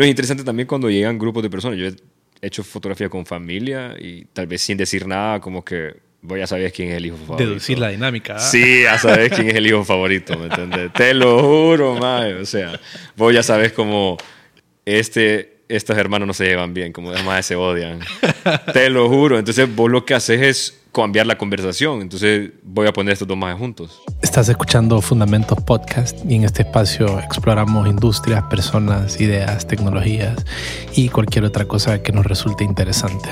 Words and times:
No, 0.00 0.04
es 0.06 0.10
interesante 0.10 0.44
también 0.44 0.66
cuando 0.66 0.88
llegan 0.88 1.18
grupos 1.18 1.42
de 1.42 1.50
personas. 1.50 1.78
Yo 1.78 1.86
he 1.86 1.94
hecho 2.40 2.64
fotografía 2.64 3.10
con 3.10 3.26
familia 3.26 3.94
y 4.00 4.24
tal 4.32 4.46
vez 4.46 4.62
sin 4.62 4.78
decir 4.78 5.06
nada, 5.06 5.40
como 5.40 5.62
que 5.62 5.94
vos 6.22 6.38
ya 6.38 6.46
sabes 6.46 6.72
quién 6.72 6.88
es 6.88 6.94
el 6.94 7.04
hijo 7.04 7.18
favorito. 7.18 7.50
Deducir 7.50 7.78
la 7.78 7.90
dinámica. 7.90 8.36
¿ah? 8.36 8.38
Sí, 8.38 8.84
ya 8.84 8.96
sabes 8.96 9.30
quién 9.30 9.50
es 9.50 9.56
el 9.56 9.66
hijo 9.66 9.84
favorito, 9.84 10.38
¿me 10.38 10.46
entiendes? 10.46 10.90
Te 10.94 11.12
lo 11.12 11.42
juro, 11.42 11.96
mae. 11.96 12.32
O 12.36 12.46
sea, 12.46 12.80
vos 13.14 13.34
ya 13.34 13.42
sabes 13.42 13.72
como 13.72 14.16
este, 14.86 15.58
estos 15.68 15.98
hermanos 15.98 16.26
no 16.26 16.32
se 16.32 16.46
llevan 16.46 16.72
bien, 16.72 16.94
como 16.94 17.10
además 17.10 17.44
se 17.44 17.56
odian. 17.56 18.00
Te 18.72 18.88
lo 18.88 19.06
juro. 19.10 19.38
Entonces 19.38 19.68
vos 19.76 19.90
lo 19.90 20.06
que 20.06 20.14
haces 20.14 20.40
es 20.40 20.79
cambiar 20.92 21.26
la 21.26 21.38
conversación. 21.38 22.02
Entonces 22.02 22.50
voy 22.62 22.86
a 22.86 22.92
poner 22.92 23.12
estos 23.12 23.28
dos 23.28 23.36
más 23.36 23.58
juntos. 23.58 24.02
Estás 24.22 24.48
escuchando 24.48 25.00
Fundamentos 25.00 25.60
Podcast 25.62 26.18
y 26.28 26.36
en 26.36 26.44
este 26.44 26.62
espacio 26.62 27.18
exploramos 27.20 27.88
industrias, 27.88 28.42
personas, 28.44 29.20
ideas, 29.20 29.66
tecnologías 29.66 30.44
y 30.94 31.08
cualquier 31.08 31.44
otra 31.44 31.66
cosa 31.66 32.02
que 32.02 32.12
nos 32.12 32.26
resulte 32.26 32.64
interesante. 32.64 33.30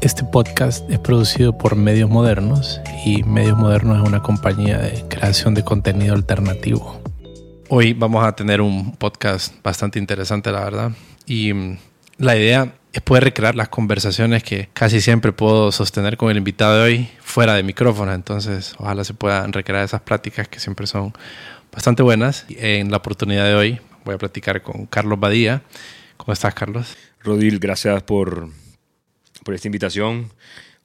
Este 0.00 0.22
podcast 0.22 0.88
es 0.90 1.00
producido 1.00 1.58
por 1.58 1.74
Medios 1.74 2.08
Modernos 2.08 2.80
y 3.04 3.24
Medios 3.24 3.58
Modernos 3.58 4.00
es 4.00 4.08
una 4.08 4.22
compañía 4.22 4.78
de 4.78 5.04
creación 5.08 5.54
de 5.54 5.64
contenido 5.64 6.14
alternativo. 6.14 7.00
Hoy 7.68 7.94
vamos 7.94 8.24
a 8.24 8.32
tener 8.32 8.60
un 8.60 8.92
podcast 8.92 9.54
bastante 9.62 9.98
interesante, 9.98 10.52
la 10.52 10.64
verdad. 10.64 10.92
Y 11.26 11.52
mm, 11.52 11.78
la 12.18 12.36
idea 12.36 12.77
es 12.92 13.02
poder 13.02 13.24
recrear 13.24 13.54
las 13.54 13.68
conversaciones 13.68 14.42
que 14.42 14.68
casi 14.72 15.00
siempre 15.00 15.32
puedo 15.32 15.72
sostener 15.72 16.16
con 16.16 16.30
el 16.30 16.38
invitado 16.38 16.76
de 16.76 16.82
hoy 16.82 17.10
fuera 17.20 17.54
de 17.54 17.62
micrófono. 17.62 18.12
Entonces, 18.12 18.74
ojalá 18.78 19.04
se 19.04 19.14
puedan 19.14 19.52
recrear 19.52 19.84
esas 19.84 20.00
pláticas 20.00 20.48
que 20.48 20.58
siempre 20.58 20.86
son 20.86 21.12
bastante 21.70 22.02
buenas. 22.02 22.46
En 22.48 22.90
la 22.90 22.96
oportunidad 22.96 23.44
de 23.44 23.54
hoy 23.54 23.80
voy 24.04 24.14
a 24.14 24.18
platicar 24.18 24.62
con 24.62 24.86
Carlos 24.86 25.20
Badía. 25.20 25.62
¿Cómo 26.16 26.32
estás, 26.32 26.54
Carlos? 26.54 26.96
Rodil, 27.20 27.58
gracias 27.58 28.02
por, 28.02 28.48
por 29.44 29.54
esta 29.54 29.68
invitación. 29.68 30.32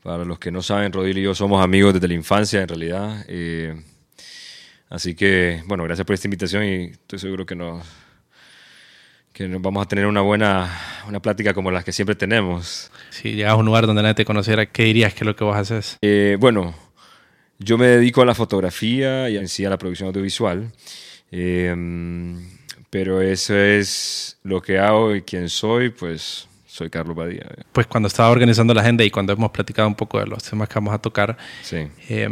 Para 0.02 0.26
los 0.26 0.38
que 0.38 0.52
no 0.52 0.62
saben, 0.62 0.92
Rodil 0.92 1.18
y 1.18 1.24
yo 1.24 1.34
somos 1.34 1.64
amigos 1.64 1.94
desde 1.94 2.10
la 2.10 2.14
infancia, 2.16 2.62
en 2.62 2.68
realidad. 2.68 3.24
Eh, 3.30 3.82
así 4.90 5.16
que, 5.16 5.64
bueno, 5.66 5.86
gracias 5.86 6.06
por 6.06 6.14
esta 6.14 6.28
invitación 6.28 6.66
y 6.66 6.84
estoy 6.92 7.20
seguro 7.20 7.46
que 7.46 7.56
nos, 7.56 7.88
que 9.34 9.48
nos 9.48 9.62
vamos 9.62 9.84
a 9.86 9.88
tener 9.90 10.06
una 10.06 10.22
buena 10.22 10.72
una 11.08 11.20
plática 11.22 11.54
como 11.54 11.72
las 11.72 11.84
que 11.84 11.92
siempre 11.92 12.16
tenemos. 12.16 12.92
Si 13.10 13.34
llegas 13.34 13.54
a 13.54 13.56
un 13.56 13.66
lugar 13.66 13.88
donde 13.88 14.02
nadie 14.04 14.16
te 14.16 14.26
conociera, 14.26 14.66
¿qué 14.68 14.84
dirías 14.84 15.14
que 15.14 15.22
es 15.22 15.26
lo 15.26 15.36
que 15.36 15.44
vos 15.44 15.56
haces? 15.58 15.98
Eh, 16.02 16.38
bueno, 16.40 16.74
yo 17.60 17.78
me 17.78 17.88
dedico 17.88 18.22
a 18.22 18.26
la 18.26 18.36
fotografía 18.36 19.30
y 19.30 19.38
en 19.38 19.48
sí 19.48 19.66
a 19.66 19.70
la 19.70 19.78
producción 19.78 20.08
audiovisual. 20.08 20.72
Eh, 21.32 21.76
pero 22.90 23.22
eso 23.22 23.56
es 23.58 24.38
lo 24.44 24.62
que 24.62 24.78
hago 24.78 25.16
y 25.16 25.24
quién 25.24 25.50
soy, 25.50 25.90
pues 25.90 26.48
soy 26.68 26.92
Carlos 26.92 27.16
Badía. 27.16 27.48
Pues 27.72 27.88
cuando 27.88 28.08
estaba 28.08 28.30
organizando 28.30 28.74
la 28.74 28.82
agenda 28.82 29.04
y 29.04 29.10
cuando 29.10 29.34
hemos 29.34 29.50
platicado 29.52 29.88
un 29.88 29.96
poco 29.96 30.20
de 30.20 30.28
los 30.28 30.44
temas 30.44 30.70
que 30.70 30.76
vamos 30.76 30.94
a 30.94 31.00
tocar, 31.00 31.36
Sí. 31.64 31.88
eh, 32.10 32.30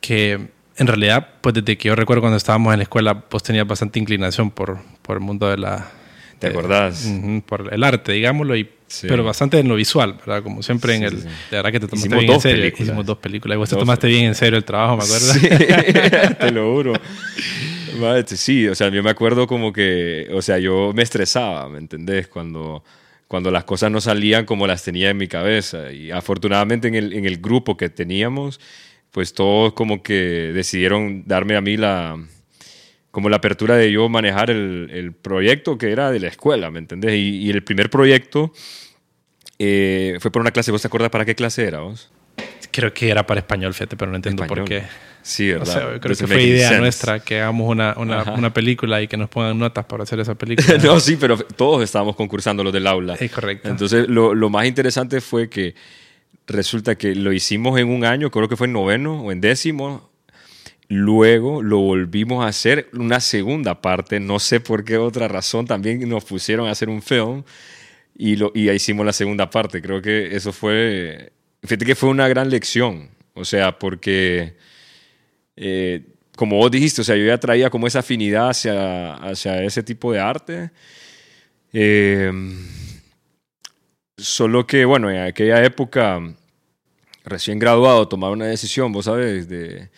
que 0.00 0.32
en 0.76 0.86
realidad, 0.86 1.26
pues 1.40 1.54
desde 1.54 1.76
que 1.78 1.88
yo 1.88 1.96
recuerdo 1.96 2.20
cuando 2.20 2.36
estábamos 2.36 2.72
en 2.74 2.78
la 2.80 2.82
escuela, 2.84 3.18
pues 3.20 3.42
tenías 3.42 3.66
bastante 3.66 3.98
inclinación 3.98 4.50
por, 4.50 4.78
por 5.02 5.16
el 5.16 5.22
mundo 5.22 5.48
de 5.48 5.56
la... 5.56 5.90
¿Te 6.38 6.46
de- 6.48 6.52
acordás? 6.52 7.08
Por 7.46 7.72
el 7.72 7.84
arte, 7.84 8.12
digámoslo, 8.12 8.56
y, 8.56 8.68
Sí. 8.86 9.06
pero 9.08 9.22
bastante 9.22 9.58
en 9.58 9.68
lo 9.68 9.74
visual, 9.74 10.14
¿verdad? 10.14 10.42
Como 10.42 10.62
siempre 10.62 10.94
en 10.94 11.00
Sí, 11.00 11.04
el... 11.16 11.20
sí. 11.22 11.28
De 11.50 11.56
verdad 11.58 11.72
que 11.72 11.80
te 11.80 11.86
tomaste 11.88 11.98
Hicimos 12.08 12.20
bien 12.20 12.30
en 12.30 12.34
dos 12.36 12.42
serio. 12.42 12.58
películas. 12.62 12.86
Hicimos 12.88 13.06
dos 13.06 13.18
películas. 13.18 13.54
Y 13.54 13.58
vos 13.58 13.68
te 13.68 13.74
Dos 13.74 13.82
tomaste 13.82 14.06
bien 14.06 14.24
en 14.24 14.34
serio 14.34 14.56
el 14.56 14.64
trabajo, 14.64 14.96
me 14.96 15.04
acuerdo. 15.04 15.32
Sí, 15.34 16.34
te 16.40 16.50
lo 16.52 16.72
juro. 16.74 16.92
Sí, 18.26 18.68
o 18.68 18.74
sea, 18.74 18.88
yo 18.90 19.02
me 19.02 19.10
acuerdo 19.10 19.46
como 19.46 19.72
que, 19.72 20.28
o 20.32 20.40
sea, 20.42 20.58
yo 20.58 20.92
me 20.94 21.02
estresaba, 21.02 21.68
¿me 21.68 21.78
entendés? 21.78 22.28
Cuando, 22.28 22.84
cuando 23.26 23.50
las 23.50 23.64
cosas 23.64 23.90
no 23.90 24.00
salían 24.00 24.44
como 24.46 24.66
las 24.66 24.84
tenía 24.84 25.10
en 25.10 25.16
mi 25.16 25.26
cabeza. 25.28 25.90
Y 25.92 26.10
afortunadamente 26.10 26.88
en 26.88 26.94
el, 26.94 27.12
en 27.12 27.24
el 27.24 27.38
grupo 27.38 27.76
que 27.76 27.88
teníamos, 27.90 28.60
pues 29.10 29.32
todos 29.34 29.72
como 29.72 30.02
que 30.02 30.14
decidieron 30.54 31.24
darme 31.26 31.56
a 31.56 31.60
mí 31.60 31.76
la, 31.76 32.16
como 33.10 33.28
la 33.28 33.36
apertura 33.36 33.76
de 33.76 33.90
yo 33.90 34.08
manejar 34.08 34.50
el, 34.50 34.90
el 34.92 35.12
proyecto 35.12 35.78
que 35.78 35.90
era 35.92 36.10
de 36.10 36.20
la 36.20 36.28
escuela, 36.28 36.70
¿me 36.70 36.78
entendés? 36.78 37.12
Y, 37.14 37.38
y 37.46 37.50
el 37.50 37.62
primer 37.64 37.90
proyecto 37.90 38.52
eh, 39.58 40.18
fue 40.20 40.30
por 40.30 40.40
una 40.42 40.50
clase, 40.50 40.70
¿vos 40.70 40.82
te 40.82 40.88
acuerdas 40.88 41.10
para 41.10 41.24
qué 41.24 41.34
clase 41.34 41.64
era 41.64 41.80
vos? 41.80 42.10
Creo 42.70 42.92
que 42.92 43.08
era 43.10 43.26
para 43.26 43.40
español, 43.40 43.72
fíjate, 43.74 43.96
pero 43.96 44.10
no 44.10 44.16
entiendo 44.16 44.46
por 44.46 44.58
Español. 44.60 44.82
qué. 44.82 44.88
Sí, 45.22 45.50
O 45.52 45.58
¿verdad? 45.58 45.72
sea, 45.72 46.00
creo 46.00 46.16
que 46.16 46.26
fue 46.26 46.42
idea 46.42 46.68
sense. 46.68 46.80
nuestra 46.80 47.18
que 47.20 47.40
hagamos 47.40 47.68
una, 47.68 47.94
una, 47.98 48.22
una 48.34 48.54
película 48.54 49.02
y 49.02 49.08
que 49.08 49.16
nos 49.16 49.28
pongan 49.28 49.58
notas 49.58 49.84
para 49.86 50.04
hacer 50.04 50.20
esa 50.20 50.34
película. 50.36 50.78
no, 50.84 51.00
sí, 51.00 51.16
pero 51.18 51.36
todos 51.38 51.82
estábamos 51.82 52.14
concursando 52.14 52.62
los 52.62 52.72
del 52.72 52.86
aula. 52.86 53.14
Es 53.18 53.30
correcto. 53.32 53.68
Entonces, 53.68 54.08
lo, 54.08 54.34
lo 54.34 54.48
más 54.48 54.66
interesante 54.66 55.20
fue 55.20 55.48
que 55.50 55.74
resulta 56.46 56.94
que 56.96 57.14
lo 57.14 57.32
hicimos 57.32 57.78
en 57.80 57.88
un 57.88 58.04
año, 58.04 58.30
creo 58.30 58.48
que 58.48 58.56
fue 58.56 58.68
en 58.68 58.74
noveno 58.74 59.22
o 59.22 59.32
en 59.32 59.40
décimo. 59.40 60.07
Luego 60.88 61.62
lo 61.62 61.80
volvimos 61.80 62.44
a 62.44 62.48
hacer 62.48 62.88
una 62.94 63.20
segunda 63.20 63.82
parte, 63.82 64.20
no 64.20 64.38
sé 64.38 64.60
por 64.60 64.84
qué 64.84 64.96
otra 64.96 65.28
razón, 65.28 65.66
también 65.66 66.08
nos 66.08 66.24
pusieron 66.24 66.66
a 66.66 66.70
hacer 66.70 66.88
un 66.88 67.02
film 67.02 67.44
y, 68.16 68.36
lo, 68.36 68.52
y 68.54 68.70
hicimos 68.70 69.04
la 69.04 69.12
segunda 69.12 69.50
parte. 69.50 69.82
Creo 69.82 70.00
que 70.00 70.34
eso 70.34 70.52
fue, 70.52 71.32
fíjate 71.62 71.84
que 71.84 71.94
fue 71.94 72.08
una 72.08 72.26
gran 72.28 72.48
lección, 72.48 73.10
o 73.34 73.44
sea, 73.44 73.78
porque 73.78 74.56
eh, 75.56 76.02
como 76.36 76.56
vos 76.56 76.70
dijiste, 76.70 77.00
o 77.00 77.04
sea, 77.04 77.16
yo 77.16 77.26
ya 77.26 77.38
traía 77.38 77.68
como 77.68 77.86
esa 77.86 77.98
afinidad 77.98 78.50
hacia, 78.50 79.14
hacia 79.14 79.62
ese 79.64 79.82
tipo 79.82 80.12
de 80.12 80.20
arte. 80.20 80.70
Eh, 81.72 82.32
solo 84.16 84.66
que, 84.66 84.84
bueno, 84.84 85.10
en 85.10 85.18
aquella 85.18 85.62
época, 85.64 86.20
recién 87.24 87.58
graduado, 87.58 88.06
tomar 88.06 88.30
una 88.30 88.46
decisión, 88.46 88.92
vos 88.92 89.06
sabes, 89.06 89.48
de, 89.48 89.90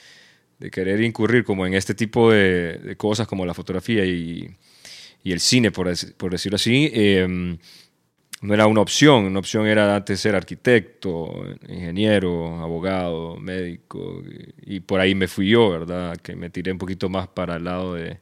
de 0.60 0.70
querer 0.70 1.00
incurrir 1.00 1.42
como 1.42 1.66
en 1.66 1.74
este 1.74 1.94
tipo 1.94 2.30
de, 2.30 2.74
de 2.78 2.96
cosas 2.96 3.26
como 3.26 3.46
la 3.46 3.54
fotografía 3.54 4.04
y, 4.04 4.54
y 5.24 5.32
el 5.32 5.40
cine, 5.40 5.70
por, 5.70 5.90
por 6.16 6.30
decirlo 6.30 6.56
así, 6.56 6.90
eh, 6.92 7.56
no 8.42 8.54
era 8.54 8.66
una 8.66 8.82
opción. 8.82 9.24
Una 9.24 9.38
opción 9.38 9.66
era 9.66 9.96
antes 9.96 10.20
ser 10.20 10.34
arquitecto, 10.34 11.44
ingeniero, 11.68 12.60
abogado, 12.60 13.36
médico, 13.36 14.22
y, 14.64 14.76
y 14.76 14.80
por 14.80 15.00
ahí 15.00 15.14
me 15.14 15.28
fui 15.28 15.48
yo, 15.48 15.70
¿verdad? 15.70 16.16
Que 16.18 16.36
me 16.36 16.50
tiré 16.50 16.72
un 16.72 16.78
poquito 16.78 17.08
más 17.08 17.26
para 17.28 17.56
el 17.56 17.64
lado 17.64 17.94
de, 17.94 18.18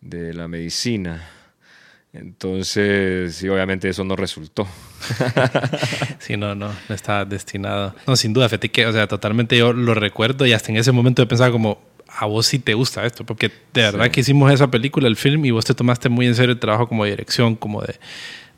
de 0.00 0.34
la 0.34 0.48
medicina. 0.48 1.28
Entonces, 2.14 3.34
sí, 3.36 3.48
obviamente 3.48 3.88
eso 3.88 4.04
no 4.04 4.16
resultó. 4.16 4.66
Sí, 6.18 6.36
no, 6.38 6.54
no, 6.54 6.70
no 6.88 6.94
estaba 6.94 7.24
destinado. 7.26 7.94
No, 8.06 8.16
sin 8.16 8.32
duda, 8.32 8.48
fíjate 8.48 8.70
que, 8.70 8.86
o 8.86 8.92
sea, 8.92 9.06
totalmente 9.06 9.58
yo 9.58 9.72
lo 9.74 9.94
recuerdo 9.94 10.46
y 10.46 10.52
hasta 10.54 10.70
en 10.72 10.78
ese 10.78 10.90
momento 10.92 11.22
yo 11.22 11.28
pensaba 11.28 11.50
como, 11.50 11.78
a 12.08 12.24
vos 12.26 12.46
sí 12.46 12.58
te 12.58 12.72
gusta 12.72 13.04
esto, 13.04 13.24
porque 13.26 13.48
de 13.74 13.82
verdad 13.82 14.04
Sí. 14.06 14.10
que 14.10 14.20
hicimos 14.20 14.50
esa 14.52 14.70
película, 14.70 15.06
el 15.08 15.16
film, 15.16 15.44
y 15.44 15.50
vos 15.50 15.64
te 15.66 15.74
tomaste 15.74 16.08
muy 16.08 16.26
en 16.26 16.34
serio 16.34 16.52
el 16.52 16.58
trabajo 16.60 16.88
como 16.88 17.04
dirección, 17.04 17.56
como 17.56 17.82
de, 17.82 17.96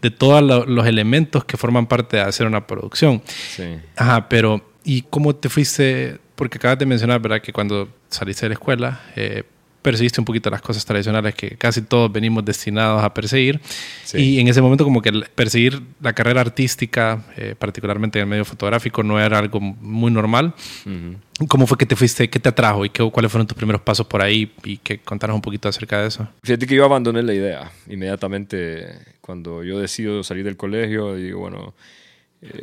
de 0.02 0.10
todos 0.10 0.42
lo- 0.42 0.64
los 0.66 0.86
elementos 0.86 1.44
que 1.44 1.56
forman 1.56 1.86
parte 1.86 2.18
de 2.18 2.22
hacer 2.22 2.46
una 2.46 2.66
producción. 2.66 3.22
Sí. 3.26 3.64
Ajá, 3.96 4.28
pero 4.28 4.70
¿y 4.84 5.02
cómo 5.02 5.34
te 5.34 5.48
fuiste? 5.48 6.18
Porque 6.36 6.58
acabas 6.58 6.78
de 6.78 6.86
mencionar, 6.86 7.20
¿verdad? 7.20 7.40
Que 7.40 7.52
cuando 7.52 7.88
saliste 8.10 8.44
de 8.44 8.50
la 8.50 8.54
escuela, 8.54 9.00
eh, 9.16 9.42
perseguiste 9.86 10.20
un 10.20 10.24
poquito 10.24 10.50
las 10.50 10.60
cosas 10.62 10.84
tradicionales 10.84 11.32
que 11.36 11.50
casi 11.50 11.80
todos 11.80 12.10
venimos 12.10 12.44
destinados 12.44 13.04
a 13.04 13.14
perseguir. 13.14 13.60
Sí. 14.02 14.18
Y 14.18 14.40
en 14.40 14.48
ese 14.48 14.60
momento 14.60 14.82
como 14.82 15.00
que 15.00 15.12
perseguir 15.36 15.80
la 16.00 16.12
carrera 16.12 16.40
artística, 16.40 17.22
eh, 17.36 17.54
particularmente 17.56 18.18
en 18.18 18.24
el 18.24 18.28
medio 18.28 18.44
fotográfico, 18.44 19.04
no 19.04 19.20
era 19.20 19.38
algo 19.38 19.60
muy 19.60 20.10
normal. 20.10 20.54
Ujú. 20.84 21.46
¿Cómo 21.46 21.68
fue 21.68 21.78
que 21.78 21.86
te 21.86 21.94
fuiste? 21.94 22.28
¿Qué 22.28 22.40
te 22.40 22.48
atrajo? 22.48 22.84
¿Y 22.84 22.90
qué, 22.90 23.08
cuáles 23.12 23.30
fueron 23.30 23.46
tus 23.46 23.56
primeros 23.56 23.80
pasos 23.80 24.08
por 24.08 24.22
ahí? 24.22 24.52
Y 24.64 24.78
que 24.78 24.98
contaras 24.98 25.36
un 25.36 25.42
poquito 25.42 25.68
acerca 25.68 26.00
de 26.00 26.08
eso. 26.08 26.26
Fíjate 26.42 26.66
que 26.66 26.74
yo 26.74 26.84
abandoné 26.84 27.22
la 27.22 27.34
idea 27.34 27.70
inmediatamente 27.88 28.88
cuando 29.20 29.62
yo 29.62 29.78
decido 29.78 30.24
salir 30.24 30.44
del 30.44 30.56
colegio. 30.56 31.14
Digo, 31.14 31.38
bueno, 31.38 31.74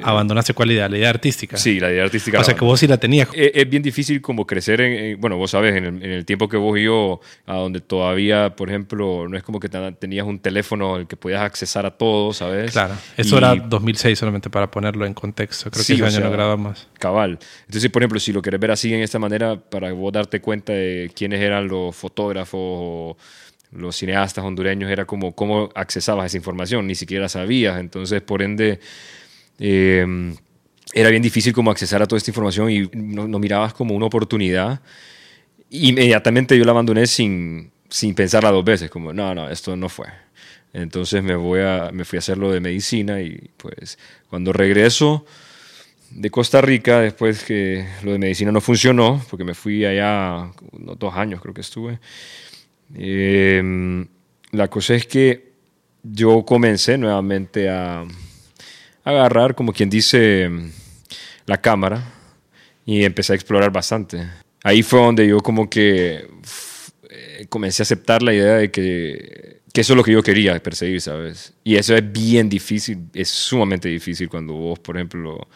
¿Abandonaste 0.02 0.54
cuál 0.54 0.72
idea? 0.72 0.88
¿La 0.90 0.98
idea 0.98 1.10
artística? 1.10 1.58
sí, 1.58 1.80
la 1.80 1.92
idea 1.92 2.04
artística. 2.04 2.38
O 2.38 2.42
la 2.42 2.46
sea 2.46 2.56
que 2.56 2.66
vos 2.66 2.80
sí 2.80 2.88
la 2.88 2.98
tenías. 2.98 3.28
es, 3.34 3.52
es 3.54 3.70
bien 3.70 3.84
difícil 3.84 4.22
como 4.22 4.46
crecer 4.48 4.82
en, 4.82 4.94
en- 4.94 5.22
bueno, 5.22 5.38
vos 5.38 5.52
sabes, 5.52 5.76
en 5.76 5.86
el, 5.86 6.04
en 6.04 6.12
el 6.12 6.26
tiempo 6.26 6.48
que 6.50 6.58
vos 6.58 6.78
y 6.78 6.84
yo, 6.84 7.20
a 7.46 7.56
donde 7.56 7.82
todavía, 7.82 8.56
por 8.56 8.70
ejemplo, 8.70 9.28
no 9.28 9.38
es 9.38 9.44
como 9.44 9.60
que 9.60 9.70
te- 9.70 9.92
tenías 9.94 10.26
un 10.26 10.40
teléfono 10.40 10.96
al 10.96 11.08
que 11.08 11.16
podías 11.16 11.42
accesar 11.42 11.86
a 11.86 11.92
todo, 11.92 12.34
¿sabes? 12.34 12.72
Claro. 12.72 12.96
Eso 13.18 13.36
Y- 13.36 13.38
era 13.38 13.56
2006 13.56 14.18
solamente 14.20 14.50
para 14.50 14.70
ponerlo 14.70 15.06
en 15.06 15.14
contexto. 15.14 15.70
Creo 15.72 15.84
Sí, 15.84 15.94
que 15.94 15.98
ese 15.98 16.04
año 16.06 16.12
sea, 16.18 16.26
no 16.26 16.32
grabamos. 16.32 16.88
Cabal. 17.00 17.40
Entonces, 17.68 17.90
por 17.92 18.02
ejemplo, 18.02 18.20
si 18.20 18.32
lo 18.34 18.42
querés 18.42 18.60
ver 18.60 18.72
así 18.72 18.94
en 18.94 19.02
esta 19.02 19.20
manera, 19.20 19.56
para 19.60 19.92
vos 19.94 20.12
darte 20.14 20.42
cuenta 20.42 20.74
de 20.74 21.12
quiénes 21.16 21.42
eran 21.42 21.68
los 21.68 21.96
fotógrafos 21.96 22.60
o 22.62 23.18
los 23.72 23.96
cineastas 23.96 24.44
hondureños, 24.46 24.92
era 24.92 25.06
como 25.06 25.34
cómo 25.34 25.70
accesabas 25.74 26.28
esa 26.28 26.38
información, 26.38 26.86
ni 26.86 26.94
siquiera 26.94 27.28
sabías. 27.28 27.80
Entonces, 27.80 28.22
por 28.22 28.44
ende, 28.44 28.80
eh, 29.60 30.34
era 30.94 31.10
bien 31.10 31.22
difícil 31.22 31.54
como 31.54 31.72
accesar 31.72 32.02
a 32.02 32.08
toda 32.08 32.18
esta 32.18 32.32
información 32.32 32.70
y 32.70 32.90
no, 32.94 33.28
no 33.28 33.40
mirabas 33.40 33.74
como 33.74 33.96
una 33.96 34.06
oportunidad. 34.06 34.82
Inmediatamente 35.72 36.58
yo 36.58 36.66
la 36.66 36.72
abandoné 36.72 37.08
sin, 37.08 37.72
sin 37.90 38.14
pensarla 38.14 38.52
dos 38.52 38.64
veces, 38.64 38.90
como, 38.90 39.12
no, 39.12 39.34
no, 39.34 39.50
esto 39.50 39.76
no 39.76 39.90
fue. 39.90 40.08
Entonces 40.72 41.24
me, 41.24 41.36
voy 41.36 41.62
a, 41.62 41.90
me 41.94 42.06
fui 42.06 42.18
a 42.18 42.20
hacer 42.20 42.38
lo 42.38 42.52
de 42.52 42.60
medicina 42.60 43.22
y 43.22 43.50
pues 43.58 43.98
cuando 44.30 44.54
regreso 44.54 45.26
de 46.10 46.30
Costa 46.30 46.62
Rica, 46.62 47.00
después 47.00 47.44
que 47.44 47.88
lo 48.04 48.12
de 48.12 48.20
medicina 48.20 48.52
no 48.52 48.62
funcionó, 48.62 49.24
porque 49.30 49.44
me 49.44 49.54
fui 49.56 49.86
allá 49.86 50.52
unos 50.72 51.00
dos 51.00 51.16
años 51.16 51.42
creo 51.42 51.54
que 51.54 51.62
estuve, 51.62 52.00
em, 52.96 54.08
la 54.52 54.68
cosa 54.68 54.94
es 54.96 55.08
que 55.08 55.54
yo 56.04 56.44
comencé 56.44 56.98
nuevamente 56.98 57.70
a, 57.70 58.06
agarrar, 59.04 59.56
como 59.56 59.74
quien 59.74 59.90
dice, 59.90 60.50
la 61.46 61.60
cámara 61.60 62.04
y 62.86 63.04
empecé 63.04 63.34
a 63.34 63.36
explorar 63.36 63.72
bastante. 63.72 64.28
Ahí 64.64 64.84
fue 64.84 65.00
donde 65.00 65.28
yo 65.28 65.40
como 65.40 65.70
que 65.70 66.28
eh, 67.10 67.46
comencé 67.50 67.82
a 67.82 67.84
aceptar 67.84 68.24
la 68.24 68.34
idea 68.34 68.56
de 68.56 68.72
que, 68.72 69.62
que, 69.74 69.82
eso 69.82 69.94
es 69.94 69.98
lo 69.98 70.04
que 70.04 70.12
yo 70.12 70.24
quería 70.24 70.62
perseguir, 70.62 71.02
¿sabes? 71.02 71.54
Y 71.64 71.76
eso 71.76 71.96
es 71.96 72.12
bien 72.12 72.50
difícil, 72.50 73.08
es 73.14 73.30
sumamente 73.30 73.90
difícil 73.90 74.30
cuando 74.30 74.54
vos, 74.54 74.80
por 74.80 74.96
ejemplo, 74.96 75.48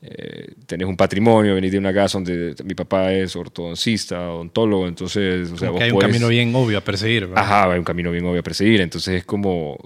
eh, 0.00 0.54
tenés 0.66 0.86
un 0.86 0.96
patrimonio, 0.96 1.54
venís 1.54 1.72
de 1.72 1.78
una 1.78 1.92
casa 1.92 2.18
donde 2.18 2.54
mi 2.64 2.74
papá 2.74 3.12
es 3.12 3.34
ortodoncista, 3.34 4.30
odontólogo, 4.30 4.86
entonces... 4.86 5.50
O 5.50 5.56
sea, 5.56 5.70
hay 5.70 5.90
un 5.90 5.98
camino 5.98 6.28
bien 6.28 6.54
obvio 6.54 6.78
a 6.78 6.80
perseguir. 6.80 7.26
¿verdad? 7.26 7.42
Ajá, 7.42 7.72
hay 7.72 7.78
un 7.78 7.84
camino 7.84 8.10
bien 8.12 8.24
obvio 8.24 8.40
a 8.40 8.44
perseguir, 8.44 8.80
entonces 8.80 9.18
es 9.18 9.24
como... 9.24 9.76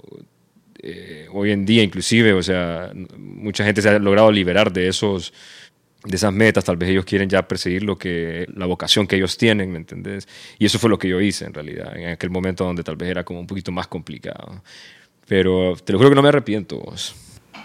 Eh, 0.85 1.27
hoy 1.31 1.51
en 1.51 1.65
día 1.65 1.81
inclusive, 1.81 2.33
o 2.33 2.43
sea, 2.43 2.91
mucha 3.17 3.63
gente 3.63 3.81
se 3.81 3.89
ha 3.89 3.99
logrado 3.99 4.31
liberar 4.31 4.71
de 4.71 4.89
esos 4.89 5.33
de 6.03 6.17
esas 6.17 6.33
metas, 6.33 6.65
tal 6.65 6.75
vez 6.75 6.89
ellos 6.89 7.05
quieren 7.05 7.29
ya 7.29 7.47
perseguir 7.47 7.83
lo 7.83 7.97
que 7.97 8.45
la 8.53 8.65
vocación 8.65 9.07
que 9.07 9.15
ellos 9.15 9.37
tienen, 9.37 9.71
¿me 9.71 9.77
entendés? 9.77 10.27
Y 10.59 10.65
eso 10.65 10.77
fue 10.77 10.89
lo 10.89 10.99
que 10.99 11.07
yo 11.07 11.21
hice 11.21 11.45
en 11.45 11.53
realidad, 11.53 11.95
en 11.95 12.09
aquel 12.09 12.29
momento 12.29 12.65
donde 12.65 12.83
tal 12.83 12.97
vez 12.97 13.09
era 13.09 13.23
como 13.23 13.39
un 13.39 13.47
poquito 13.47 13.71
más 13.71 13.87
complicado. 13.87 14.61
Pero 15.27 15.75
te 15.81 15.93
lo 15.93 15.99
juro 15.99 16.09
que 16.09 16.15
no 16.15 16.21
me 16.21 16.27
arrepiento. 16.27 16.79
Vos. 16.79 17.15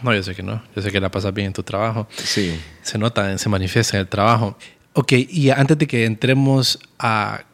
No, 0.02 0.14
yo 0.14 0.22
sé 0.22 0.34
que 0.34 0.44
no. 0.44 0.62
Yo 0.76 0.82
sé 0.82 0.92
que 0.92 1.00
la 1.00 1.10
pasas 1.10 1.34
bien 1.34 1.48
en 1.48 1.52
tu 1.52 1.64
trabajo. 1.64 2.06
Sí. 2.14 2.56
Se 2.82 2.96
nota, 2.96 3.36
se 3.36 3.48
manifiesta 3.48 3.96
en 3.96 4.02
el 4.02 4.08
trabajo. 4.08 4.56
Ok, 4.92 5.12
y 5.12 5.50
antes 5.50 5.76
de 5.76 5.86
que 5.86 6.04
entremos 6.04 6.78
a 6.98 7.44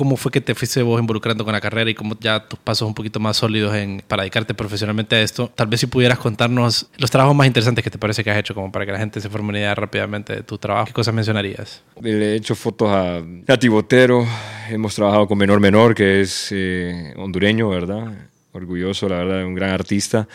cómo 0.00 0.16
fue 0.16 0.32
que 0.32 0.40
te 0.40 0.54
fuiste 0.54 0.80
vos 0.80 0.98
involucrando 0.98 1.44
con 1.44 1.52
la 1.52 1.60
carrera 1.60 1.90
y 1.90 1.94
cómo 1.94 2.16
ya 2.18 2.48
tus 2.48 2.58
pasos 2.58 2.88
un 2.88 2.94
poquito 2.94 3.20
más 3.20 3.36
sólidos 3.36 3.74
en, 3.74 4.02
para 4.08 4.22
dedicarte 4.22 4.54
profesionalmente 4.54 5.14
a 5.14 5.20
esto, 5.20 5.52
tal 5.54 5.66
vez 5.66 5.80
si 5.80 5.88
pudieras 5.88 6.18
contarnos 6.18 6.88
los 6.96 7.10
trabajos 7.10 7.36
más 7.36 7.46
interesantes 7.46 7.84
que 7.84 7.90
te 7.90 7.98
parece 7.98 8.24
que 8.24 8.30
has 8.30 8.38
hecho, 8.38 8.54
como 8.54 8.72
para 8.72 8.86
que 8.86 8.92
la 8.92 8.98
gente 8.98 9.20
se 9.20 9.28
forme 9.28 9.50
una 9.50 9.58
idea 9.58 9.74
rápidamente 9.74 10.36
de 10.36 10.42
tu 10.42 10.56
trabajo, 10.56 10.86
¿qué 10.86 10.94
cosas 10.94 11.12
mencionarías? 11.12 11.82
Le 12.00 12.32
he 12.32 12.36
hecho 12.36 12.54
fotos 12.54 12.88
a 12.88 13.20
Nati 13.46 13.68
Botero, 13.68 14.26
hemos 14.70 14.94
trabajado 14.94 15.28
con 15.28 15.36
Menor 15.36 15.60
Menor, 15.60 15.94
que 15.94 16.22
es 16.22 16.48
eh, 16.50 17.12
hondureño, 17.18 17.68
¿verdad? 17.68 18.30
orgulloso, 18.52 19.06
la 19.06 19.16
verdad, 19.18 19.44
un 19.44 19.54
gran 19.54 19.68
artista, 19.68 20.26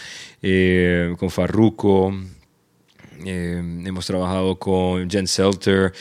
eh, 0.43 1.15
con 1.17 1.31
Farruko, 1.31 2.13
eh, 3.25 3.81
hemos 3.83 4.05
trabajado 4.05 4.59
con 4.59 5.09
Jen 5.09 5.25
Selter 5.25 5.91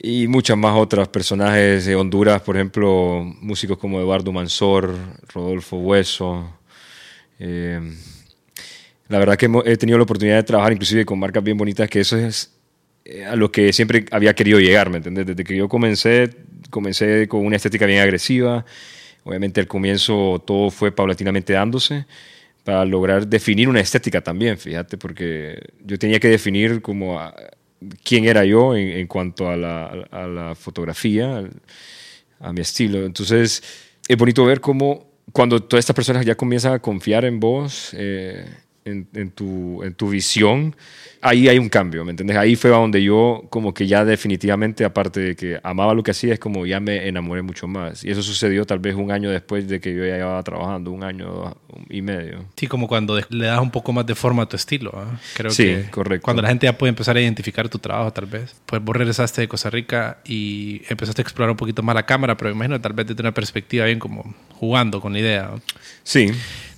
y 0.00 0.28
muchas 0.28 0.56
más 0.56 0.76
otras 0.76 1.08
personajes 1.08 1.86
de 1.86 1.96
Honduras, 1.96 2.40
por 2.42 2.56
ejemplo, 2.56 3.22
músicos 3.40 3.78
como 3.78 4.00
Eduardo 4.00 4.32
Mansor, 4.32 4.94
Rodolfo 5.32 5.76
Hueso. 5.78 6.50
Eh, 7.38 7.80
la 9.08 9.18
verdad 9.18 9.36
que 9.36 9.50
he 9.64 9.76
tenido 9.76 9.98
la 9.98 10.04
oportunidad 10.04 10.36
de 10.36 10.42
trabajar 10.42 10.72
inclusive 10.72 11.04
con 11.04 11.18
marcas 11.18 11.42
bien 11.42 11.56
bonitas, 11.56 11.88
que 11.88 12.00
eso 12.00 12.16
es 12.16 12.54
a 13.28 13.36
lo 13.36 13.50
que 13.50 13.72
siempre 13.72 14.04
había 14.10 14.34
querido 14.34 14.60
llegar, 14.60 14.90
¿me 14.90 14.98
entiendes? 14.98 15.26
Desde 15.26 15.42
que 15.44 15.56
yo 15.56 15.68
comencé, 15.68 16.30
comencé 16.68 17.26
con 17.26 17.44
una 17.44 17.56
estética 17.56 17.86
bien 17.86 18.00
agresiva, 18.00 18.64
Obviamente 19.28 19.60
al 19.60 19.66
comienzo 19.66 20.42
todo 20.46 20.70
fue 20.70 20.90
paulatinamente 20.90 21.52
dándose 21.52 22.06
para 22.64 22.82
lograr 22.86 23.26
definir 23.26 23.68
una 23.68 23.80
estética 23.80 24.22
también, 24.22 24.56
fíjate, 24.56 24.96
porque 24.96 25.60
yo 25.84 25.98
tenía 25.98 26.18
que 26.18 26.28
definir 26.28 26.80
como 26.80 27.20
quién 28.02 28.24
era 28.24 28.44
yo 28.44 28.76
en, 28.76 29.06
cuanto 29.06 29.48
a 29.48 29.56
la, 29.56 30.54
fotografía, 30.58 31.48
a 32.40 32.52
mi 32.52 32.60
estilo. 32.60 33.04
Entonces 33.04 33.62
es 34.06 34.16
bonito 34.16 34.44
ver 34.44 34.60
cómo 34.60 35.08
cuando 35.32 35.62
todas 35.62 35.82
estas 35.82 35.94
personas 35.94 36.24
ya 36.24 36.34
comienzan 36.34 36.72
a 36.72 36.78
confiar 36.78 37.24
en 37.24 37.38
vos, 37.38 37.90
eh, 37.92 38.46
en 38.84 39.30
tu 39.30 40.08
visión, 40.08 40.74
ahí 41.20 41.48
hay 41.48 41.58
un 41.58 41.68
cambio, 41.68 42.04
¿me 42.04 42.10
entiendes? 42.10 42.36
Ahí 42.36 42.56
fue 42.56 42.70
donde 42.70 43.02
yo 43.02 43.44
como 43.50 43.74
que 43.74 43.86
ya 43.86 44.04
definitivamente, 44.04 44.84
aparte 44.84 45.20
de 45.20 45.36
que 45.36 45.60
amaba 45.62 45.94
lo 45.94 46.02
que 46.02 46.12
hacía, 46.12 46.32
es 46.32 46.38
como 46.38 46.66
ya 46.66 46.80
me 46.80 47.08
enamoré 47.08 47.42
mucho 47.42 47.66
más. 47.66 48.04
Y 48.04 48.10
eso 48.10 48.22
sucedió 48.22 48.64
tal 48.64 48.78
vez 48.78 48.94
un 48.94 49.10
año 49.10 49.30
después 49.30 49.68
de 49.68 49.80
que 49.80 49.94
yo 49.94 50.04
ya 50.04 50.18
iba 50.18 50.42
trabajando, 50.42 50.90
un 50.90 51.02
año 51.02 51.56
y 51.88 52.02
medio. 52.02 52.44
Sí, 52.56 52.66
como 52.66 52.88
cuando 52.88 53.18
le 53.28 53.46
das 53.46 53.60
un 53.60 53.70
poco 53.70 53.92
más 53.92 54.06
de 54.06 54.14
forma 54.14 54.44
a 54.44 54.48
tu 54.48 54.56
estilo. 54.56 54.90
¿eh? 54.90 55.16
Creo 55.34 55.50
sí, 55.50 55.64
que 55.64 55.90
correcto. 55.90 56.24
Cuando 56.24 56.42
la 56.42 56.48
gente 56.48 56.66
ya 56.66 56.76
puede 56.76 56.90
empezar 56.90 57.16
a 57.16 57.20
identificar 57.20 57.68
tu 57.68 57.78
trabajo, 57.78 58.12
tal 58.12 58.26
vez. 58.26 58.56
Pues 58.66 58.82
vos 58.82 58.96
regresaste 58.96 59.40
de 59.40 59.48
Costa 59.48 59.70
Rica 59.70 60.18
y 60.24 60.82
empezaste 60.88 61.22
a 61.22 61.24
explorar 61.24 61.50
un 61.50 61.56
poquito 61.56 61.82
más 61.82 61.94
la 61.94 62.06
cámara, 62.06 62.36
pero 62.36 62.50
me 62.50 62.56
imagino 62.56 62.80
tal 62.80 62.92
vez 62.92 63.06
desde 63.06 63.20
una 63.22 63.32
perspectiva 63.32 63.86
bien 63.86 63.98
como 63.98 64.34
jugando 64.52 65.00
con 65.00 65.12
la 65.12 65.18
idea. 65.20 65.50
Sí. 66.02 66.30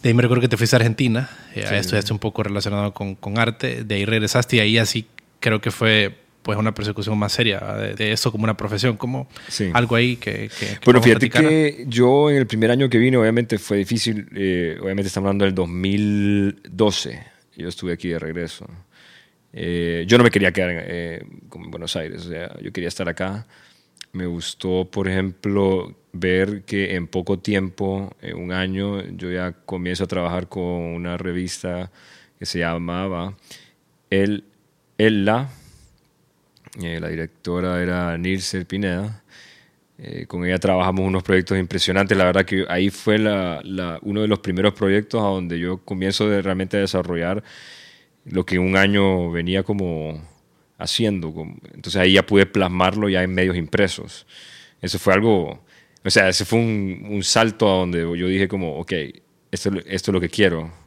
De 0.03 0.09
ahí 0.09 0.15
me 0.15 0.23
recuerdo 0.23 0.41
que 0.41 0.49
te 0.49 0.57
fuiste 0.57 0.77
a 0.77 0.79
Argentina, 0.79 1.29
eh, 1.55 1.65
sí. 1.69 1.75
estudiaste 1.75 2.13
un 2.15 2.19
poco 2.19 2.43
relacionado 2.43 2.95
con, 2.95 3.15
con, 3.15 3.39
arte, 3.39 3.85
de 3.85 3.95
ahí 3.97 4.07
regresaste 4.07 4.30
y 4.51 4.59
ahí 4.59 4.79
así 4.79 5.07
creo 5.41 5.61
que 5.61 5.71
fue 5.71 6.15
pues 6.43 6.59
una 6.59 6.75
persecución 6.75 7.19
más 7.19 7.33
seria 7.33 7.61
de, 7.61 7.95
de 7.95 8.13
esto 8.13 8.33
como 8.33 8.45
una 8.45 8.57
profesión, 8.57 8.97
como 8.97 9.29
algo 9.73 9.97
ahí 9.97 10.17
que... 10.17 10.51
que, 10.59 10.79
bueno, 10.85 11.03
fíjate 11.03 11.29
que 11.29 11.85
yo 11.87 12.31
en 12.31 12.37
el 12.37 12.47
primer 12.47 12.71
año 12.71 12.89
que 12.89 12.99
vine 12.99 13.17
obviamente 13.17 13.59
fue 13.59 13.79
difícil, 13.79 14.27
eh, 14.35 14.79
obviamente 14.81 15.09
estamos 15.09 15.29
hablando 15.29 15.45
del 15.45 15.55
2012, 15.55 17.27
yo 17.57 17.69
estuve 17.69 17.93
aquí 17.93 18.09
de 18.09 18.19
regreso. 18.19 18.67
Eh, 19.53 20.05
yo 20.07 20.17
no 20.17 20.25
me 20.25 20.31
quería 20.31 20.53
quedar 20.53 20.71
eh, 20.73 21.25
en 21.55 21.71
Buenos 21.71 21.97
Aires, 21.97 22.25
o 22.25 22.29
sea, 22.29 22.59
yo 22.61 22.73
quería 22.73 22.89
estar 22.89 23.09
acá. 23.09 23.47
Me 24.13 24.27
gustó, 24.27 24.89
por 24.91 25.09
ejemplo, 25.09 25.95
ver 26.13 26.63
que 26.63 26.95
en 26.95 27.07
poco 27.07 27.39
tiempo, 27.39 28.17
en 28.23 28.37
un 28.37 28.53
año, 28.53 29.03
yo 29.11 29.31
ya 29.31 29.53
comienzo 29.53 30.05
a 30.05 30.07
trabajar 30.07 30.49
con 30.49 30.63
una 30.63 31.17
revista 31.17 31.91
que 32.39 32.47
se 32.47 32.61
llamaba 32.61 33.37
El, 34.11 34.45
La. 34.99 35.49
Eh, 36.83 36.99
la 37.01 37.09
directora 37.09 37.81
era 37.81 38.19
Nilce 38.19 38.65
Pineda. 38.65 39.23
Eh, 39.99 40.27
con 40.27 40.45
ella 40.45 40.59
trabajamos 40.59 41.07
unos 41.07 41.23
proyectos 41.23 41.57
impresionantes. 41.59 42.19
La 42.19 42.25
verdad 42.25 42.45
que 42.45 42.65
ahí 42.69 42.91
fue 42.91 43.19
la, 43.19 43.63
uno 44.03 44.23
de 44.23 44.29
los 44.29 44.41
primeros 44.41 44.75
proyectos 44.75 45.21
a 45.23 45.27
donde 45.27 45.61
yo 45.61 45.79
comienzo 45.79 46.29
de, 46.29 46.43
realmente 46.43 46.77
a 46.77 46.81
desarrollar 46.81 47.45
lo 48.25 48.45
que 48.45 48.59
un 48.59 48.77
año 48.77 49.31
venía 49.31 49.63
como 49.63 50.21
haciendo. 50.79 51.33
Entonces 51.73 51.97
ahí 51.97 52.15
ya 52.15 52.27
pude 52.27 52.47
plasmarlo 52.47 53.09
ya 53.09 53.23
en 53.23 53.33
medios 53.33 53.57
impresos. 53.57 54.27
Eso 54.81 54.99
fue 54.99 55.13
algo, 55.15 55.63
o 56.05 56.11
sea, 56.11 56.29
ese 56.29 56.45
fue 56.45 56.59
un, 56.59 57.07
un 57.11 57.23
salto 57.23 57.69
a 57.71 57.77
donde 57.79 58.01
yo 58.01 58.27
dije 58.27 58.49
como, 58.49 58.79
ok, 58.79 58.93
esto, 59.53 59.71
esto 59.87 60.11
es 60.11 60.15
lo 60.15 60.21
que 60.21 60.31
quiero. 60.31 60.80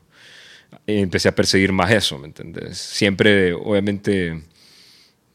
Y 0.85 0.99
empecé 0.99 1.29
a 1.29 1.35
perseguir 1.35 1.71
más 1.71 1.91
eso, 1.91 2.17
¿me 2.17 2.27
entiendes? 2.27 2.77
Siempre, 2.77 3.53
obviamente, 3.53 4.41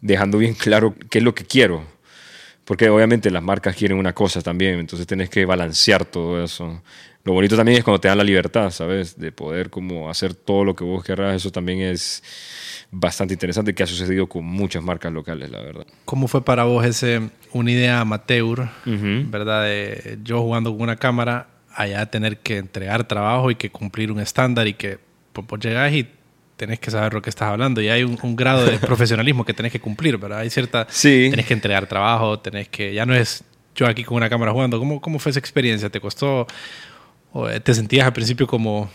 dejando 0.00 0.38
bien 0.38 0.54
claro 0.58 0.94
qué 1.10 1.18
es 1.18 1.24
lo 1.24 1.34
que 1.34 1.44
quiero. 1.44 1.82
Porque 2.64 2.90
obviamente 2.90 3.30
las 3.30 3.42
marcas 3.42 3.74
quieren 3.74 3.96
una 3.96 4.12
cosa 4.12 4.42
también, 4.42 4.78
entonces 4.78 5.06
tienes 5.06 5.30
que 5.30 5.46
balancear 5.46 6.04
todo 6.04 6.44
eso. 6.44 6.82
Lo 7.24 7.32
bonito 7.32 7.56
también 7.56 7.78
es 7.78 7.84
cuando 7.84 7.98
te 7.98 8.08
dan 8.08 8.18
la 8.18 8.24
libertad, 8.24 8.70
¿sabes? 8.70 9.18
De 9.18 9.32
poder 9.32 9.70
como 9.70 10.10
hacer 10.10 10.34
todo 10.34 10.64
lo 10.64 10.74
que 10.76 10.84
vos 10.84 11.02
querrás, 11.02 11.36
eso 11.36 11.50
también 11.50 11.80
es 11.80 12.22
bastante 12.90 13.34
interesante 13.34 13.74
que 13.74 13.82
ha 13.82 13.86
sucedido 13.86 14.28
con 14.28 14.44
muchas 14.44 14.82
marcas 14.82 15.12
locales, 15.12 15.50
la 15.50 15.60
verdad. 15.62 15.86
¿Cómo 16.04 16.28
fue 16.28 16.44
para 16.44 16.64
vos 16.64 16.84
ese, 16.84 17.30
una 17.52 17.70
idea 17.70 18.00
amateur, 18.00 18.68
verdad? 18.84 19.64
De 19.64 20.18
yo 20.22 20.42
jugando 20.42 20.70
con 20.72 20.82
una 20.82 20.96
cámara, 20.96 21.48
allá 21.74 22.04
tener 22.06 22.38
que 22.38 22.58
entregar 22.58 23.08
trabajo 23.08 23.50
y 23.50 23.54
que 23.54 23.70
cumplir 23.70 24.12
un 24.12 24.20
estándar 24.20 24.66
y 24.66 24.74
que 24.74 24.98
pues, 25.46 25.62
llegás 25.62 25.92
y 25.92 26.08
tenés 26.56 26.80
que 26.80 26.90
saber 26.90 27.14
lo 27.14 27.22
que 27.22 27.30
estás 27.30 27.48
hablando 27.48 27.80
y 27.80 27.88
hay 27.88 28.02
un, 28.02 28.36
grado 28.36 28.66
de 28.66 28.78
profesionalismo 28.78 29.44
que 29.44 29.54
tenés 29.54 29.72
que 29.72 29.80
cumplir, 29.80 30.18
¿verdad? 30.18 30.40
Hay 30.40 30.50
cierta... 30.50 30.86
Sí. 30.90 31.28
Tenés 31.30 31.46
que 31.46 31.54
entregar 31.54 31.86
trabajo, 31.86 32.38
tenés 32.40 32.68
que... 32.68 32.92
Ya 32.92 33.06
no 33.06 33.14
es 33.14 33.44
yo 33.74 33.86
aquí 33.86 34.02
con 34.02 34.16
una 34.16 34.28
cámara 34.28 34.52
jugando. 34.52 34.78
¿Cómo, 34.78 35.00
cómo 35.00 35.18
fue 35.18 35.30
esa 35.30 35.38
experiencia? 35.38 35.88
¿Te 35.88 36.00
costó? 36.00 36.46
¿O 37.32 37.48
te 37.48 37.74
sentías 37.74 38.06
al 38.06 38.12
principio 38.12 38.46
como 38.46 38.90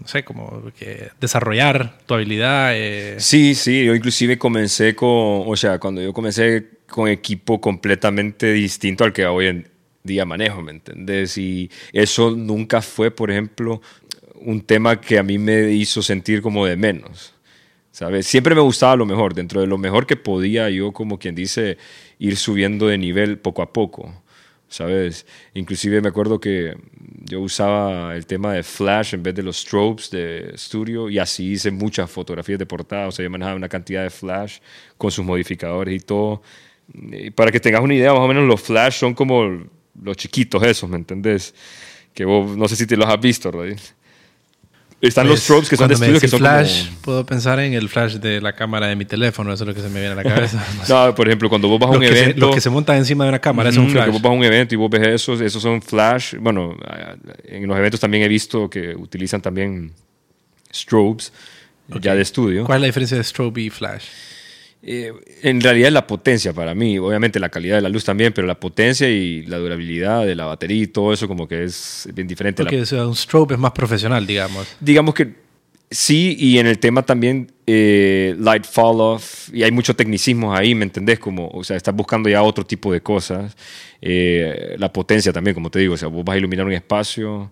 no 0.00 0.08
sé, 0.08 0.24
como 0.24 0.72
que 0.78 1.10
desarrollar 1.20 1.98
tu 2.06 2.14
habilidad. 2.14 2.70
Eh. 2.74 3.16
Sí, 3.18 3.54
sí, 3.54 3.84
yo 3.84 3.94
inclusive 3.94 4.38
comencé 4.38 4.96
con, 4.96 5.42
o 5.46 5.54
sea, 5.56 5.78
cuando 5.78 6.00
yo 6.00 6.12
comencé 6.12 6.80
con 6.88 7.08
equipo 7.08 7.60
completamente 7.60 8.52
distinto 8.52 9.04
al 9.04 9.12
que 9.12 9.26
hoy 9.26 9.46
en 9.46 9.68
día 10.02 10.24
manejo, 10.24 10.62
¿me 10.62 10.72
entendés? 10.72 11.36
Y 11.36 11.70
eso 11.92 12.30
nunca 12.30 12.80
fue, 12.80 13.10
por 13.10 13.30
ejemplo, 13.30 13.82
un 14.40 14.60
tema 14.62 15.00
que 15.00 15.18
a 15.18 15.22
mí 15.22 15.38
me 15.38 15.70
hizo 15.72 16.02
sentir 16.02 16.42
como 16.42 16.66
de 16.66 16.76
menos. 16.76 17.34
¿Sabes? 17.92 18.26
Siempre 18.26 18.54
me 18.54 18.60
gustaba 18.60 18.96
lo 18.96 19.04
mejor, 19.04 19.34
dentro 19.34 19.60
de 19.60 19.66
lo 19.66 19.76
mejor 19.76 20.06
que 20.06 20.16
podía 20.16 20.70
yo, 20.70 20.92
como 20.92 21.18
quien 21.18 21.34
dice, 21.34 21.76
ir 22.18 22.36
subiendo 22.36 22.86
de 22.86 22.98
nivel 22.98 23.38
poco 23.38 23.62
a 23.62 23.72
poco. 23.72 24.14
¿sabes? 24.70 25.26
Inclusive 25.52 26.00
me 26.00 26.08
acuerdo 26.08 26.40
que 26.40 26.76
yo 27.24 27.40
usaba 27.40 28.14
el 28.16 28.24
tema 28.24 28.54
de 28.54 28.62
flash 28.62 29.14
en 29.14 29.22
vez 29.22 29.34
de 29.34 29.42
los 29.42 29.58
strobes 29.58 30.10
de 30.10 30.52
estudio 30.54 31.10
y 31.10 31.18
así 31.18 31.52
hice 31.52 31.70
muchas 31.72 32.08
fotografías 32.10 32.58
de 32.58 32.66
portada, 32.66 33.08
o 33.08 33.12
sea, 33.12 33.24
yo 33.24 33.30
manejaba 33.30 33.56
una 33.56 33.68
cantidad 33.68 34.04
de 34.04 34.10
flash 34.10 34.58
con 34.96 35.10
sus 35.10 35.24
modificadores 35.24 35.94
y 35.94 36.00
todo. 36.00 36.42
Para 37.34 37.50
que 37.50 37.60
tengas 37.60 37.82
una 37.82 37.94
idea, 37.94 38.12
más 38.12 38.22
o 38.22 38.28
menos 38.28 38.44
los 38.46 38.60
flash 38.60 38.94
son 38.94 39.12
como 39.14 39.64
los 40.00 40.16
chiquitos 40.16 40.62
esos, 40.62 40.88
¿me 40.88 40.96
entendés? 40.96 41.52
Que 42.14 42.24
vos, 42.24 42.56
no 42.56 42.68
sé 42.68 42.76
si 42.76 42.86
te 42.86 42.96
los 42.96 43.08
has 43.08 43.20
visto. 43.20 43.50
Están 45.00 45.28
los 45.28 45.40
strobes 45.40 45.68
que 45.68 45.76
son 45.76 45.88
de 45.88 45.94
cuando 45.94 46.04
estudio 46.04 46.20
que 46.20 46.28
son 46.28 46.40
flash, 46.40 46.86
como... 46.86 47.00
puedo 47.00 47.26
pensar 47.26 47.58
en 47.60 47.72
el 47.72 47.88
flash 47.88 48.16
de 48.16 48.40
la 48.40 48.54
cámara 48.54 48.86
de 48.88 48.96
mi 48.96 49.06
teléfono, 49.06 49.52
eso 49.52 49.64
es 49.64 49.68
lo 49.68 49.74
que 49.74 49.80
se 49.80 49.88
me 49.88 50.00
viene 50.00 50.12
a 50.12 50.14
la 50.14 50.22
cabeza. 50.22 50.62
No 50.88 51.14
por 51.14 51.26
ejemplo, 51.26 51.48
cuando 51.48 51.68
vos 51.68 51.78
vas 51.78 51.90
a 51.90 51.96
un 51.96 52.02
se, 52.02 52.08
evento... 52.08 52.46
los 52.46 52.54
que 52.54 52.60
se 52.60 52.68
montan 52.68 52.96
encima 52.96 53.24
de 53.24 53.30
una 53.30 53.38
cámara, 53.38 53.70
es 53.70 53.76
un 53.76 53.88
flash. 53.88 54.10
vos 54.10 54.20
vas 54.20 54.30
a 54.30 54.34
un 54.34 54.44
evento 54.44 54.74
y 54.74 54.78
vos 54.78 54.90
ves 54.90 55.06
esos, 55.06 55.40
esos 55.40 55.62
son 55.62 55.80
flash. 55.80 56.34
Bueno, 56.38 56.76
en 57.44 57.66
los 57.66 57.78
eventos 57.78 57.98
también 57.98 58.24
he 58.24 58.28
visto 58.28 58.68
que 58.68 58.94
utilizan 58.94 59.40
también 59.40 59.92
strobes 60.72 61.32
ya 62.00 62.14
de 62.14 62.22
estudio. 62.22 62.64
¿Cuál 62.64 62.78
es 62.78 62.80
la 62.82 62.86
diferencia 62.86 63.16
de 63.16 63.24
strobe 63.24 63.62
y 63.62 63.70
flash? 63.70 64.04
Eh, 64.82 65.12
en 65.42 65.60
realidad 65.60 65.88
es 65.88 65.92
la 65.92 66.06
potencia 66.06 66.52
para 66.54 66.74
mí, 66.74 66.98
obviamente 66.98 67.38
la 67.38 67.50
calidad 67.50 67.76
de 67.76 67.82
la 67.82 67.88
luz 67.90 68.04
también, 68.04 68.32
pero 68.32 68.46
la 68.46 68.58
potencia 68.58 69.08
y 69.10 69.42
la 69.42 69.58
durabilidad 69.58 70.24
de 70.24 70.34
la 70.34 70.46
batería 70.46 70.82
y 70.82 70.86
todo 70.86 71.12
eso 71.12 71.28
como 71.28 71.46
que 71.46 71.64
es 71.64 72.08
bien 72.14 72.26
diferente. 72.26 72.62
La- 72.62 72.70
Porque 72.70 72.80
o 72.82 72.86
sea, 72.86 73.06
un 73.06 73.14
strobe 73.14 73.54
es 73.54 73.60
más 73.60 73.72
profesional, 73.72 74.26
digamos. 74.26 74.66
digamos 74.80 75.14
que 75.14 75.34
sí, 75.90 76.34
y 76.38 76.58
en 76.58 76.66
el 76.66 76.78
tema 76.78 77.02
también 77.02 77.52
eh, 77.66 78.34
light 78.38 78.64
fall 78.64 79.00
off, 79.00 79.50
y 79.52 79.62
hay 79.64 79.70
muchos 79.70 79.94
tecnicismos 79.96 80.58
ahí, 80.58 80.74
¿me 80.74 80.84
entendés? 80.84 81.18
Como, 81.18 81.48
o 81.48 81.62
sea, 81.62 81.76
estás 81.76 81.94
buscando 81.94 82.28
ya 82.30 82.42
otro 82.42 82.64
tipo 82.64 82.90
de 82.92 83.02
cosas. 83.02 83.54
Eh, 84.00 84.76
la 84.78 84.90
potencia 84.92 85.30
también, 85.32 85.52
como 85.54 85.70
te 85.70 85.78
digo, 85.78 85.94
o 85.94 85.96
sea, 85.98 86.08
vos 86.08 86.24
vas 86.24 86.34
a 86.36 86.38
iluminar 86.38 86.64
un 86.64 86.72
espacio, 86.72 87.50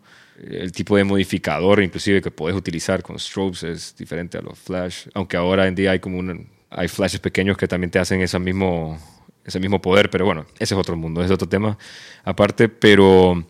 el 0.51 0.73
tipo 0.73 0.97
de 0.97 1.05
modificador 1.05 1.83
inclusive 1.83 2.23
que 2.23 2.31
podés 2.31 2.57
utilizar 2.57 3.03
con 3.03 3.19
strobes 3.19 3.65
es 3.65 3.95
diferente 3.99 4.39
a 4.39 4.41
los 4.41 4.57
flash, 4.59 5.09
aunque 5.13 5.37
ahora 5.37 5.67
en 5.67 5.75
día 5.75 5.91
hay 5.91 5.99
como 5.99 6.19
un, 6.19 6.47
hay 6.71 6.89
flashes 6.89 7.21
pequeños 7.21 7.57
que 7.57 7.69
también 7.69 7.91
te 7.91 7.99
hacen 7.99 8.21
ese 8.21 8.39
mismo 8.39 8.99
ese 9.45 9.61
mismo 9.61 9.81
poder, 9.81 10.11
pero 10.11 10.27
bueno, 10.27 10.45
ese 10.59 10.75
es 10.75 10.79
otro 10.79 10.95
mundo, 10.95 11.23
ese 11.23 11.29
es 11.29 11.35
otro 11.35 11.49
tema 11.49 11.79
aparte, 12.23 12.69
pero 12.69 13.47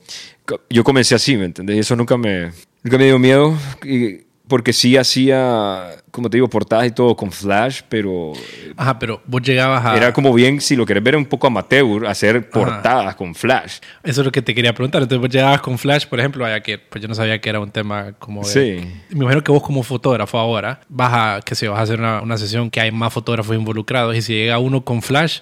yo 0.71 0.85
comencé 0.85 1.17
así, 1.17 1.37
¿me 1.37 1.47
entendés? 1.47 1.77
Y 1.77 1.81
eso 1.81 1.97
nunca 1.97 2.17
me, 2.17 2.53
nunca 2.85 2.99
me 2.99 3.05
dio 3.05 3.19
miedo, 3.19 3.59
porque 4.49 4.73
sí 4.73 4.97
hacía, 4.97 5.97
como 6.11 6.31
te 6.31 6.39
digo, 6.39 6.49
portadas 6.49 6.87
y 6.87 6.91
todo 6.91 7.15
con 7.15 7.31
flash, 7.31 7.83
pero 7.89 8.33
Ajá, 8.77 8.99
pero 8.99 9.21
vos 9.27 9.43
llegabas 9.43 9.85
a... 9.85 9.97
era 9.97 10.13
como 10.13 10.33
bien, 10.33 10.61
si 10.61 10.75
lo 10.75 10.87
querés 10.87 11.03
ver 11.03 11.17
un 11.17 11.27
poco 11.27 11.47
amateur, 11.47 12.07
hacer 12.07 12.49
portadas 12.49 13.15
con 13.15 13.35
flash. 13.35 13.79
Eso 14.03 14.23
es 14.23 14.25
lo 14.25 14.33
que 14.33 14.43
te 14.43 14.55
quería 14.55 14.73
preguntar. 14.73 15.03
Entonces 15.03 15.21
vos 15.21 15.31
llegabas 15.31 15.61
con 15.61 15.79
flash, 15.79 16.07
por 16.07 16.19
ejemplo, 16.19 16.45
vaya 16.45 16.61
que 16.61 16.79
pues 16.79 17.03
yo 17.03 17.09
no 17.09 17.15
sabía 17.15 17.41
que 17.41 17.49
era 17.49 17.61
un 17.61 17.71
tema 17.71 18.13
como 18.19 18.43
de... 18.43 18.49
Sí. 18.49 18.93
Me 19.11 19.25
imagino 19.25 19.45
que 19.45 19.53
vos 19.53 19.63
como 19.63 19.83
fotógrafo 19.83 20.39
ahora 20.39 20.81
vas 20.89 21.13
a, 21.13 21.41
que 21.43 21.55
sé, 21.55 21.69
vas 21.69 21.81
a 21.81 21.83
hacer 21.83 22.01
una, 22.01 22.23
una 22.23 22.39
sesión 22.39 22.71
que 22.71 22.81
hay 22.81 22.91
más 22.91 23.13
fotógrafos 23.13 23.55
involucrados 23.55 24.17
y 24.17 24.23
si 24.23 24.33
llega 24.33 24.59
uno 24.59 24.83
con 24.83 25.03
flash, 25.03 25.41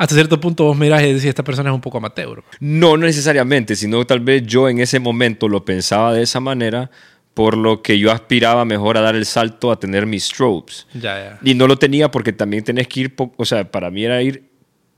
hasta 0.00 0.14
cierto 0.14 0.40
punto 0.40 0.64
vos 0.64 0.78
mirás 0.78 1.02
y 1.02 1.08
decís, 1.08 1.26
esta 1.26 1.44
persona 1.44 1.68
es 1.68 1.74
un 1.74 1.80
poco 1.82 1.98
amateur. 1.98 2.42
No, 2.58 2.96
no 2.96 3.04
necesariamente, 3.04 3.76
sino 3.76 4.02
tal 4.06 4.20
vez 4.20 4.42
yo 4.46 4.66
en 4.66 4.80
ese 4.80 4.98
momento 4.98 5.46
lo 5.46 5.62
pensaba 5.62 6.14
de 6.14 6.22
esa 6.22 6.40
manera, 6.40 6.90
por 7.34 7.56
lo 7.56 7.80
que 7.82 7.98
yo 7.98 8.10
aspiraba 8.12 8.64
mejor 8.64 8.96
a 8.96 9.00
dar 9.00 9.14
el 9.16 9.24
salto 9.24 9.70
a 9.70 9.78
tener 9.78 10.04
mis 10.06 10.24
strobes. 10.24 10.86
Ya, 10.94 11.00
ya. 11.18 11.38
Y 11.42 11.54
no 11.54 11.66
lo 11.66 11.76
tenía 11.78 12.10
porque 12.10 12.32
también 12.32 12.64
tenés 12.64 12.88
que 12.88 13.00
ir, 13.00 13.14
o 13.36 13.44
sea, 13.44 13.70
para 13.70 13.90
mí 13.90 14.04
era 14.04 14.20
ir 14.22 14.44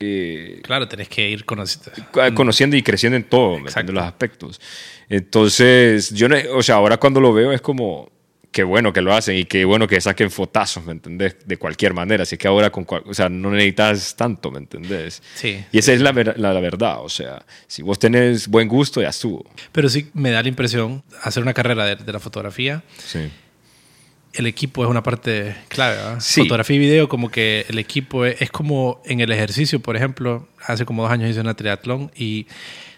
eh, 0.01 0.61
Claro, 0.65 0.89
tenés 0.89 1.09
que 1.09 1.29
ir 1.31 1.45
conociendo. 1.45 1.91
co- 2.11 2.23
conociendo 2.35 2.77
y 2.77 2.83
creciendo 2.83 3.17
en 3.17 3.25
todo, 3.25 3.53
¿me 3.53 3.62
Exacto. 3.62 3.81
entiendes? 3.81 3.95
los 3.95 4.05
aspectos. 4.05 4.61
Entonces, 5.09 6.11
yo, 6.15 6.29
no, 6.29 6.37
o 6.55 6.62
sea, 6.62 6.77
ahora 6.77 6.97
cuando 6.99 7.21
lo 7.21 7.33
veo 7.33 7.53
es 7.53 7.61
como, 7.61 8.11
qué 8.53 8.63
bueno 8.63 8.93
que 8.93 9.01
lo 9.01 9.13
hacen 9.15 9.37
y 9.37 9.45
qué 9.47 9.65
bueno 9.65 9.89
que 9.89 10.01
saquen 10.01 10.31
fotazos, 10.31 10.85
¿me 10.85 10.93
entendés? 10.93 11.37
De 11.47 11.57
cualquier 11.57 11.95
manera. 11.95 12.23
Así 12.23 12.37
que 12.37 12.47
ahora, 12.47 12.71
con 12.71 12.87
o 13.07 13.15
sea, 13.15 13.29
no 13.29 13.51
necesitas 13.51 14.15
tanto, 14.15 14.51
¿me 14.51 14.59
entendés? 14.59 15.23
Sí. 15.35 15.65
Y 15.73 15.79
esa 15.79 15.93
es 15.93 16.01
la, 16.03 16.13
ver- 16.13 16.35
la, 16.39 16.53
la 16.53 16.61
verdad, 16.61 17.03
o 17.03 17.09
sea, 17.09 17.45
si 17.67 17.83
vos 17.83 17.99
tenés 17.99 18.47
buen 18.49 18.69
gusto, 18.69 19.01
ya 19.03 19.09
estuvo. 19.09 19.45
Pero 19.73 19.89
sí 19.89 20.11
me 20.15 20.31
da 20.31 20.43
la 20.43 20.49
impresión, 20.49 21.03
hacer 21.23 21.43
una 21.43 21.55
carrera 21.55 21.85
de, 21.87 21.97
de 21.97 22.13
la 22.13 22.21
fotografía, 22.21 22.83
Sí. 22.99 23.31
el 24.35 24.47
equipo 24.47 24.85
es 24.85 24.91
una 24.91 25.03
parte 25.03 25.57
clave. 25.69 25.97
¿verdad? 25.97 26.21
Sí. 26.21 26.43
Fotografía 26.43 26.77
y 26.77 26.79
video, 26.79 27.09
como 27.09 27.31
que 27.31 27.65
el 27.69 27.79
equipo 27.79 28.25
es, 28.27 28.41
es 28.43 28.51
como 28.51 29.01
en 29.07 29.21
el 29.21 29.33
ejercicio, 29.33 29.81
por 29.81 29.97
ejemplo, 29.97 30.49
hace 30.65 30.85
como 30.85 31.03
dos 31.03 31.11
años 31.13 31.31
hice 31.31 31.41
una 31.41 31.55
triatlón 31.55 32.11
y, 32.15 32.47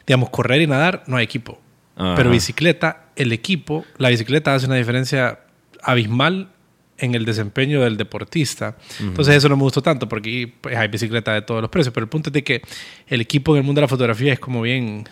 digamos, 0.07 0.31
correr 0.31 0.63
y 0.63 0.67
nadar 0.67 1.05
no 1.07 1.17
hay 1.17 1.25
equipo. 1.25 1.61
Ajá. 1.97 2.17
Pero 2.17 2.31
bicicleta, 2.31 3.05
el 3.15 3.31
equipo, 3.33 3.85
la 3.99 4.09
bicicleta 4.09 4.53
hace 4.53 4.67
una 4.67 4.75
diferencia 4.75 5.39
abismal 5.85 6.51
en 6.99 7.15
el 7.15 7.25
desempeño 7.25 7.81
del 7.83 7.97
deportista. 7.97 8.77
Entonces 9.01 9.35
eso 9.37 9.49
no 9.49 9.57
me 9.57 9.63
gustó 9.63 9.83
tanto 9.83 10.09
porque 10.09 10.53
pues, 10.61 10.77
hay 10.77 10.89
bicicleta 10.89 11.33
de 11.35 11.43
todos 11.43 11.61
los 11.61 11.71
precios, 11.71 11.93
pero 11.93 12.05
el 12.05 12.11
punto 12.11 12.29
es 12.31 12.33
de 12.35 12.45
que 12.45 12.63
el 13.09 13.21
equipo 13.21 13.53
en 13.55 13.59
el 13.59 13.65
mundo 13.65 13.81
de 13.81 13.83
la 13.83 13.89
fotografía 13.89 14.33
es 14.33 14.39
como 14.39 14.63
bien, 14.63 15.05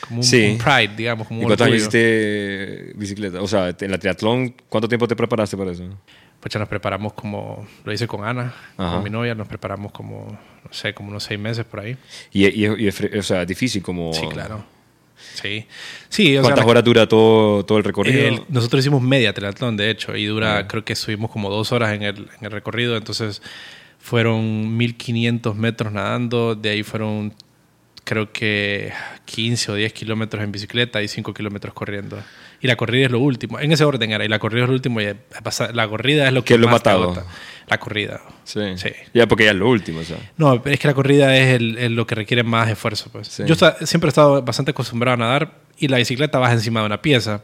como 0.00 0.18
un, 0.18 0.24
Sí. 0.24 0.50
un 0.52 0.58
pride, 0.58 0.94
digamos, 0.96 1.28
como 1.28 1.42
¿Y 1.42 1.44
un 1.46 1.52
orgullo. 1.52 1.74
hiciste 1.76 2.92
bicicleta? 2.96 3.40
O 3.40 3.46
sea, 3.46 3.74
en 3.80 3.90
la 3.90 3.98
triatlón, 3.98 4.54
¿cuánto 4.68 4.88
tiempo 4.88 5.06
te 5.06 5.14
preparaste 5.14 5.56
para 5.56 5.70
eso? 5.72 5.84
Pues 6.40 6.52
ya 6.52 6.58
nos 6.60 6.68
preparamos 6.68 7.12
como, 7.14 7.66
lo 7.84 7.92
hice 7.92 8.06
con 8.06 8.24
Ana, 8.24 8.52
Ajá. 8.76 8.94
con 8.96 9.04
mi 9.04 9.10
novia, 9.10 9.34
nos 9.34 9.48
preparamos 9.48 9.92
como, 9.92 10.26
no 10.64 10.72
sé, 10.72 10.92
como 10.94 11.10
unos 11.10 11.24
seis 11.24 11.38
meses 11.38 11.64
por 11.64 11.80
ahí. 11.80 11.96
Y, 12.32 12.46
y- 12.46 12.66
y 12.66 12.88
o 13.18 13.22
sea, 13.22 13.44
difícil 13.44 13.82
como... 13.82 14.12
Sí, 14.12 14.26
claro. 14.28 14.64
Sí. 15.34 15.66
Sí, 16.08 16.36
o 16.36 16.42
¿Cuántas 16.42 16.64
horas 16.66 16.84
dura 16.84 17.06
todo, 17.06 17.64
todo 17.64 17.78
el 17.78 17.84
recorrido? 17.84 18.28
el- 18.28 18.42
nosotros 18.48 18.80
hicimos 18.80 19.02
media 19.02 19.32
triatlón, 19.32 19.76
de 19.76 19.90
hecho, 19.90 20.16
y 20.16 20.24
dura, 20.26 20.66
creo 20.66 20.84
que 20.84 20.94
subimos 20.96 21.30
como 21.30 21.50
dos 21.50 21.72
horas 21.72 21.92
en 21.94 22.02
el, 22.02 22.16
en 22.38 22.44
el 22.46 22.50
recorrido, 22.50 22.96
entonces 22.96 23.42
fueron 23.98 24.76
1500 24.76 25.56
metros 25.56 25.92
nadando, 25.92 26.54
de 26.54 26.70
ahí 26.70 26.82
fueron 26.82 27.34
creo 28.04 28.32
que 28.32 28.90
15 29.26 29.70
o 29.72 29.74
10 29.74 29.92
kilómetros 29.92 30.42
en 30.42 30.50
bicicleta 30.50 31.02
y 31.02 31.08
5 31.08 31.34
kilómetros 31.34 31.74
corriendo. 31.74 32.18
Y 32.58 32.66
la 32.66 32.74
corrida 32.74 33.04
es 33.04 33.12
lo 33.12 33.20
último. 33.20 33.60
En 33.60 33.70
ese 33.70 33.84
orden 33.84 34.10
era. 34.12 34.24
Y 34.24 34.28
la 34.28 34.38
corrida 34.38 34.62
es 34.62 34.68
lo 34.70 34.74
último. 34.74 35.00
Y 35.02 35.08
la 35.74 35.88
corrida 35.88 36.26
es 36.26 36.32
lo 36.32 36.40
que 36.42 36.46
¿Qué 36.48 36.54
es 36.54 36.60
lo 36.60 36.68
más 36.68 36.82
te 36.82 36.88
matado? 36.88 37.26
La 37.68 37.78
corrida. 37.78 38.20
sí. 38.44 38.60
Sí. 38.76 38.90
Ya, 39.14 39.26
porque 39.26 39.44
ya 39.44 39.50
es 39.50 39.56
lo 39.56 39.68
último, 39.68 40.00
o 40.00 40.04
sea. 40.04 40.16
No, 40.36 40.62
es 40.64 40.78
que 40.80 40.88
la 40.88 40.94
corrida 40.94 41.36
es 41.36 41.54
el- 41.56 41.78
el 41.78 41.94
lo 41.94 42.06
que 42.06 42.14
requiere 42.14 42.42
más 42.42 42.68
esfuerzo. 42.68 43.10
Pues. 43.12 43.28
Sí. 43.28 43.42
Yo 43.46 43.52
esta- 43.54 43.76
siempre 43.86 44.08
he 44.08 44.10
estado 44.10 44.42
bastante 44.42 44.70
acostumbrado 44.70 45.14
a 45.14 45.18
nadar 45.18 45.52
y 45.78 45.88
la 45.88 45.98
bicicleta 45.98 46.38
vas 46.38 46.52
encima 46.52 46.80
de 46.80 46.86
una 46.86 47.02
pieza, 47.02 47.42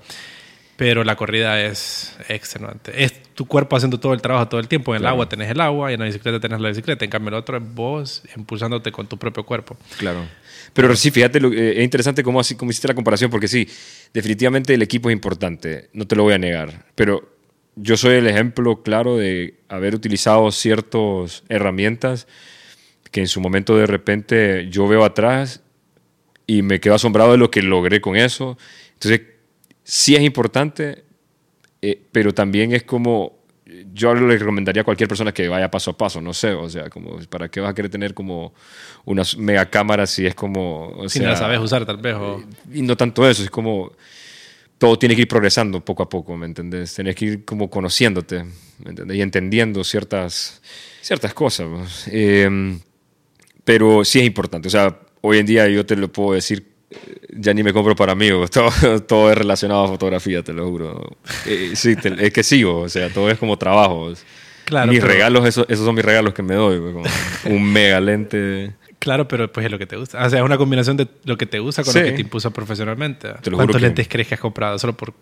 pero 0.76 1.04
la 1.04 1.14
corrida 1.14 1.60
es 1.62 2.16
extenuante. 2.28 3.04
Es 3.04 3.22
tu 3.34 3.46
cuerpo 3.46 3.76
haciendo 3.76 4.00
todo 4.00 4.12
el 4.12 4.20
trabajo 4.22 4.48
todo 4.48 4.60
el 4.60 4.66
tiempo. 4.68 4.92
En 4.92 4.96
el 4.96 5.02
Claro. 5.02 5.14
agua 5.14 5.28
tenés 5.28 5.50
el 5.50 5.60
agua 5.60 5.90
y 5.90 5.94
en 5.94 6.00
la 6.00 6.06
bicicleta 6.06 6.40
tenés 6.40 6.60
la 6.60 6.68
bicicleta. 6.68 7.04
En 7.04 7.10
cambio, 7.10 7.28
el 7.28 7.34
otro 7.34 7.56
es 7.58 7.62
vos 7.74 8.22
impulsándote 8.36 8.90
con 8.90 9.06
tu 9.06 9.16
propio 9.18 9.44
cuerpo. 9.44 9.76
Claro. 9.98 10.24
Pero 10.72 10.96
sí, 10.96 11.10
fíjate, 11.12 11.38
lo- 11.40 11.52
eh, 11.52 11.78
es 11.78 11.84
interesante 11.84 12.24
cómo, 12.24 12.40
así, 12.40 12.56
cómo 12.56 12.70
hiciste 12.72 12.88
la 12.88 12.94
comparación, 12.94 13.30
porque 13.30 13.46
sí, 13.46 13.68
definitivamente 14.12 14.74
el 14.74 14.82
equipo 14.82 15.10
es 15.10 15.12
importante, 15.12 15.90
no 15.92 16.06
te 16.06 16.16
lo 16.16 16.24
voy 16.24 16.34
a 16.34 16.38
negar, 16.38 16.86
pero 16.96 17.33
yo 17.76 17.96
soy 17.96 18.16
el 18.16 18.26
ejemplo 18.26 18.82
claro 18.82 19.16
de 19.16 19.54
haber 19.68 19.94
utilizado 19.94 20.50
ciertas 20.52 21.44
herramientas 21.48 22.26
que 23.10 23.20
en 23.20 23.28
su 23.28 23.40
momento 23.40 23.76
de 23.76 23.86
repente 23.86 24.68
yo 24.70 24.88
veo 24.88 25.04
atrás 25.04 25.62
y 26.46 26.62
me 26.62 26.80
quedo 26.80 26.94
asombrado 26.94 27.32
de 27.32 27.38
lo 27.38 27.50
que 27.50 27.62
logré 27.62 28.00
con 28.00 28.16
eso. 28.16 28.58
Entonces, 28.94 29.22
sí 29.82 30.14
es 30.16 30.22
importante, 30.22 31.04
eh, 31.80 32.02
pero 32.12 32.34
también 32.34 32.72
es 32.72 32.82
como, 32.82 33.38
yo 33.92 34.14
le 34.14 34.36
recomendaría 34.38 34.82
a 34.82 34.84
cualquier 34.84 35.08
persona 35.08 35.32
que 35.32 35.48
vaya 35.48 35.70
paso 35.70 35.92
a 35.92 35.96
paso, 35.96 36.20
no 36.20 36.34
sé, 36.34 36.52
o 36.52 36.68
sea, 36.68 36.90
como, 36.90 37.18
¿para 37.30 37.48
qué 37.48 37.60
vas 37.60 37.70
a 37.70 37.74
querer 37.74 37.90
tener 37.90 38.14
como 38.14 38.52
unas 39.04 39.36
mega 39.36 39.66
cámaras 39.70 40.10
si 40.10 40.26
es 40.26 40.34
como, 40.34 40.88
o 40.88 41.08
Si 41.08 41.18
sea, 41.18 41.28
no 41.28 41.32
la 41.34 41.38
sabes 41.38 41.60
usar, 41.60 41.86
tal 41.86 41.98
vez. 41.98 42.14
O... 42.14 42.42
y 42.72 42.82
no 42.82 42.96
tanto 42.96 43.28
eso, 43.28 43.42
es 43.42 43.50
como 43.50 43.92
todo 44.84 44.98
tiene 44.98 45.14
que 45.16 45.22
ir 45.22 45.28
progresando 45.28 45.82
poco 45.82 46.02
a 46.02 46.08
poco, 46.10 46.36
¿me 46.36 46.44
entendés? 46.44 46.94
Tienes 46.94 47.16
que 47.16 47.24
ir 47.24 47.44
como 47.46 47.70
conociéndote, 47.70 48.44
¿me 48.84 48.90
entendés? 48.90 49.16
Y 49.16 49.22
entendiendo 49.22 49.82
ciertas, 49.82 50.60
ciertas 51.00 51.32
cosas. 51.32 52.06
Eh, 52.10 52.78
pero 53.64 54.04
sí 54.04 54.18
es 54.20 54.26
importante, 54.26 54.68
o 54.68 54.70
sea, 54.70 54.98
hoy 55.22 55.38
en 55.38 55.46
día 55.46 55.66
yo 55.68 55.86
te 55.86 55.96
lo 55.96 56.12
puedo 56.12 56.34
decir, 56.34 56.66
eh, 56.90 56.96
ya 57.30 57.54
ni 57.54 57.62
me 57.62 57.72
compro 57.72 57.96
para 57.96 58.12
amigos, 58.12 58.50
todo, 58.52 59.00
todo 59.02 59.30
es 59.32 59.38
relacionado 59.38 59.84
a 59.84 59.88
fotografía, 59.88 60.42
te 60.42 60.52
lo 60.52 60.68
juro. 60.68 61.16
Eh, 61.46 61.72
sí, 61.74 61.96
te- 61.96 62.26
es 62.26 62.30
que 62.32 62.42
sigo, 62.42 62.80
o 62.80 62.88
sea, 62.90 63.08
todo 63.08 63.30
es 63.30 63.38
como 63.38 63.56
trabajo. 63.56 64.12
Claro, 64.66 64.92
mis 64.92 65.00
pero- 65.00 65.12
regalos, 65.14 65.48
esos, 65.48 65.64
esos 65.70 65.86
son 65.86 65.94
mis 65.94 66.04
regalos 66.04 66.34
que 66.34 66.42
me 66.42 66.54
doy, 66.56 66.78
pues, 66.92 67.12
un 67.46 67.72
mega 67.72 68.00
lente. 68.00 68.74
Claro, 69.04 69.28
pero 69.28 69.52
pues 69.52 69.66
es 69.66 69.70
lo 69.70 69.78
que 69.78 69.86
te 69.86 69.96
gusta. 69.98 70.24
O 70.24 70.30
sea, 70.30 70.38
es 70.38 70.44
una 70.44 70.56
combinación 70.56 70.96
de 70.96 71.06
lo 71.24 71.36
que 71.36 71.44
te 71.44 71.58
gusta 71.58 71.84
con 71.84 71.92
Sí. 71.92 71.98
lo 71.98 72.04
que 72.06 72.12
te 72.12 72.20
impuso 72.22 72.50
profesionalmente. 72.50 73.28
Te 73.42 73.50
lo 73.50 73.58
¿Cuántos 73.58 73.76
que- 73.76 73.82
lentes 73.82 74.08
crees 74.08 74.26
que 74.28 74.34
has 74.34 74.40
comprado? 74.40 74.78
Solo 74.78 74.96
por... 74.96 75.12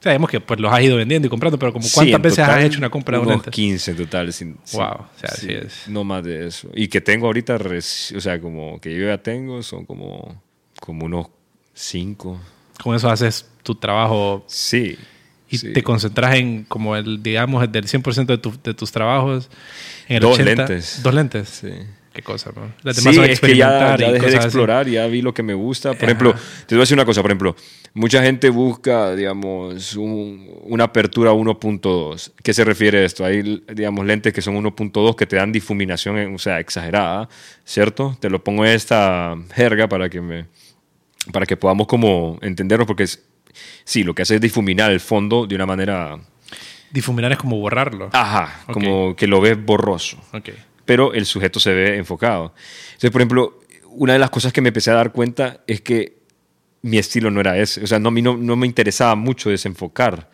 Sabemos 0.00 0.28
que 0.28 0.40
pues 0.40 0.58
los 0.58 0.72
has 0.72 0.82
ido 0.82 0.96
vendiendo 0.96 1.26
y 1.26 1.30
comprando, 1.30 1.56
pero 1.60 1.72
como 1.72 1.84
Sí, 1.86 1.92
¿cuántas 1.94 2.16
en 2.16 2.22
veces 2.22 2.38
has 2.40 2.48
total, 2.48 2.64
hecho 2.64 2.78
una 2.78 2.90
compra 2.90 3.16
de 3.18 3.22
un 3.22 3.28
lente? 3.30 3.50
15 3.52 3.92
en 3.92 3.96
total. 3.98 4.32
sin- 4.32 4.56
sí, 4.64 4.76
Wow, 4.76 4.86
o 4.86 5.06
sea, 5.20 5.30
sí 5.30 5.52
es. 5.52 5.86
No 5.86 6.02
más 6.02 6.24
de 6.24 6.48
eso. 6.48 6.68
Y 6.74 6.88
que 6.88 7.00
tengo 7.00 7.26
ahorita, 7.26 7.56
o 7.56 8.20
sea, 8.20 8.40
como 8.40 8.80
que 8.80 8.92
yo 8.98 9.06
ya 9.06 9.18
tengo, 9.18 9.62
son 9.62 9.86
como 9.86 10.42
como 10.80 11.06
unos 11.06 11.28
5. 11.74 12.40
Con 12.82 12.96
eso 12.96 13.08
haces 13.08 13.48
tu 13.62 13.76
trabajo 13.76 14.44
Sí. 14.48 14.98
y 15.48 15.58
sí. 15.58 15.72
te 15.72 15.84
concentras 15.84 16.34
en 16.34 16.64
como 16.64 16.96
el, 16.96 17.22
digamos, 17.22 17.70
del 17.70 17.86
100% 17.86 18.32
de, 18.32 18.38
tu- 18.38 18.58
de 18.60 18.74
tus 18.74 18.90
trabajos. 18.90 19.48
En 20.08 20.16
el 20.16 20.22
Dos 20.22 20.34
80, 20.34 20.62
lentes. 20.66 21.00
Dos 21.04 21.14
lentes. 21.14 21.48
Sí. 21.48 21.68
Qué 22.12 22.20
cosa, 22.22 22.52
¿no? 22.54 22.70
Las 22.82 22.96
Sí, 22.96 23.14
son 23.14 23.24
es 23.24 23.40
que 23.40 23.56
ya, 23.56 23.96
ya 23.96 23.96
dejé 23.96 24.12
de 24.12 24.18
cosas 24.18 24.34
así. 24.40 24.46
explorar, 24.48 24.86
ya 24.86 25.06
vi 25.06 25.22
lo 25.22 25.32
que 25.32 25.42
me 25.42 25.54
gusta. 25.54 25.90
Por 25.90 25.96
Ajá. 25.96 26.04
ejemplo, 26.06 26.34
te 26.66 26.74
voy 26.74 26.80
a 26.80 26.82
decir 26.82 26.94
una 26.96 27.06
cosa, 27.06 27.22
por 27.22 27.30
ejemplo, 27.30 27.56
mucha 27.94 28.22
gente 28.22 28.50
busca, 28.50 29.14
digamos, 29.14 29.96
un- 29.96 30.46
una 30.64 30.84
apertura 30.84 31.32
1.2. 31.32 32.32
¿Qué 32.42 32.52
se 32.52 32.64
refiere 32.64 32.98
a 32.98 33.04
esto? 33.04 33.24
Hay, 33.24 33.64
digamos, 33.72 34.04
lentes 34.04 34.32
que 34.34 34.42
son 34.42 34.56
1.2 34.56 35.16
que 35.16 35.26
te 35.26 35.36
dan 35.36 35.52
difuminación, 35.52 36.18
en- 36.18 36.34
o 36.34 36.38
sea, 36.38 36.60
exagerada, 36.60 37.30
¿cierto? 37.64 38.14
Te 38.20 38.28
lo 38.28 38.44
pongo 38.44 38.66
en 38.66 38.72
esta 38.72 39.34
jerga 39.54 39.88
para 39.88 40.08
que 40.10 40.20
me 40.20 40.46
para 41.32 41.46
que 41.46 41.56
podamos 41.56 41.86
como 41.86 42.36
entenderlo, 42.42 42.84
porque 42.84 43.04
es, 43.04 43.22
sí, 43.84 44.02
lo 44.02 44.12
que 44.14 44.22
hace 44.22 44.34
es 44.34 44.40
difuminar 44.40 44.90
el 44.90 44.98
fondo 45.00 45.46
de 45.46 45.54
una 45.54 45.66
manera, 45.66 46.18
Difuminar 46.90 47.30
es 47.32 47.38
como 47.38 47.56
borrarlo. 47.58 48.10
ajá, 48.12 48.60
Ok. 48.66 48.72
como 48.74 49.16
que 49.16 49.26
lo 49.28 49.40
ves 49.40 49.56
borroso 49.64 50.18
Ok. 50.34 50.50
Pero 50.84 51.12
el 51.14 51.26
sujeto 51.26 51.60
se 51.60 51.72
ve 51.72 51.96
enfocado. 51.96 52.54
Entonces, 52.88 53.10
por 53.10 53.20
ejemplo, 53.20 53.60
una 53.90 54.12
de 54.14 54.18
las 54.18 54.30
cosas 54.30 54.52
que 54.52 54.60
me 54.60 54.68
empecé 54.68 54.90
a 54.90 54.94
dar 54.94 55.12
cuenta 55.12 55.62
es 55.66 55.80
que 55.80 56.18
mi 56.82 56.98
estilo 56.98 57.30
no 57.30 57.40
era 57.40 57.58
ese. 57.58 57.82
O 57.82 57.86
sea, 57.86 57.98
no, 57.98 58.08
a 58.08 58.12
mí 58.12 58.22
no, 58.22 58.36
no 58.36 58.56
me 58.56 58.66
interesaba 58.66 59.14
mucho 59.14 59.50
desenfocar. 59.50 60.30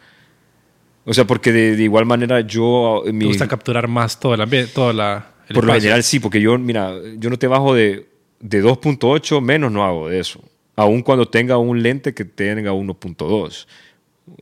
O 1.05 1.15
sea, 1.15 1.27
porque 1.27 1.53
de, 1.53 1.77
de 1.77 1.83
igual 1.83 2.07
manera 2.07 2.41
yo... 2.43 3.03
Me 3.07 3.13
mi- 3.13 3.25
gusta 3.27 3.49
capturar 3.49 3.89
más 3.89 4.21
todo 4.21 4.35
el 4.35 4.41
ambiente, 4.43 4.73
todo 4.75 4.93
la, 4.93 5.33
el 5.49 5.55
por 5.55 5.65
lo 5.65 5.73
general 5.75 6.03
sí, 6.03 6.21
porque 6.21 6.41
yo, 6.41 6.59
mira, 6.59 6.93
yo 7.17 7.31
no 7.31 7.39
te 7.39 7.47
bajo 7.47 7.75
de, 7.75 8.09
de 8.41 8.63
2.8, 8.63 9.41
menos 9.41 9.73
no 9.73 9.85
hago 9.85 10.09
de 10.09 10.21
eso. 10.21 10.43
Aun 10.77 11.03
cuando 11.03 11.27
tenga 11.29 11.57
un 11.59 11.83
lente 11.83 12.15
que 12.15 12.25
tenga 12.25 12.73
1.2. 12.73 13.67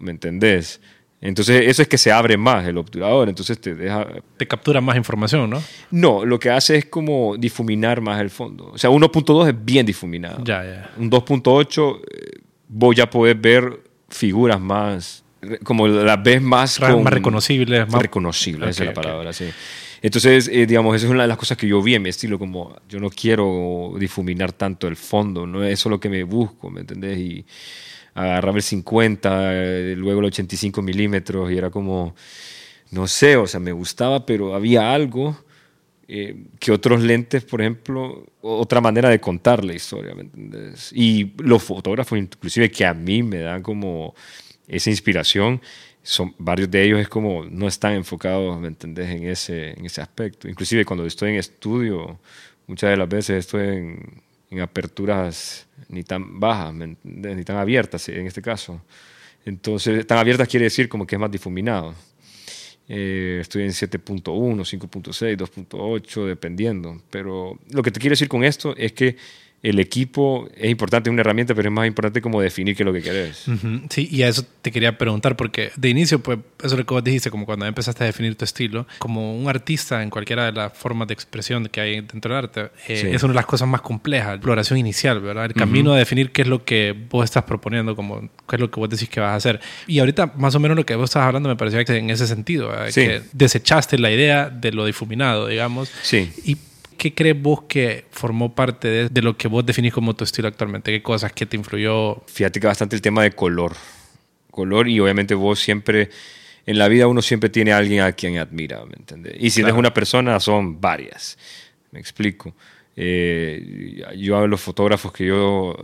¿Me 0.00 0.10
entendés? 0.10 0.80
Entonces, 1.26 1.64
eso 1.66 1.82
es 1.82 1.88
que 1.88 1.98
se 1.98 2.12
abre 2.12 2.36
más 2.36 2.66
el 2.66 2.78
obturador. 2.78 3.28
Entonces 3.28 3.60
te 3.60 3.74
deja 3.74 4.06
Te 4.36 4.46
captura 4.46 4.80
más 4.80 4.96
información, 4.96 5.50
¿no? 5.50 5.62
no, 5.90 6.24
lo 6.24 6.38
que 6.38 6.50
hace 6.50 6.76
es 6.76 6.84
como 6.86 7.36
difuminar 7.36 8.00
más 8.00 8.20
el 8.20 8.30
fondo. 8.30 8.70
O 8.72 8.78
sea, 8.78 8.90
1.2 8.90 9.48
es 9.48 9.54
bien 9.64 9.84
difuminado. 9.86 10.42
Ya, 10.44 10.64
ya. 10.64 10.90
Un 10.98 11.10
2.8 11.10 12.00
eh, 12.10 12.40
vos 12.68 12.94
ya 12.94 13.08
podés 13.10 13.40
ver 13.40 13.80
figuras 14.08 14.60
más, 14.60 15.24
como 15.64 15.88
las 15.88 16.22
ves 16.22 16.40
más, 16.40 16.78
con- 16.78 17.02
más 17.02 17.12
reconocibles, 17.12 17.88
más- 17.88 18.00
reconocibles, 18.02 18.70
esa 18.70 18.84
es 18.84 18.88
la 18.88 18.94
palabra, 18.94 19.32
sí. 19.32 19.46
Entonces, 20.02 20.48
eh, 20.52 20.66
digamos, 20.66 20.94
esa 20.94 21.06
es 21.06 21.10
una 21.10 21.22
de 21.22 21.28
las 21.28 21.38
cosas 21.38 21.56
que 21.56 21.66
yo 21.66 21.82
vi 21.82 21.94
en 21.94 22.02
mi 22.02 22.10
estilo, 22.10 22.38
como 22.38 22.76
yo 22.88 23.00
no 23.00 23.10
quiero 23.10 23.94
difuminar 23.98 24.52
tanto 24.52 24.86
el 24.86 24.94
fondo, 24.94 25.46
no 25.46 25.64
es 25.64 25.72
eso 25.80 25.88
lo 25.88 25.98
que 25.98 26.08
me 26.08 26.22
busco, 26.22 26.70
¿me 26.70 26.80
entendés? 26.82 27.18
Y 27.18 27.44
agarraba 28.16 28.56
el 28.56 28.62
50, 28.62 29.50
eh, 29.52 29.94
luego 29.96 30.20
el 30.20 30.26
85 30.26 30.80
milímetros 30.80 31.52
y 31.52 31.58
era 31.58 31.70
como, 31.70 32.14
no 32.90 33.06
sé, 33.06 33.36
o 33.36 33.46
sea, 33.46 33.60
me 33.60 33.72
gustaba, 33.72 34.24
pero 34.24 34.54
había 34.54 34.92
algo 34.94 35.36
eh, 36.08 36.46
que 36.58 36.72
otros 36.72 37.02
lentes, 37.02 37.44
por 37.44 37.60
ejemplo, 37.60 38.24
otra 38.40 38.80
manera 38.80 39.10
de 39.10 39.20
contar 39.20 39.64
la 39.64 39.74
historia, 39.74 40.14
¿me 40.14 40.22
entiendes? 40.22 40.92
Y 40.94 41.32
los 41.38 41.62
fotógrafos, 41.62 42.18
inclusive, 42.18 42.70
que 42.70 42.86
a 42.86 42.94
mí 42.94 43.22
me 43.22 43.40
dan 43.40 43.62
como 43.62 44.14
esa 44.66 44.88
inspiración, 44.88 45.60
son, 46.02 46.34
varios 46.38 46.70
de 46.70 46.84
ellos 46.84 47.00
es 47.00 47.08
como 47.08 47.44
no 47.44 47.68
están 47.68 47.92
enfocados, 47.94 48.58
¿me 48.58 48.68
entendés?, 48.68 49.10
en 49.10 49.24
ese, 49.24 49.72
en 49.72 49.84
ese 49.84 50.00
aspecto. 50.00 50.48
Inclusive 50.48 50.86
cuando 50.86 51.04
estoy 51.04 51.30
en 51.32 51.36
estudio, 51.36 52.18
muchas 52.66 52.90
de 52.90 52.96
las 52.96 53.08
veces 53.08 53.38
estoy 53.40 53.98
en 54.50 54.60
aperturas 54.60 55.66
ni 55.88 56.02
tan 56.04 56.40
bajas, 56.40 56.74
ni 56.74 57.44
tan 57.44 57.56
abiertas 57.56 58.08
en 58.08 58.26
este 58.26 58.42
caso. 58.42 58.80
Entonces, 59.44 60.06
tan 60.06 60.18
abiertas 60.18 60.48
quiere 60.48 60.64
decir 60.64 60.88
como 60.88 61.06
que 61.06 61.14
es 61.16 61.20
más 61.20 61.30
difuminado. 61.30 61.94
Eh, 62.88 63.38
estoy 63.40 63.62
en 63.62 63.70
7.1, 63.70 64.22
5.6, 64.22 65.36
2.8, 65.36 66.26
dependiendo. 66.26 67.00
Pero 67.10 67.58
lo 67.70 67.82
que 67.82 67.90
te 67.90 68.00
quiero 68.00 68.12
decir 68.12 68.28
con 68.28 68.44
esto 68.44 68.76
es 68.76 68.92
que 68.92 69.16
el 69.62 69.80
equipo 69.80 70.48
es 70.56 70.70
importante, 70.70 71.10
es 71.10 71.12
una 71.12 71.22
herramienta, 71.22 71.54
pero 71.54 71.68
es 71.68 71.72
más 71.74 71.86
importante 71.88 72.20
como 72.20 72.40
definir 72.40 72.76
qué 72.76 72.82
es 72.82 72.86
lo 72.86 72.92
que 72.92 73.02
querés. 73.02 73.46
Sí, 73.90 74.08
y 74.10 74.22
a 74.22 74.28
eso 74.28 74.44
te 74.62 74.70
quería 74.70 74.96
preguntar, 74.96 75.36
porque 75.36 75.72
de 75.76 75.88
inicio, 75.88 76.20
pues, 76.20 76.38
eso 76.62 76.74
es 76.74 76.78
lo 76.78 76.86
que 76.86 76.94
vos 76.94 77.02
dijiste, 77.02 77.30
como 77.30 77.46
cuando 77.46 77.66
empezaste 77.66 78.04
a 78.04 78.06
definir 78.06 78.36
tu 78.36 78.44
estilo, 78.44 78.86
como 78.98 79.36
un 79.36 79.48
artista 79.48 80.02
en 80.02 80.10
cualquiera 80.10 80.44
de 80.46 80.52
las 80.52 80.72
formas 80.72 81.08
de 81.08 81.14
expresión 81.14 81.66
que 81.66 81.80
hay 81.80 81.94
dentro 82.02 82.32
del 82.34 82.44
arte, 82.44 82.70
eh, 82.86 82.96
Sí. 83.00 83.06
es 83.08 83.22
una 83.24 83.32
de 83.32 83.36
las 83.36 83.46
cosas 83.46 83.66
más 83.66 83.80
complejas, 83.80 84.28
la 84.28 84.34
exploración 84.34 84.78
inicial, 84.78 85.20
¿verdad? 85.20 85.46
El 85.46 85.54
camino 85.54 85.92
a 85.94 85.98
definir 85.98 86.30
qué 86.30 86.42
es 86.42 86.48
lo 86.48 86.64
que 86.64 86.94
vos 87.10 87.24
estás 87.24 87.42
proponiendo, 87.44 87.96
como 87.96 88.20
qué 88.48 88.56
es 88.56 88.60
lo 88.60 88.70
que 88.70 88.78
vos 88.78 88.88
decís 88.88 89.08
que 89.08 89.18
vas 89.20 89.30
a 89.30 89.34
hacer. 89.36 89.60
Y 89.88 89.98
ahorita, 89.98 90.32
más 90.36 90.54
o 90.54 90.60
menos 90.60 90.76
lo 90.76 90.86
que 90.86 90.94
vos 90.94 91.10
estabas 91.10 91.26
hablando 91.28 91.48
me 91.48 91.56
parecía 91.56 91.84
que 91.84 91.96
en 91.96 92.10
ese 92.10 92.26
sentido. 92.28 92.70
Sí. 92.90 93.00
que 93.00 93.22
desechaste 93.32 93.98
la 93.98 94.10
idea 94.12 94.48
de 94.48 94.70
lo 94.70 94.84
difuminado, 94.86 95.46
digamos. 95.48 95.90
Sí. 96.02 96.30
¿Y 96.44 96.56
qué 96.96 97.14
crees 97.14 97.40
vos 97.40 97.62
que 97.68 98.04
formó 98.10 98.54
parte 98.54 98.88
de, 98.88 99.08
de 99.08 99.22
lo 99.22 99.36
que 99.36 99.48
vos 99.48 99.64
definís 99.64 99.92
como 99.92 100.14
tu 100.14 100.24
estilo 100.24 100.48
actualmente? 100.48 100.90
¿Qué 100.92 101.02
cosas 101.02 101.32
que 101.32 101.46
te 101.46 101.56
influyó? 101.56 102.22
Fíjate 102.26 102.60
que 102.60 102.66
bastante 102.66 102.96
el 102.96 103.02
tema 103.02 103.22
de 103.22 103.32
color. 103.32 103.74
Color 104.50 104.88
y 104.88 104.98
obviamente 105.00 105.34
vos 105.34 105.60
siempre, 105.60 106.10
en 106.66 106.78
la 106.78 106.88
vida 106.88 107.06
uno 107.06 107.22
siempre 107.22 107.50
tiene 107.50 107.72
a 107.72 107.78
alguien 107.78 108.00
a 108.00 108.12
quien 108.12 108.38
admira, 108.38 108.84
¿me 108.86 108.94
entiendes? 108.96 109.34
Y 109.38 109.50
si 109.50 109.60
no 109.60 109.66
Claro. 109.66 109.76
es 109.76 109.78
una 109.80 109.94
persona, 109.94 110.40
son 110.40 110.80
varias. 110.80 111.38
Me 111.92 112.00
explico. 112.00 112.54
Eh, 112.96 114.02
yo 114.18 114.38
a 114.38 114.46
los 114.46 114.60
fotógrafos 114.60 115.12
que 115.12 115.26
yo 115.26 115.76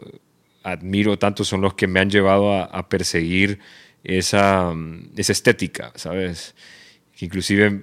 admiro 0.62 1.18
tanto 1.18 1.44
son 1.44 1.60
los 1.60 1.74
que 1.74 1.86
me 1.86 2.00
han 2.00 2.08
llevado 2.10 2.52
a, 2.52 2.64
a 2.64 2.88
perseguir 2.88 3.58
esa, 4.04 4.72
mm, 4.74 5.10
esa 5.16 5.32
estética, 5.32 5.92
¿sabes? 5.96 6.54
Que 7.16 7.26
inclusive 7.26 7.82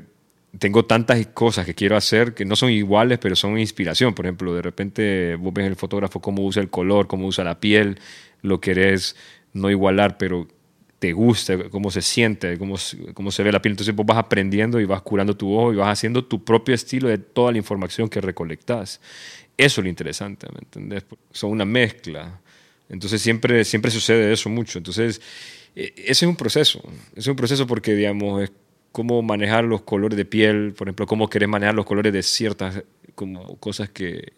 tengo 0.58 0.86
tantas 0.86 1.26
cosas 1.28 1.66
que 1.66 1.76
quiero 1.76 1.96
hacer 1.96 2.34
que 2.34 2.46
no 2.46 2.56
son 2.56 2.72
iguales, 2.72 3.20
pero 3.20 3.36
son 3.36 3.60
inspiración. 3.60 4.16
Por 4.16 4.26
ejemplo, 4.26 4.56
de 4.56 4.62
repente 4.62 5.36
vos 5.36 5.54
ves 5.54 5.68
el 5.68 5.76
fotógrafo 5.76 6.22
cómo 6.22 6.44
usa 6.44 6.62
el 6.62 6.70
color, 6.70 7.08
cómo 7.08 7.28
usa 7.28 7.44
la 7.44 7.60
piel, 7.60 8.00
lo 8.42 8.60
querés 8.60 9.16
no 9.54 9.70
igualar, 9.70 10.18
pero 10.18 10.48
te 10.98 11.14
gusta, 11.14 11.70
cómo 11.70 11.92
se 11.92 12.02
siente, 12.02 12.58
cómo, 12.58 12.76
cómo 13.14 13.32
se 13.32 13.44
ve 13.44 13.52
la 13.52 13.62
piel. 13.62 13.74
Entonces 13.74 13.96
vos 13.96 14.06
vas 14.06 14.18
aprendiendo 14.18 14.80
y 14.80 14.86
vas 14.86 15.02
curando 15.02 15.36
tu 15.38 15.54
ojo 15.56 15.74
y 15.74 15.78
vas 15.78 15.90
haciendo 15.90 16.26
tu 16.26 16.44
propio 16.44 16.74
estilo 16.76 17.08
de 17.08 17.20
toda 17.20 17.52
la 17.52 17.58
información 17.58 18.10
que 18.10 18.20
recolectas. 18.20 19.00
Eso 19.56 19.82
es 19.82 19.84
lo 19.84 19.90
interesante, 19.90 20.48
¿me 20.52 20.60
entendés? 20.60 21.06
Son 21.32 21.52
una 21.52 21.66
mezcla. 21.66 22.42
Entonces 22.90 23.22
siempre, 23.22 23.64
siempre 23.64 23.92
sucede 23.92 24.34
eso 24.34 24.50
mucho. 24.50 24.80
Entonces, 24.80 25.22
eh, 25.76 25.94
ese 25.96 26.26
es 26.26 26.30
un 26.30 26.36
proceso. 26.36 26.82
Es 27.16 27.28
un 27.28 27.36
proceso 27.36 27.68
porque, 27.68 27.94
digamos, 27.94 28.44
es 28.44 28.52
cómo 28.92 29.22
manejar 29.22 29.64
los 29.64 29.82
colores 29.82 30.18
de 30.18 30.26
piel, 30.26 30.74
por 30.74 30.88
ejemplo, 30.88 31.06
cómo 31.06 31.30
querés 31.30 31.50
manejar 31.50 31.76
los 31.76 31.86
colores 31.86 32.14
de 32.14 32.24
ciertas 32.24 32.84
como 33.16 33.58
cosas 33.58 33.90
que 33.90 34.34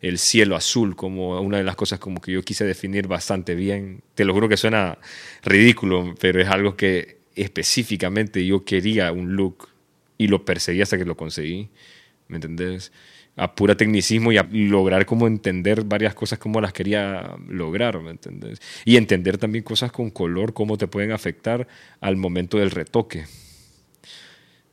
el 0.00 0.18
cielo 0.18 0.56
azul 0.56 0.96
como 0.96 1.40
una 1.40 1.58
de 1.58 1.64
las 1.64 1.76
cosas 1.76 1.98
como 1.98 2.20
que 2.20 2.32
yo 2.32 2.42
quise 2.42 2.64
definir 2.64 3.06
bastante 3.06 3.54
bien. 3.54 4.02
Te 4.14 4.24
lo 4.24 4.32
juro 4.32 4.48
que 4.48 4.56
suena 4.56 4.98
ridículo, 5.42 6.14
pero 6.18 6.40
es 6.40 6.48
algo 6.48 6.76
que 6.76 7.18
específicamente 7.34 8.44
yo 8.44 8.64
quería 8.64 9.12
un 9.12 9.36
look 9.36 9.68
y 10.18 10.28
lo 10.28 10.44
perseguí 10.44 10.82
hasta 10.82 10.98
que 10.98 11.04
lo 11.04 11.16
conseguí. 11.16 11.68
¿Me 12.28 12.36
entendés? 12.36 12.92
A 13.36 13.54
pura 13.54 13.76
tecnicismo 13.76 14.32
y 14.32 14.38
a 14.38 14.48
lograr 14.50 15.06
como 15.06 15.26
entender 15.26 15.84
varias 15.84 16.14
cosas 16.14 16.38
como 16.38 16.60
las 16.60 16.72
quería 16.72 17.36
lograr, 17.48 18.00
¿me 18.00 18.10
entendés? 18.10 18.60
Y 18.84 18.96
entender 18.96 19.38
también 19.38 19.64
cosas 19.64 19.92
con 19.92 20.10
color, 20.10 20.52
cómo 20.52 20.78
te 20.78 20.86
pueden 20.86 21.12
afectar 21.12 21.66
al 22.00 22.16
momento 22.16 22.58
del 22.58 22.70
retoque. 22.70 23.24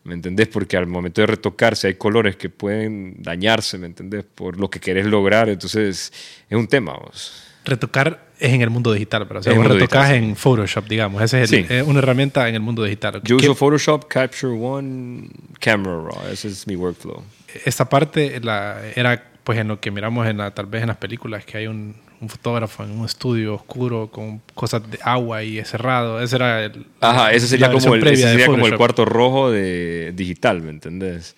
¿Me 0.07 0.13
entendés? 0.13 0.47
Porque 0.47 0.77
al 0.77 0.87
momento 0.87 1.19
de 1.21 1.27
retocarse 1.27 1.87
hay 1.87 1.95
colores 1.95 2.37
que 2.37 2.49
pueden 2.49 3.21
dañarse, 3.21 3.77
¿me 3.77 3.87
entendés? 3.87 4.23
Por 4.23 4.57
lo 4.57 4.69
que 4.69 4.79
querés 4.79 5.05
lograr. 5.05 5.49
Entonces, 5.49 6.13
es 6.49 6.57
un 6.57 6.67
tema, 6.67 6.93
vos. 6.93 7.43
Retocar 7.65 8.25
es 8.39 8.53
en 8.53 8.61
el 8.61 8.69
mundo 8.69 8.93
digital, 8.93 9.27
pero 9.27 9.41
o 9.41 9.43
sea, 9.43 9.53
vos 9.53 9.65
retocas 9.67 10.07
digital, 10.09 10.29
en 10.29 10.35
Photoshop, 10.37 10.87
digamos. 10.87 11.21
Esa 11.21 11.41
es, 11.41 11.49
Sí. 11.49 11.65
una 11.85 11.99
herramienta 11.99 12.47
en 12.47 12.55
el 12.55 12.61
mundo 12.61 12.83
digital. 12.85 13.21
Yo 13.25 13.35
¿Qué- 13.35 13.47
uso 13.49 13.55
Photoshop, 13.55 14.05
Capture 14.07 14.53
One, 14.53 15.27
Camera 15.59 15.97
Raw. 15.97 16.27
Ese 16.31 16.47
es 16.47 16.65
mi 16.67 16.75
workflow. 16.77 17.21
esta 17.65 17.89
parte 17.89 18.39
la, 18.41 18.81
era 18.95 19.31
pues 19.43 19.59
en 19.59 19.67
lo 19.67 19.79
que 19.81 19.91
miramos 19.91 20.25
en 20.27 20.37
la, 20.37 20.51
tal 20.51 20.67
vez 20.67 20.81
en 20.83 20.87
las 20.87 20.97
películas, 20.97 21.43
que 21.45 21.57
hay 21.57 21.67
un, 21.67 21.95
un 22.19 22.29
fotógrafo 22.29 22.83
en 22.83 22.91
un 22.91 23.05
estudio 23.05 23.55
oscuro 23.55 24.09
con 24.11 24.41
cosas 24.55 24.89
de 24.89 24.97
agua 25.03 25.43
y 25.43 25.63
cerrado. 25.65 26.21
Ese 26.21 26.35
era 26.37 26.65
el, 26.65 26.85
Ajá, 26.99 27.31
ese 27.31 27.47
sería 27.47 27.71
como 27.71 27.93
el, 27.95 28.07
ese 28.07 28.23
sería 28.29 28.45
como 28.47 28.65
el 28.67 28.75
cuarto 28.75 29.05
rojo 29.05 29.51
de 29.51 30.11
digital, 30.15 30.61
¿me 30.61 30.71
entendés? 30.71 31.35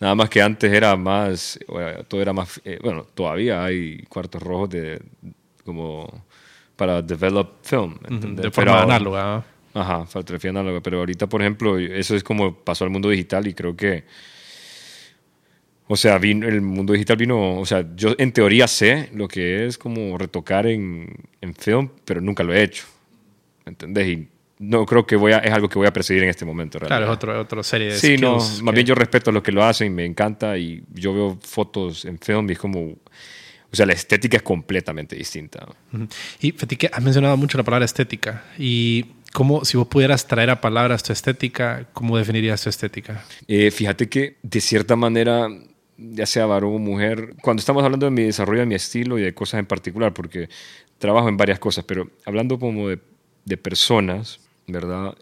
Nada 0.00 0.14
más 0.14 0.28
que 0.28 0.42
antes 0.42 0.70
era 0.72 0.94
más, 0.96 1.58
bueno, 1.68 2.04
todo 2.04 2.20
era 2.20 2.32
más, 2.32 2.60
eh, 2.64 2.78
bueno, 2.82 3.04
todavía 3.14 3.64
hay 3.64 4.02
cuartos 4.08 4.42
rojos 4.42 4.68
de 4.70 5.00
como 5.64 6.24
para 6.76 7.00
develop 7.02 7.48
film, 7.62 7.96
¿me 8.02 8.06
Ujú, 8.08 8.14
entendés? 8.16 8.36
de 8.44 8.50
Pero 8.50 8.52
forma 8.52 8.72
ahora- 8.80 8.94
análoga. 8.96 9.44
Ajá, 9.74 10.06
fotografía 10.06 10.50
análoga. 10.50 10.80
Pero 10.80 10.98
ahorita, 11.00 11.26
por 11.28 11.40
ejemplo, 11.42 11.78
eso 11.78 12.16
es 12.16 12.24
como 12.24 12.54
pasó 12.54 12.84
al 12.84 12.90
mundo 12.90 13.08
digital 13.10 13.46
y 13.46 13.54
creo 13.54 13.76
que 13.76 14.04
O 15.88 15.96
sea, 15.96 16.18
vino, 16.18 16.48
el 16.48 16.60
mundo 16.62 16.92
digital 16.92 17.16
vino, 17.16 17.58
o 17.60 17.64
sea, 17.66 17.86
yo 17.94 18.14
en 18.18 18.32
teoría 18.32 18.66
sé 18.66 19.08
lo 19.14 19.28
que 19.28 19.66
es 19.66 19.78
como 19.78 20.18
retocar 20.18 20.66
en, 20.66 21.06
en 21.40 21.54
film, 21.54 21.88
pero 22.04 22.20
nunca 22.20 22.42
lo 22.42 22.52
he 22.52 22.62
hecho. 22.62 22.84
¿Me 23.64 23.70
entendés? 23.70 24.08
Y 24.08 24.28
no 24.58 24.84
creo 24.86 25.06
que 25.06 25.14
voy 25.16 25.32
a, 25.32 25.38
es 25.38 25.52
algo 25.52 25.68
que 25.68 25.78
voy 25.78 25.86
a 25.86 25.92
perseguir 25.92 26.24
en 26.24 26.30
este 26.30 26.44
momento. 26.44 26.80
Claro, 26.80 27.04
es 27.04 27.10
otro, 27.12 27.40
otra 27.40 27.62
serie 27.62 27.88
de 27.92 27.98
Sí, 27.98 28.16
no, 28.16 28.40
skills 28.40 28.62
más 28.62 28.72
que- 28.72 28.76
bien 28.76 28.86
yo 28.86 28.94
respeto 28.96 29.30
a 29.30 29.32
los 29.32 29.42
que 29.42 29.52
lo 29.52 29.62
hacen, 29.64 29.94
me 29.94 30.04
encanta 30.04 30.58
y 30.58 30.82
yo 30.92 31.14
veo 31.14 31.38
fotos 31.40 32.04
en 32.04 32.18
film 32.18 32.48
y 32.48 32.54
es 32.54 32.58
como, 32.58 32.80
o 32.80 32.96
sea, 33.76 33.86
la 33.86 33.92
estética 33.92 34.38
es 34.38 34.42
completamente 34.42 35.14
distinta. 35.14 35.66
Y 36.40 36.50
Fetique, 36.52 36.90
has 36.92 37.02
mencionado 37.02 37.36
mucho 37.36 37.58
la 37.58 37.64
palabra 37.64 37.84
estética. 37.84 38.42
Y 38.58 39.04
cómo, 39.32 39.64
si 39.64 39.76
vos 39.76 39.86
pudieras 39.86 40.26
traer 40.26 40.50
a 40.50 40.60
palabras 40.60 41.02
tu 41.04 41.12
estética, 41.12 41.86
¿cómo 41.92 42.16
definirías 42.18 42.62
tu 42.62 42.70
estética? 42.70 43.24
Eh, 43.46 43.70
fíjate 43.70 44.08
que 44.08 44.38
de 44.42 44.60
cierta 44.60 44.96
manera, 44.96 45.48
ya 45.98 46.26
sea 46.26 46.46
varón 46.46 46.74
o 46.74 46.78
mujer, 46.78 47.34
cuando 47.42 47.60
estamos 47.60 47.82
hablando 47.84 48.06
de 48.06 48.10
mi 48.10 48.22
desarrollo 48.22 48.60
de 48.60 48.66
mi 48.66 48.74
estilo 48.74 49.18
y 49.18 49.22
de 49.22 49.34
cosas 49.34 49.60
en 49.60 49.66
particular, 49.66 50.12
porque 50.12 50.48
trabajo 50.98 51.28
en 51.28 51.36
varias 51.36 51.58
cosas, 51.58 51.84
pero 51.84 52.10
hablando 52.24 52.58
como 52.58 52.88
de, 52.88 52.98
de 53.44 53.56
personas, 53.56 54.40
¿verdad? 54.66 55.16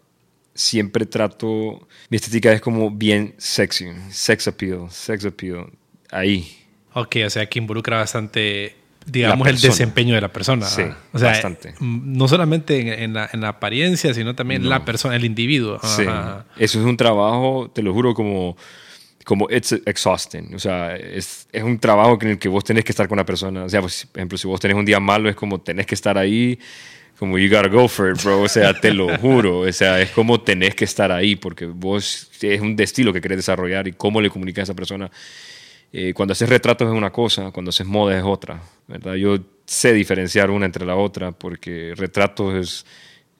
Siempre 0.53 1.05
trato, 1.05 1.87
mi 2.09 2.17
estética 2.17 2.51
es 2.51 2.61
como 2.61 2.91
bien 2.91 3.35
sexy, 3.37 3.87
sex 4.09 4.47
appeal, 4.47 4.87
sex 4.89 5.25
appeal, 5.25 5.67
ahí. 6.11 6.65
Ok, 6.93 7.17
o 7.25 7.29
sea, 7.29 7.45
que 7.47 7.59
involucra 7.59 7.97
bastante, 7.97 8.75
digamos, 9.05 9.47
el 9.47 9.59
desempeño 9.59 10.15
de 10.15 10.21
la 10.21 10.31
persona. 10.31 10.65
Sí, 10.65 10.83
o 11.11 11.19
sea, 11.19 11.31
bastante. 11.31 11.73
mm, 11.79 12.17
no 12.17 12.27
solamente 12.29 12.79
en, 12.79 12.87
en 12.87 13.13
la, 13.13 13.29
en 13.33 13.41
la 13.41 13.49
apariencia, 13.49 14.13
sino 14.13 14.33
también 14.33 14.69
la 14.69 14.85
persona, 14.85 15.15
el 15.17 15.25
individuo. 15.25 15.79
Sí, 15.83 16.03
Ajá. 16.03 16.45
eso 16.57 16.79
es 16.79 16.85
un 16.85 16.95
trabajo, 16.95 17.69
te 17.73 17.81
lo 17.81 17.93
juro, 17.93 18.13
como, 18.13 18.55
como 19.25 19.49
it's 19.49 19.73
exhausting. 19.85 20.53
O 20.55 20.59
sea, 20.59 20.95
es, 20.95 21.47
es 21.51 21.63
un 21.63 21.79
trabajo 21.79 22.17
en 22.21 22.29
el 22.29 22.39
que 22.39 22.47
vos 22.47 22.63
tenés 22.63 22.85
que 22.85 22.91
estar 22.91 23.07
con 23.09 23.17
la 23.17 23.25
persona. 23.25 23.65
O 23.65 23.69
sea, 23.69 23.81
pues, 23.81 24.05
por 24.05 24.19
ejemplo, 24.19 24.37
si 24.37 24.47
vos 24.47 24.59
tenés 24.59 24.77
un 24.77 24.85
día 24.85 24.99
malo, 24.99 25.27
es 25.27 25.35
como 25.35 25.59
tenés 25.59 25.87
que 25.87 25.95
estar 25.95 26.17
ahí, 26.17 26.57
como 27.17 27.37
you 27.37 27.49
gotta 27.49 27.67
go 27.67 27.87
for 27.87 28.11
it, 28.11 28.23
bro. 28.23 28.43
O 28.43 28.47
sea, 28.47 28.79
te 28.79 28.93
lo 28.93 29.17
juro. 29.19 29.61
O 29.61 29.71
sea, 29.73 29.99
es 29.99 30.11
como 30.11 30.39
tenés 30.41 30.75
que 30.75 30.85
estar 30.85 31.11
ahí 31.11 31.35
porque 31.35 31.65
vos 31.65 32.29
es 32.39 32.61
un 32.61 32.79
estilo 32.79 33.11
que 33.11 33.19
querés 33.19 33.39
desarrollar 33.39 33.87
y 33.87 33.93
cómo 33.93 34.21
le 34.21 34.29
comunicas 34.29 34.61
a 34.61 34.63
esa 34.63 34.75
persona. 34.75 35.11
Eh, 35.91 36.13
cuando 36.13 36.33
haces 36.33 36.47
retratos 36.47 36.87
es 36.87 36.93
una 36.93 37.11
cosa, 37.11 37.51
cuando 37.51 37.69
haces 37.69 37.87
moda 37.87 38.15
es 38.17 38.23
otra, 38.23 38.61
¿verdad? 38.87 39.15
Yo 39.15 39.39
sé 39.65 39.91
diferenciar 39.93 40.51
una 40.51 40.67
entre 40.67 40.85
la 40.85 40.95
otra 40.95 41.31
porque 41.31 41.93
retratos 41.95 42.53
es... 42.53 42.85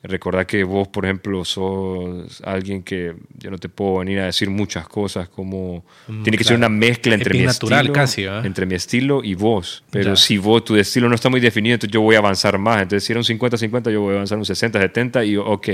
Recordar 0.08 0.46
que 0.46 0.64
vos, 0.64 0.88
por 0.88 1.06
ejemplo, 1.06 1.44
sos 1.46 2.42
alguien 2.44 2.84
que 2.84 3.16
yo 3.38 3.50
no 3.50 3.58
te 3.58 3.70
puedo 3.70 4.00
venir 4.00 4.20
a 4.20 4.26
decir 4.26 4.50
muchas 4.50 4.88
cosas 4.88 5.30
como... 5.30 5.84
tiene 6.24 6.38
que 6.38 6.44
ser 6.44 6.58
claro. 6.58 6.68
una 6.68 6.70
mezcla 6.70 7.16
entre 7.16 7.34
mi 7.34 7.44
estilo, 7.46 7.94
casi, 7.94 8.24
¿verdad? 8.24 8.46
entre 8.46 8.66
mi 8.66 8.76
estilo 8.76 9.24
y 9.24 9.34
vos. 9.36 9.84
Pero 9.90 10.12
Ya. 10.12 10.16
si 10.16 10.38
vos, 10.38 10.64
tu 10.64 10.76
estilo 10.76 11.10
no 11.10 11.16
está 11.16 11.30
muy 11.30 11.40
definido, 11.40 11.74
entonces 11.76 11.94
yo 11.94 12.02
voy 12.02 12.16
a 12.16 12.20
avanzar 12.20 12.58
más. 12.58 12.82
Entonces 12.84 13.04
si 13.04 13.14
era 13.14 13.20
un 13.20 13.26
50-50, 13.26 13.92
yo 13.92 14.02
voy 14.02 14.12
a 14.14 14.16
avanzar 14.16 14.38
un 14.38 14.44
60-70 14.46 15.28
y 15.28 15.38
ok, 15.38 15.70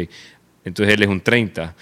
entonces 0.65 0.95
él 0.95 1.03
es 1.03 1.09
un 1.09 1.21
30. 1.21 1.75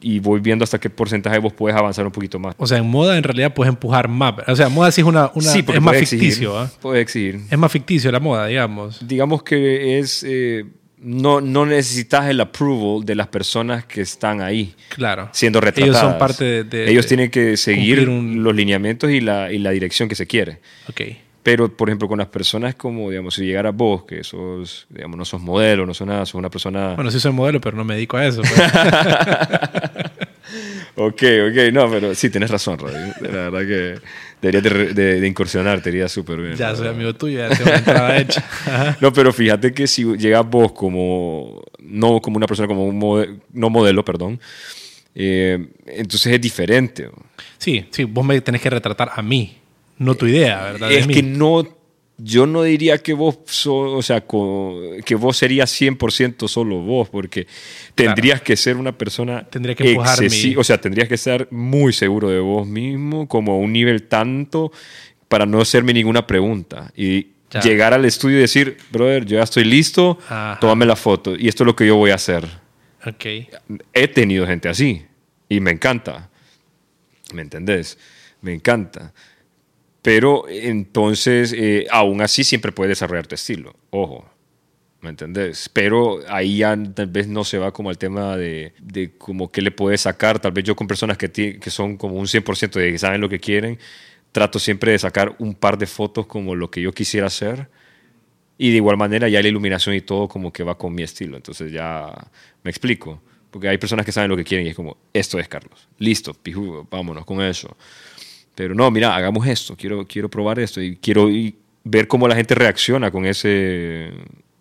Y 0.00 0.20
voy 0.20 0.38
viendo 0.38 0.62
hasta 0.62 0.78
qué 0.78 0.88
porcentaje 0.90 1.38
vos 1.40 1.52
puedes 1.52 1.76
avanzar 1.76 2.06
un 2.06 2.12
poquito 2.12 2.38
más. 2.38 2.54
O 2.56 2.68
sea, 2.68 2.78
en 2.78 2.86
moda 2.88 3.18
en 3.18 3.24
realidad 3.24 3.52
puedes 3.52 3.68
empujar 3.68 4.06
más. 4.06 4.34
O 4.46 4.54
sea, 4.54 4.68
moda 4.68 4.92
sí 4.92 5.00
es 5.00 5.06
una, 5.06 5.32
una 5.34 5.50
sí, 5.50 5.64
es 5.66 5.80
más 5.82 5.96
exigir, 5.96 6.20
ficticio. 6.28 6.56
¿ah? 6.56 6.70
Puede 6.80 7.00
exigir. 7.00 7.40
Es 7.50 7.58
más 7.58 7.72
ficticio 7.72 8.12
la 8.12 8.20
moda, 8.20 8.46
digamos. 8.46 9.06
digamos 9.06 9.42
que 9.42 9.98
es 9.98 10.24
eh, 10.26 10.64
no, 11.02 11.40
no 11.40 11.64
necesitas 11.66 12.28
el 12.28 12.40
approval 12.40 13.04
de 13.04 13.14
las 13.14 13.28
personas 13.28 13.84
que 13.84 14.00
están 14.00 14.40
ahí 14.40 14.74
Claro. 14.88 15.28
siendo 15.32 15.60
retratadas. 15.60 15.96
Ellos 16.02 16.10
son 16.10 16.18
parte 16.18 16.44
de... 16.44 16.64
de- 16.64 16.90
Ellos 16.90 17.04
de 17.04 17.08
tienen 17.08 17.30
que 17.30 17.56
seguir 17.56 18.08
un- 18.08 18.42
los 18.42 18.54
lineamientos 18.54 19.10
y 19.10 19.20
la, 19.20 19.52
y 19.52 19.58
la 19.58 19.70
dirección 19.70 20.08
que 20.08 20.14
se 20.14 20.26
quiere. 20.26 20.58
Ok. 20.88 21.00
Pero, 21.42 21.74
por 21.74 21.88
ejemplo, 21.88 22.08
con 22.08 22.18
las 22.18 22.26
personas 22.28 22.74
como, 22.74 23.08
digamos, 23.08 23.34
si 23.34 23.44
llegara 23.46 23.70
vos, 23.70 24.04
que 24.04 24.22
sos, 24.22 24.86
digamos, 24.90 25.16
no 25.16 25.24
sos 25.24 25.40
modelo, 25.40 25.86
no 25.86 25.94
sos 25.94 26.06
nada, 26.06 26.26
sos 26.26 26.34
una 26.34 26.50
persona... 26.50 26.94
Bueno, 26.94 27.10
sí 27.10 27.18
soy 27.20 27.32
modelo, 27.32 27.58
pero 27.60 27.76
no 27.76 27.84
me 27.84 27.94
dedico 27.94 28.16
a 28.18 28.26
eso. 28.26 28.42
pues. 28.42 28.52
Ok, 31.00 31.22
ok, 31.50 31.72
no, 31.72 31.88
pero 31.90 32.14
sí, 32.14 32.28
tenés 32.30 32.50
razón, 32.50 32.78
Rodri. 32.78 32.96
La 33.20 33.50
verdad 33.50 33.60
que 33.60 34.00
deberías 34.42 34.62
de, 34.62 34.94
de- 34.94 35.20
de 35.20 35.26
incursionar, 35.26 35.80
te 35.82 35.90
iría 35.90 36.08
súper 36.08 36.40
bien. 36.40 36.54
ya 36.56 36.74
soy 36.76 36.88
amigo 36.88 37.14
tuyo, 37.14 37.38
ya 37.38 37.48
tengo 37.56 37.70
entrada 37.72 38.16
hecha. 38.18 38.44
No, 39.00 39.12
pero 39.12 39.32
fíjate 39.32 39.72
que 39.72 39.86
si 39.86 40.04
llegas 40.16 40.48
vos 40.48 40.72
como, 40.72 41.62
no 41.80 42.20
como 42.20 42.36
una 42.36 42.46
persona, 42.46 42.68
como 42.68 42.84
un 42.86 43.40
no 43.52 43.70
modelo, 43.70 44.04
perdón, 44.04 44.40
eh, 45.14 45.68
entonces 45.86 46.32
es 46.34 46.40
diferente. 46.40 47.08
Sí, 47.58 47.86
sí, 47.90 48.04
vos 48.04 48.24
me 48.24 48.40
tenés 48.40 48.60
que 48.60 48.70
retratar 48.70 49.10
a 49.14 49.22
mí, 49.22 49.56
no 49.98 50.14
tu 50.14 50.26
idea, 50.26 50.62
¿verdad? 50.62 50.92
Es 50.92 51.06
que 51.06 51.22
no, 51.22 51.66
yo 52.20 52.46
no 52.46 52.64
diría 52.64 52.98
que 52.98 53.12
vos, 53.14 53.38
so- 53.46 53.92
o 53.96 54.02
sea, 54.02 54.24
que 55.04 55.14
vos 55.14 55.36
serías 55.36 55.70
100% 55.70 56.48
solo 56.48 56.80
vos, 56.80 57.08
porque 57.08 57.46
tendrías 57.94 58.42
que 58.42 58.56
ser 58.56 58.76
una 58.76 58.92
persona 58.98 59.44
Tendría 59.48 59.74
que 59.76 59.94
excesi- 59.96 60.56
o 60.58 60.64
sea, 60.64 60.80
tendrías 60.80 61.08
que 61.08 61.14
estar 61.14 61.46
muy 61.52 61.92
seguro 61.92 62.28
de 62.28 62.40
vos 62.40 62.66
mismo, 62.66 63.28
como 63.28 63.52
a 63.52 63.56
un 63.58 63.72
nivel 63.72 64.02
tanto 64.04 64.72
para 65.28 65.46
no 65.46 65.60
hacerme 65.60 65.92
ninguna 65.94 66.26
pregunta 66.26 66.92
y 66.96 67.28
Ya. 67.50 67.60
llegar 67.60 67.94
al 67.94 68.04
estudio 68.04 68.36
y 68.38 68.40
decir, 68.40 68.76
brother, 68.90 69.24
yo 69.24 69.38
ya 69.38 69.44
estoy 69.44 69.64
listo, 69.64 70.18
Ajá. 70.28 70.58
tómame 70.60 70.84
la 70.86 70.96
foto 70.96 71.34
y 71.34 71.48
esto 71.48 71.62
es 71.62 71.66
lo 71.66 71.76
que 71.76 71.86
yo 71.86 71.96
voy 71.96 72.10
a 72.10 72.16
hacer. 72.16 72.46
He 73.94 74.08
tenido 74.08 74.46
gente 74.46 74.68
así 74.68 75.04
y 75.48 75.60
me 75.60 75.70
encanta. 75.70 76.28
¿Me 77.32 77.42
entendés? 77.42 77.96
Me 78.42 78.52
encanta. 78.54 79.12
Pero 80.08 80.46
entonces, 80.48 81.52
eh, 81.54 81.86
aún 81.90 82.22
así, 82.22 82.42
siempre 82.42 82.72
puedes 82.72 82.92
desarrollar 82.92 83.26
tu 83.26 83.34
estilo. 83.34 83.76
Ojo. 83.90 84.24
¿Me 85.02 85.10
entendés? 85.10 85.68
Pero 85.68 86.20
ahí 86.28 86.56
ya 86.56 86.74
tal 86.94 87.08
vez 87.08 87.28
no 87.28 87.44
se 87.44 87.58
va 87.58 87.72
como 87.72 87.90
al 87.90 87.98
tema 87.98 88.34
de, 88.38 88.72
de 88.80 89.18
como 89.18 89.52
qué 89.52 89.60
le 89.60 89.70
puedes 89.70 90.00
sacar. 90.00 90.40
Tal 90.40 90.52
vez 90.52 90.64
yo 90.64 90.74
con 90.74 90.86
personas 90.86 91.18
que, 91.18 91.58
que 91.60 91.70
son 91.70 91.98
como 91.98 92.14
un 92.14 92.24
100% 92.24 92.70
de 92.70 92.92
que 92.92 92.98
saben 92.98 93.20
lo 93.20 93.28
que 93.28 93.38
quieren, 93.38 93.78
trato 94.32 94.58
siempre 94.58 94.92
de 94.92 94.98
sacar 94.98 95.36
un 95.40 95.54
par 95.54 95.76
de 95.76 95.86
fotos 95.86 96.24
como 96.24 96.54
lo 96.54 96.70
que 96.70 96.80
yo 96.80 96.90
quisiera 96.92 97.26
hacer. 97.26 97.68
Y 98.56 98.70
de 98.70 98.76
igual 98.76 98.96
manera 98.96 99.28
ya 99.28 99.42
la 99.42 99.48
iluminación 99.48 99.94
y 99.94 100.00
todo 100.00 100.26
como 100.26 100.50
que 100.54 100.62
va 100.62 100.78
con 100.78 100.94
mi 100.94 101.02
estilo. 101.02 101.36
Entonces 101.36 101.70
ya 101.70 102.14
me 102.62 102.70
explico. 102.70 103.20
Porque 103.50 103.68
hay 103.68 103.76
personas 103.76 104.06
que 104.06 104.12
saben 104.12 104.30
lo 104.30 104.38
que 104.38 104.44
quieren 104.44 104.66
y 104.66 104.70
es 104.70 104.74
como, 104.74 104.96
esto 105.12 105.38
es 105.38 105.48
Carlos. 105.48 105.86
Listo, 105.98 106.32
pijudo, 106.32 106.86
vámonos 106.90 107.26
con 107.26 107.42
eso. 107.42 107.76
Pero 108.58 108.74
no, 108.74 108.90
mira, 108.90 109.14
hagamos 109.14 109.46
esto. 109.46 109.76
Quiero, 109.76 110.04
quiero 110.04 110.28
probar 110.28 110.58
esto 110.58 110.82
y 110.82 110.96
quiero 110.96 111.30
y 111.30 111.54
ver 111.84 112.08
cómo 112.08 112.26
la 112.26 112.34
gente 112.34 112.56
reacciona 112.56 113.08
con, 113.12 113.24
ese, 113.24 114.10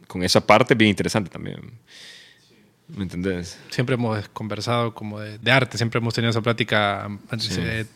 con 0.06 0.22
esa 0.22 0.46
parte 0.46 0.76
bien 0.76 0.90
interesante 0.92 1.32
también. 1.32 1.60
¿Me 2.96 3.02
entendés? 3.02 3.58
Siempre 3.72 3.96
hemos 3.96 4.30
conversado 4.30 4.94
como 4.94 5.20
de, 5.20 5.40
de 5.40 5.52
arte, 5.52 5.78
siempre 5.78 5.98
hemos 5.98 6.14
tenido 6.14 6.30
esa 6.30 6.42
plática 6.44 7.06
antes, 7.06 7.58
eh, 7.58 7.88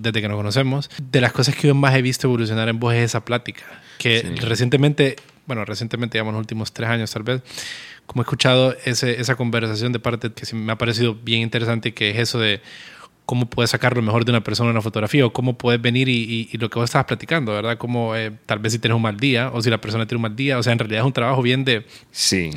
desde 0.00 0.20
que 0.22 0.28
nos 0.28 0.36
conocemos. 0.36 0.90
De 1.02 1.20
las 1.20 1.32
cosas 1.32 1.56
que 1.56 1.66
yo 1.66 1.74
más 1.74 1.92
he 1.96 2.02
visto 2.02 2.28
evolucionar 2.28 2.68
en 2.68 2.78
vos 2.78 2.94
es 2.94 3.06
esa 3.06 3.24
plática. 3.24 3.64
Que 3.98 4.20
Sí. 4.20 4.28
recientemente, 4.36 5.16
bueno, 5.46 5.64
recientemente, 5.64 6.18
digamos, 6.18 6.34
los 6.34 6.40
últimos 6.40 6.72
tres 6.72 6.88
años 6.88 7.10
tal 7.10 7.24
vez, 7.24 7.42
como 8.06 8.22
he 8.22 8.24
escuchado 8.24 8.76
ese, 8.84 9.20
esa 9.20 9.34
conversación 9.34 9.90
de 9.90 9.98
parte 9.98 10.30
que 10.32 10.46
sí 10.46 10.54
me 10.54 10.70
ha 10.70 10.78
parecido 10.78 11.16
bien 11.16 11.40
interesante, 11.42 11.92
que 11.94 12.10
es 12.10 12.18
eso 12.18 12.38
de 12.38 12.60
cómo 13.28 13.44
puedes 13.50 13.70
sacar 13.72 13.94
lo 13.94 14.00
mejor 14.00 14.24
de 14.24 14.30
una 14.32 14.42
persona 14.42 14.70
en 14.70 14.76
una 14.76 14.80
fotografía 14.80 15.26
o 15.26 15.34
cómo 15.34 15.58
puedes 15.58 15.82
venir 15.82 16.08
y, 16.08 16.16
y- 16.16 16.48
y 16.50 16.56
lo 16.56 16.70
que 16.70 16.78
vos 16.78 16.86
estabas 16.88 17.04
platicando, 17.04 17.52
¿verdad? 17.52 17.76
Como 17.76 18.16
eh, 18.16 18.32
tal 18.46 18.58
vez 18.58 18.72
si 18.72 18.78
tienes 18.78 18.96
un 18.96 19.02
mal 19.02 19.18
día 19.18 19.50
o 19.52 19.60
si 19.60 19.68
la 19.68 19.78
persona 19.78 20.06
tiene 20.06 20.16
un 20.16 20.22
mal 20.22 20.34
día, 20.34 20.56
o 20.58 20.62
sea, 20.62 20.72
en 20.72 20.78
realidad 20.78 21.02
es 21.02 21.06
un 21.06 21.12
trabajo 21.12 21.42
bien 21.42 21.62
de... 21.62 21.84
Sí. 22.10 22.48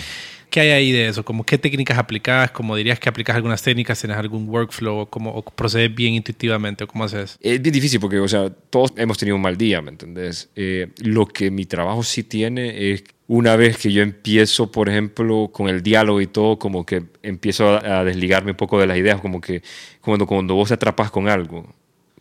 ¿Qué 0.50 0.62
hay 0.62 0.70
ahí 0.70 0.92
de 0.94 1.08
eso? 1.10 1.24
Como 1.26 1.46
qué 1.46 1.58
técnicas 1.58 1.98
aplicas, 1.98 2.52
como 2.52 2.76
dirías 2.78 3.00
que 3.00 3.10
aplicas 3.10 3.36
algunas 3.36 3.62
técnicas, 3.62 4.00
tienes 4.00 4.18
algún 4.18 4.48
workflow, 4.48 5.00
o 5.00 5.06
cómo 5.10 5.32
o 5.32 5.44
procedes 5.44 5.94
bien 5.94 6.14
intuitivamente, 6.14 6.84
o 6.86 6.88
cómo 6.88 7.04
haces. 7.04 7.38
Es 7.42 7.62
bien 7.62 7.74
difícil 7.74 8.00
porque, 8.00 8.20
o 8.20 8.28
sea, 8.28 8.50
todos 8.50 8.92
hemos 8.98 9.18
tenido 9.18 9.36
un 9.38 9.42
mal 9.42 9.58
día, 9.58 9.82
¿me 9.82 9.90
entendés? 9.92 10.50
Eh, 10.56 10.88
lo 11.00 11.26
que 11.26 11.52
mi 11.52 11.66
trabajo 11.66 12.02
sí 12.04 12.24
tiene 12.24 12.92
es 12.92 13.04
una 13.34 13.56
vez 13.56 13.78
que 13.78 13.94
yo 13.94 14.02
empiezo, 14.02 14.74
por 14.74 14.90
ejemplo, 14.90 15.52
con 15.54 15.70
el 15.70 15.82
diálogo 15.82 16.20
y 16.20 16.28
todo, 16.28 16.60
como 16.60 16.86
que 16.86 17.04
empiezo 17.24 17.70
a, 17.70 18.00
a 18.00 18.04
desligarme 18.04 18.52
un 18.52 18.58
poco 18.58 18.78
de 18.78 18.88
las 18.88 18.98
ideas, 18.98 19.22
como 19.22 19.40
que 19.40 19.62
cuando, 20.02 20.28
cuando 20.28 20.54
vos 20.56 20.68
te 20.68 20.74
atrapas 20.74 21.12
con 21.12 21.30
algo, 21.30 21.74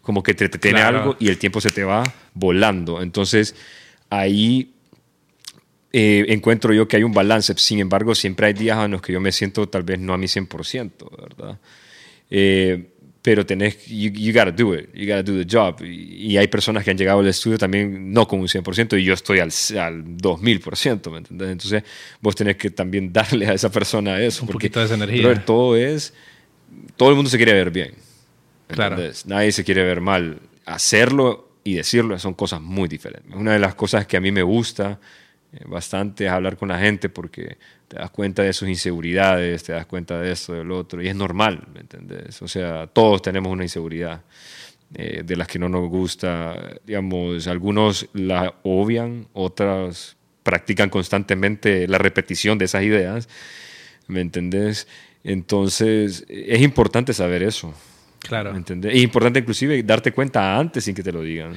como 0.02 0.22
que 0.22 0.34
te, 0.34 0.48
te 0.48 0.58
tiene 0.58 0.78
Claro. 0.78 0.98
algo 0.98 1.16
y 1.18 1.26
el 1.28 1.36
tiempo 1.36 1.60
se 1.60 1.70
te 1.70 1.82
va 1.82 2.04
volando. 2.32 3.02
Entonces, 3.02 3.56
ahí 4.08 4.70
eh, 5.92 6.26
encuentro 6.28 6.72
yo 6.72 6.86
que 6.86 6.96
hay 6.96 7.02
un 7.02 7.12
balance. 7.12 7.52
Sin 7.56 7.80
embargo, 7.80 8.14
siempre 8.14 8.46
hay 8.46 8.52
días 8.52 8.78
en 8.84 8.92
los 8.92 9.02
que 9.02 9.12
yo 9.12 9.20
me 9.20 9.32
siento 9.32 9.68
tal 9.68 9.82
vez 9.82 9.98
no 9.98 10.12
a 10.14 10.16
mi 10.16 10.28
100%, 10.28 11.10
¿verdad? 11.20 11.58
Eh, 12.30 12.86
pero 13.22 13.44
tenés, 13.44 13.86
you, 13.86 14.10
you 14.12 14.32
gotta 14.32 14.50
do 14.50 14.74
it, 14.74 14.88
you 14.94 15.04
gotta 15.06 15.22
do 15.22 15.36
the 15.42 15.46
job. 15.48 15.82
Y, 15.84 16.32
y 16.32 16.36
hay 16.38 16.48
personas 16.48 16.82
que 16.84 16.90
han 16.90 16.96
llegado 16.98 17.20
al 17.20 17.26
estudio 17.26 17.58
también 17.58 18.12
no 18.12 18.26
con 18.26 18.40
un 18.40 18.46
100% 18.48 18.98
y 18.98 19.04
yo 19.04 19.12
estoy 19.14 19.40
al, 19.40 19.50
al 19.78 20.04
2000%, 20.16 21.10
¿me 21.10 21.18
entendés? 21.18 21.50
Entonces 21.50 21.82
vos 22.20 22.34
tenés 22.34 22.56
que 22.56 22.70
también 22.70 23.12
darle 23.12 23.46
a 23.46 23.52
esa 23.54 23.70
persona 23.70 24.20
eso. 24.20 24.42
Un 24.42 24.46
porque, 24.48 24.68
poquito 24.68 24.80
de 24.80 24.86
esa 24.86 24.94
energía. 24.94 25.22
brother, 25.22 25.44
todo 25.44 25.76
es, 25.76 26.14
todo 26.96 27.10
el 27.10 27.16
mundo 27.16 27.30
se 27.30 27.36
quiere 27.36 27.52
ver 27.52 27.70
bien. 27.70 27.92
¿me 28.68 28.74
Claro. 28.74 28.94
entendés? 28.94 29.26
Nadie 29.26 29.52
se 29.52 29.64
quiere 29.64 29.84
ver 29.84 30.00
mal. 30.00 30.38
hacerlo 30.64 31.48
y 31.62 31.74
decirlo 31.74 32.18
son 32.18 32.32
cosas 32.34 32.60
muy 32.62 32.88
diferentes. 32.88 33.34
Una 33.34 33.52
de 33.52 33.58
las 33.58 33.74
cosas 33.74 34.06
que 34.06 34.16
a 34.16 34.20
mí 34.20 34.30
me 34.32 34.42
gusta 34.42 34.98
bastante 35.66 36.26
es 36.26 36.30
hablar 36.30 36.56
con 36.56 36.68
la 36.68 36.78
gente 36.78 37.08
porque 37.08 37.58
te 37.88 37.98
das 37.98 38.10
cuenta 38.10 38.42
de 38.42 38.52
sus 38.52 38.68
inseguridades, 38.68 39.64
te 39.64 39.72
das 39.72 39.86
cuenta 39.86 40.20
de 40.20 40.32
esto, 40.32 40.52
del 40.52 40.70
otro, 40.70 41.02
y 41.02 41.08
es 41.08 41.16
normal, 41.16 41.66
¿me 41.74 41.80
entendés? 41.80 42.40
O 42.42 42.48
sea, 42.48 42.86
todos 42.86 43.20
tenemos 43.22 43.52
una 43.52 43.64
inseguridad 43.64 44.22
eh, 44.94 45.22
de 45.24 45.36
las 45.36 45.48
que 45.48 45.58
no 45.58 45.68
nos 45.68 45.88
gusta, 45.88 46.78
digamos, 46.86 47.46
algunos 47.46 48.08
la 48.12 48.54
obvian, 48.62 49.26
otras 49.32 50.16
practican 50.42 50.88
constantemente 50.88 51.86
la 51.88 51.98
repetición 51.98 52.58
de 52.58 52.64
esas 52.64 52.82
ideas, 52.82 53.28
¿me 54.06 54.20
entendés? 54.20 54.88
Entonces, 55.22 56.24
es 56.28 56.60
importante 56.62 57.12
saber 57.12 57.42
eso. 57.42 57.74
Claro. 58.20 58.52
¿Me 58.52 58.90
Es 58.90 59.02
importante 59.02 59.40
inclusive 59.40 59.82
darte 59.82 60.12
cuenta 60.12 60.58
antes 60.58 60.84
sin 60.84 60.94
que 60.94 61.02
te 61.02 61.10
lo 61.10 61.22
digan. 61.22 61.54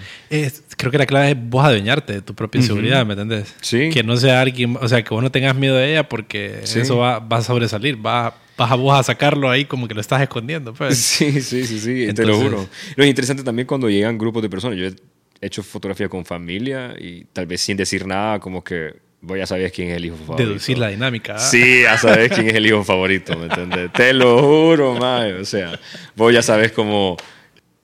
creo 0.78 0.92
que 0.92 0.98
la 0.98 1.06
clave 1.06 1.32
es 1.32 1.38
vos 1.38 1.64
adueñarte 1.66 2.14
de 2.14 2.22
tu 2.22 2.34
propia 2.34 2.60
inseguridad, 2.62 3.06
¿me 3.06 3.14
entendés? 3.14 3.54
Sí. 3.62 3.90
Que 3.92 4.04
no 4.04 4.16
sea 4.18 4.42
alguien, 4.42 4.78
o 4.80 4.88
sea, 4.88 5.04
que 5.04 5.14
vos 5.14 5.22
no 5.22 5.32
tengas 5.32 5.56
miedo 5.56 5.76
de 5.76 5.92
ella 5.92 6.08
porque 6.08 6.62
eso 6.64 6.98
va, 6.98 7.20
va, 7.20 7.38
a 7.38 7.42
sobresalir, 7.42 8.04
va, 8.04 8.36
vas 8.58 8.72
a 8.72 8.76
vos 8.76 8.98
a 8.98 9.04
sacarlo 9.04 9.50
ahí 9.50 9.66
como 9.66 9.88
que 9.88 9.94
lo 9.94 10.02
estás 10.02 10.22
escondiendo. 10.22 10.74
Pues. 10.74 10.98
Sí, 11.14 11.42
sí, 11.42 11.66
sí, 11.66 11.80
sí, 11.80 12.14
te 12.14 12.26
lo 12.26 12.38
juro. 12.38 12.68
Lo 12.96 13.06
interesante 13.06 13.44
también 13.44 13.68
cuando 13.68 13.90
llegan 13.90 14.18
grupos 14.18 14.42
de 14.42 14.50
personas. 14.50 14.78
Yo 14.78 14.88
he 14.88 14.96
hecho 15.42 15.62
fotografía 15.64 16.08
con 16.08 16.26
familia 16.26 16.96
y 16.98 17.26
tal 17.26 17.46
vez 17.46 17.62
sin 17.62 17.78
decir 17.78 18.08
nada, 18.08 18.40
como 18.40 18.64
que 18.64 18.96
vos 19.24 19.38
ya 19.38 19.48
sabías 19.48 19.72
quién 19.72 19.90
es 19.90 19.98
el 19.98 20.06
hijo 20.06 20.18
favorito. 20.18 20.50
Deducir 20.50 20.78
la 20.78 20.90
dinámica. 20.90 21.36
¿ah? 21.36 21.40
Sí, 21.40 21.84
ya 21.84 21.98
sabes 21.98 22.30
quién 22.30 22.50
es 22.50 22.56
el 22.56 22.66
hijo 22.68 22.84
favorito, 22.84 23.38
¿me 23.38 23.46
entiendes? 23.46 23.92
Te 23.94 24.14
lo 24.14 24.40
juro, 24.44 24.96
mae. 24.96 25.34
O 25.36 25.46
sea, 25.46 25.80
vos 26.16 26.34
ya 26.34 26.42
sabes 26.42 26.74
cómo 26.74 27.16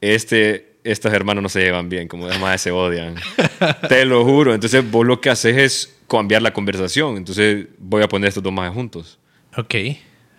este, 0.02 0.74
estos 0.84 1.14
hermanos 1.14 1.42
no 1.42 1.50
se 1.50 1.62
llevan 1.62 1.88
bien, 1.88 2.10
como 2.10 2.28
además 2.28 2.62
se 2.62 2.72
odian. 2.72 3.16
Te 3.88 4.04
lo 4.04 4.26
juro. 4.26 4.54
Entonces 4.54 4.90
vos 4.92 5.08
lo 5.08 5.22
que 5.22 5.30
haces 5.30 5.58
es 5.58 5.98
cambiar 6.10 6.42
la 6.42 6.52
conversación. 6.52 7.16
Entonces 7.16 7.68
voy 7.78 8.04
a 8.04 8.10
poner 8.10 8.28
estos 8.28 8.44
dos 8.44 8.54
más 8.54 8.74
juntos. 8.74 9.18
Ok. 9.56 9.76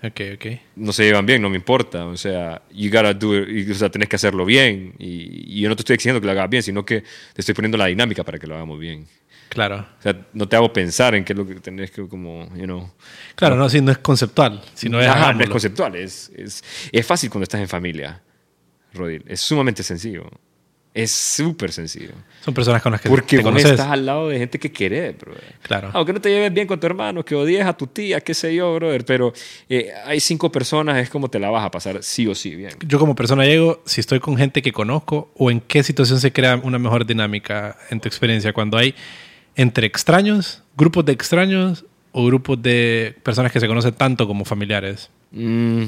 Ok, 0.02 0.20
ok. 0.34 0.46
No 0.76 0.92
se 0.92 1.04
llevan 1.04 1.24
bien, 1.24 1.40
no 1.40 1.48
me 1.48 1.56
importa. 1.56 2.06
O 2.06 2.16
sea, 2.16 2.60
you 2.70 2.90
gotta 2.90 3.14
do 3.14 3.38
it, 3.38 3.70
o 3.70 3.74
sea, 3.74 3.88
tenés 3.90 4.08
que 4.08 4.16
hacerlo 4.16 4.44
bien. 4.44 4.94
Y, 4.98 5.56
y 5.56 5.60
yo 5.62 5.68
no 5.70 5.76
te 5.76 5.80
estoy 5.80 5.96
diciendo 5.96 6.20
que 6.20 6.26
lo 6.26 6.32
hagas 6.32 6.48
bien, 6.50 6.62
sino 6.62 6.84
que 6.84 7.00
te 7.00 7.40
estoy 7.40 7.54
poniendo 7.54 7.78
la 7.78 7.86
dinámica 7.86 8.22
para 8.22 8.38
que 8.38 8.46
lo 8.46 8.54
hagamos 8.54 8.78
bien. 8.78 9.06
Claro. 9.50 9.84
O 9.98 10.02
sea, 10.02 10.16
no 10.32 10.48
te 10.48 10.54
hago 10.54 10.72
pensar 10.72 11.16
en 11.16 11.24
qué 11.24 11.32
es 11.32 11.38
lo 11.38 11.44
que 11.44 11.56
tenés 11.56 11.90
que, 11.90 12.06
como, 12.06 12.48
you 12.54 12.64
know. 12.64 12.88
Claro, 13.34 13.56
no, 13.56 13.68
si 13.68 13.80
no 13.80 13.90
es 13.90 13.98
conceptual. 13.98 14.62
Si 14.74 14.88
no 14.88 15.00
es, 15.00 15.08
no 15.08 15.40
es 15.40 15.50
conceptual. 15.50 15.96
Es, 15.96 16.30
es, 16.36 16.62
es, 16.92 17.04
fácil 17.04 17.30
cuando 17.30 17.42
estás 17.42 17.60
en 17.60 17.68
familia, 17.68 18.22
Rodil. 18.94 19.24
Es 19.26 19.40
sumamente 19.40 19.82
sencillo. 19.82 20.30
Es 20.94 21.10
súper 21.10 21.72
sencillo. 21.72 22.12
Son 22.44 22.54
personas 22.54 22.80
con 22.80 22.92
las 22.92 23.00
que 23.00 23.08
Porque 23.08 23.38
te 23.38 23.42
vos 23.42 23.56
estás 23.56 23.80
al 23.80 24.06
lado 24.06 24.28
de 24.28 24.38
gente 24.38 24.60
que 24.60 24.70
querés, 24.70 25.18
brother. 25.18 25.54
Claro. 25.62 25.90
Aunque 25.94 26.12
no 26.12 26.20
te 26.20 26.28
lleves 26.28 26.52
bien 26.54 26.68
con 26.68 26.78
tu 26.78 26.86
hermano, 26.86 27.24
que 27.24 27.34
odies 27.34 27.64
a 27.64 27.72
tu 27.76 27.88
tía, 27.88 28.20
qué 28.20 28.34
sé 28.34 28.54
yo, 28.54 28.72
brother. 28.76 29.04
Pero 29.04 29.32
eh, 29.68 29.92
hay 30.04 30.20
cinco 30.20 30.52
personas, 30.52 30.98
es 30.98 31.10
como 31.10 31.28
te 31.28 31.40
la 31.40 31.50
vas 31.50 31.64
a 31.64 31.72
pasar 31.72 32.04
sí 32.04 32.28
o 32.28 32.36
sí 32.36 32.54
bien. 32.54 32.74
Yo 32.86 33.00
como 33.00 33.16
persona 33.16 33.44
llego, 33.44 33.82
si 33.84 34.00
estoy 34.00 34.20
con 34.20 34.36
gente 34.36 34.62
que 34.62 34.70
conozco, 34.70 35.32
o 35.36 35.50
en 35.50 35.60
qué 35.60 35.82
situación 35.82 36.20
se 36.20 36.32
crea 36.32 36.54
una 36.56 36.78
mejor 36.78 37.04
dinámica 37.04 37.76
en 37.90 38.00
tu 38.00 38.06
experiencia, 38.06 38.52
cuando 38.52 38.76
hay 38.76 38.94
entre 39.56 39.86
extraños, 39.86 40.62
grupos 40.76 41.04
de 41.04 41.12
extraños 41.12 41.84
o 42.12 42.26
grupos 42.26 42.60
de 42.62 43.16
personas 43.22 43.52
que 43.52 43.60
se 43.60 43.68
conocen 43.68 43.94
tanto 43.94 44.26
como 44.26 44.44
familiares? 44.44 45.10
Mm, 45.30 45.84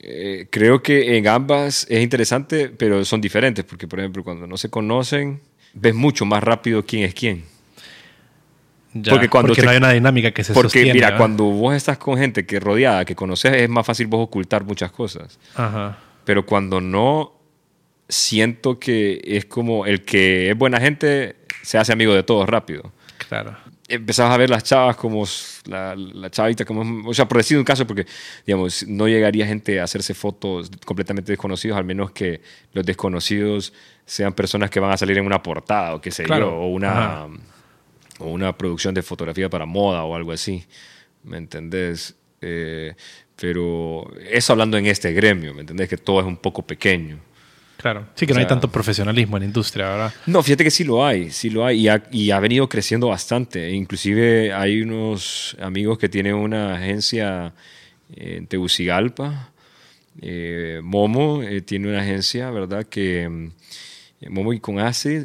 eh, 0.00 0.46
creo 0.50 0.82
que 0.82 1.16
en 1.16 1.28
ambas 1.28 1.86
es 1.88 2.02
interesante, 2.02 2.68
pero 2.68 3.04
son 3.04 3.20
diferentes, 3.20 3.64
porque 3.64 3.86
por 3.86 4.00
ejemplo 4.00 4.24
cuando 4.24 4.46
no 4.46 4.56
se 4.56 4.70
conocen, 4.70 5.40
ves 5.74 5.94
mucho 5.94 6.24
más 6.24 6.42
rápido 6.42 6.84
quién 6.84 7.04
es 7.04 7.14
quién. 7.14 7.44
porque 9.08 9.28
cuando 9.28 9.54
no 9.54 9.70
hay 9.70 9.76
una 9.76 9.92
dinámica 9.92 10.30
que 10.32 10.42
se 10.42 10.52
Porque 10.52 10.92
mira, 10.92 11.16
cuando 11.16 11.44
vos 11.44 11.74
estás 11.74 11.98
con 11.98 12.18
gente 12.18 12.46
que 12.46 12.60
rodeada, 12.60 13.04
que 13.04 13.14
conoces, 13.14 13.54
es 13.54 13.68
más 13.68 13.86
fácil 13.86 14.06
vos 14.06 14.24
ocultar 14.24 14.64
muchas 14.64 14.90
cosas. 14.90 15.38
Ajá. 15.54 15.98
Pero 16.24 16.44
cuando 16.46 16.80
no, 16.80 17.34
siento 18.08 18.78
que 18.78 19.20
es 19.24 19.44
como 19.44 19.86
el 19.86 20.02
que 20.02 20.50
es 20.50 20.56
buena 20.56 20.80
gente 20.80 21.36
se 21.62 21.78
hace 21.78 21.92
amigo 21.92 22.14
de 22.14 22.22
todos 22.22 22.48
rápido. 22.48 22.92
Claro. 23.28 23.56
Empezabas 23.88 24.32
a 24.32 24.36
ver 24.36 24.50
las 24.50 24.62
chavas 24.62 24.96
como 24.96 25.24
la, 25.66 25.94
la, 25.96 26.30
chavita, 26.30 26.64
como, 26.64 27.08
o 27.08 27.14
sea, 27.14 27.26
por 27.26 27.38
decir 27.38 27.58
un 27.58 27.64
caso, 27.64 27.86
porque, 27.86 28.06
digamos, 28.46 28.86
no 28.86 29.08
llegaría 29.08 29.46
gente 29.46 29.80
a 29.80 29.84
hacerse 29.84 30.14
fotos 30.14 30.70
completamente 30.84 31.32
desconocidos, 31.32 31.76
al 31.76 31.84
menos 31.84 32.12
que 32.12 32.40
los 32.72 32.86
desconocidos 32.86 33.72
sean 34.06 34.32
personas 34.32 34.70
que 34.70 34.80
van 34.80 34.92
a 34.92 34.96
salir 34.96 35.18
en 35.18 35.26
una 35.26 35.42
portada 35.42 35.94
o 35.94 36.00
qué 36.00 36.10
sé 36.10 36.24
yo, 36.26 36.50
o 36.50 36.68
una, 36.68 37.26
o 38.20 38.26
una 38.26 38.56
producción 38.56 38.94
de 38.94 39.02
fotografía 39.02 39.50
para 39.50 39.66
moda 39.66 40.04
o 40.04 40.14
algo 40.14 40.32
así. 40.32 40.64
¿Me 41.24 41.36
entendés? 41.36 42.14
Eh, 42.40 42.94
pero 43.36 44.10
eso 44.30 44.52
hablando 44.52 44.76
en 44.78 44.86
este 44.86 45.12
gremio, 45.12 45.54
¿me 45.54 45.62
entendés? 45.62 45.88
Que 45.88 45.96
todo 45.96 46.20
es 46.20 46.26
un 46.26 46.36
poco 46.36 46.62
pequeño. 46.62 47.18
Claro, 47.80 48.06
sí 48.14 48.26
que 48.26 48.34
no 48.34 48.40
hay 48.40 48.46
tanto 48.46 48.70
profesionalismo 48.70 49.38
en 49.38 49.40
la 49.40 49.46
industria, 49.46 49.88
¿verdad? 49.88 50.14
No, 50.26 50.42
fíjate 50.42 50.64
que 50.64 50.70
sí 50.70 50.84
lo 50.84 51.04
hay, 51.04 51.30
sí 51.30 51.48
lo 51.48 51.64
hay 51.64 51.80
y 51.80 51.88
ha, 51.88 52.02
y 52.10 52.30
ha 52.30 52.38
venido 52.38 52.68
creciendo 52.68 53.08
bastante. 53.08 53.70
Inclusive 53.70 54.52
hay 54.52 54.82
unos 54.82 55.56
amigos 55.58 55.98
que 55.98 56.08
tienen 56.08 56.34
una 56.34 56.74
agencia 56.74 57.54
en 58.14 58.46
Tegucigalpa. 58.46 59.50
Eh, 60.20 60.80
Momo 60.82 61.42
eh, 61.42 61.62
tiene 61.62 61.88
una 61.88 62.00
agencia, 62.00 62.50
¿verdad? 62.50 62.84
Que 62.84 63.22
eh, 64.20 64.28
Momo 64.28 64.52
y 64.52 64.60
con 64.60 64.78
Acid. 64.78 65.24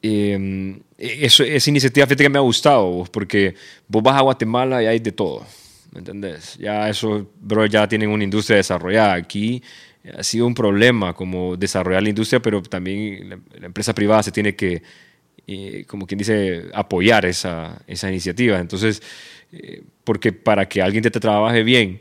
eso, 0.00 1.42
esa 1.42 1.70
iniciativa, 1.70 2.06
fíjate 2.06 2.22
que 2.22 2.30
me 2.30 2.38
ha 2.38 2.42
gustado, 2.42 3.04
porque 3.10 3.56
vos 3.88 4.00
vas 4.00 4.16
a 4.16 4.22
Guatemala 4.22 4.80
y 4.80 4.86
hay 4.86 5.00
de 5.00 5.10
todo, 5.10 5.44
¿me 5.90 5.98
entendés? 5.98 6.56
Ya 6.58 6.88
eso, 6.88 7.28
bro, 7.40 7.66
ya 7.66 7.88
tienen 7.88 8.10
una 8.10 8.22
industria 8.22 8.58
desarrollada. 8.58 9.14
Aquí 9.14 9.60
ha 10.16 10.22
sido 10.22 10.46
un 10.46 10.54
problema 10.54 11.14
como 11.14 11.56
desarrollar 11.56 12.02
la 12.02 12.08
industria, 12.08 12.40
pero 12.40 12.62
también 12.62 13.28
la, 13.28 13.66
empresa 13.66 13.94
privada 13.94 14.22
se 14.22 14.32
tiene 14.32 14.54
que, 14.54 14.82
eh, 15.46 15.84
como 15.86 16.06
quien 16.06 16.18
dice, 16.18 16.66
apoyar 16.74 17.26
esa, 17.26 17.80
esa 17.86 18.08
iniciativa. 18.08 18.58
Entonces, 18.58 19.02
eh, 19.52 19.82
porque 20.04 20.32
para 20.32 20.68
que 20.68 20.82
alguien 20.82 21.02
te, 21.02 21.10
trabaje 21.10 21.62
bien, 21.62 22.00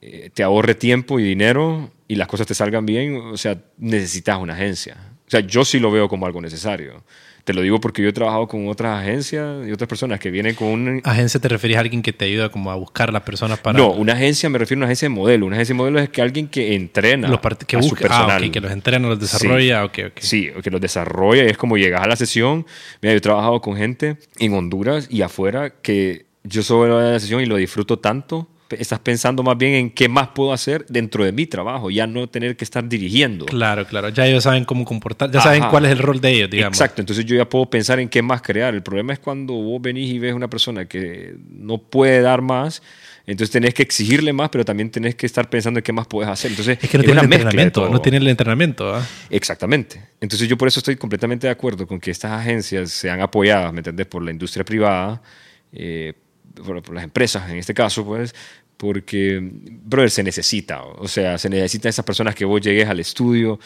eh, 0.00 0.30
te 0.32 0.42
ahorre 0.42 0.74
tiempo 0.74 1.18
y 1.18 1.24
dinero 1.24 1.90
y 2.06 2.14
las 2.14 2.28
cosas 2.28 2.46
te 2.46 2.54
salgan 2.54 2.86
bien, 2.86 3.16
o 3.16 3.36
sea, 3.36 3.60
necesitas 3.78 4.38
una 4.38 4.54
agencia. 4.54 4.96
O 5.26 5.30
sea, 5.30 5.40
yo 5.40 5.64
sí 5.64 5.78
lo 5.78 5.90
veo 5.90 6.08
como 6.08 6.26
algo 6.26 6.40
necesario. 6.40 7.04
Te 7.48 7.54
lo 7.54 7.62
digo 7.62 7.80
porque 7.80 8.02
yo 8.02 8.10
he 8.10 8.12
trabajado 8.12 8.46
con 8.46 8.68
otras 8.68 9.00
agencias 9.00 9.66
y 9.66 9.72
otras 9.72 9.88
personas 9.88 10.20
que 10.20 10.30
vienen 10.30 10.54
con 10.54 10.68
una... 10.68 11.00
¿Agencia 11.02 11.40
te 11.40 11.48
refieres 11.48 11.78
a 11.78 11.80
alguien 11.80 12.02
que 12.02 12.12
te 12.12 12.26
ayuda 12.26 12.50
como 12.50 12.70
a 12.70 12.74
buscar 12.74 13.10
las 13.10 13.22
personas 13.22 13.58
para...? 13.58 13.78
No, 13.78 13.90
una 13.92 14.12
agencia 14.12 14.50
me 14.50 14.58
refiero 14.58 14.76
a 14.76 14.80
una 14.80 14.86
agencia 14.88 15.08
de 15.08 15.14
modelo. 15.14 15.46
Una 15.46 15.56
agencia 15.56 15.72
de 15.72 15.78
modelo 15.78 15.98
es 15.98 16.10
que 16.10 16.20
alguien 16.20 16.48
que 16.48 16.74
entrena 16.74 17.26
los 17.26 17.40
que 17.66 17.78
a 17.78 17.82
su 17.82 17.96
personal. 17.96 18.44
Ah, 18.44 18.52
que 18.52 18.60
los 18.60 18.70
entrena, 18.70 19.08
los 19.08 19.18
desarrolla, 19.18 19.90
sí. 19.94 20.02
Sí, 20.16 20.50
que 20.62 20.70
los 20.70 20.78
desarrolla 20.78 21.44
y 21.44 21.46
es 21.46 21.56
como 21.56 21.78
llegas 21.78 22.02
a 22.02 22.06
la 22.06 22.16
sesión. 22.16 22.66
Mira, 23.00 23.14
yo 23.14 23.16
he 23.16 23.22
trabajado 23.22 23.62
con 23.62 23.78
gente 23.78 24.18
en 24.38 24.52
Honduras 24.52 25.08
y 25.10 25.22
afuera 25.22 25.70
que 25.70 26.26
yo 26.44 26.62
solo 26.62 26.98
a 26.98 27.12
la 27.12 27.18
sesión 27.18 27.40
y 27.40 27.46
lo 27.46 27.56
disfruto 27.56 27.98
tanto 27.98 28.46
estás 28.70 28.98
pensando 28.98 29.42
más 29.42 29.56
bien 29.56 29.74
en 29.74 29.90
qué 29.90 30.08
más 30.08 30.28
puedo 30.28 30.52
hacer 30.52 30.84
dentro 30.88 31.24
de 31.24 31.32
mi 31.32 31.46
trabajo, 31.46 31.90
ya 31.90 32.06
no 32.06 32.28
tener 32.28 32.56
que 32.56 32.64
estar 32.64 32.86
dirigiendo. 32.88 33.46
Claro, 33.46 33.86
claro, 33.86 34.08
ya 34.10 34.26
ellos 34.26 34.44
saben 34.44 34.64
cómo 34.64 34.84
comportar, 34.84 35.30
ya 35.30 35.40
saben 35.40 35.64
cuál 35.70 35.86
es 35.86 35.92
el 35.92 35.98
rol 35.98 36.20
de 36.20 36.30
ellos, 36.32 36.50
digamos. 36.50 36.76
Exacto, 36.76 37.00
entonces 37.00 37.24
yo 37.24 37.36
ya 37.36 37.48
puedo 37.48 37.66
pensar 37.66 38.00
en 38.00 38.08
qué 38.08 38.22
más 38.22 38.42
crear. 38.42 38.74
El 38.74 38.82
problema 38.82 39.12
es 39.12 39.18
cuando 39.18 39.54
vos 39.54 39.80
venís 39.80 40.12
y 40.12 40.18
ves 40.18 40.34
una 40.34 40.48
persona 40.48 40.86
que 40.86 41.36
no 41.50 41.78
puede 41.78 42.20
dar 42.20 42.42
más, 42.42 42.82
entonces 43.28 43.52
tenés 43.52 43.74
que 43.74 43.82
exigirle 43.82 44.32
más, 44.32 44.48
pero 44.48 44.64
también 44.64 44.90
tenés 44.90 45.14
que 45.14 45.26
estar 45.26 45.50
pensando 45.50 45.80
en 45.80 45.84
qué 45.84 45.92
más 45.92 46.06
puedes 46.06 46.30
hacer. 46.30 46.50
Entonces, 46.50 46.78
es 46.80 46.88
que 46.88 46.96
no 46.96 47.04
tiene 47.04 47.20
el 47.20 47.32
entrenamiento, 47.32 47.88
no 47.90 48.00
tiene 48.00 48.16
el 48.16 48.28
entrenamiento. 48.28 48.94
¿ah? 48.94 49.06
Exactamente. 49.28 50.00
Entonces 50.18 50.48
yo 50.48 50.56
por 50.56 50.66
eso 50.66 50.80
estoy 50.80 50.96
completamente 50.96 51.46
de 51.46 51.50
acuerdo 51.50 51.86
con 51.86 52.00
que 52.00 52.10
estas 52.10 52.32
agencias 52.32 52.90
sean 52.90 53.20
apoyadas, 53.20 53.70
¿me 53.72 53.80
entendés? 53.80 54.06
Por 54.06 54.22
la 54.22 54.30
industria 54.30 54.64
privada, 54.64 55.20
eh, 55.74 56.14
por, 56.64 56.94
las 56.94 57.04
empresas 57.04 57.50
en 57.50 57.56
este 57.56 57.74
caso, 57.74 58.04
pues, 58.04 58.34
porque, 58.76 59.38
brother, 59.42 60.10
se 60.10 60.22
necesita, 60.22 60.82
o 60.82 61.08
sea, 61.08 61.38
se 61.38 61.48
necesita 61.48 61.88
esas 61.88 62.04
personas 62.04 62.34
que 62.34 62.44
vos 62.44 62.60
llegues 62.60 62.88
al 62.88 63.00
estudio, 63.00 63.58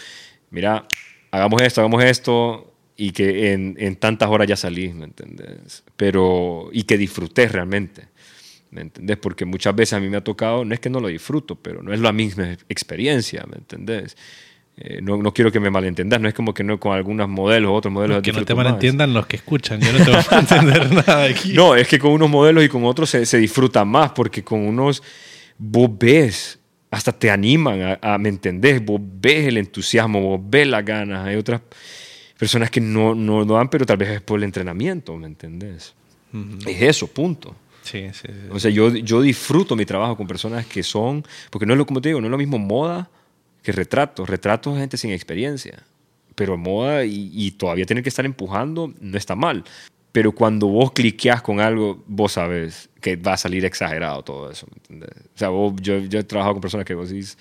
mira, 0.50 0.86
hagamos 1.30 1.60
esto, 1.62 1.80
hagamos 1.80 2.02
esto, 2.04 2.72
y 2.96 3.12
que 3.12 3.52
en, 3.52 3.76
en 3.78 3.96
tantas 3.96 4.28
horas 4.28 4.46
ya 4.46 4.56
salís, 4.56 4.94
¿me 4.94 5.04
entendés? 5.04 5.82
Pero, 5.96 6.70
y 6.72 6.84
que 6.84 6.96
disfrutes 6.96 7.50
realmente, 7.50 8.08
¿me 8.70 8.82
entendés? 8.82 9.16
Porque 9.18 9.44
muchas 9.44 9.74
veces 9.74 9.94
a 9.94 10.00
mí 10.00 10.08
me 10.08 10.18
ha 10.18 10.24
tocado, 10.24 10.64
no 10.64 10.74
es 10.74 10.80
que 10.80 10.90
no 10.90 11.00
lo 11.00 11.08
disfruto, 11.08 11.56
pero 11.56 11.82
no 11.82 11.92
es 11.92 12.00
la 12.00 12.12
misma 12.12 12.52
experiencia, 12.68 13.44
¿me 13.48 13.56
entendés? 13.56 14.16
Eh, 14.76 15.00
no, 15.02 15.18
no, 15.18 15.34
quiero 15.34 15.52
que 15.52 15.60
me 15.60 15.70
malentendas, 15.70 16.20
no 16.20 16.28
es 16.28 16.34
como 16.34 16.54
que 16.54 16.64
no 16.64 16.80
con 16.80 16.94
algunos 16.94 17.28
modelos, 17.28 17.72
otros 17.74 17.92
modelos. 17.92 18.22
que 18.22 18.32
no 18.32 18.44
te 18.44 18.54
malentiendan 18.54 19.12
los 19.12 19.26
que 19.26 19.36
escuchan, 19.36 19.80
yo 19.80 19.92
no 19.92 20.02
te 20.02 20.10
voy 20.10 20.20
a 20.30 20.38
entender 20.38 20.92
nada 21.06 21.24
aquí. 21.24 21.52
No, 21.52 21.76
es 21.76 21.86
que 21.86 21.98
con 21.98 22.12
unos 22.12 22.30
modelos 22.30 22.64
y 22.64 22.68
con 22.68 22.84
otros 22.84 23.10
se, 23.10 23.26
se 23.26 23.36
disfruta 23.36 23.84
más, 23.84 24.12
porque 24.12 24.42
con 24.42 24.60
unos 24.60 25.02
vos 25.58 25.90
ves 25.98 26.58
hasta 26.92 27.10
te 27.10 27.30
animan 27.30 27.98
a, 28.02 28.18
¿me 28.18 28.28
entendés? 28.28 28.84
Vos 28.84 29.00
ves 29.02 29.48
el 29.48 29.56
entusiasmo, 29.56 30.20
vos 30.20 30.40
ves 30.42 30.66
las 30.66 30.84
ganas. 30.84 31.26
Hay 31.26 31.36
otras 31.36 31.62
personas 32.38 32.70
que 32.70 32.82
no, 32.82 33.14
no 33.14 33.44
lo 33.44 33.54
dan, 33.54 33.70
pero 33.70 33.86
tal 33.86 33.96
vez 33.96 34.10
es 34.10 34.20
por 34.20 34.38
el 34.38 34.44
entrenamiento, 34.44 35.16
¿me 35.16 35.26
entendés? 35.26 35.94
Es 36.66 36.82
eso, 36.82 37.06
punto. 37.06 37.56
Sí, 37.80 38.08
sí, 38.12 38.28
sí. 38.28 38.48
O 38.50 38.60
sea, 38.60 38.70
yo, 38.70 38.90
yo 38.90 39.22
disfruto 39.22 39.74
mi 39.74 39.86
trabajo 39.86 40.18
con 40.18 40.26
personas 40.26 40.66
que 40.66 40.82
son, 40.82 41.24
porque 41.48 41.64
no 41.64 41.72
es 41.72 41.78
lo, 41.78 41.86
como 41.86 42.02
te 42.02 42.10
digo, 42.10 42.20
no 42.20 42.26
es 42.26 42.30
lo 42.30 42.38
mismo 42.38 42.58
moda 42.58 43.08
que 43.62 43.72
retratos. 43.72 44.28
Retratos 44.28 44.74
es 44.74 44.80
gente 44.80 44.96
sin 44.96 45.10
experiencia. 45.10 45.82
Pero 46.34 46.56
moda 46.56 47.04
y, 47.04 47.30
y 47.32 47.50
todavía 47.52 47.84
tener 47.86 48.02
que 48.02 48.08
estar 48.08 48.24
empujando 48.24 48.92
no 49.00 49.18
está 49.18 49.34
mal. 49.34 49.64
Pero 50.12 50.32
cuando 50.32 50.66
vos 50.68 50.92
cliqueas 50.92 51.40
con 51.40 51.60
algo, 51.60 52.02
vos 52.06 52.32
sabes 52.32 52.90
que 53.00 53.16
va 53.16 53.32
a 53.32 53.36
salir 53.38 53.64
exagerado 53.64 54.22
todo 54.22 54.50
eso. 54.50 54.66
¿me 54.70 54.76
entiendes? 54.76 55.10
O 55.34 55.38
sea, 55.38 55.48
vos, 55.48 55.74
yo, 55.80 55.98
yo 55.98 56.20
he 56.20 56.24
trabajado 56.24 56.54
con 56.54 56.60
personas 56.60 56.84
que 56.84 56.94
vos 56.94 57.08
decís, 57.08 57.36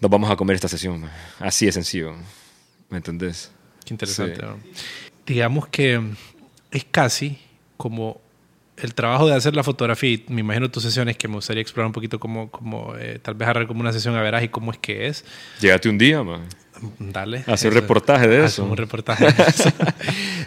nos 0.00 0.10
vamos 0.10 0.30
a 0.30 0.36
comer 0.36 0.54
esta 0.54 0.68
sesión. 0.68 1.08
Así 1.40 1.66
de 1.66 1.72
sencillo. 1.72 2.14
¿Me 2.88 2.98
entendés? 2.98 3.50
Qué 3.84 3.94
interesante. 3.94 4.40
¿no? 4.40 4.58
Digamos 5.26 5.66
que 5.68 6.00
es 6.70 6.84
casi 6.84 7.38
como 7.76 8.20
el 8.82 8.94
trabajo 8.94 9.28
de 9.28 9.34
hacer 9.34 9.54
la 9.54 9.62
fotografía, 9.62 10.10
y 10.10 10.24
me 10.28 10.40
imagino 10.40 10.70
tus 10.70 10.82
sesiones 10.82 11.16
que 11.16 11.28
me 11.28 11.34
gustaría 11.34 11.60
explorar 11.62 11.86
un 11.86 11.92
poquito 11.92 12.18
cómo, 12.18 12.50
cómo 12.50 12.94
eh, 12.98 13.18
tal 13.20 13.34
vez 13.34 13.46
agarrar 13.46 13.66
como 13.66 13.80
una 13.80 13.92
sesión 13.92 14.14
a 14.16 14.22
verás 14.22 14.42
y 14.42 14.48
cómo 14.48 14.72
es 14.72 14.78
que 14.78 15.06
es. 15.06 15.24
Llegate 15.60 15.88
un 15.88 15.98
día, 15.98 16.22
man. 16.22 16.42
Dale. 16.98 17.44
Hacer 17.46 17.70
un 17.70 17.74
reportaje 17.74 18.26
de 18.26 18.44
eso. 18.44 18.64
un 18.64 18.76
reportaje 18.76 19.26
de 19.26 19.44
eso. 19.46 19.70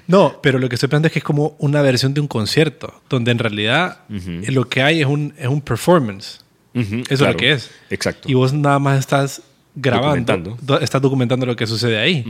no, 0.07 0.39
pero 0.41 0.57
lo 0.59 0.67
que 0.67 0.75
estoy 0.75 0.89
pensando 0.89 1.07
es 1.07 1.11
que 1.13 1.19
es 1.19 1.25
como 1.25 1.55
una 1.59 1.81
versión 1.81 2.13
de 2.13 2.21
un 2.21 2.27
concierto, 2.27 3.01
donde 3.09 3.31
en 3.31 3.39
realidad 3.39 3.99
lo 4.09 4.67
que 4.67 4.81
hay 4.81 5.01
es 5.01 5.07
un, 5.07 5.33
es 5.37 5.47
un 5.47 5.61
performance. 5.61 6.39
Eso 6.73 7.03
es 7.09 7.19
lo 7.21 7.37
que 7.37 7.51
es. 7.51 7.69
Exacto. 7.89 8.29
Y 8.29 8.33
vos 8.33 8.51
nada 8.51 8.79
más 8.79 8.99
estás 8.99 9.43
grabando, 9.75 10.33
Documentando. 10.33 10.79
estás 10.81 11.01
documentando 11.01 11.45
lo 11.45 11.55
que 11.55 11.65
sucede 11.65 11.97
ahí 11.97 12.23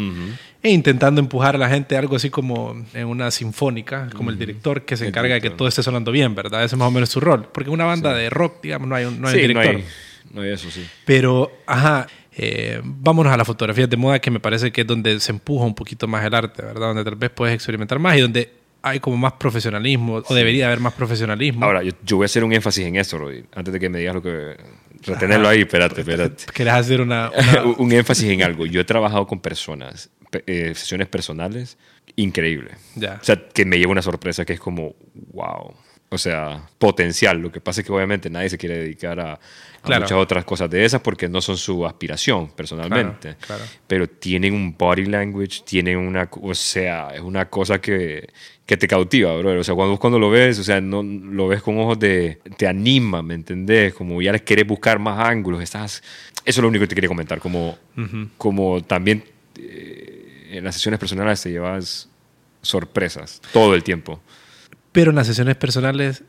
e 0.61 0.69
intentando 0.69 1.19
empujar 1.19 1.55
a 1.55 1.57
la 1.57 1.69
gente 1.69 1.97
algo 1.97 2.15
así 2.15 2.29
como 2.29 2.75
en 2.93 3.07
una 3.07 3.31
sinfónica, 3.31 4.09
como 4.15 4.29
el 4.29 4.39
director 4.39 4.83
que 4.83 4.95
se 4.95 5.07
encarga 5.07 5.35
de 5.35 5.41
que 5.41 5.49
todo 5.49 5.67
esté 5.67 5.83
sonando 5.83 6.11
bien, 6.11 6.35
¿verdad? 6.35 6.63
Ese 6.63 6.75
es 6.75 6.79
más 6.79 6.87
o 6.87 6.91
menos 6.91 7.09
su 7.09 7.19
rol. 7.19 7.47
Porque 7.51 7.69
una 7.69 7.85
banda 7.85 8.13
de 8.13 8.29
rock, 8.29 8.61
digamos, 8.63 8.87
no 8.87 8.95
hay 8.95 9.05
un, 9.05 9.19
no 9.19 9.27
hay 9.27 9.33
sí, 9.33 9.41
no 9.41 9.47
director. 9.47 9.75
hay, 9.75 9.85
no 10.31 10.41
hay 10.41 10.51
eso, 10.51 10.71
sí. 10.71 10.85
Pero, 11.05 11.51
ajá, 11.65 12.07
eh, 12.35 12.81
vámonos 12.83 13.33
a 13.33 13.37
las 13.37 13.45
fotografías 13.45 13.89
de 13.89 13.97
moda 13.97 14.19
que 14.19 14.31
me 14.31 14.39
parece 14.39 14.71
que 14.71 14.81
es 14.81 14.87
donde 14.87 15.19
se 15.19 15.31
empuja 15.31 15.65
un 15.65 15.75
poquito 15.75 16.07
más 16.07 16.25
el 16.25 16.33
arte, 16.33 16.63
¿verdad? 16.63 16.87
Donde 16.87 17.03
tal 17.03 17.15
vez 17.15 17.29
puedes 17.29 17.53
experimentar 17.53 17.99
más 17.99 18.17
y 18.17 18.21
donde 18.21 18.51
hay 18.81 18.99
como 18.99 19.15
más 19.15 19.33
profesionalismo, 19.33 20.21
o 20.25 20.35
debería 20.35 20.67
haber 20.67 20.81
más 20.81 20.93
profesionalismo. 20.93 21.65
Ahora, 21.65 21.83
yo, 21.83 21.93
yo 22.05 22.17
voy 22.17 22.25
a 22.25 22.27
hacer 22.27 22.43
un 22.43 22.51
énfasis 22.51 22.85
en 22.85 22.97
esto, 22.97 23.17
Rodri, 23.17 23.45
antes 23.55 23.73
de 23.73 23.79
que 23.79 23.87
me 23.87 23.97
digas 23.99 24.13
lo 24.13 24.21
que... 24.21 24.57
Retenerlo 25.05 25.47
ahí, 25.47 25.61
espérate, 25.61 26.01
espérate. 26.01 26.45
¿Querés 26.53 26.73
hacer 26.73 27.01
una... 27.01 27.29
una- 27.31 27.63
un 27.77 27.91
énfasis 27.91 28.29
en 28.29 28.43
algo. 28.43 28.65
Yo 28.65 28.81
he 28.81 28.85
trabajado 28.85 29.25
con 29.27 29.39
personas, 29.39 30.09
pe- 30.29 30.43
eh, 30.47 30.73
sesiones 30.75 31.07
personales, 31.07 31.77
increíble. 32.15 32.71
Ya. 32.95 33.19
O 33.21 33.23
sea, 33.23 33.35
que 33.53 33.65
me 33.65 33.77
lleva 33.77 33.91
una 33.91 34.01
sorpresa 34.01 34.45
que 34.45 34.53
es 34.53 34.59
como, 34.59 34.95
wow. 35.31 35.73
O 36.13 36.17
sea, 36.19 36.67
potencial. 36.77 37.39
Lo 37.39 37.51
que 37.51 37.59
pasa 37.59 37.81
es 37.81 37.87
que 37.87 37.91
obviamente 37.91 38.29
nadie 38.29 38.49
se 38.49 38.57
quiere 38.57 38.77
dedicar 38.77 39.19
a, 39.19 39.33
a 39.33 39.39
Claro. 39.81 40.03
muchas 40.03 40.17
otras 40.17 40.45
cosas 40.45 40.69
de 40.69 40.85
esas 40.85 41.01
porque 41.01 41.27
no 41.27 41.41
son 41.41 41.57
su 41.57 41.85
aspiración 41.85 42.49
personalmente. 42.51 43.35
Claro, 43.35 43.63
claro. 43.63 43.63
Pero 43.87 44.07
tienen 44.07 44.53
un 44.53 44.77
body 44.77 45.05
language, 45.07 45.61
tienen 45.65 45.97
una, 45.97 46.29
o 46.41 46.53
sea, 46.53 47.09
es 47.15 47.21
una 47.21 47.49
cosa 47.49 47.81
que, 47.81 48.29
que 48.65 48.77
te 48.77 48.87
cautiva, 48.87 49.35
bro. 49.37 49.59
O 49.59 49.63
sea, 49.63 49.73
cuando, 49.75 49.97
cuando 49.97 50.19
lo 50.19 50.29
ves, 50.29 50.59
o 50.59 50.63
sea, 50.63 50.79
no 50.79 51.01
lo 51.03 51.47
ves 51.47 51.61
con 51.63 51.77
ojos 51.79 51.99
de, 51.99 52.39
te 52.57 52.67
anima, 52.67 53.21
¿me 53.23 53.33
entendés? 53.33 53.93
Como 53.93 54.21
ya 54.21 54.31
les 54.31 54.43
querés 54.43 54.67
buscar 54.67 54.99
más 54.99 55.19
ángulos, 55.19 55.61
estás, 55.61 56.03
eso 56.45 56.59
es 56.59 56.61
lo 56.61 56.67
único 56.67 56.83
que 56.83 56.87
te 56.89 56.95
quería 56.95 57.09
comentar, 57.09 57.39
como, 57.39 57.77
como 58.37 58.83
también 58.83 59.23
eh, 59.59 60.49
en 60.51 60.63
las 60.63 60.75
sesiones 60.75 60.99
personales 60.99 61.41
te 61.41 61.49
llevas 61.51 62.07
sorpresas 62.61 63.41
todo 63.51 63.75
el 63.75 63.83
tiempo. 63.83 64.21
Pero 64.93 65.09
en 65.09 65.17
las 65.17 65.27
sesiones 65.27 65.55
personales, 65.57 66.23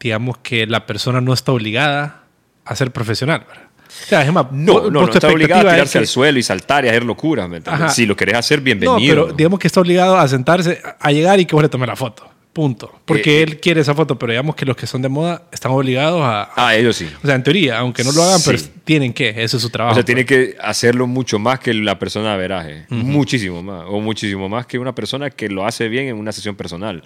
digamos 0.00 0.38
que 0.38 0.66
la 0.66 0.84
persona 0.86 1.20
no 1.20 1.32
está 1.32 1.52
obligada 1.52 2.24
a 2.64 2.74
ser 2.74 2.90
profesional, 2.90 3.44
¿verdad? 3.48 3.66
O 3.86 4.06
sea, 4.08 4.22
es 4.22 4.32
más, 4.32 4.46
No, 4.50 4.72
vos- 4.72 4.90
no, 4.90 5.00
vos 5.00 5.08
no 5.10 5.14
está 5.14 5.28
obligado 5.28 5.68
a 5.68 5.72
es 5.72 5.74
tirarse 5.76 5.92
que- 5.92 5.98
al 5.98 6.06
suelo 6.06 6.38
y 6.38 6.42
saltar 6.42 6.84
y 6.84 6.88
hacer 6.88 7.04
locuras. 7.04 7.48
Si 7.94 8.06
lo 8.06 8.16
querés 8.16 8.36
hacer, 8.36 8.58
No, 8.60 8.64
bienvenido. 8.64 8.96
pero 9.26 9.36
digamos 9.36 9.60
que 9.60 9.66
está 9.66 9.80
obligado 9.80 10.16
a 10.16 10.26
sentarse, 10.26 10.80
a 10.98 11.12
llegar 11.12 11.38
y 11.38 11.44
que 11.44 11.54
vos 11.54 11.62
le 11.62 11.68
tomes 11.68 11.86
la 11.88 11.96
foto. 11.96 12.31
Punto. 12.52 12.92
Porque 13.06 13.38
Eh, 13.38 13.42
él 13.44 13.60
quiere 13.60 13.80
esa 13.80 13.94
foto, 13.94 14.18
pero 14.18 14.32
digamos 14.32 14.54
que 14.54 14.66
los 14.66 14.76
que 14.76 14.86
son 14.86 15.00
de 15.00 15.08
moda 15.08 15.44
están 15.52 15.72
obligados 15.72 16.20
a... 16.22 16.50
Ah, 16.54 16.74
ellos 16.76 16.96
sí. 16.96 17.08
O 17.22 17.26
sea, 17.26 17.34
en 17.34 17.42
teoría, 17.42 17.78
aunque 17.78 18.04
no 18.04 18.12
lo 18.12 18.22
hagan, 18.22 18.40
pero 18.44 18.58
tienen 18.84 19.14
que. 19.14 19.30
Ese 19.30 19.56
es 19.56 19.62
su 19.62 19.70
trabajo. 19.70 19.92
O 19.92 19.94
sea, 19.94 20.00
pues. 20.04 20.06
tiene 20.06 20.26
que 20.26 20.56
hacerlo 20.60 21.06
mucho 21.06 21.38
más 21.38 21.60
que 21.60 21.72
la 21.72 21.98
persona 21.98 22.32
de 22.32 22.36
veraje. 22.38 22.86
Muchísimo 22.90 23.62
más. 23.62 23.84
O 23.88 24.00
muchísimo 24.02 24.50
más 24.50 24.66
que 24.66 24.78
una 24.78 24.94
persona 24.94 25.30
que 25.30 25.48
lo 25.48 25.64
hace 25.64 25.88
bien 25.88 26.08
en 26.08 26.16
una 26.16 26.30
sesión 26.30 26.54
personal. 26.54 27.02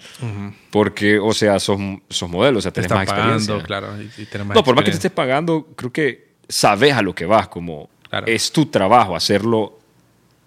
Porque, 0.71 1.19
o 1.19 1.33
sea, 1.33 1.59
sos, 1.61 1.79
sos 2.11 2.29
modelo, 2.29 2.59
o 2.59 2.63
sea, 2.63 2.73
Te 2.73 2.83
tenés 2.83 2.87
están 2.87 2.99
más 2.99 3.07
pagando, 3.09 3.35
experiencia. 3.59 3.67
claro. 3.67 4.03
y- 4.03 4.23
y 4.23 4.27
tenés 4.27 4.47
más 4.49 4.55
No, 4.57 4.65
por 4.65 4.75
más 4.75 4.85
que 4.85 4.91
te 4.91 4.97
estés 4.97 5.13
pagando, 5.13 5.69
creo 5.77 5.93
que 5.93 6.29
sabes 6.49 6.93
a 6.95 7.03
lo 7.03 7.15
que 7.15 7.25
vas. 7.27 7.49
Como 7.49 7.89
Claro. 8.09 8.27
es 8.27 8.53
tu 8.53 8.67
trabajo 8.67 9.17
hacerlo 9.17 9.76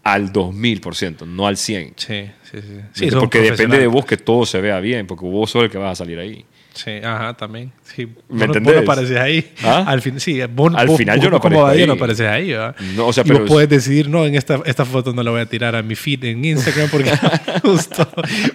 al 0.04 0.32
2000%, 0.32 1.26
no 1.28 1.46
al 1.48 1.56
100%. 1.56 1.94
Sí, 1.98 2.26
sí, 2.44 2.58
sí. 2.62 2.82
sí 2.94 3.12
porque 3.12 3.42
depende 3.42 3.78
de 3.78 3.88
vos 3.88 4.06
que 4.06 4.18
todo 4.18 4.46
se 4.46 4.60
vea 4.62 4.80
bien, 4.80 5.06
porque 5.08 5.26
vos 5.26 5.50
sos 5.52 5.64
el 5.64 5.70
que 5.70 5.78
vas 5.78 5.92
a 5.94 5.96
salir 6.04 6.20
ahí. 6.20 6.46
Sí, 6.74 6.92
ajá, 7.04 7.34
también. 7.36 7.72
Sí, 7.84 8.06
¿Me 8.06 8.12
vos 8.14 8.24
no- 8.30 8.38
vos 8.38 8.44
entendés? 8.56 8.76
no 8.76 8.82
apareces 8.82 9.18
ahí. 9.18 9.52
¿Ah? 9.64 9.84
Al 9.86 10.02
fin, 10.02 10.20
sí, 10.20 10.40
vos, 10.54 10.72
Al 10.76 10.90
final 10.96 11.18
vos 11.18 11.24
yo 11.26 11.30
no 11.32 11.38
aparezco 11.38 11.66
ahí. 11.66 11.86
no 11.88 11.94
apareces 11.94 12.28
ahí. 12.28 12.54
No, 12.96 13.08
o 13.08 13.12
sea, 13.14 13.24
y 13.26 13.28
pero 13.28 13.40
vos 13.40 13.46
es- 13.48 13.52
puedes 13.52 13.70
decidir, 13.70 14.08
no, 14.10 14.26
en 14.26 14.36
esta, 14.36 14.62
esta 14.66 14.86
foto 14.86 15.12
no 15.12 15.22
la 15.22 15.32
voy 15.32 15.42
a 15.42 15.46
tirar 15.48 15.76
a 15.76 15.82
mi 15.84 15.96
feed 15.96 16.24
en 16.26 16.46
Instagram 16.46 16.90
porque 16.90 17.12
no 17.12 17.18
me 17.64 17.70
gustó. 17.72 18.08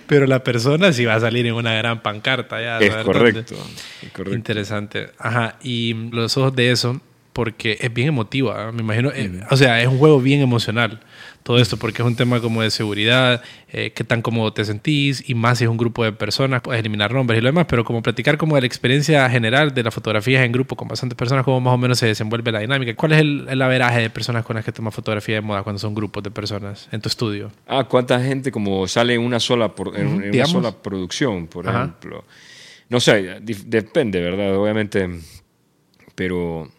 Pero 0.06 0.26
la 0.26 0.42
persona 0.42 0.92
sí 0.92 1.04
va 1.04 1.16
a 1.16 1.20
salir 1.20 1.44
en 1.46 1.54
una 1.54 1.74
gran 1.74 2.02
pancarta 2.02 2.62
ya. 2.62 2.78
Es 2.78 2.90
¿sabes 2.90 3.04
correcto, 3.04 3.54
es 4.02 4.10
correcto. 4.12 4.34
Interesante. 4.34 5.08
Ajá, 5.18 5.56
y 5.62 5.92
los 6.10 6.34
ojos 6.38 6.54
de 6.56 6.70
eso, 6.70 7.00
porque 7.34 7.76
es 7.80 7.92
bien 7.92 8.08
emotiva, 8.08 8.68
¿eh? 8.68 8.72
me 8.72 8.82
imagino. 8.82 9.10
eh, 9.12 9.40
o 9.50 9.56
sea, 9.56 9.82
es 9.82 9.88
un 9.88 9.98
juego 9.98 10.20
bien 10.20 10.40
emocional 10.40 11.00
todo 11.44 11.58
esto, 11.58 11.76
porque 11.76 12.02
es 12.02 12.08
un 12.08 12.16
tema 12.16 12.40
como 12.40 12.62
de 12.62 12.70
seguridad, 12.70 13.42
eh, 13.68 13.92
qué 13.94 14.02
tan 14.02 14.22
cómodo 14.22 14.52
te 14.54 14.64
sentís, 14.64 15.22
y 15.28 15.34
más 15.34 15.58
si 15.58 15.64
es 15.64 15.70
un 15.70 15.76
grupo 15.76 16.02
de 16.02 16.10
personas, 16.10 16.62
puedes 16.62 16.80
eliminar 16.80 17.12
nombres 17.12 17.38
y 17.38 17.42
lo 17.42 17.48
demás, 17.48 17.66
pero 17.68 17.84
como 17.84 18.02
platicar 18.02 18.38
como 18.38 18.54
de 18.56 18.62
la 18.62 18.66
experiencia 18.66 19.28
general 19.30 19.72
de 19.74 19.82
las 19.82 19.92
fotografías 19.94 20.42
en 20.44 20.52
grupo 20.52 20.74
con 20.74 20.88
bastantes 20.88 21.16
personas, 21.16 21.44
cómo 21.44 21.60
más 21.60 21.74
o 21.74 21.78
menos 21.78 21.98
se 21.98 22.06
desenvuelve 22.06 22.50
la 22.50 22.60
dinámica. 22.60 22.94
¿Cuál 22.96 23.12
es 23.12 23.20
el, 23.20 23.46
el 23.48 23.60
averaje 23.62 24.00
de 24.00 24.08
personas 24.10 24.44
con 24.44 24.56
las 24.56 24.64
que 24.64 24.72
tomas 24.72 24.94
fotografía 24.94 25.34
de 25.36 25.42
moda 25.42 25.62
cuando 25.62 25.78
son 25.78 25.94
grupos 25.94 26.22
de 26.24 26.30
personas 26.30 26.88
en 26.90 27.00
tu 27.02 27.08
estudio? 27.10 27.52
Ah, 27.68 27.84
¿cuánta 27.84 28.18
gente 28.20 28.50
como 28.50 28.88
sale 28.88 29.14
en 29.14 29.20
una 29.20 29.38
sola, 29.38 29.68
por- 29.74 29.96
en, 29.98 30.06
una 30.34 30.46
sola 30.46 30.72
producción, 30.72 31.46
por 31.46 31.68
Ajá. 31.68 31.78
ejemplo? 31.82 32.24
No 32.88 33.00
sé, 33.00 33.38
depende, 33.42 34.20
¿verdad? 34.20 34.56
Obviamente, 34.56 35.08
pero, 36.14 36.70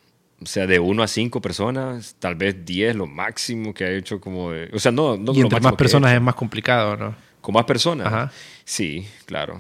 o 0.46 0.48
sea, 0.48 0.68
de 0.68 0.78
uno 0.78 1.02
a 1.02 1.08
cinco 1.08 1.42
personas, 1.42 2.16
tal 2.20 2.36
vez 2.36 2.64
diez, 2.64 2.96
lo 2.96 3.08
máximo 3.08 3.74
que 3.74 3.84
ha 3.84 3.90
hecho 3.90 4.22
como 4.22 4.52
de... 4.52 4.70
O 4.74 4.78
sea, 4.78 4.92
no, 4.92 5.18
no 5.18 5.34
y 5.34 5.42
entre 5.42 5.60
más 5.60 5.74
personas 5.74 6.14
es 6.14 6.22
más 6.22 6.36
complicado, 6.36 6.96
¿no? 6.96 7.16
¿Con 7.42 7.56
más 7.56 7.66
personas? 7.66 8.06
Ajá. 8.06 8.32
Sí, 8.64 9.08
claro. 9.26 9.60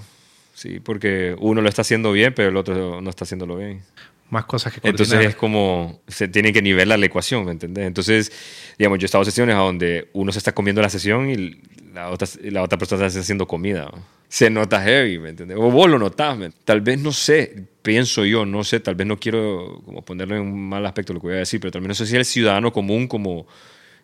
Sí, 0.53 0.79
porque 0.79 1.35
uno 1.39 1.61
lo 1.61 1.69
está 1.69 1.81
haciendo 1.81 2.11
bien, 2.11 2.35
pero 2.35 2.49
el 2.49 2.57
otro 2.57 3.01
no 3.01 3.09
está 3.09 3.23
haciéndolo 3.23 3.57
bien. 3.57 3.81
Más 4.29 4.45
cosas 4.45 4.73
que 4.73 4.81
coordinar. 4.81 5.01
Entonces 5.01 5.29
es 5.29 5.35
como, 5.35 6.01
se 6.07 6.27
tiene 6.27 6.51
que 6.51 6.61
nivelar 6.61 6.97
la 6.97 7.05
ecuación, 7.05 7.45
¿me 7.45 7.51
entendés? 7.51 7.85
Entonces, 7.85 8.31
digamos, 8.77 8.99
yo 8.99 9.05
he 9.05 9.07
estado 9.07 9.21
en 9.21 9.25
sesiones 9.25 9.55
a 9.55 9.59
donde 9.59 10.09
uno 10.13 10.31
se 10.31 10.39
está 10.39 10.53
comiendo 10.53 10.81
la 10.81 10.89
sesión 10.89 11.29
y 11.29 11.61
la 11.93 12.09
otra, 12.09 12.27
la 12.43 12.63
otra 12.63 12.77
persona 12.77 13.05
está 13.05 13.19
haciendo 13.19 13.47
comida. 13.47 13.89
¿no? 13.91 14.03
Se 14.27 14.49
nota 14.49 14.81
heavy, 14.81 15.19
¿me 15.19 15.29
entendés? 15.29 15.57
O 15.57 15.69
vos 15.69 15.89
lo 15.89 15.99
notás, 15.99 16.37
¿me? 16.37 16.49
Tal 16.49 16.81
vez, 16.81 16.99
no 16.99 17.11
sé, 17.11 17.67
pienso 17.81 18.25
yo, 18.25 18.45
no 18.45 18.63
sé, 18.63 18.79
tal 18.79 18.95
vez 18.95 19.07
no 19.07 19.17
quiero 19.17 19.81
como 19.85 20.03
ponerle 20.03 20.37
en 20.37 20.41
un 20.41 20.69
mal 20.69 20.85
aspecto 20.85 21.13
lo 21.13 21.21
que 21.21 21.27
voy 21.27 21.35
a 21.35 21.39
decir, 21.39 21.59
pero 21.59 21.71
también 21.71 21.89
no 21.89 21.95
sé 21.95 22.05
si 22.05 22.15
el 22.15 22.25
ciudadano 22.25 22.73
común 22.73 23.07
como 23.07 23.45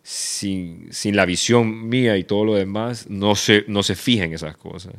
sin, 0.04 0.88
sin 0.94 1.16
la 1.16 1.26
visión 1.26 1.90
mía 1.90 2.18
y 2.18 2.24
todo 2.24 2.46
lo 2.46 2.56
demás, 2.56 3.10
no 3.10 3.36
se, 3.36 3.66
no 3.68 3.84
se 3.84 3.96
fija 3.96 4.26
en 4.26 4.34
esas 4.34 4.56
cosas. 4.56 4.94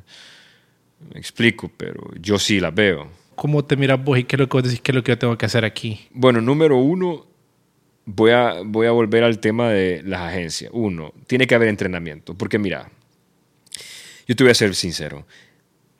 Me 1.12 1.18
explico, 1.18 1.70
pero 1.76 2.10
yo 2.20 2.38
sí 2.38 2.60
las 2.60 2.74
veo. 2.74 3.21
¿Cómo 3.42 3.64
te 3.64 3.76
miras 3.76 4.00
vos 4.04 4.16
y 4.20 4.22
qué 4.22 4.36
es 4.36 4.38
lo 4.38 4.48
que 4.48 4.56
vos 4.56 4.62
decís, 4.62 4.80
qué 4.80 4.92
es 4.92 4.94
lo 4.94 5.02
que 5.02 5.10
yo 5.10 5.18
tengo 5.18 5.36
que 5.36 5.46
hacer 5.46 5.64
aquí? 5.64 6.06
Bueno, 6.12 6.40
número 6.40 6.76
uno, 6.76 7.26
voy 8.04 8.30
a, 8.30 8.62
voy 8.64 8.86
a 8.86 8.92
volver 8.92 9.24
al 9.24 9.40
tema 9.40 9.68
de 9.68 10.00
las 10.04 10.20
agencias. 10.20 10.70
Uno, 10.72 11.12
tiene 11.26 11.48
que 11.48 11.56
haber 11.56 11.66
entrenamiento. 11.66 12.38
Porque 12.38 12.60
mira, 12.60 12.88
yo 14.28 14.36
te 14.36 14.44
voy 14.44 14.52
a 14.52 14.54
ser 14.54 14.76
sincero. 14.76 15.26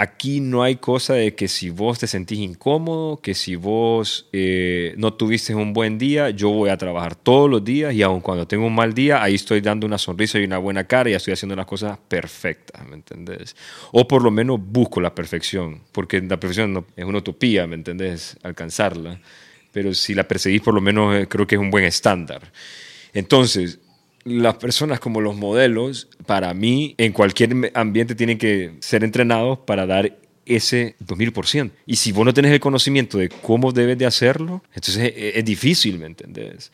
Aquí 0.03 0.41
no 0.41 0.65
hay 0.65 0.77
cosa 0.77 1.15
de 1.15 1.37
que 1.37 1.47
si 1.47 1.71
vos 1.71 1.99
te 2.01 2.09
sentís 2.09 2.41
incómodo, 2.41 3.21
que 3.21 3.35
si 3.35 3.55
vos 3.55 4.29
eh, 4.33 4.95
no 4.97 5.13
tuviste 5.15 5.55
un 5.55 5.73
buen 5.73 5.97
día, 5.97 6.31
yo 6.31 6.51
voy 6.51 6.71
a 6.71 6.77
trabajar 6.77 7.15
todos 7.15 7.49
los 7.49 7.63
días 7.63 7.95
y 7.95 8.03
aun 8.03 8.21
cuando 8.21 8.49
tengo 8.49 8.67
un 8.67 8.75
mal 8.75 8.95
día, 8.95 9.23
ahí 9.23 9.37
estoy 9.37 9.61
dando 9.61 9.87
una 9.87 9.99
sonrisa 9.99 10.41
y 10.41 10.45
una 10.45 10.59
buena 10.59 10.85
cara 10.89 11.09
y 11.11 11.13
estoy 11.15 11.35
haciendo 11.35 11.55
las 11.55 11.67
cosas 11.67 11.99
perfectas, 12.09 12.85
¿me 12.89 12.95
entendés? 12.97 13.55
O 13.93 14.09
por 14.09 14.23
lo 14.25 14.33
menos 14.33 14.59
busco 14.61 15.01
la 15.01 15.15
perfección, 15.15 15.83
porque 15.93 16.21
la 16.21 16.41
perfección 16.41 16.73
no- 16.73 16.87
es 16.97 17.05
una 17.05 17.19
utopía, 17.19 17.69
¿me 17.69 17.77
entendés? 17.77 18.37
Alcanzarla. 18.43 19.21
pero 19.73 19.95
si 19.95 20.15
la 20.15 20.29
perseguís 20.29 20.61
por 20.63 20.75
lo 20.75 20.81
menos 20.83 21.15
eh, 21.15 21.27
creo 21.29 21.47
que 21.47 21.55
es 21.55 21.61
un 21.61 21.71
buen 21.71 21.85
estándar. 21.85 22.53
Entonces, 23.15 23.79
las 24.25 24.55
personas 24.57 25.01
como 25.01 25.21
los 25.21 25.37
modelos, 25.37 26.09
para 26.27 26.55
mí, 26.55 26.95
en 26.99 27.13
cualquier 27.13 27.73
ambiente 27.75 28.15
tienen 28.15 28.39
que 28.39 28.75
ser 28.81 29.05
entrenados 29.05 29.59
para 29.61 29.87
dar 29.87 30.17
ese 30.47 30.97
2000%. 31.05 31.71
Y 31.87 31.97
si 31.97 32.13
vos 32.13 32.25
no 32.25 32.35
tenés 32.35 32.53
el 32.53 32.61
conocimiento 32.61 33.19
de 33.19 33.29
cómo 33.29 33.73
debes 33.73 33.99
de 33.99 34.07
hacerlo, 34.07 34.63
entonces 34.75 35.13
es, 35.17 35.45
difícil, 35.45 35.99
¿me 35.99 36.07
entendés? 36.07 36.73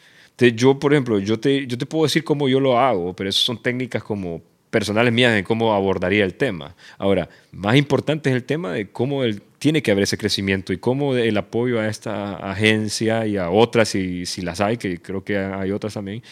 yo, 0.54 0.78
por 0.78 0.92
ejemplo, 0.92 1.18
yo 1.18 1.40
te, 1.40 1.66
yo 1.66 1.76
te 1.76 1.84
puedo 1.84 2.04
decir 2.04 2.22
cómo 2.22 2.48
yo 2.48 2.60
lo 2.60 2.78
hago, 2.78 3.14
pero 3.14 3.28
eso 3.28 3.40
son 3.42 3.60
técnicas 3.60 4.04
como 4.04 4.40
personales 4.70 5.12
mías 5.12 5.34
de 5.34 5.44
cómo 5.44 5.74
abordaría 5.74 6.24
el 6.24 6.34
tema. 6.34 6.76
Ahora, 6.98 7.28
más 7.52 7.76
importante 7.76 8.30
es 8.30 8.36
el 8.36 8.44
tema 8.44 8.72
de 8.72 8.88
cómo 8.90 9.24
el, 9.24 9.42
tiene 9.58 9.82
que 9.82 9.90
haber 9.90 10.04
ese 10.04 10.18
crecimiento 10.18 10.72
y 10.72 10.78
cómo 10.78 11.16
el 11.16 11.36
apoyo 11.36 11.80
a 11.80 11.88
esta 11.88 12.36
agencia 12.36 13.26
y 13.26 13.36
a 13.36 13.50
otras, 13.50 13.88
si, 13.88 14.26
si 14.26 14.42
las 14.42 14.60
hay, 14.60 14.76
que 14.76 14.98
creo 14.98 15.24
que 15.24 15.36
hay 15.38 15.72
otras 15.72 15.94
también, 15.94 16.22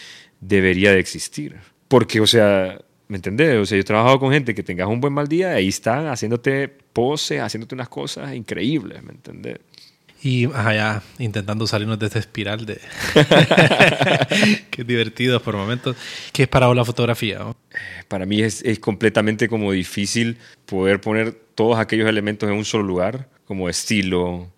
debería 0.41 0.93
de 0.93 1.01
existir. 1.01 1.57
Porque, 1.89 2.20
o 2.20 2.26
sea, 2.26 2.78
¿me 3.09 3.16
entendés? 3.16 3.57
O 3.57 3.66
sea, 3.66 3.76
yo 3.76 3.80
he 3.80 3.84
trabajado 3.84 4.18
con 4.18 4.32
gente 4.32 4.55
que 4.55 4.62
tengas 4.62 4.89
un 4.89 5.01
buen 5.01 5.12
mal 5.12 5.28
día, 5.28 5.53
ahí 5.53 5.68
están 5.68 6.07
haciéndote 6.09 6.68
pose, 6.68 7.41
haciéndote 7.41 7.74
unas 7.74 7.89
cosas 7.89 8.34
increíbles, 8.34 9.03
¿me 9.03 9.12
entendés? 9.12 9.59
Y 10.22 10.47
allá 10.47 11.03
intentando 11.18 11.66
salirnos 11.66 11.99
de 11.99 12.07
esta 12.07 12.18
espiral 12.18 12.66
de... 12.66 12.80
Qué 14.70 14.82
divertido 14.82 15.41
por 15.41 15.57
momentos. 15.57 15.95
¿Qué 16.32 16.45
es 16.45 16.49
para 16.49 16.66
vos 16.66 16.74
la 16.74 16.84
fotografía? 16.84 17.41
Para 18.09 18.26
mí 18.26 18.41
es, 18.41 18.62
es, 18.64 18.78
completamente 18.78 19.47
como 19.47 19.70
difícil 19.72 20.39
poder 20.64 21.01
poner 21.01 21.32
todos 21.55 21.78
aquellos 21.78 22.09
elementos 22.09 22.49
en 22.49 22.57
un 22.57 22.64
solo 22.64 22.82
lugar, 22.84 23.28
como 23.45 23.68
estilo, 23.68 24.51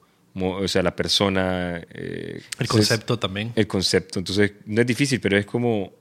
o 0.43 0.69
sea, 0.69 0.83
la 0.83 0.95
persona... 0.95 1.83
Eh, 1.93 2.41
el 2.59 2.69
concepto 2.69 3.19
también. 3.19 3.53
El 3.55 3.67
concepto. 3.67 4.19
Entonces, 4.19 4.53
no 4.67 4.81
es 4.81 4.87
difícil, 4.87 5.21
pero 5.21 5.37
es 5.37 5.47
como... 5.47 5.93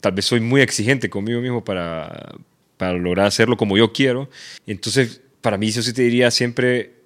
Tal 0.00 0.12
vez 0.12 0.26
soy 0.26 0.40
muy 0.40 0.60
exigente 0.60 1.08
conmigo 1.08 1.40
mismo 1.40 1.64
para, 1.64 2.34
para 2.76 2.92
lograr 2.92 3.26
hacerlo 3.26 3.56
como 3.56 3.78
yo 3.78 3.92
quiero. 3.92 4.28
Entonces, 4.66 5.22
para 5.40 5.56
mí, 5.56 5.68
eso 5.68 5.82
sí 5.82 5.92
te 5.92 6.02
diría 6.02 6.30
siempre 6.30 7.04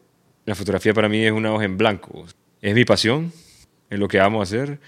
la 0.48 0.54
fotografía 0.54 0.94
para 0.94 1.10
mí 1.10 1.26
es 1.26 1.30
una 1.30 1.52
hoja 1.52 1.66
en 1.66 1.76
blanco. 1.76 2.24
Es 2.62 2.74
mi 2.74 2.86
pasión, 2.86 3.30
es 3.90 3.98
lo 3.98 4.08
que 4.08 4.18
amo 4.18 4.40
hacer, 4.40 4.80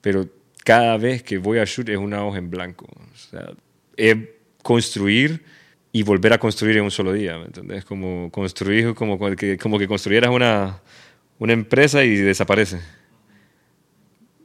pero 0.00 0.26
cada 0.64 0.96
vez 0.96 1.22
que 1.22 1.36
voy 1.36 1.58
a 1.58 1.66
shoot 1.66 1.86
es 1.90 1.98
una 1.98 2.24
hoja 2.24 2.38
en 2.38 2.48
blanco. 2.48 2.86
O 2.86 3.16
sea, 3.16 3.50
es 3.94 4.16
construir 4.62 5.44
y 5.92 6.02
volver 6.02 6.32
a 6.32 6.38
construir 6.38 6.78
en 6.78 6.84
un 6.84 6.90
solo 6.90 7.12
día, 7.12 7.36
¿me 7.36 7.44
entendés? 7.44 7.84
Como 7.84 8.30
construir, 8.30 8.94
como 8.94 9.18
que, 9.36 9.58
como 9.58 9.78
que 9.78 9.86
construyeras 9.86 10.30
una, 10.30 10.80
una 11.42 11.54
empresa 11.54 12.04
y 12.04 12.14
desaparece. 12.14 12.78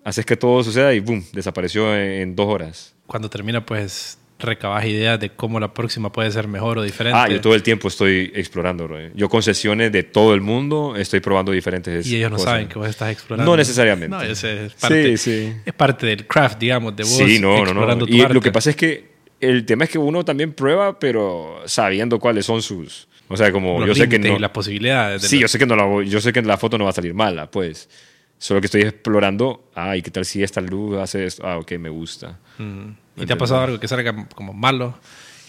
Haces 0.03 0.25
que 0.25 0.35
todo 0.35 0.63
suceda 0.63 0.95
y 0.95 0.99
boom, 0.99 1.23
desapareció 1.31 1.95
en 1.95 2.35
dos 2.35 2.47
horas. 2.47 2.95
Cuando 3.05 3.29
termina, 3.29 3.63
pues 3.63 4.17
recabas 4.39 4.83
ideas 4.85 5.19
de 5.19 5.29
cómo 5.29 5.59
la 5.59 5.75
próxima 5.75 6.11
puede 6.11 6.31
ser 6.31 6.47
mejor 6.47 6.79
o 6.79 6.81
diferente. 6.81 7.15
Ah, 7.15 7.29
yo 7.29 7.39
todo 7.39 7.53
el 7.53 7.61
tiempo 7.61 7.87
estoy 7.87 8.31
explorando. 8.33 8.89
Yo 9.13 9.29
con 9.29 9.43
sesiones 9.43 9.91
de 9.91 10.01
todo 10.01 10.33
el 10.33 10.41
mundo 10.41 10.95
estoy 10.95 11.19
probando 11.19 11.51
diferentes 11.51 12.07
Y 12.07 12.15
ellos 12.15 12.31
no 12.31 12.39
saben 12.39 12.67
que 12.67 12.79
vos 12.79 12.89
estás 12.89 13.11
explorando. 13.11 13.51
No 13.51 13.55
necesariamente. 13.55 14.15
No, 14.15 14.23
es, 14.23 14.41
parte, 14.79 15.17
sí, 15.17 15.31
sí. 15.31 15.53
es 15.65 15.73
parte 15.73 16.07
del 16.07 16.25
craft, 16.25 16.57
digamos, 16.57 16.95
de 16.95 17.03
vos 17.03 17.15
sí, 17.15 17.37
no, 17.39 17.57
explorando 17.57 18.07
no, 18.07 18.11
no. 18.11 18.17
Y 18.17 18.33
lo 18.33 18.41
que 18.41 18.51
pasa 18.51 18.71
es 18.71 18.75
que 18.75 19.11
el 19.39 19.67
tema 19.67 19.83
es 19.83 19.91
que 19.91 19.99
uno 19.99 20.25
también 20.25 20.51
prueba, 20.51 20.97
pero 20.97 21.61
sabiendo 21.67 22.17
cuáles 22.17 22.47
son 22.47 22.63
sus... 22.63 23.07
O 23.29 23.37
sea, 23.37 23.51
como 23.51 23.85
yo 23.85 23.93
sé 23.93 24.07
que 24.07 24.19
no... 24.19 24.39
las 24.39 24.51
posibilidades. 24.51 25.23
sí, 25.23 25.39
yo 25.39 25.47
sé 25.47 25.59
que 25.59 25.65
no 25.65 25.75
la, 25.75 26.03
yo 26.03 26.21
sé 26.21 26.31
que 26.31 26.41
la 26.41 26.57
foto 26.57 26.77
no 26.77 26.85
va 26.85 26.91
a 26.91 26.93
salir 26.93 27.13
mala, 27.13 27.49
pues. 27.49 27.89
Solo 28.39 28.61
que 28.61 28.67
estoy 28.67 28.81
explorando, 28.81 29.71
ah, 29.73 29.97
¿y 29.97 30.03
qué 30.03 30.11
tal 30.11 30.23
si 30.23 30.43
esta 30.43 30.61
luz 30.61 30.95
hace 30.97 31.25
esto? 31.25 31.45
Ah, 31.45 31.57
ok, 31.57 31.71
me 31.79 31.89
gusta. 31.89 32.37
¿Y 33.15 33.25
te 33.25 33.33
ha 33.33 33.37
pasado 33.37 33.61
algo 33.61 33.79
que 33.79 33.87
salga 33.87 34.27
como 34.35 34.53
malo? 34.53 34.95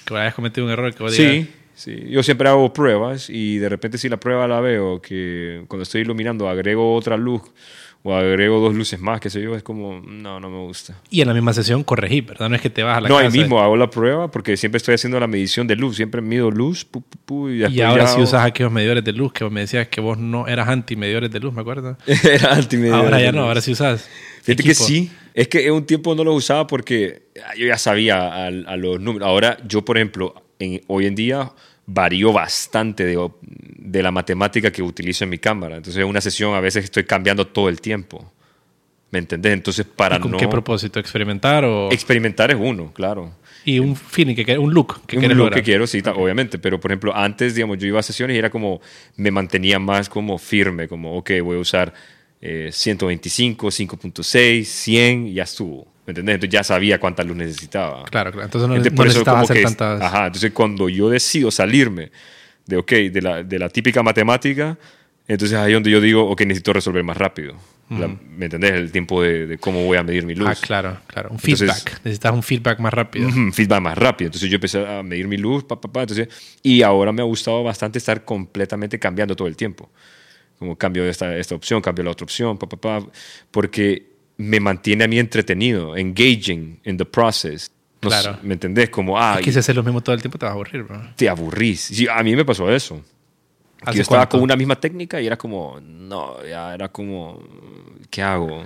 Que 0.07 0.16
hayas 0.16 0.35
cometido 0.35 0.66
un 0.66 0.72
error 0.72 0.95
que 0.95 1.03
vos 1.03 1.14
Sí, 1.14 1.51
sí. 1.74 2.07
Yo 2.09 2.22
siempre 2.22 2.49
hago 2.49 2.72
pruebas 2.72 3.29
y 3.29 3.59
de 3.59 3.68
repente 3.68 3.99
si 3.99 4.09
la 4.09 4.16
prueba 4.16 4.49
la 4.49 4.61
veo, 4.61 5.03
que 5.03 5.64
cuando 5.68 5.83
estoy 5.83 6.01
iluminando 6.01 6.49
agrego 6.49 6.95
otra 6.95 7.18
luz 7.18 7.43
o 8.03 8.14
agrego 8.14 8.61
dos 8.61 8.74
luces 8.74 9.01
más, 9.01 9.20
qué 9.20 9.28
sé 9.28 9.42
yo, 9.42 9.57
es 9.57 9.62
como, 9.62 10.01
no, 10.01 10.38
no 10.38 10.49
me 10.49 10.59
gusta. 10.59 10.94
Y 11.11 11.20
en 11.20 11.28
la 11.28 11.34
misma 11.34 11.53
sesión 11.53 11.82
corregí, 11.82 12.20
¿verdad? 12.20 12.49
No 12.49 12.55
es 12.55 12.62
que 12.62 12.70
te 12.70 12.82
vas 12.82 12.99
a 12.99 13.01
la 13.01 13.09
no, 13.09 13.16
casa. 13.16 13.28
No, 13.28 13.32
ahí 13.32 13.38
mismo 13.38 13.61
hago 13.61 13.76
la 13.76 13.90
prueba 13.90 14.30
porque 14.30 14.57
siempre 14.57 14.76
estoy 14.76 14.94
haciendo 14.94 15.18
la 15.18 15.26
medición 15.26 15.66
de 15.66 15.76
luz, 15.76 15.96
siempre 15.96 16.20
mido 16.20 16.51
luz. 16.51 16.86
y, 17.28 17.80
ahora 17.80 18.07
sí 18.07 18.20
usas 18.20 18.44
aquellos 18.44 18.72
medidores 18.72 19.05
de 19.05 19.12
luz 19.12 19.32
que 19.32 19.44
vos 19.44 19.53
me 19.53 19.61
decías 19.61 19.88
que 19.88 20.01
vos 20.01 20.16
no 20.16 20.46
eras 20.46 20.68
anti-medidores 20.68 21.30
de 21.30 21.40
luz, 21.40 21.53
¿me 21.53 21.61
acuerdo? 21.61 21.99
Era 22.24 22.55
anti-medidores 22.55 23.05
Ahora 23.05 23.20
ya 23.20 23.32
no, 23.32 23.42
ahora 23.42 23.61
sí 23.61 23.72
usas. 23.72 24.09
Fíjate 24.42 24.62
que 24.62 24.74
sí, 24.74 25.11
es 25.34 25.49
que 25.49 25.66
en 25.66 25.74
un 25.74 25.84
tiempo 25.84 26.14
no 26.14 26.24
lo 26.24 26.34
usaba 26.34 26.66
porque 26.66 27.22
yo 27.57 27.66
ya 27.66 27.78
sabía 27.78 28.46
a, 28.46 28.76
los 28.76 29.01
números. 29.01 29.28
Ahora 29.28 29.59
yo, 29.66 29.84
por 29.84 29.99
ejemplo, 29.99 30.34
en, 30.59 30.80
hoy 30.86 31.07
en 31.07 31.14
día 31.14 31.53
varío 31.89 32.32
bastante 32.32 33.05
de, 33.05 33.30
de, 33.41 34.03
la 34.03 34.11
matemática 34.11 34.70
que 34.70 34.82
utilizo 34.82 35.24
en 35.24 35.30
mi 35.30 35.39
cámara. 35.39 35.76
Entonces, 35.76 36.03
en 36.03 36.09
una 36.09 36.20
sesión 36.20 36.55
a 36.55 36.61
veces 36.61 36.84
estoy 36.84 37.05
cambiando 37.05 37.47
todo 37.47 37.68
el 37.68 37.80
tiempo. 37.80 38.30
¿Me 39.11 39.18
entendés? 39.18 39.55
Entonces, 39.55 39.86
para 39.86 40.18
¿Y 40.18 40.20
con 40.20 40.36
qué 40.36 40.47
propósito? 40.47 41.01
¿Experimentar 41.01 41.64
o...? 41.64 41.91
Experimentar 41.91 42.51
es 42.51 42.59
uno, 42.61 42.93
claro. 42.93 43.32
Y 43.64 43.78
un 43.78 43.97
feeling, 43.97 44.34
que, 44.34 44.59
un 44.59 44.74
look 44.74 45.07
que 45.07 45.16
Un 45.16 45.34
look 45.34 45.51
que 45.51 45.62
quiero, 45.62 45.86
sí, 45.86 46.03
obviamente. 46.14 46.59
Pero, 46.59 46.78
por 46.78 46.91
ejemplo, 46.91 47.16
antes, 47.16 47.55
digamos, 47.55 47.78
yo 47.78 47.86
iba 47.86 48.01
a 48.01 48.03
sesiones 48.03 48.36
y 48.36 48.39
era 48.39 48.51
como... 48.51 48.82
Me 49.16 49.30
mantenía 49.30 49.78
más 49.78 50.11
como 50.11 50.36
firme, 50.36 50.89
como, 50.89 51.16
ok, 51.16 51.30
voy 51.43 51.57
a 51.57 51.61
usar 51.61 51.95
125, 52.41 53.68
5.6, 53.68 54.64
100, 54.64 55.32
ya 55.32 55.45
estuvo. 55.45 55.86
¿Me 56.09 56.12
entendés? 56.12 56.36
Entonces 56.36 56.54
ya 56.54 56.64
sabía 56.64 56.98
cuánta 56.98 57.22
luz 57.22 57.36
necesitaba. 57.36 58.02
Claro, 58.04 58.32
claro. 58.32 58.46
Entonces 58.46 58.66
no, 58.66 59.04
necesitaba 59.04 59.40
hacer 59.40 59.62
tantas... 59.62 60.00
Ajá, 60.00 60.26
entonces 60.28 60.52
cuando 60.52 60.88
yo 60.88 61.11
decido 61.11 61.50
salirme 61.50 62.11
de, 62.64 62.78
ok, 62.78 62.92
de 63.12 63.20
la, 63.20 63.42
de 63.42 63.59
la 63.59 63.68
típica 63.68 64.02
matemática, 64.02 64.78
entonces 65.26 65.59
ahí 65.59 65.72
es 65.72 65.76
donde 65.76 65.90
yo 65.90 66.00
digo, 66.00 66.26
ok, 66.30 66.40
necesito 66.46 66.72
resolver 66.72 67.04
más 67.04 67.18
rápido. 67.18 67.56
¿Me 67.90 68.46
entendés? 68.46 68.72
El 68.72 68.90
tiempo 68.90 69.20
de, 69.20 69.59
cómo 69.61 69.84
voy 69.84 69.98
a 69.98 70.02
medir 70.02 70.24
mi 70.24 70.34
luz. 70.34 70.48
Ah, 70.48 70.54
claro, 70.59 70.96
claro. 71.09 71.28
Un 71.30 71.38
feedback. 71.38 72.00
Necesitas 72.02 72.32
un 72.32 72.42
feedback 72.42 72.78
más 72.78 72.94
rápido. 72.94 73.28
Un 73.28 73.52
feedback 73.52 73.82
más 73.82 73.98
rápido. 73.98 74.28
Entonces 74.28 74.48
yo 74.48 74.54
empecé 74.54 74.86
a 74.86 75.02
medir 75.02 75.28
mi 75.28 75.36
luz, 75.36 75.64
pa, 75.64 75.78
pa, 75.78 75.92
pa, 75.92 76.00
entonces, 76.00 76.28
y 76.62 76.80
ahora 76.80 77.12
me 77.12 77.20
ha 77.20 77.26
gustado 77.26 77.62
bastante 77.62 77.98
estar 77.98 78.24
completamente 78.24 78.98
cambiando 78.98 79.36
todo 79.36 79.46
el 79.46 79.56
tiempo. 79.56 79.90
Como 80.59 80.74
cambio 80.74 81.04
esta, 81.04 81.36
esta 81.36 81.54
opción, 81.54 81.82
cambio 81.82 82.02
la 82.02 82.12
otra 82.12 82.24
opción, 82.24 82.56
pa, 82.56 82.66
pa, 82.66 82.78
pa, 82.78 83.06
porque 83.50 84.16
me 84.39 84.61
mantiene 84.61 85.05
a 85.05 85.09
mí 85.09 85.18
entretenido, 85.18 85.97
engaging 85.97 86.80
in 86.84 86.97
the 86.97 87.05
process. 87.05 87.70
claro. 88.01 88.39
¿Me 88.43 88.55
entendés? 88.55 88.89
Como, 88.89 89.18
ah, 89.18 89.36
es 89.39 89.45
que 89.45 89.53
si 89.53 89.59
haces 89.59 89.74
lo 89.76 89.82
mismo 89.82 90.01
todo 90.01 90.14
el 90.14 90.22
tiempo 90.22 90.39
te 90.39 90.47
vas 90.47 90.53
a 90.53 90.55
aburrir, 90.55 90.84
bro. 90.84 91.03
Te 91.16 91.28
aburrís. 91.28 91.80
Sí, 91.80 92.07
a 92.09 92.22
mí 92.22 92.34
me 92.34 92.45
pasó 92.45 92.70
eso. 92.70 93.03
Yo 93.93 94.03
estaba 94.03 94.28
con 94.28 94.41
una 94.41 94.57
misma 94.57 94.76
técnica 94.76 95.20
y 95.20 95.26
era 95.26 95.36
como, 95.36 95.78
no, 95.80 96.45
ya 96.45 96.74
era 96.74 96.89
como, 96.89 97.43
¿qué 98.11 98.22
hago? 98.22 98.64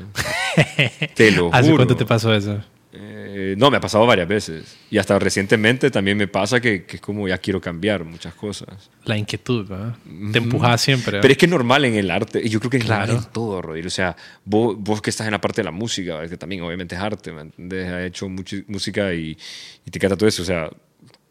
te 1.14 1.30
lo 1.30 1.46
juro. 1.46 1.56
¿Hace 1.56 1.74
cuánto 1.74 1.96
te 1.96 2.06
pasó 2.06 2.32
eso? 2.34 2.62
Eh, 2.94 3.54
no, 3.56 3.70
me 3.70 3.78
ha 3.78 3.80
pasado 3.80 4.04
varias 4.06 4.28
veces. 4.28 4.76
Y 4.90 4.98
hasta 4.98 5.18
recientemente 5.18 5.90
también 5.90 6.18
me 6.18 6.28
pasa 6.28 6.60
que, 6.60 6.84
que 6.84 6.96
es 6.96 7.02
como 7.02 7.26
ya 7.26 7.38
quiero 7.38 7.60
cambiar 7.60 8.04
muchas 8.04 8.34
cosas. 8.34 8.90
La 9.04 9.16
inquietud, 9.16 9.66
¿verdad? 9.66 9.96
Te 10.30 10.38
empujas 10.38 10.80
siempre. 10.80 11.20
Pero 11.20 11.32
es 11.32 11.38
que 11.38 11.46
es 11.46 11.50
normal 11.50 11.86
en 11.86 11.94
el 11.94 12.10
arte. 12.10 12.40
Y 12.44 12.50
yo 12.50 12.60
creo 12.60 12.70
que 12.70 12.76
es 12.76 12.84
claro. 12.84 13.14
en 13.14 13.24
todo, 13.32 13.62
Rodrigo. 13.62 13.86
O 13.86 13.90
sea, 13.90 14.14
vos, 14.44 14.76
vos, 14.78 15.00
que 15.00 15.08
estás 15.08 15.26
en 15.26 15.32
la 15.32 15.40
parte 15.40 15.62
de 15.62 15.64
la 15.64 15.70
música, 15.70 16.28
que 16.28 16.36
también 16.36 16.62
obviamente 16.62 16.94
es 16.94 17.00
arte, 17.00 17.32
¿me 17.32 17.42
entiendes? 17.42 17.88
Has 17.88 18.02
hecho 18.02 18.28
mucha 18.28 18.56
música 18.66 19.14
y, 19.14 19.38
y 19.86 19.90
te 19.90 19.98
encanta 19.98 20.16
todo 20.16 20.28
eso. 20.28 20.42
O 20.42 20.46
sea, 20.46 20.68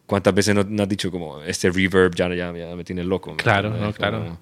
¿cuántas 0.06 0.34
veces 0.34 0.56
no, 0.56 0.82
has 0.82 0.88
dicho 0.88 1.12
como 1.12 1.42
este 1.42 1.70
reverb 1.70 2.14
ya, 2.16 2.28
ya, 2.34 2.52
ya 2.52 2.74
me 2.74 2.82
tiene 2.82 3.04
loco? 3.04 3.36
Claro, 3.36 3.70
no, 3.70 3.92
claro. 3.92 4.36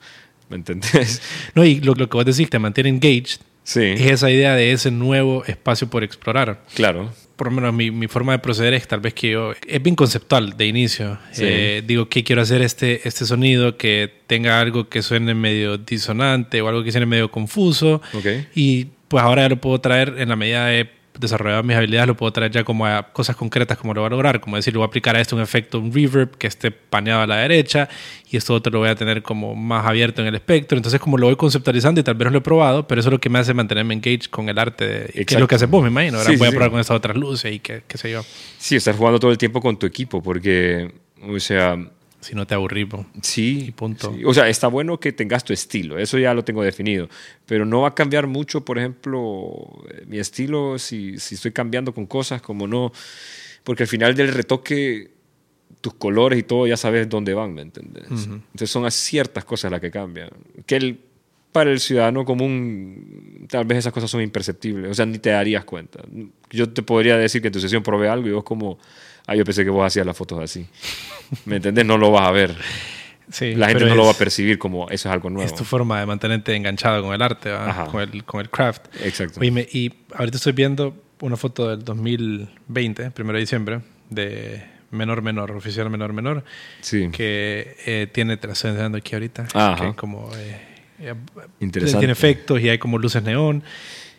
¿Me 0.49 0.57
entendés? 0.57 1.21
No, 1.55 1.65
y 1.65 1.81
lo, 1.81 1.95
lo 1.95 2.09
que 2.09 2.17
vos 2.17 2.25
decís, 2.25 2.49
te 2.49 2.59
mantiene 2.59 2.89
engaged 2.89 3.41
Sí. 3.71 3.85
Es 3.85 4.11
esa 4.11 4.31
idea 4.33 4.57
de 4.57 4.73
ese 4.73 4.91
nuevo 4.91 5.45
espacio 5.45 5.89
por 5.89 6.03
explorar. 6.03 6.65
Claro. 6.75 7.13
Por 7.37 7.47
lo 7.47 7.53
menos 7.53 7.73
mi, 7.73 7.93
mi 7.93 8.09
forma 8.09 8.33
de 8.33 8.41
proceder 8.41 8.75
es 8.75 8.89
tal 8.89 8.99
vez 8.99 9.15
que 9.15 9.31
yo... 9.31 9.53
Es 9.65 9.81
bien 9.81 9.95
conceptual 9.95 10.57
de 10.57 10.67
inicio. 10.67 11.19
Eh, 11.39 11.81
digo, 11.87 12.09
que 12.09 12.25
quiero 12.25 12.43
hacer 12.43 12.63
este, 12.63 13.07
este 13.07 13.25
sonido 13.27 13.77
que 13.77 14.13
tenga 14.27 14.59
algo 14.59 14.89
que 14.89 15.03
suene 15.03 15.35
medio 15.35 15.79
disonante 15.79 16.61
o 16.61 16.67
algo 16.69 16.83
que 16.83 16.91
suene 16.91 17.07
medio 17.07 17.31
confuso. 17.31 18.03
Okay. 18.13 18.49
Y 18.57 18.89
pues 19.07 19.23
ahora 19.23 19.43
ya 19.43 19.51
lo 19.51 19.61
puedo 19.61 19.81
traer 19.81 20.17
en 20.19 20.31
la 20.31 20.37
medida 20.37 20.67
de 20.67 20.91
desarrollado 21.21 21.63
mis 21.63 21.77
habilidades, 21.77 22.09
lo 22.09 22.17
puedo 22.17 22.33
traer 22.33 22.51
ya 22.51 22.65
como 22.65 22.87
a 22.87 23.03
cosas 23.13 23.37
concretas, 23.37 23.79
como 23.79 23.95
lo 23.95 24.01
voy 24.01 24.09
a 24.09 24.11
lograr, 24.11 24.41
como 24.41 24.57
decir, 24.57 24.73
lo 24.73 24.81
voy 24.81 24.87
a 24.87 24.89
aplicar 24.89 25.15
a 25.17 25.21
esto 25.21 25.37
un 25.37 25.43
efecto, 25.43 25.79
un 25.79 25.93
reverb 25.93 26.37
que 26.37 26.47
esté 26.47 26.71
paneado 26.71 27.23
a 27.23 27.27
la 27.27 27.37
derecha 27.37 27.89
y 28.31 28.37
esto 28.37 28.55
otro 28.55 28.73
lo 28.73 28.79
voy 28.81 28.89
a 28.89 28.95
tener 28.95 29.23
como 29.23 29.55
más 29.55 29.87
abierto 29.87 30.23
en 30.23 30.29
el 30.29 30.35
espectro. 30.35 30.77
Entonces, 30.77 31.01
como 31.01 31.19
lo 31.19 31.27
voy 31.27 31.37
conceptualizando 31.37 32.01
y 32.01 32.05
tal 32.05 32.15
vez 32.15 32.27
no 32.27 32.31
lo 32.33 32.39
he 32.39 32.43
probado, 32.43 32.89
pero 32.89 33.01
eso 33.01 33.09
es 33.11 33.13
lo 33.13 33.21
que 33.21 33.29
me 33.29 33.39
hace 33.39 33.55
mantenerme 33.55 33.95
engaged 33.95 34.31
con 34.31 34.49
el 34.49 34.59
arte, 34.59 35.11
que 35.13 35.35
es 35.35 35.41
lo 35.41 35.47
que 35.47 35.55
haces 35.55 35.69
vos, 35.69 35.83
me 35.83 35.91
imagino. 35.91 36.19
Ahora 36.19 36.33
voy 36.37 36.49
a 36.49 36.51
probar 36.51 36.71
con 36.71 36.81
estas 36.81 36.97
otras 36.97 37.17
luces 37.17 37.53
y 37.53 37.59
qué, 37.59 37.83
qué 37.87 37.99
sé 37.99 38.11
yo. 38.11 38.23
Sí, 38.59 38.77
estar 38.77 38.95
jugando 38.97 39.21
todo 39.21 39.31
el 39.31 39.39
tiempo 39.39 39.61
con 39.61 39.79
tu 39.79 39.87
equipo, 39.87 40.23
porque, 40.23 40.93
o 41.23 41.39
sea, 41.39 41.77
Si 42.21 42.35
no 42.35 42.47
te 42.47 42.55
aburrís. 42.55 42.87
Sí, 43.23 43.67
Y 43.69 43.71
punto. 43.73 44.13
sí. 44.15 44.25
O 44.25 44.35
sea, 44.35 44.49
está 44.49 44.69
bueno 44.69 45.01
que 45.01 45.13
tengas 45.13 45.45
tu 45.45 45.53
estilo, 45.53 45.99
eso 45.99 46.19
ya 46.19 46.35
lo 46.35 46.45
tengo 46.45 46.63
definido, 46.63 47.09
pero 47.47 47.65
no 47.65 47.83
va 47.83 47.89
a 47.89 47.95
cambiar 47.95 48.27
mucho, 48.27 48.65
por 48.65 48.79
ejemplo, 48.79 49.83
eh, 49.91 50.05
mi 50.07 50.19
estilo 50.19 50.79
si, 50.79 51.19
si 51.19 51.35
estoy 51.37 51.53
cambiando 51.53 51.95
con 51.95 52.07
cosas 52.07 52.43
como 52.43 52.67
no, 52.67 52.93
porque 53.65 53.85
al 53.85 53.89
final 53.89 54.15
del 54.15 54.29
retoque 54.29 55.11
tus 55.81 55.95
colores 55.95 56.39
y 56.39 56.43
todo 56.43 56.67
ya 56.67 56.77
sabes 56.77 57.09
dónde 57.09 57.33
van, 57.33 57.55
¿me 57.55 57.63
entiendes? 57.63 58.05
Entonces 58.11 58.71
son 58.71 58.91
ciertas 58.91 59.45
cosas 59.45 59.71
las 59.71 59.81
que 59.81 59.91
cambian, 59.91 60.29
que 60.67 60.77
el, 60.77 61.01
para 61.53 61.71
el 61.71 61.81
ciudadano 61.81 62.25
común 62.25 63.47
tal 63.49 63.65
vez 63.65 63.79
esas 63.79 63.93
cosas 63.93 64.11
son 64.11 64.21
imperceptibles, 64.21 64.91
o 64.91 64.95
sea, 64.95 65.07
ni 65.07 65.19
te 65.19 65.31
darías 65.31 65.65
cuenta. 65.65 66.01
Yo 66.51 66.69
te 66.69 66.83
podría 66.83 67.17
decir 67.17 67.41
que 67.41 67.49
en 67.49 67.53
tu 67.53 67.61
sesión 67.61 67.83
probé 67.83 68.09
algo 68.09 68.29
y 68.29 68.33
vos 68.33 68.45
como, 68.45 68.79
ah, 69.31 69.37
yo 69.37 69.45
pensé 69.45 69.65
que 69.65 69.71
vos 69.71 69.87
hacías 69.87 70.05
las 70.05 70.17
fotos 70.17 70.41
así. 70.43 70.67
¿Me 71.45 71.57
entendés? 71.57 71.85
No 71.87 71.97
lo 71.99 72.11
vas 72.11 72.27
a 72.29 72.31
ver. 72.33 72.55
Sí, 73.31 73.55
La 73.55 73.69
gente 73.69 73.85
no 73.85 73.95
lo 73.95 74.05
va 74.07 74.11
a 74.11 74.15
percibir 74.19 74.59
como 74.59 74.89
eso 74.91 75.09
es 75.09 75.13
algo 75.13 75.31
nuevo. 75.31 75.47
Es 75.47 75.55
tu 75.55 75.63
forma 75.65 76.01
de 76.01 76.07
mantenerte 76.07 76.55
enganchado 76.57 77.01
con 77.03 77.15
el 77.15 77.23
arte, 77.23 77.51
con 77.93 78.01
el, 78.01 78.25
con 78.25 78.41
el 78.41 78.51
craft. 78.51 78.87
Exacto. 79.05 79.43
Y 79.45 79.93
ahorita 80.15 80.37
estoy 80.37 80.53
viendo 80.53 80.97
una 81.21 81.37
foto 81.37 81.69
del 81.69 81.85
2020, 81.85 83.13
primero 83.13 83.37
de 83.37 83.41
diciembre, 83.41 83.81
de 84.09 84.65
Menor 84.91 85.23
Menor, 85.23 85.53
oficial 85.53 85.89
Menor 85.91 86.13
Menor, 86.13 86.43
Sí. 86.81 87.09
que 87.13 87.77
eh, 87.87 88.09
tiene, 88.13 88.37
te 88.37 88.49
la 88.49 88.55
estoy 88.55 88.71
enseñando 88.71 88.99
aquí 88.99 89.15
ahorita, 89.15 89.47
Ajá. 89.55 89.91
que 89.91 89.95
como... 89.97 90.29
eh, 90.35 90.61
eh, 90.99 91.15
Interesante. 91.61 92.01
Tiene 92.01 92.13
efectos 92.13 92.61
y 92.61 92.69
hay 92.69 92.79
como 92.79 92.99
luces 92.99 93.23
neón. 93.23 93.63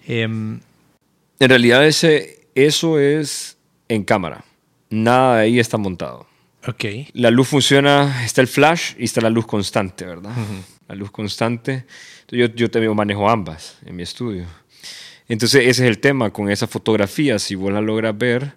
Em, 0.07 0.59
En 1.39 1.49
realidad 1.49 1.85
ese, 1.85 2.47
eso 2.55 2.97
es 2.97 3.57
en 3.89 4.03
cámara. 4.05 4.45
Nada 4.91 5.37
de 5.37 5.43
ahí 5.43 5.59
está 5.59 5.77
montado. 5.77 6.27
ok. 6.67 6.85
La 7.13 7.31
luz 7.31 7.47
funciona, 7.47 8.23
está 8.23 8.41
el 8.41 8.47
flash 8.47 8.93
y 8.99 9.05
está 9.05 9.21
la 9.21 9.29
luz 9.29 9.47
constante, 9.47 10.05
¿verdad? 10.05 10.31
La 10.87 10.95
luz 10.95 11.09
constante. 11.09 11.85
Yo, 12.29 12.45
yo 12.47 12.69
también 12.69 12.95
manejo 12.95 13.29
ambas 13.29 13.77
en 13.85 13.95
mi 13.95 14.03
estudio. 14.03 14.45
Entonces 15.27 15.61
ese 15.61 15.83
es 15.83 15.89
el 15.89 15.99
tema 15.99 16.29
con 16.29 16.51
esa 16.51 16.67
fotografía. 16.67 17.39
Si 17.39 17.55
vos 17.55 17.71
la 17.71 17.81
logras 17.81 18.17
ver 18.17 18.53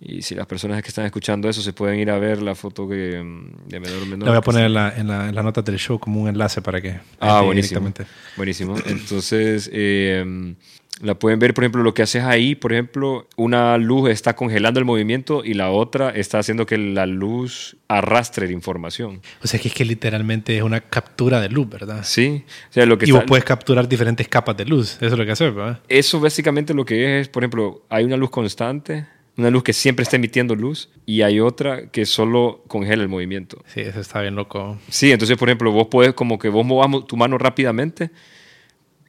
y 0.00 0.22
si 0.22 0.34
las 0.34 0.46
personas 0.46 0.82
que 0.82 0.88
están 0.88 1.06
escuchando 1.06 1.48
eso 1.48 1.62
se 1.62 1.72
pueden 1.72 1.98
ir 2.00 2.10
a 2.10 2.18
ver 2.18 2.42
la 2.42 2.54
foto 2.54 2.88
que, 2.88 3.22
mm, 3.22 3.68
de 3.68 3.80
menor 3.80 4.06
menor. 4.06 4.26
La 4.26 4.32
voy 4.32 4.38
a 4.38 4.42
poner 4.42 4.66
en 4.66 4.74
la, 4.74 4.92
en, 4.96 5.08
la, 5.08 5.28
en 5.28 5.34
la 5.34 5.42
nota 5.42 5.62
del 5.62 5.78
show 5.78 5.98
como 5.98 6.20
un 6.20 6.28
enlace 6.28 6.60
para 6.60 6.80
que... 6.80 6.98
Ah, 7.20 7.42
buenísimo. 7.42 7.92
Buenísimo. 8.36 8.76
Entonces, 8.86 9.70
eh, 9.72 10.54
la 11.02 11.14
pueden 11.14 11.38
ver, 11.38 11.52
por 11.52 11.64
ejemplo, 11.64 11.82
lo 11.82 11.92
que 11.92 12.02
haces 12.02 12.22
ahí, 12.24 12.54
por 12.54 12.72
ejemplo, 12.72 13.28
una 13.36 13.76
luz 13.76 14.08
está 14.08 14.34
congelando 14.34 14.80
el 14.80 14.86
movimiento 14.86 15.44
y 15.44 15.52
la 15.52 15.70
otra 15.70 16.08
está 16.10 16.38
haciendo 16.38 16.64
que 16.64 16.78
la 16.78 17.04
luz 17.04 17.76
arrastre 17.86 18.46
la 18.46 18.52
información. 18.54 19.20
O 19.42 19.46
sea, 19.46 19.60
que 19.60 19.68
es 19.68 19.74
que 19.74 19.84
literalmente 19.84 20.56
es 20.56 20.62
una 20.62 20.80
captura 20.80 21.40
de 21.40 21.50
luz, 21.50 21.68
¿verdad? 21.68 22.00
¿Sí? 22.02 22.44
O 22.70 22.72
sea, 22.72 22.86
lo 22.86 22.96
que 22.96 23.06
Y 23.06 23.10
vos 23.10 23.20
está- 23.20 23.28
puedes 23.28 23.44
capturar 23.44 23.86
diferentes 23.88 24.26
capas 24.26 24.56
de 24.56 24.64
luz. 24.64 24.94
Eso 24.96 25.06
es 25.06 25.18
lo 25.18 25.24
que 25.26 25.32
haces, 25.32 25.54
¿verdad? 25.54 25.80
Eso 25.88 26.18
básicamente 26.18 26.72
lo 26.72 26.84
que 26.86 27.20
es, 27.20 27.28
por 27.28 27.42
ejemplo, 27.42 27.82
hay 27.90 28.04
una 28.04 28.16
luz 28.16 28.30
constante, 28.30 29.06
una 29.36 29.50
luz 29.50 29.64
que 29.64 29.74
siempre 29.74 30.02
está 30.02 30.16
emitiendo 30.16 30.54
luz 30.54 30.88
y 31.04 31.20
hay 31.20 31.40
otra 31.40 31.90
que 31.90 32.06
solo 32.06 32.64
congela 32.68 33.02
el 33.02 33.10
movimiento. 33.10 33.62
Sí, 33.66 33.80
eso 33.82 34.00
está 34.00 34.22
bien 34.22 34.34
loco. 34.34 34.78
Sí, 34.88 35.12
entonces, 35.12 35.36
por 35.36 35.50
ejemplo, 35.50 35.70
vos 35.72 35.88
puedes 35.90 36.14
como 36.14 36.38
que 36.38 36.48
vos 36.48 36.64
movas 36.64 36.88
mo- 36.88 37.04
tu 37.04 37.18
mano 37.18 37.36
rápidamente, 37.36 38.10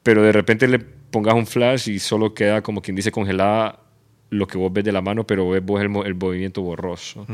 pero 0.02 0.22
de 0.22 0.32
repente 0.32 0.68
le 0.68 0.80
pongas 1.10 1.34
un 1.34 1.46
flash 1.46 1.88
y 1.88 1.98
solo 1.98 2.34
queda 2.34 2.62
como 2.62 2.82
quien 2.82 2.96
dice 2.96 3.10
congelada 3.12 3.80
lo 4.30 4.46
que 4.46 4.58
vos 4.58 4.70
ves 4.72 4.84
de 4.84 4.92
la 4.92 5.00
mano, 5.00 5.26
pero 5.26 5.48
ves 5.48 5.64
vos 5.64 5.80
el, 5.80 5.90
el 6.06 6.14
movimiento 6.14 6.60
borroso. 6.60 7.26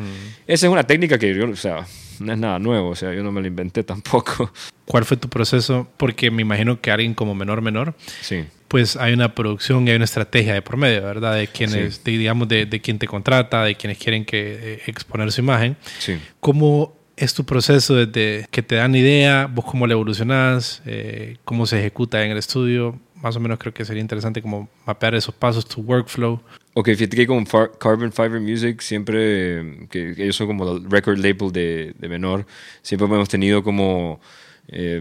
Esa 0.47 0.67
es 0.67 0.73
una 0.73 0.85
técnica 0.85 1.19
que 1.19 1.35
yo, 1.35 1.49
o 1.49 1.57
sea, 1.57 1.87
no 2.21 2.33
es 2.33 2.39
nada 2.39 2.59
nuevo, 2.61 2.91
o 2.91 2.95
sea, 2.95 3.13
yo 3.13 3.23
no 3.25 3.33
me 3.33 3.41
la 3.41 3.49
inventé 3.49 3.83
tampoco. 3.83 4.53
¿Cuál 4.85 5.05
fue 5.05 5.17
tu 5.17 5.29
proceso? 5.29 5.89
Porque 5.97 6.31
me 6.31 6.43
imagino 6.43 6.81
que 6.81 6.91
alguien 6.91 7.15
como 7.15 7.35
menor 7.35 7.63
menor, 7.63 7.95
Sí, 8.21 8.45
pues 8.69 8.97
hay 8.97 9.13
una 9.13 9.35
producción 9.35 9.87
y 9.87 9.91
hay 9.91 9.97
una 9.97 10.05
estrategia 10.05 10.55
de 10.55 10.63
por 10.63 10.77
medio, 10.77 11.03
¿verdad? 11.03 11.37
De 11.37 11.49
quienes, 11.49 12.03
de, 12.05 12.13
digamos, 12.13 12.49
de, 12.49 12.67
de 12.67 12.81
quien 12.81 12.99
te 12.99 13.07
contrata, 13.07 13.65
de 13.65 13.75
quienes 13.75 13.99
quieren 13.99 14.25
que 14.25 14.59
eh, 14.75 14.83
exponer 14.87 15.31
su 15.33 15.41
imagen. 15.41 15.77
sí. 15.99 16.19
¿Cómo 16.41 16.95
es 17.17 17.35
tu 17.35 17.45
proceso 17.45 17.95
desde 17.95 18.47
que 18.51 18.63
te 18.63 18.75
dan 18.77 18.95
idea, 18.95 19.47
vos 19.47 19.65
cómo 19.65 19.87
le 19.87 19.93
evolucionás, 19.93 20.83
eh, 20.87 21.37
cómo 21.45 21.67
se 21.67 21.79
ejecuta 21.79 22.25
en 22.25 22.33
el 22.33 22.39
estudio? 22.39 22.99
Más 23.25 23.35
o 23.37 23.41
menos 23.41 23.59
creo 23.59 23.73
que 23.73 23.87
sería 23.87 24.03
interesante 24.03 24.43
como 24.43 24.69
mapear 24.87 25.15
esos 25.15 25.35
pasos, 25.35 25.67
tu 25.67 25.81
workflow. 25.81 26.41
Ok, 26.75 26.89
fíjate 26.91 27.17
que 27.17 27.27
con 27.27 27.47
Far- 27.47 27.71
Carbon 27.79 28.13
Fiber 28.13 28.39
Music 28.39 28.83
siempre, 28.83 29.87
que, 29.89 30.15
que 30.15 30.25
ellos 30.25 30.37
son 30.37 30.47
como 30.49 30.77
el 30.77 30.91
record 30.91 31.17
label 31.17 31.51
de, 31.51 31.95
de 31.99 32.09
menor, 32.09 32.45
siempre 32.83 33.07
hemos 33.07 33.31
tenido 33.31 33.63
como 33.65 34.21
eh, 34.69 35.01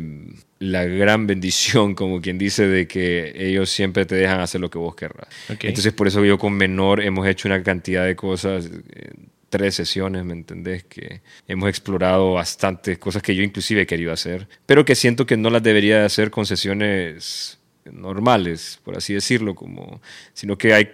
la 0.60 0.86
gran 0.86 1.28
bendición, 1.28 1.96
como 1.96 2.22
quien 2.22 2.38
dice, 2.38 2.66
de 2.66 2.88
que 2.88 3.34
ellos 3.36 3.70
siempre 3.70 4.06
te 4.06 4.16
dejan 4.16 4.40
hacer 4.40 4.62
lo 4.62 4.70
que 4.70 4.78
vos 4.78 4.96
querrás. 4.96 5.28
Entonces 5.68 5.92
por 5.92 6.08
eso 6.08 6.24
yo 6.24 6.38
con 6.38 6.54
menor 6.54 7.02
hemos 7.02 7.28
hecho 7.28 7.50
una 7.50 7.62
cantidad 7.62 8.06
de 8.06 8.16
cosas, 8.16 8.70
eh, 8.94 9.10
tres 9.50 9.76
sesiones, 9.76 10.24
¿me 10.24 10.34
entendés? 10.34 10.84
Que 10.86 11.22
hemos 11.48 11.68
explorado 11.68 12.34
bastantes 12.34 12.98
cosas 13.00 13.22
que 13.22 13.36
yo 13.36 13.44
inclusive 13.44 13.82
he 13.82 13.86
querido 13.86 14.14
hacer, 14.14 14.48
pero 14.66 14.86
que 14.86 14.96
siento 14.96 15.26
que 15.26 15.36
no 15.36 15.50
las 15.50 15.62
debería 15.62 16.00
de 16.00 16.06
hacer 16.06 16.32
con 16.32 16.46
sesiones 16.46 17.60
normales, 17.92 18.80
por 18.84 18.98
así 18.98 19.14
decirlo, 19.14 19.56
como, 19.56 20.02
sino 20.34 20.58
que 20.58 20.74
hay 20.74 20.90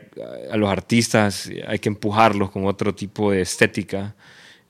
a 0.52 0.58
los 0.58 0.70
artistas 0.70 1.50
hay 1.68 1.80
que 1.80 1.90
empujarlos 1.90 2.52
con 2.52 2.66
otro 2.66 2.94
tipo 2.96 3.32
de 3.32 3.42
estética, 3.42 4.16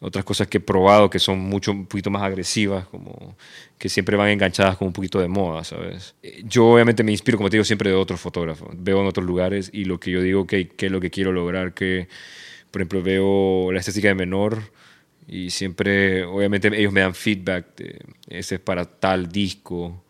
otras 0.01 0.24
cosas 0.24 0.47
que 0.47 0.57
he 0.57 0.61
probado 0.61 1.09
que 1.09 1.20
son 1.20 1.39
mucho 1.39 1.72
un 1.72 1.86
poquito 1.86 2.09
más 2.09 2.24
agresivas, 2.24 2.88
como 2.88 3.36
que 3.78 3.89
siempre 3.89 4.15
van 4.15 4.30
enganchadas 4.30 4.78
con 4.78 4.88
un 4.88 4.93
poquito 4.93 5.20
de 5.20 5.28
moda, 5.28 5.63
¿sabes? 5.63 6.15
Yo 6.43 6.67
obviamente 6.67 7.03
me 7.03 7.11
inspiro, 7.11 7.38
como 7.38 7.49
te 7.49 7.57
digo, 7.57 7.65
siempre 7.65 7.89
de 7.89 7.95
otros 7.95 8.20
fotógrafos, 8.20 8.70
veo 8.78 9.01
en 9.01 9.07
otros 9.07 9.26
lugares 9.26 9.70
y 9.74 9.86
lo 9.86 9.99
que 9.99 10.11
yo 10.11 10.22
digo 10.22 10.47
que 10.47 10.70
es 10.78 10.91
lo 10.91 11.01
que 11.01 11.09
quiero 11.09 11.32
lograr, 11.32 11.74
que 11.74 12.07
por 12.72 12.82
ejemplo 12.82 13.01
veo 13.01 13.72
la 13.72 13.80
estética 13.80 14.09
de 14.09 14.15
menor 14.15 14.61
y 15.28 15.51
siempre, 15.51 16.24
obviamente 16.26 16.70
ellos 16.76 16.91
me 16.91 17.01
dan 17.01 17.13
feedback, 17.13 17.76
de, 17.76 17.99
ese 18.30 18.55
es 18.55 18.61
para 18.61 18.86
tal 18.86 19.30
disco, 19.30 20.03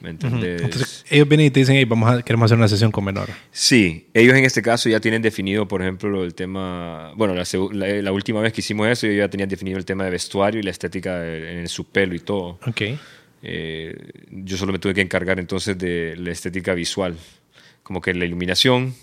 ¿me 0.00 0.10
entendés? 0.10 0.62
Entonces 0.62 1.04
ellos 1.10 1.28
vienen 1.28 1.46
y 1.46 1.50
te 1.50 1.60
dicen, 1.60 1.76
hey, 1.76 1.84
vamos 1.84 2.10
a, 2.10 2.22
queremos 2.22 2.46
hacer 2.46 2.58
una 2.58 2.68
sesión 2.68 2.90
con 2.92 3.04
menor. 3.04 3.28
Sí, 3.50 4.06
ellos 4.14 4.34
en 4.36 4.44
este 4.44 4.60
caso 4.62 4.88
ya 4.88 5.00
tienen 5.00 5.22
definido, 5.22 5.66
por 5.66 5.80
ejemplo, 5.82 6.10
lo 6.10 6.22
del 6.22 6.34
tema. 6.34 7.12
Bueno, 7.16 7.34
la, 7.34 7.44
la- 7.72 8.02
la 8.02 8.12
última 8.12 8.40
vez 8.40 8.52
que 8.52 8.60
hicimos 8.60 8.86
eso, 8.88 9.06
ellos 9.06 9.18
ya 9.18 9.28
tenían 9.30 9.48
definido 9.48 9.78
el 9.78 9.84
tema 9.84 10.04
de 10.04 10.10
vestuario 10.10 10.60
y 10.60 10.62
la 10.62 10.70
estética 10.70 11.18
de- 11.20 11.60
en 11.60 11.68
su 11.68 11.84
pelo 11.86 12.14
y 12.14 12.20
todo. 12.20 12.58
Ok. 12.66 12.82
Eh, 13.42 13.94
yo 14.30 14.56
solo 14.56 14.72
me 14.72 14.78
tuve 14.78 14.94
que 14.94 15.00
encargar 15.02 15.38
entonces 15.38 15.76
de 15.78 16.14
la 16.16 16.30
estética 16.30 16.74
visual, 16.74 17.16
como 17.82 18.00
que 18.00 18.14
la 18.14 18.24
iluminación 18.24 18.94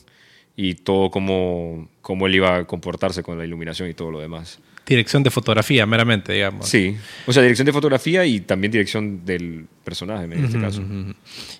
y 0.55 0.73
todo 0.75 1.11
cómo, 1.11 1.89
cómo 2.01 2.27
él 2.27 2.35
iba 2.35 2.57
a 2.57 2.65
comportarse 2.65 3.21
con 3.23 3.37
la 3.37 3.45
iluminación 3.45 3.89
y 3.89 3.93
todo 3.93 4.11
lo 4.11 4.19
demás. 4.19 4.59
Dirección 4.91 5.23
de 5.23 5.29
fotografía, 5.29 5.85
meramente, 5.85 6.33
digamos. 6.33 6.67
Sí, 6.67 6.97
o 7.25 7.31
sea, 7.31 7.41
dirección 7.43 7.65
de 7.65 7.71
fotografía 7.71 8.25
y 8.25 8.41
también 8.41 8.71
dirección 8.71 9.25
del 9.25 9.65
personaje 9.85 10.25
en 10.25 10.33
este 10.45 10.59
caso. 10.59 10.81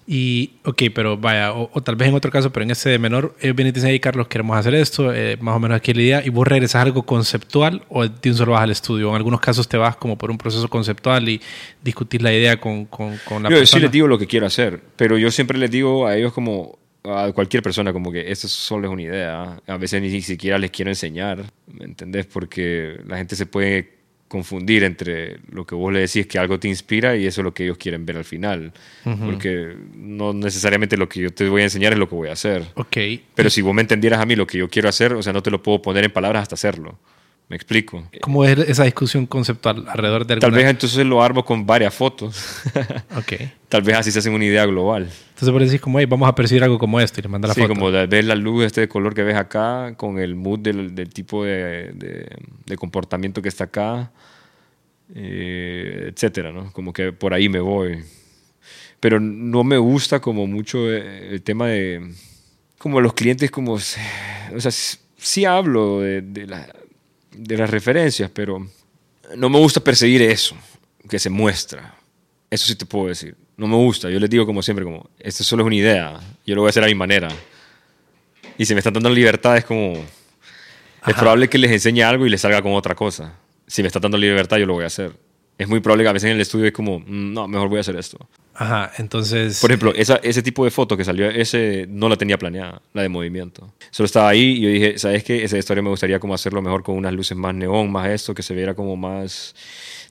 Y, 0.06 0.52
ok, 0.66 0.84
pero 0.94 1.18
vaya, 1.18 1.54
o, 1.54 1.70
o 1.74 1.82
tal 1.82 1.96
vez 1.96 2.10
en 2.10 2.16
otro 2.16 2.30
caso, 2.30 2.52
pero 2.52 2.64
en 2.66 2.72
ese 2.72 2.90
de 2.90 3.00
menor, 3.00 3.36
ellos 3.40 3.56
vienen 3.56 3.70
y 3.70 3.74
te 3.74 3.80
dicen, 3.80 3.92
hey, 3.92 4.00
Carlos, 4.02 4.28
queremos 4.28 4.58
hacer 4.58 4.76
esto, 4.76 5.14
eh, 5.14 5.38
más 5.40 5.56
o 5.56 5.60
menos 5.60 5.78
aquí 5.78 5.92
es 5.92 5.98
la 5.98 6.04
idea, 6.04 6.22
y 6.26 6.30
vos 6.30 6.46
regresas 6.48 6.76
a 6.76 6.82
algo 6.82 7.04
conceptual 7.04 7.84
o 7.88 8.06
de 8.06 8.30
un 8.30 8.36
solo 8.36 8.52
vas 8.52 8.64
al 8.64 8.72
estudio. 8.72 9.10
En 9.10 9.16
algunos 9.16 9.40
casos 9.40 9.68
te 9.70 9.78
vas 9.78 9.96
como 9.96 10.18
por 10.18 10.30
un 10.30 10.38
proceso 10.38 10.68
conceptual 10.68 11.30
y 11.30 11.40
discutir 11.82 12.22
la 12.22 12.34
idea 12.34 12.60
con, 12.60 12.86
con, 12.86 13.18
con 13.26 13.44
la 13.44 13.50
Yo 13.50 13.56
sí 13.56 13.62
persona. 13.62 13.84
les 13.84 13.92
digo 13.92 14.08
lo 14.08 14.20
que 14.20 14.28
quiero 14.28 14.46
hacer, 14.46 14.82
pero 14.98 15.18
yo 15.18 15.32
siempre 15.32 15.58
les 15.58 15.72
digo 15.72 16.06
a 16.06 16.18
ellos 16.18 16.34
como 16.34 16.78
a 17.04 17.32
cualquier 17.34 17.64
persona 17.64 17.94
como 17.94 18.12
que 18.12 18.32
esto 18.32 18.48
solo 18.48 18.88
es 18.88 18.94
una 18.94 19.02
idea. 19.02 19.62
A 19.66 19.78
veces 19.78 20.02
ni 20.02 20.22
siquiera 20.22 20.58
les 20.58 20.72
quiero 20.72 20.92
enseñar, 20.92 21.44
¿me 21.68 21.86
entendés? 21.86 22.26
Porque 22.26 23.00
la 23.08 23.18
gente 23.18 23.36
se 23.36 23.46
puede 23.46 24.02
confundir 24.28 24.86
entre 24.86 25.40
lo 25.52 25.66
que 25.66 25.76
vos 25.76 25.92
le 25.92 26.00
decís 26.00 26.26
que 26.26 26.40
algo 26.40 26.58
te 26.58 26.70
inspira 26.70 27.18
y 27.18 27.26
eso 27.26 27.42
es 27.42 27.44
lo 27.44 27.54
que 27.54 27.66
ellos 27.66 27.78
quieren 27.78 28.06
ver 28.06 28.16
al 28.16 28.24
final. 28.24 28.72
Porque 29.04 29.76
no 29.94 30.32
necesariamente 30.32 30.96
lo 30.96 31.10
que 31.10 31.20
yo 31.20 31.32
te 31.32 31.50
voy 31.50 31.62
a 31.62 31.66
enseñar 31.66 31.92
es 31.92 32.00
lo 32.00 32.08
que 32.08 32.16
voy 32.16 32.30
a 32.30 32.34
hacer. 32.34 32.66
Ok. 32.76 32.98
Pero 33.36 33.50
si 33.50 33.62
vos 33.62 33.74
me 33.74 33.82
entendieras 33.82 34.22
a 34.22 34.26
mí 34.26 34.38
lo 34.38 34.48
que 34.48 34.58
yo 34.60 34.70
quiero 34.70 34.88
hacer, 34.88 35.14
o 35.14 35.22
sea, 35.22 35.34
no 35.34 35.44
te 35.44 35.52
lo 35.52 35.62
puedo 35.62 35.82
poner 35.82 36.06
en 36.06 36.12
palabras 36.12 36.44
hasta 36.44 36.56
hacerlo. 36.56 36.98
¿Me 37.52 37.58
explico? 37.58 38.08
¿Cómo 38.22 38.46
es 38.46 38.58
esa 38.60 38.86
discusión 38.86 39.26
conceptual 39.26 39.84
alrededor 39.90 40.26
de 40.26 40.36
Tal 40.38 40.46
alguna... 40.46 40.62
vez 40.64 40.70
entonces 40.70 41.06
lo 41.06 41.22
armo 41.22 41.44
con 41.44 41.66
varias 41.66 41.94
fotos. 41.94 42.62
Ok. 43.18 43.34
Tal 43.68 43.82
vez 43.82 43.98
así 43.98 44.10
se 44.10 44.20
hacen 44.20 44.34
una 44.34 44.46
idea 44.46 44.66
global. 44.66 45.04
Entonces 45.04 45.50
por 45.52 45.62
decir 45.62 45.82
como, 45.82 46.00
hey, 46.00 46.06
vamos 46.06 46.30
a 46.30 46.34
percibir 46.34 46.64
algo 46.64 46.80
como 46.80 46.98
esto 47.02 47.20
y 47.20 47.24
le 47.24 47.28
manda 47.28 47.50
la 47.50 47.54
sí, 47.54 47.60
foto. 47.60 47.74
como 47.74 47.92
de 47.92 48.08
ver 48.08 48.24
la 48.24 48.36
luz, 48.36 48.64
este 48.64 48.88
color 48.88 49.14
que 49.14 49.24
ves 49.24 49.36
acá, 49.36 49.96
con 49.98 50.18
el 50.18 50.34
mood 50.36 50.60
del, 50.60 50.96
del 50.96 51.10
tipo 51.10 51.44
de, 51.44 51.92
de- 51.94 52.38
de 52.66 52.78
comportamiento 52.78 53.42
que 53.42 53.50
está 53.50 53.66
acá, 53.66 54.12
eh, 55.14 56.10
etcétera, 56.14 56.54
¿no? 56.54 56.72
Como 56.72 56.94
que 56.94 57.12
por 57.12 57.34
ahí 57.34 57.50
me 57.50 57.60
voy. 57.60 58.02
Pero 59.02 59.20
no 59.20 59.66
me 59.66 59.78
gusta 59.78 60.22
como 60.22 60.48
mucho 60.48 60.90
eh, 60.90 61.30
el 61.34 61.42
tema 61.42 61.68
de... 61.68 62.14
Como 62.78 63.02
los 63.02 63.14
clientes, 63.14 63.52
como... 63.52 63.74
O 63.74 63.80
sea, 63.80 64.72
sí, 64.72 64.98
sí 65.18 65.44
hablo 65.46 66.00
de, 66.00 66.22
de, 66.22 66.48
la- 66.48 66.74
de 67.32 67.58
las 67.58 67.70
referencias, 67.70 68.30
pero 68.34 68.68
no 69.36 69.50
me 69.50 69.58
gusta 69.58 69.80
perseguir 69.80 70.22
eso 70.22 70.56
que 71.10 71.20
se 71.20 71.30
muestra. 71.30 71.96
Eso 72.50 72.66
sí 72.68 72.76
te 72.76 72.86
puedo 72.86 73.08
decir. 73.08 73.36
No 73.58 73.68
me 73.68 73.76
gusta. 73.76 74.10
Yo 74.10 74.20
les 74.20 74.30
digo 74.30 74.46
como 74.46 74.62
siempre, 74.62 74.84
como, 74.84 75.10
esto 75.20 75.44
solo 75.44 75.64
es 75.64 75.68
una 75.68 75.76
idea. 75.76 76.20
Yo 76.46 76.56
lo 76.56 76.62
voy 76.62 76.68
a 76.68 76.72
hacer 76.72 76.84
a 76.84 76.88
mi 76.88 76.96
manera. 76.96 77.30
Y 78.58 78.66
si 78.66 78.74
me 78.74 78.80
están 78.80 78.94
dando 78.94 79.10
libertad 79.10 79.58
es 79.58 79.66
como... 79.66 79.94
Es 81.08 81.16
probable 81.16 81.50
que 81.50 81.58
les 81.58 81.72
enseñe 81.72 82.04
algo 82.04 82.28
y 82.28 82.30
les 82.30 82.42
salga 82.42 82.62
con 82.62 82.74
otra 82.74 82.94
cosa. 82.94 83.34
Si 83.66 83.82
me 83.82 83.88
está 83.88 84.00
dando 84.00 84.18
libertad, 84.18 84.58
yo 84.58 84.66
lo 84.68 84.74
voy 84.74 84.84
a 84.84 84.88
hacer. 84.88 85.12
Es 85.58 85.68
muy 85.68 85.80
probable 85.80 86.04
que 86.04 86.10
a 86.10 86.14
veces 86.14 86.28
en 86.30 86.36
el 86.36 86.42
estudio 86.42 86.66
es 86.68 86.72
como, 86.74 87.00
"Mm, 87.00 87.34
no, 87.34 87.48
mejor 87.48 87.70
voy 87.70 87.78
a 87.78 87.82
hacer 87.82 87.96
esto. 87.96 88.20
Ajá, 88.54 88.92
entonces... 88.98 89.60
Por 89.62 89.72
ejemplo, 89.72 89.94
esa, 89.96 90.18
ese 90.18 90.42
tipo 90.42 90.66
de 90.66 90.72
foto 90.72 90.98
que 90.98 91.06
salió, 91.06 91.30
ese 91.30 91.86
no 91.90 92.10
la 92.10 92.18
tenía 92.18 92.38
planeada, 92.38 92.82
la 92.94 93.02
de 93.02 93.10
movimiento. 93.10 93.74
Solo 93.92 94.06
estaba 94.06 94.30
ahí 94.30 94.58
y 94.58 94.62
yo 94.62 94.70
dije, 94.70 94.98
¿sabes 94.98 95.24
qué? 95.24 95.44
Esa 95.44 95.58
historia 95.58 95.82
me 95.82 95.90
gustaría 95.90 96.20
como 96.20 96.34
hacerlo 96.34 96.62
mejor 96.62 96.84
con 96.84 96.98
unas 96.98 97.14
luces 97.14 97.38
más 97.38 97.56
neón, 97.56 97.92
más 97.92 98.10
esto, 98.10 98.34
que 98.34 98.44
se 98.44 98.54
viera 98.54 98.74
como 98.74 98.96
más 98.98 99.56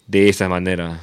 de 0.06 0.28
esta 0.28 0.48
manera. 0.48 1.00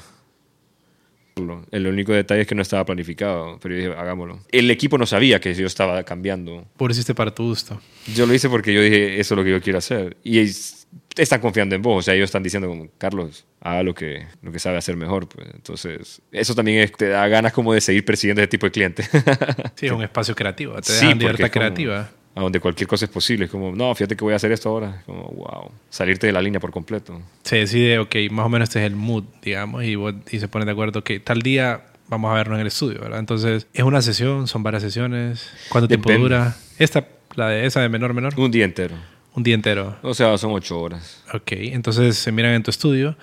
El 1.72 1.86
único 1.86 2.14
detalle 2.14 2.42
es 2.42 2.48
que 2.48 2.56
no 2.56 2.64
estaba 2.64 2.84
planificado, 2.86 3.60
pero 3.62 3.76
yo 3.76 3.82
dije, 3.82 4.00
hagámoslo. 4.00 4.40
El 4.52 4.72
equipo 4.72 4.98
no 4.98 5.06
sabía 5.06 5.40
que 5.40 5.54
yo 5.54 5.68
estaba 5.68 6.02
cambiando. 6.04 6.66
Por 6.78 6.92
hiciste 6.92 7.14
para 7.14 7.34
tu 7.34 7.44
gusto. 7.44 7.80
Yo 8.16 8.26
lo 8.26 8.34
hice 8.34 8.50
porque 8.50 8.74
yo 8.74 8.82
dije, 8.82 9.20
eso 9.20 9.36
es 9.36 9.38
lo 9.38 9.44
que 9.44 9.52
yo 9.52 9.62
quiero 9.62 9.78
hacer. 9.78 10.18
Y 10.24 10.40
están 11.24 11.42
confiando 11.42 11.76
en 11.76 11.82
vos. 11.82 12.00
O 12.00 12.02
sea, 12.02 12.14
ellos 12.14 12.26
están 12.26 12.44
diciendo 12.44 12.68
como, 12.68 12.88
Carlos, 12.98 13.46
haga 13.62 13.84
lo 13.84 13.94
que, 13.94 14.26
lo 14.42 14.52
que 14.52 14.60
sabe 14.60 14.78
hacer 14.78 14.96
mejor. 14.96 15.28
Pues. 15.28 15.48
Entonces, 15.54 16.22
eso 16.32 16.56
también 16.56 16.80
es- 16.80 16.92
te 16.92 17.08
da 17.10 17.28
ganas 17.28 17.54
como 17.54 17.74
de 17.74 17.82
seguir 17.82 18.06
persiguiendo 18.06 18.42
ese 18.42 18.48
tipo 18.50 18.66
de 18.68 18.72
clientes. 18.72 19.10
Sí, 19.76 19.88
es 19.88 19.92
un 19.92 20.04
espacio 20.04 20.36
creativo. 20.36 20.76
Te 20.76 20.84
Sí, 20.92 21.06
dejan 21.06 21.20
libertad 21.20 21.50
como- 21.52 21.52
creativa. 21.52 22.10
a 22.36 22.40
donde 22.42 22.60
cualquier 22.60 22.88
cosa 22.88 23.06
es 23.06 23.12
posible. 23.12 23.46
Es 23.46 23.52
como, 23.52 23.72
no, 23.76 23.94
fíjate 23.96 24.16
que 24.16 24.24
voy 24.24 24.34
a 24.34 24.36
hacer 24.38 24.52
esto 24.52 24.70
ahora. 24.70 24.98
Es 25.00 25.06
como, 25.06 25.24
wow. 25.24 25.72
Salirte 25.90 26.28
de 26.28 26.34
la 26.34 26.42
línea 26.42 26.60
por 26.60 26.72
completo. 26.72 27.20
Se 27.44 27.58
decide, 27.58 27.98
ok, 28.00 28.16
más 28.32 28.46
o 28.46 28.50
menos 28.50 28.70
este 28.70 28.80
es 28.80 28.86
el 28.86 28.96
mood, 28.96 29.24
digamos, 29.42 29.84
y, 29.84 29.96
vos- 29.96 30.14
y 30.32 30.40
se 30.40 30.48
ponen 30.48 30.68
de 30.68 30.72
acuerdo 30.74 31.04
que 31.04 31.20
tal 31.20 31.42
día 31.42 31.82
vamos 32.10 32.32
a 32.32 32.36
vernos 32.36 32.56
en 32.58 32.62
el 32.62 32.68
estudio, 32.68 33.02
¿verdad? 33.02 33.20
Entonces, 33.20 33.68
¿es 33.74 33.84
una 33.84 34.02
sesión? 34.02 34.48
¿Son 34.48 34.64
varias 34.64 34.84
sesiones? 34.84 35.50
¿Cuánto 35.70 35.88
tiempo 35.88 36.12
dura? 36.14 36.56
Esta, 36.80 37.08
la 37.36 37.50
de 37.50 37.66
esa 37.66 37.82
de 37.82 37.90
menor, 37.90 38.14
menor, 38.14 38.34
Un 38.40 38.52
día 38.52 38.66
entero. 38.66 38.96
Un 39.38 39.44
día 39.44 39.54
entero. 39.56 39.96
O 40.02 40.14
sea, 40.14 40.38
son 40.38 40.52
ocho 40.52 40.80
horas. 40.80 41.24
Ok, 41.34 41.52
entonces 41.54 42.18
se 42.18 42.32
miran 42.32 42.54
en 42.54 42.64
tu 42.64 42.72
estudio 42.72 43.16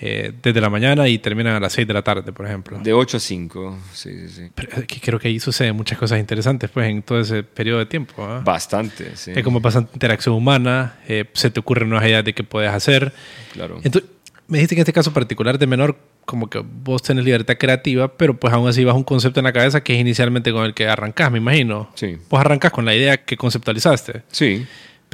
eh, 0.00 0.32
desde 0.42 0.60
la 0.60 0.70
mañana 0.70 1.08
y 1.08 1.18
terminan 1.18 1.54
a 1.54 1.60
las 1.60 1.72
6 1.72 1.88
de 1.88 1.92
la 1.94 2.02
tarde, 2.02 2.32
por 2.32 2.46
ejemplo. 2.46 2.78
De 2.78 2.92
ocho 2.92 3.16
a 3.16 3.20
cinco. 3.20 3.76
Sí, 3.92 4.10
sí, 4.12 4.28
sí. 4.28 4.50
Pero 4.54 4.76
es 4.76 4.86
que 4.86 5.00
creo 5.00 5.18
que 5.18 5.26
ahí 5.28 5.40
suceden 5.40 5.74
muchas 5.74 5.98
cosas 5.98 6.20
interesantes, 6.20 6.70
pues, 6.70 6.88
en 6.88 7.02
todo 7.02 7.18
ese 7.18 7.42
periodo 7.42 7.80
de 7.80 7.86
tiempo. 7.86 8.24
¿ah? 8.24 8.42
Bastante, 8.44 9.16
sí. 9.16 9.32
Es 9.34 9.42
como 9.42 9.60
bastante 9.60 9.90
interacción 9.94 10.34
humana, 10.36 10.96
eh, 11.08 11.24
se 11.32 11.50
te 11.50 11.58
ocurren 11.60 11.88
nuevas 11.88 12.06
ideas 12.06 12.24
de 12.24 12.32
qué 12.32 12.44
puedes 12.44 12.70
hacer. 12.70 13.12
Claro. 13.52 13.80
Entonces, 13.82 14.08
me 14.46 14.58
dijiste 14.58 14.76
que 14.76 14.80
en 14.80 14.84
este 14.84 14.92
caso 14.92 15.12
particular 15.12 15.58
de 15.58 15.66
menor, 15.66 15.96
como 16.24 16.48
que 16.50 16.58
vos 16.64 17.02
tenés 17.02 17.24
libertad 17.24 17.56
creativa, 17.58 18.16
pero 18.16 18.38
pues 18.38 18.52
aún 18.52 18.68
así 18.68 18.84
vas 18.84 18.94
un 18.94 19.04
concepto 19.04 19.40
en 19.40 19.44
la 19.44 19.52
cabeza 19.52 19.82
que 19.82 19.94
es 19.94 20.00
inicialmente 20.00 20.52
con 20.52 20.64
el 20.64 20.74
que 20.74 20.86
arrancás, 20.86 21.30
me 21.32 21.38
imagino. 21.38 21.90
Sí. 21.94 22.18
Vos 22.28 22.40
arrancás 22.40 22.70
con 22.70 22.84
la 22.84 22.94
idea 22.94 23.24
que 23.24 23.36
conceptualizaste, 23.36 24.22
Sí. 24.30 24.66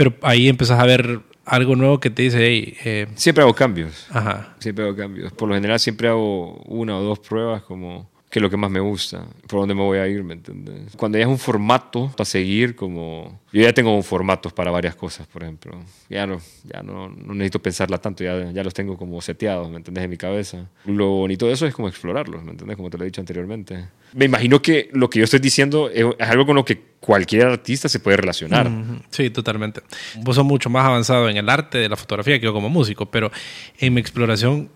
Pero 0.03 0.16
ahí 0.22 0.48
empezás 0.48 0.80
a 0.80 0.84
ver 0.86 1.20
algo 1.44 1.76
nuevo 1.76 2.00
que 2.00 2.11
te 2.11 2.22
dice, 2.22 2.44
hey, 2.44 2.76
eh, 2.84 3.07
Siempre 3.14 3.42
hago 3.42 3.55
cambios. 3.55 4.07
ajá, 4.11 4.57
Siempre 4.59 4.84
hago 4.84 4.96
cambios. 4.96 5.32
Por 5.32 5.48
lo 5.48 5.55
general 5.55 5.78
siempre 5.78 6.09
hago 6.09 6.55
una 6.62 6.98
o 6.98 7.03
dos 7.03 7.20
pruebas 7.20 7.62
como 7.62 8.11
que 8.32 8.38
es 8.38 8.42
lo 8.42 8.48
que 8.48 8.56
más 8.56 8.70
me 8.70 8.80
gusta, 8.80 9.26
por 9.46 9.60
dónde 9.60 9.74
me 9.74 9.82
voy 9.82 9.98
a 9.98 10.08
ir, 10.08 10.24
¿me 10.24 10.32
entiendes? 10.32 10.96
Cuando 10.96 11.18
ya 11.18 11.24
es 11.24 11.28
un 11.28 11.38
formato 11.38 12.10
para 12.16 12.24
seguir, 12.24 12.74
como... 12.74 13.42
Yo 13.52 13.60
ya 13.60 13.74
tengo 13.74 14.02
formatos 14.02 14.54
para 14.54 14.70
varias 14.70 14.96
cosas, 14.96 15.26
por 15.26 15.42
ejemplo. 15.42 15.78
Ya 16.08 16.26
no, 16.26 16.40
ya 16.64 16.82
no, 16.82 17.10
no 17.10 17.34
necesito 17.34 17.60
pensarla 17.60 17.98
tanto, 17.98 18.24
ya, 18.24 18.50
ya 18.50 18.64
los 18.64 18.72
tengo 18.72 18.96
como 18.96 19.20
seteados, 19.20 19.68
¿me 19.68 19.76
entiendes? 19.76 20.04
En 20.04 20.08
mi 20.08 20.16
cabeza. 20.16 20.66
Lo 20.86 21.08
bonito 21.08 21.46
de 21.46 21.52
eso 21.52 21.66
es 21.66 21.74
como 21.74 21.88
explorarlos, 21.88 22.42
¿me 22.42 22.52
entiendes? 22.52 22.78
Como 22.78 22.88
te 22.88 22.96
lo 22.96 23.04
he 23.04 23.08
dicho 23.08 23.20
anteriormente. 23.20 23.88
Me 24.14 24.24
imagino 24.24 24.62
que 24.62 24.88
lo 24.94 25.10
que 25.10 25.18
yo 25.18 25.26
estoy 25.26 25.40
diciendo 25.40 25.90
es, 25.90 26.06
es 26.18 26.28
algo 26.30 26.46
con 26.46 26.56
lo 26.56 26.64
que 26.64 26.80
cualquier 27.00 27.48
artista 27.48 27.90
se 27.90 28.00
puede 28.00 28.16
relacionar. 28.16 28.70
Sí, 29.10 29.28
totalmente. 29.28 29.82
Vos 30.22 30.36
sos 30.36 30.44
mucho 30.46 30.70
más 30.70 30.86
avanzado 30.86 31.28
en 31.28 31.36
el 31.36 31.50
arte 31.50 31.76
de 31.76 31.90
la 31.90 31.96
fotografía 31.96 32.38
que 32.38 32.46
yo 32.46 32.54
como 32.54 32.70
músico, 32.70 33.04
pero 33.04 33.30
en 33.78 33.92
mi 33.92 34.00
exploración, 34.00 34.70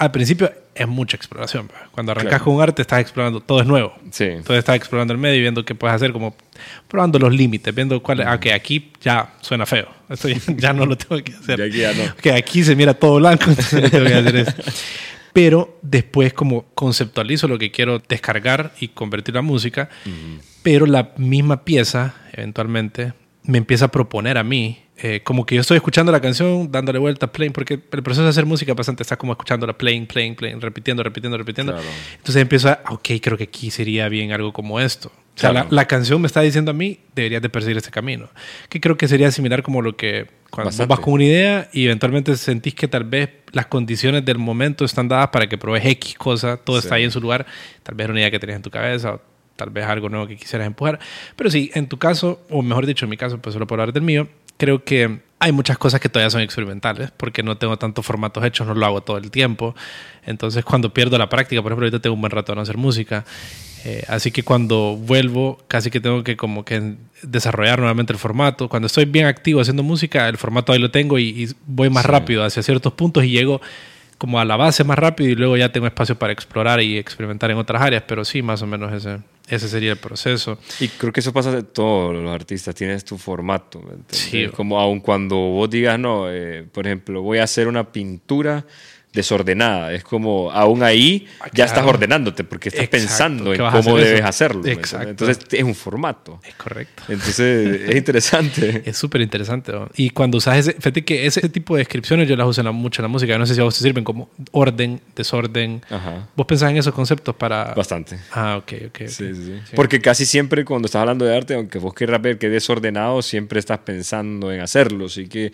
al 0.00 0.10
principio 0.10 0.50
es 0.74 0.88
mucha 0.88 1.16
exploración. 1.16 1.70
Cuando 1.92 2.12
arrancas 2.12 2.30
Claro. 2.30 2.44
con 2.44 2.54
un 2.54 2.62
arte, 2.62 2.80
estás 2.80 3.00
explorando, 3.00 3.40
todo 3.40 3.60
es 3.60 3.66
nuevo. 3.66 3.94
Sí. 4.10 4.24
Entonces 4.24 4.58
estás 4.58 4.76
explorando 4.76 5.12
el 5.12 5.18
medio 5.18 5.36
y 5.36 5.40
viendo 5.42 5.62
qué 5.64 5.74
puedes 5.74 5.94
hacer, 5.94 6.10
como 6.12 6.34
probando 6.88 7.18
los 7.18 7.34
límites, 7.34 7.74
viendo 7.74 8.02
cuál, 8.02 8.22
ah, 8.22 8.34
ok, 8.34 8.46
aquí 8.54 8.90
ya 9.02 9.34
suena 9.42 9.66
feo, 9.66 9.88
esto 10.08 10.28
ya, 10.28 10.38
ya 10.56 10.72
no 10.72 10.86
lo 10.86 10.96
tengo 10.96 11.22
que 11.22 11.32
hacer. 11.34 11.60
Aquí 11.60 11.78
ya 11.78 11.92
no. 11.92 12.04
Ok, 12.04 12.26
aquí 12.34 12.64
se 12.64 12.74
mira 12.74 12.94
todo 12.94 13.16
blanco, 13.16 13.44
entonces 13.48 13.82
no 13.82 13.90
tengo 13.90 14.06
que 14.06 14.14
hacer 14.14 14.36
eso. 14.36 14.52
Pero 15.34 15.78
después 15.82 16.32
como 16.32 16.64
conceptualizo 16.74 17.46
lo 17.46 17.58
que 17.58 17.70
quiero 17.70 17.98
descargar 18.08 18.72
y 18.80 18.88
convertir 18.88 19.36
a 19.36 19.42
música, 19.42 19.88
pero 20.62 20.86
la 20.86 21.10
misma 21.18 21.62
pieza, 21.64 22.14
eventualmente, 22.32 23.12
me 23.42 23.58
empieza 23.58 23.86
a 23.86 23.88
proponer 23.88 24.36
a 24.38 24.44
mí, 24.44 24.82
eh, 25.02 25.22
como 25.24 25.46
que 25.46 25.54
yo 25.54 25.62
estoy 25.62 25.76
escuchando 25.78 26.12
la 26.12 26.20
canción, 26.20 26.70
dándole 26.70 26.98
vuelta, 26.98 27.32
playing, 27.32 27.52
porque 27.54 27.74
el 27.90 28.02
proceso 28.02 28.22
de 28.22 28.28
hacer 28.28 28.44
música 28.44 28.74
bastante 28.74 29.02
está 29.02 29.16
como 29.16 29.32
escuchándola, 29.32 29.76
playing, 29.78 30.06
playing, 30.06 30.34
playing, 30.34 30.60
repitiendo, 30.60 31.02
repitiendo, 31.02 31.38
repitiendo. 31.38 31.72
Claro. 31.72 31.88
Entonces 32.18 32.36
empiezo 32.42 32.68
a, 32.68 32.80
ok, 32.90 33.08
creo 33.22 33.38
que 33.38 33.44
aquí 33.44 33.70
sería 33.70 34.08
bien 34.10 34.32
algo 34.32 34.52
como 34.52 34.78
esto. 34.78 35.08
O 35.08 35.40
sea, 35.40 35.50
Claro. 35.52 35.68
la, 35.70 35.74
la 35.76 35.84
canción 35.86 36.20
me 36.20 36.26
está 36.26 36.42
diciendo 36.42 36.72
a 36.72 36.74
mí, 36.74 36.98
deberías 37.14 37.40
de 37.40 37.48
perseguir 37.48 37.78
este 37.78 37.90
camino. 37.90 38.28
Que 38.68 38.78
creo 38.78 38.98
que 38.98 39.08
sería 39.08 39.30
similar 39.30 39.62
como 39.62 39.80
lo 39.80 39.96
que 39.96 40.26
cuando 40.50 40.68
vos 40.68 40.76
Bastante. 40.76 40.88
vas 40.90 41.00
con 41.00 41.14
una 41.14 41.24
idea 41.24 41.70
y 41.72 41.86
eventualmente 41.86 42.36
sentís 42.36 42.74
que 42.74 42.86
tal 42.88 43.04
vez 43.04 43.30
las 43.52 43.66
condiciones 43.66 44.22
del 44.26 44.36
momento 44.36 44.84
están 44.84 45.08
dadas 45.08 45.28
para 45.28 45.48
que 45.48 45.56
pruebes 45.56 45.86
X 45.86 46.16
cosa, 46.16 46.58
todo 46.58 46.78
Sí. 46.78 46.86
está 46.86 46.96
ahí 46.96 47.04
en 47.04 47.10
su 47.10 47.20
lugar. 47.22 47.46
Tal 47.84 47.94
vez 47.94 48.04
era 48.04 48.12
una 48.12 48.20
idea 48.20 48.30
que 48.30 48.38
tenías 48.38 48.56
en 48.56 48.62
tu 48.62 48.70
cabeza 48.70 49.14
o 49.14 49.20
tal 49.60 49.70
vez 49.70 49.84
algo 49.86 50.08
nuevo 50.08 50.26
que 50.26 50.36
quisieras 50.36 50.66
empujar. 50.66 50.98
Pero 51.36 51.50
sí, 51.50 51.70
en 51.74 51.86
tu 51.86 51.98
caso, 51.98 52.40
o 52.50 52.62
mejor 52.62 52.86
dicho, 52.86 53.04
en 53.04 53.10
mi 53.10 53.16
caso, 53.16 53.38
pues 53.38 53.52
solo 53.52 53.66
por 53.66 53.78
hablar 53.80 53.92
del 53.92 54.02
mío, 54.02 54.26
creo 54.56 54.82
que 54.84 55.20
hay 55.38 55.52
muchas 55.52 55.78
cosas 55.78 56.00
que 56.00 56.08
todavía 56.08 56.28
son 56.30 56.42
experimentales 56.42 57.10
porque 57.16 57.42
no 57.42 57.56
tengo 57.56 57.78
tantos 57.78 58.04
formatos 58.04 58.44
hechos, 58.44 58.66
no 58.66 58.74
lo 58.74 58.84
hago 58.86 59.00
todo 59.02 59.16
el 59.18 59.30
tiempo. 59.30 59.74
Entonces, 60.26 60.64
cuando 60.64 60.92
pierdo 60.92 61.16
la 61.18 61.28
práctica, 61.28 61.62
por 61.62 61.72
ejemplo, 61.72 61.86
ahorita 61.86 62.00
tengo 62.00 62.14
un 62.14 62.20
buen 62.20 62.30
rato 62.30 62.52
de 62.52 62.56
no 62.56 62.62
hacer 62.62 62.76
música. 62.76 63.24
eh, 63.84 64.04
así 64.08 64.30
que 64.30 64.42
cuando 64.42 64.96
vuelvo, 65.00 65.58
casi 65.66 65.90
que 65.90 66.00
tengo 66.00 66.22
que 66.22 66.36
como 66.36 66.64
que 66.66 66.96
desarrollar 67.22 67.78
nuevamente 67.78 68.12
el 68.12 68.18
formato. 68.18 68.68
Cuando 68.68 68.86
estoy 68.86 69.06
bien 69.06 69.24
activo 69.24 69.60
haciendo 69.62 69.82
música, 69.82 70.28
el 70.28 70.36
formato 70.36 70.72
ahí 70.72 70.78
lo 70.78 70.90
tengo 70.90 71.18
y, 71.18 71.28
y 71.44 71.48
voy 71.66 71.88
más 71.88 72.04
Sí. 72.04 72.10
rápido 72.10 72.44
hacia 72.44 72.62
ciertos 72.62 72.92
puntos 72.92 73.24
y 73.24 73.30
llego 73.30 73.62
como 74.18 74.38
a 74.38 74.44
la 74.44 74.56
base 74.56 74.84
más 74.84 74.98
rápido 74.98 75.30
y 75.30 75.34
luego 75.34 75.56
ya 75.56 75.72
tengo 75.72 75.86
espacio 75.86 76.14
para 76.18 76.30
explorar 76.34 76.82
y 76.82 76.98
experimentar 76.98 77.50
en 77.50 77.56
otras 77.56 77.80
áreas. 77.80 78.02
Pero 78.06 78.22
sí, 78.26 78.42
más 78.42 78.60
o 78.60 78.66
menos 78.66 78.92
ese, 78.92 79.20
ese 79.50 79.68
sería 79.68 79.92
el 79.92 79.98
proceso. 79.98 80.58
Y 80.78 80.88
creo 80.88 81.12
que 81.12 81.20
eso 81.20 81.32
pasa 81.32 81.50
de 81.50 81.62
todos 81.62 82.14
los 82.14 82.32
artistas, 82.32 82.74
tienes 82.74 83.04
tu 83.04 83.18
formato. 83.18 83.82
Sí. 84.08 84.46
Como 84.48 84.80
aun 84.80 85.00
cuando 85.00 85.36
vos 85.36 85.68
digas, 85.68 85.98
no, 85.98 86.30
eh, 86.30 86.64
por 86.70 86.86
ejemplo, 86.86 87.22
voy 87.22 87.38
a 87.38 87.44
hacer 87.44 87.66
una 87.68 87.92
pintura 87.92 88.64
desordenada, 89.12 89.92
es 89.92 90.04
como 90.04 90.50
aún 90.52 90.82
ahí 90.82 91.26
Ah, 91.40 91.46
ya 91.46 91.50
claro. 91.50 91.68
estás 91.70 91.86
ordenándote 91.86 92.44
porque 92.44 92.68
estás 92.68 92.84
Exacto, 92.84 92.96
pensando 93.08 93.52
en 93.52 93.58
cómo 93.58 93.70
hacer 93.78 93.92
eso. 93.92 93.96
debes 94.06 94.24
hacerlo. 94.24 94.62
¿me 94.62 94.72
Exacto. 94.72 95.08
Entonces 95.10 95.38
es 95.50 95.62
un 95.64 95.74
formato. 95.74 96.40
Es 96.46 96.54
correcto. 96.54 97.02
Entonces 97.08 97.80
es 97.88 97.96
interesante. 97.96 98.82
Es 98.90 98.96
súper 98.96 99.20
interesante. 99.20 99.72
¿no? 99.72 99.88
Y 99.96 100.10
cuando 100.10 100.38
usas 100.38 100.58
ese, 100.58 100.72
fíjate 100.74 101.04
que 101.04 101.26
ese 101.26 101.48
tipo 101.48 101.74
de 101.74 101.80
descripciones 101.80 102.28
yo 102.28 102.36
las 102.36 102.46
uso 102.46 102.60
en 102.60 102.66
la- 102.66 102.72
mucho 102.72 103.02
en 103.02 103.04
la 103.04 103.08
música. 103.08 103.36
No 103.38 103.46
sé 103.46 103.54
si 103.54 103.60
a 103.60 103.64
vos 103.64 103.76
te 103.76 103.82
sirven 103.82 104.04
como 104.04 104.30
orden, 104.52 105.00
desorden. 105.16 105.82
Ajá. 105.90 106.28
¿Vos 106.36 106.46
pensás 106.46 106.70
en 106.70 106.76
esos 106.76 106.94
conceptos 106.94 107.34
para...? 107.34 107.74
Bastante. 107.74 108.18
Ah, 108.32 108.56
ok, 108.58 108.72
ok. 108.86 109.00
ok. 109.02 109.08
Sí, 109.08 109.34
sí, 109.34 109.60
sí. 109.66 109.72
Porque 109.74 110.00
casi 110.00 110.24
siempre 110.24 110.64
cuando 110.64 110.86
estás 110.86 111.00
hablando 111.00 111.24
de 111.24 111.36
arte, 111.36 111.54
aunque 111.54 111.78
vos 111.78 111.94
querrás 111.94 112.22
ver 112.22 112.38
que 112.38 112.46
es 112.46 112.52
desordenado, 112.52 113.22
siempre 113.22 113.58
estás 113.58 113.78
pensando 113.78 114.52
en 114.52 114.60
hacerlo. 114.60 115.06
Así 115.06 115.26
que 115.28 115.52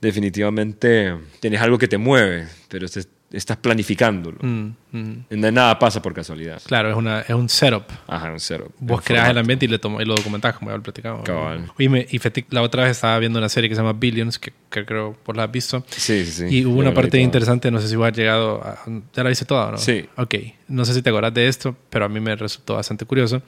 definitivamente 0.00 1.14
tienes 1.40 1.60
algo 1.60 1.78
que 1.78 1.88
te 1.88 1.98
mueve, 1.98 2.46
pero 2.72 2.88
te- 2.88 3.04
estás 3.32 3.56
planificándolo. 3.56 4.38
Mm, 4.42 4.68
mm. 4.92 5.24
Nada 5.52 5.78
pasa 5.78 6.00
por 6.02 6.12
casualidad. 6.14 6.60
Claro, 6.66 6.90
es, 6.90 6.96
una, 6.96 7.20
es 7.20 7.30
un 7.30 7.48
setup. 7.48 7.84
Ajá, 8.06 8.30
un 8.32 8.38
cero. 8.40 8.70
Vos 8.78 9.00
creas 9.02 9.22
el 9.22 9.26
formato. 9.28 9.40
ambiente 9.40 9.64
y, 9.66 9.68
le 9.68 9.78
tomo- 9.80 10.00
y 10.00 10.04
lo 10.04 10.14
documentás, 10.14 10.54
como 10.56 10.70
ya 10.70 10.76
lo 10.76 10.82
platicamos. 10.82 11.24
Cabal. 11.24 11.70
Oye, 11.78 11.88
me- 11.88 12.06
y 12.10 12.20
la 12.50 12.62
otra 12.62 12.82
vez 12.84 12.92
estaba 12.92 13.18
viendo 13.18 13.38
una 13.38 13.48
serie 13.48 13.68
que 13.68 13.74
se 13.74 13.80
llama 13.82 13.94
Billions, 13.98 14.38
que, 14.38 14.52
que 14.70 14.84
creo 14.84 15.16
vos 15.26 15.36
la 15.36 15.44
has 15.44 15.50
visto. 15.52 15.84
Sí, 15.88 16.24
sí, 16.24 16.30
sí. 16.32 16.46
Y 16.58 16.64
hubo 16.66 16.76
Yo 16.76 16.80
una 16.82 16.94
parte 16.94 17.18
interesante, 17.20 17.70
no 17.70 17.80
sé 17.80 17.88
si 17.88 17.96
vos 17.96 18.08
has 18.08 18.16
llegado 18.16 18.62
a... 18.62 18.78
¿Ya 19.14 19.22
la 19.22 19.28
viste 19.30 19.44
toda 19.44 19.72
no? 19.72 19.78
Sí. 19.78 20.04
Ok. 20.16 20.34
No 20.68 20.84
sé 20.84 20.94
si 20.94 21.02
te 21.02 21.10
acordás 21.10 21.34
de 21.34 21.48
esto, 21.48 21.76
pero 21.90 22.06
a 22.06 22.08
mí 22.08 22.18
me 22.20 22.34
resultó 22.34 22.74
bastante 22.76 23.04
curioso. 23.04 23.42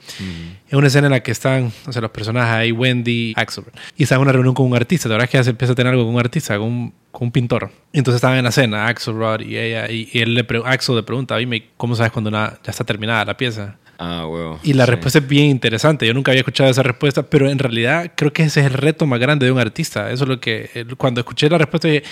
Es 0.67 0.73
una 0.73 0.87
escena 0.87 1.07
en 1.07 1.11
la 1.11 1.21
que 1.23 1.31
están, 1.31 1.71
o 1.87 1.91
sea, 1.91 2.01
los 2.01 2.11
personajes 2.11 2.51
ahí, 2.53 2.71
Wendy, 2.71 3.33
Axel, 3.35 3.63
y 3.97 4.03
están 4.03 4.17
en 4.17 4.21
una 4.23 4.31
reunión 4.31 4.53
con 4.53 4.67
un 4.67 4.75
artista. 4.75 5.09
La 5.09 5.15
verdad 5.15 5.25
es 5.25 5.31
que 5.31 5.37
ya 5.37 5.43
se 5.43 5.49
empieza 5.51 5.73
a 5.73 5.75
tener 5.75 5.91
algo 5.91 6.05
con 6.05 6.13
un 6.13 6.19
artista, 6.19 6.55
con 6.57 6.67
un, 6.67 6.93
con 7.11 7.27
un 7.27 7.31
pintor. 7.31 7.71
Y 7.91 7.97
entonces 7.97 8.17
estaban 8.17 8.37
en 8.37 8.43
la 8.43 8.51
cena, 8.51 8.85
Axelrod 8.87 9.41
y 9.41 9.57
ella, 9.57 9.74
y, 9.89 10.09
y 10.13 10.19
él 10.19 10.33
le 10.33 10.45
Axel 10.65 10.95
le 10.95 11.03
pregunta, 11.03 11.37
dime, 11.37 11.69
¿cómo 11.77 11.95
sabes 11.95 12.11
cuando 12.11 12.29
una, 12.29 12.57
ya 12.63 12.71
está 12.71 12.83
terminada 12.83 13.25
la 13.25 13.37
pieza? 13.37 13.77
Ah, 13.97 14.25
huevo. 14.27 14.59
Y 14.63 14.73
la 14.73 14.85
Sí. 14.85 14.91
respuesta 14.91 15.19
es 15.19 15.27
bien 15.27 15.45
interesante. 15.45 16.05
Yo 16.05 16.13
nunca 16.13 16.31
había 16.31 16.41
escuchado 16.41 16.69
esa 16.69 16.83
respuesta, 16.83 17.23
pero 17.23 17.49
en 17.49 17.59
realidad 17.59 18.11
creo 18.15 18.33
que 18.33 18.43
ese 18.43 18.59
es 18.59 18.65
el 18.65 18.73
reto 18.73 19.05
más 19.05 19.19
grande 19.19 19.45
de 19.45 19.51
un 19.53 19.59
artista. 19.59 20.11
Eso 20.11 20.23
es 20.25 20.29
lo 20.29 20.39
que, 20.39 20.85
cuando 20.97 21.21
escuché 21.21 21.49
la 21.49 21.57
respuesta, 21.57 21.87
dije, 21.87 22.03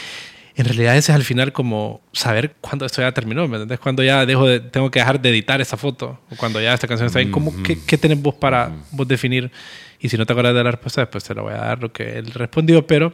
en 0.56 0.66
realidad 0.66 0.96
ese 0.96 1.12
es 1.12 1.16
al 1.16 1.24
final 1.24 1.52
como 1.52 2.02
saber 2.14 2.56
cuándo 2.62 2.86
esto 2.86 3.02
ya 3.02 3.12
terminó, 3.12 3.48
¿me 3.48 3.56
entendés? 3.58 3.80
Cuando 3.80 4.02
ya 4.04 4.26
dejo 4.26 4.46
de, 4.48 4.60
tengo 4.62 4.90
que 4.92 5.00
dejar 5.00 5.20
de 5.20 5.30
editar 5.30 5.60
esa 5.60 5.76
foto, 5.78 6.20
o 6.30 6.36
cuando 6.38 6.62
ya 6.62 6.74
esta 6.74 6.88
canción 6.88 7.08
está 7.08 7.20
ahí, 7.20 7.30
¿cómo, 7.32 7.52
qué, 7.64 7.78
¿qué 7.86 7.98
tenés 7.98 8.22
vos 8.22 8.36
para 8.36 8.72
vos 8.92 9.08
definir? 9.08 9.52
Y 10.04 10.10
si 10.10 10.18
no 10.18 10.26
te 10.26 10.34
acuerdas 10.34 10.54
de 10.54 10.62
la 10.66 10.72
respuesta, 10.72 11.00
después 11.00 11.24
te 11.24 11.34
la 11.34 11.42
voy 11.42 11.54
a 11.54 11.58
dar 11.60 11.82
lo 11.82 11.94
que 11.94 12.18
él 12.20 12.26
respondió, 12.34 12.86
pero... 12.86 13.14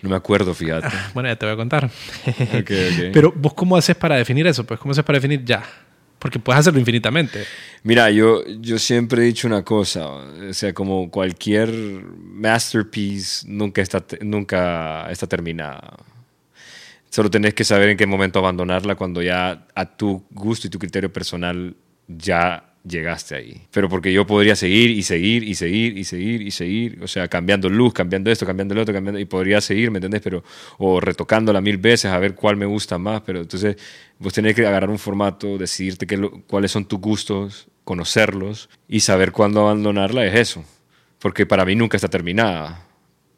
No 0.00 0.08
me 0.08 0.16
acuerdo, 0.16 0.54
fíjate. 0.54 0.88
bueno, 1.12 1.28
ya 1.28 1.36
te 1.36 1.44
voy 1.44 1.52
a 1.52 1.56
contar. 1.56 1.90
Pero 3.12 3.30
vos 3.36 3.52
cómo 3.52 3.76
haces 3.76 3.94
para 3.94 4.16
definir 4.16 4.46
eso? 4.46 4.64
Pues 4.64 4.80
cómo 4.80 4.92
haces 4.92 5.04
para 5.04 5.18
definir 5.18 5.44
ya. 5.44 5.62
Porque 6.18 6.38
puedes 6.38 6.60
hacerlo 6.60 6.80
infinitamente. 6.80 7.44
Mira, 7.82 8.10
yo, 8.10 8.42
yo 8.46 8.78
siempre 8.78 9.20
he 9.20 9.26
dicho 9.26 9.46
una 9.46 9.62
cosa, 9.62 10.08
o 10.08 10.54
sea, 10.54 10.72
como 10.72 11.10
cualquier 11.10 11.70
masterpiece 11.70 13.46
nunca 13.46 13.82
está, 13.82 14.02
nunca 14.22 15.10
está 15.10 15.26
terminada. 15.26 15.98
Solo 17.10 17.30
tenés 17.30 17.52
que 17.52 17.64
saber 17.64 17.90
en 17.90 17.98
qué 17.98 18.06
momento 18.06 18.38
abandonarla 18.38 18.94
cuando 18.94 19.20
ya 19.20 19.66
a 19.74 19.84
tu 19.84 20.24
gusto 20.30 20.68
y 20.68 20.70
tu 20.70 20.78
criterio 20.78 21.12
personal 21.12 21.76
ya 22.08 22.69
llegaste 22.84 23.34
ahí. 23.34 23.62
Pero 23.70 23.88
porque 23.88 24.12
yo 24.12 24.26
podría 24.26 24.56
seguir 24.56 24.90
y 24.90 25.02
seguir 25.02 25.44
y 25.44 25.54
seguir 25.54 25.98
y 25.98 26.04
seguir 26.04 26.42
y 26.42 26.50
seguir, 26.50 26.98
o 27.02 27.08
sea, 27.08 27.28
cambiando 27.28 27.68
luz, 27.68 27.92
cambiando 27.92 28.30
esto, 28.30 28.46
cambiando 28.46 28.74
el 28.74 28.80
otro, 28.80 28.94
cambiando, 28.94 29.20
y 29.20 29.24
podría 29.24 29.60
seguir, 29.60 29.90
¿me 29.90 29.98
entendés? 29.98 30.20
Pero, 30.22 30.42
o 30.78 31.00
retocándola 31.00 31.60
mil 31.60 31.78
veces 31.78 32.10
a 32.10 32.18
ver 32.18 32.34
cuál 32.34 32.56
me 32.56 32.66
gusta 32.66 32.98
más, 32.98 33.22
pero 33.22 33.40
entonces 33.40 33.76
vos 34.18 34.32
tenés 34.32 34.54
que 34.54 34.66
agarrar 34.66 34.90
un 34.90 34.98
formato, 34.98 35.58
decidirte 35.58 36.06
qué, 36.06 36.18
cuáles 36.46 36.70
son 36.72 36.86
tus 36.86 37.00
gustos, 37.00 37.68
conocerlos 37.84 38.68
y 38.88 39.00
saber 39.00 39.32
cuándo 39.32 39.60
abandonarla 39.60 40.26
es 40.26 40.34
eso. 40.34 40.64
Porque 41.18 41.44
para 41.46 41.64
mí 41.64 41.74
nunca 41.74 41.96
está 41.96 42.08
terminada 42.08 42.89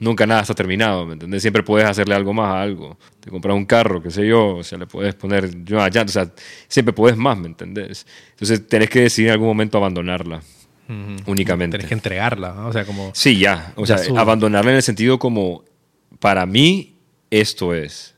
nunca 0.03 0.27
nada 0.27 0.43
está 0.43 0.55
terminado, 0.55 1.07
¿me 1.07 1.13
entiendes? 1.15 1.43
Siempre 1.43 1.63
puedes 1.63 1.89
hacerle 1.89 2.15
algo 2.15 2.35
más 2.35 2.49
a 2.49 2.61
algo. 2.61 2.99
Te 3.21 3.31
compras 3.31 3.55
un 3.55 3.65
carro, 3.65 4.03
qué 4.03 4.11
sé 4.11 4.27
yo, 4.27 4.57
o 4.57 4.65
sea, 4.65 4.79
le 4.79 4.87
puedes 4.87 5.15
poner 5.15 5.65
yo 5.65 5.81
allá, 5.81 6.03
o 6.03 6.09
sea, 6.09 6.31
siempre 6.67 6.93
puedes 6.93 7.17
más, 7.17 7.39
¿me 7.39 7.47
entendés? 7.47 8.07
Entonces 8.31 8.67
tenés 8.67 8.91
que 8.91 9.03
decidir 9.03 9.29
en 9.29 9.35
algún 9.35 9.49
momento 9.49 9.79
abandonarla. 9.79 10.43
Únicamente. 11.27 11.79
Tenés 11.79 11.89
que 11.89 11.95
entregarla, 11.95 12.53
¿no? 12.53 12.67
o 12.67 12.73
sea, 12.73 12.85
como... 12.85 13.13
Sí, 13.15 13.39
ya, 13.39 13.73
o 13.77 13.87
sea, 13.87 13.97
abandonarla 14.17 14.73
en 14.73 14.77
el 14.77 14.83
sentido 14.83 15.19
como, 15.19 15.65
para 16.19 16.45
mí, 16.45 16.97
esto 17.31 17.73
es. 17.73 18.15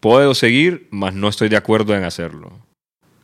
Puedo 0.00 0.34
seguir, 0.34 0.88
mas 0.90 1.14
no 1.14 1.28
estoy 1.28 1.48
de 1.48 1.56
acuerdo 1.56 1.96
en 1.96 2.04
hacerlo. 2.04 2.52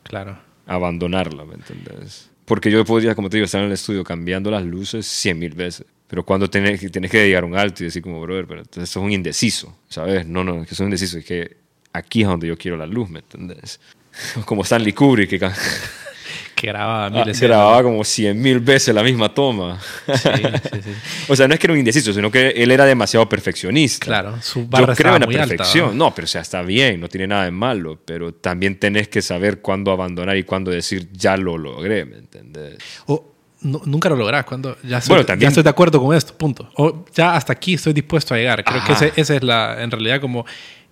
Claro. 0.03 0.39
Abandonarla, 0.65 1.45
¿me 1.45 1.55
entendés? 1.55 2.31
Porque 2.45 2.71
yo 2.71 2.83
podría, 2.83 3.13
como 3.13 3.29
te 3.29 3.37
digo, 3.37 3.45
estar 3.45 3.61
en 3.61 3.67
el 3.67 3.73
estudio 3.73 4.03
cambiando 4.03 4.49
las 4.49 4.63
luces 4.63 5.05
cien 5.05 5.37
mil 5.37 5.53
veces. 5.53 5.85
Pero 6.07 6.23
cuando 6.23 6.49
tienes, 6.49 6.79
tienes 6.91 7.09
que 7.09 7.25
llegar 7.25 7.43
un 7.45 7.57
alto 7.57 7.83
y 7.83 7.85
decir 7.85 8.01
como, 8.01 8.21
brother, 8.21 8.45
pero 8.45 8.61
entonces 8.61 8.89
eso 8.89 8.99
es 8.99 9.05
un 9.05 9.11
indeciso, 9.11 9.75
¿sabes? 9.89 10.25
No, 10.25 10.43
no, 10.43 10.61
es 10.61 10.67
que 10.67 10.73
eso 10.73 10.75
es 10.75 10.79
un 10.81 10.87
indeciso, 10.87 11.17
es 11.17 11.25
que 11.25 11.57
aquí 11.93 12.21
es 12.21 12.27
donde 12.27 12.47
yo 12.47 12.57
quiero 12.57 12.77
la 12.77 12.85
luz, 12.85 13.09
¿me 13.09 13.19
entiendes? 13.19 13.79
Como 14.45 14.61
Stanley 14.61 14.93
Kubrick, 14.93 15.29
que, 15.31 15.39
que 16.55 16.67
grababa 16.67 17.07
ah, 17.07 17.25
grababa 17.39 17.83
como 17.83 18.03
cien 18.03 18.41
mil 18.41 18.59
veces 18.59 18.95
la 18.95 19.03
misma 19.03 19.33
toma. 19.33 19.79
Sí, 20.05 20.13
sí, 20.13 20.81
sí. 20.83 20.91
o 21.27 21.35
sea, 21.35 21.47
no 21.47 21.53
es 21.53 21.59
que 21.59 21.67
era 21.67 21.73
un 21.73 21.79
indeciso, 21.79 22.13
sino 22.13 22.31
que 22.31 22.49
él 22.49 22.71
era 22.71 22.85
demasiado 22.85 23.27
perfeccionista. 23.27 24.05
Claro, 24.05 24.41
su 24.41 24.65
barra 24.67 24.87
Yo 24.87 24.95
creo 24.95 25.15
en 25.15 25.21
la 25.21 25.27
perfección. 25.27 25.97
no, 25.97 26.15
pero 26.15 26.25
o 26.25 26.27
sea, 26.27 26.41
está 26.41 26.61
bien, 26.61 27.01
no 27.01 27.09
tiene 27.09 27.27
nada 27.27 27.43
de 27.43 27.51
malo, 27.51 27.99
pero 28.05 28.33
también 28.33 28.79
tenés 28.79 29.09
que 29.09 29.21
saber 29.21 29.59
cuándo 29.59 29.91
abandonar 29.91 30.37
y 30.37 30.43
cuándo 30.43 30.71
decir 30.71 31.09
ya 31.11 31.35
lo 31.35 31.57
logré, 31.57 32.05
¿me 32.05 32.19
entiendes? 32.19 32.77
O 33.07 33.34
nunca 33.65 34.09
lo 34.09 34.15
lográs 34.15 34.45
cuando 34.45 34.77
ya 34.83 34.99
estoy, 34.99 35.25
ya 35.37 35.47
estoy 35.47 35.63
de 35.63 35.69
acuerdo 35.69 36.01
con 36.01 36.15
esto, 36.15 36.37
punto. 36.37 36.69
O 36.75 37.05
ya 37.13 37.35
hasta 37.35 37.53
aquí 37.53 37.73
estoy 37.73 37.93
dispuesto 37.93 38.33
a 38.33 38.37
llegar. 38.37 38.63
Creo 38.63 38.83
que 38.85 38.93
esa 38.93 39.05
ese 39.07 39.37
es 39.37 39.43
la, 39.43 39.81
en 39.81 39.91
realidad, 39.91 40.21
como 40.21 40.45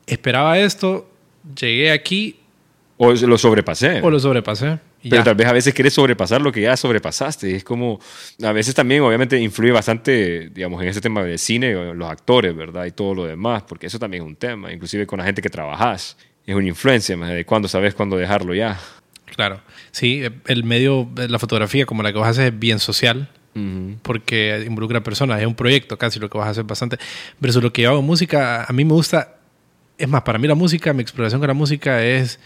esperaba 0.08 0.58
esto, 0.58 1.10
llegué 1.60 1.92
aquí. 1.92 2.40
O 2.98 3.14
lo 3.14 3.38
sobrepasé. 3.38 4.02
O 4.02 4.10
lo 4.10 4.20
sobrepasé. 4.20 4.80
Pero 5.10 5.24
tal 5.24 5.36
vez 5.36 5.48
a 5.48 5.54
veces 5.54 5.74
quieres 5.74 5.94
sobrepasar 5.94 6.42
lo 6.42 6.52
que 6.52 6.62
ya 6.62 6.78
sobrepasaste. 6.78 7.56
Es 7.56 7.64
como, 7.64 8.00
a 8.42 8.52
veces 8.54 8.74
también 8.74 9.02
obviamente 9.02 9.38
influye 9.38 9.72
bastante, 9.72 10.50
digamos, 10.50 10.82
en 10.82 10.88
ese 10.88 11.02
tema 11.02 11.24
de 11.24 11.38
cine, 11.38 11.94
los 11.94 12.10
actores, 12.10 12.56
¿verdad? 12.56 12.86
Y 12.86 12.92
todo 12.92 13.14
lo 13.14 13.26
demás, 13.26 13.64
porque 13.64 13.88
eso 13.88 14.00
también 14.00 14.24
es 14.24 14.30
un 14.30 14.36
tema, 14.36 14.72
inclusive 14.72 15.06
con 15.06 15.20
la 15.20 15.26
gente 15.26 15.42
que 15.42 15.50
trabajas. 15.50 16.18
Es 16.46 16.56
una 16.56 16.68
influencia, 16.68 17.18
de 17.18 17.46
cuándo 17.46 17.68
sabes 17.68 17.94
cuándo 17.94 18.18
dejarlo 18.18 18.54
ya. 18.54 18.80
Claro, 19.36 19.60
sí, 19.94 20.24
el 20.48 20.64
medio, 20.66 21.08
la 21.16 21.40
fotografía 21.40 21.86
como 21.86 22.04
la 22.04 22.12
que 22.12 22.20
vas 22.20 22.28
a 22.28 22.32
hacer 22.32 22.54
es 22.54 22.60
bien 22.60 22.80
social, 22.80 23.30
porque 24.02 24.64
involucra 24.66 24.98
a 24.98 25.04
personas, 25.04 25.40
es 25.40 25.46
un 25.46 25.54
proyecto 25.54 25.96
casi 26.00 26.20
lo 26.20 26.28
que 26.28 26.38
vas 26.40 26.48
a 26.48 26.50
hacer 26.50 26.64
bastante, 26.64 26.98
versus 27.40 27.62
lo 27.62 27.72
que 27.72 27.84
yo 27.84 27.92
hago 27.92 28.02
música, 28.02 28.66
a 28.66 28.74
mí 28.74 28.84
me 28.84 28.94
gusta, 28.94 29.36
es 29.98 30.10
más, 30.10 30.24
para 30.24 30.40
mí 30.40 30.48
la 30.48 30.56
música, 30.56 30.92
mi 30.92 31.04
exploración 31.04 31.40
con 31.40 31.48
la 31.48 31.54
música 31.54 32.04
es 32.04 32.40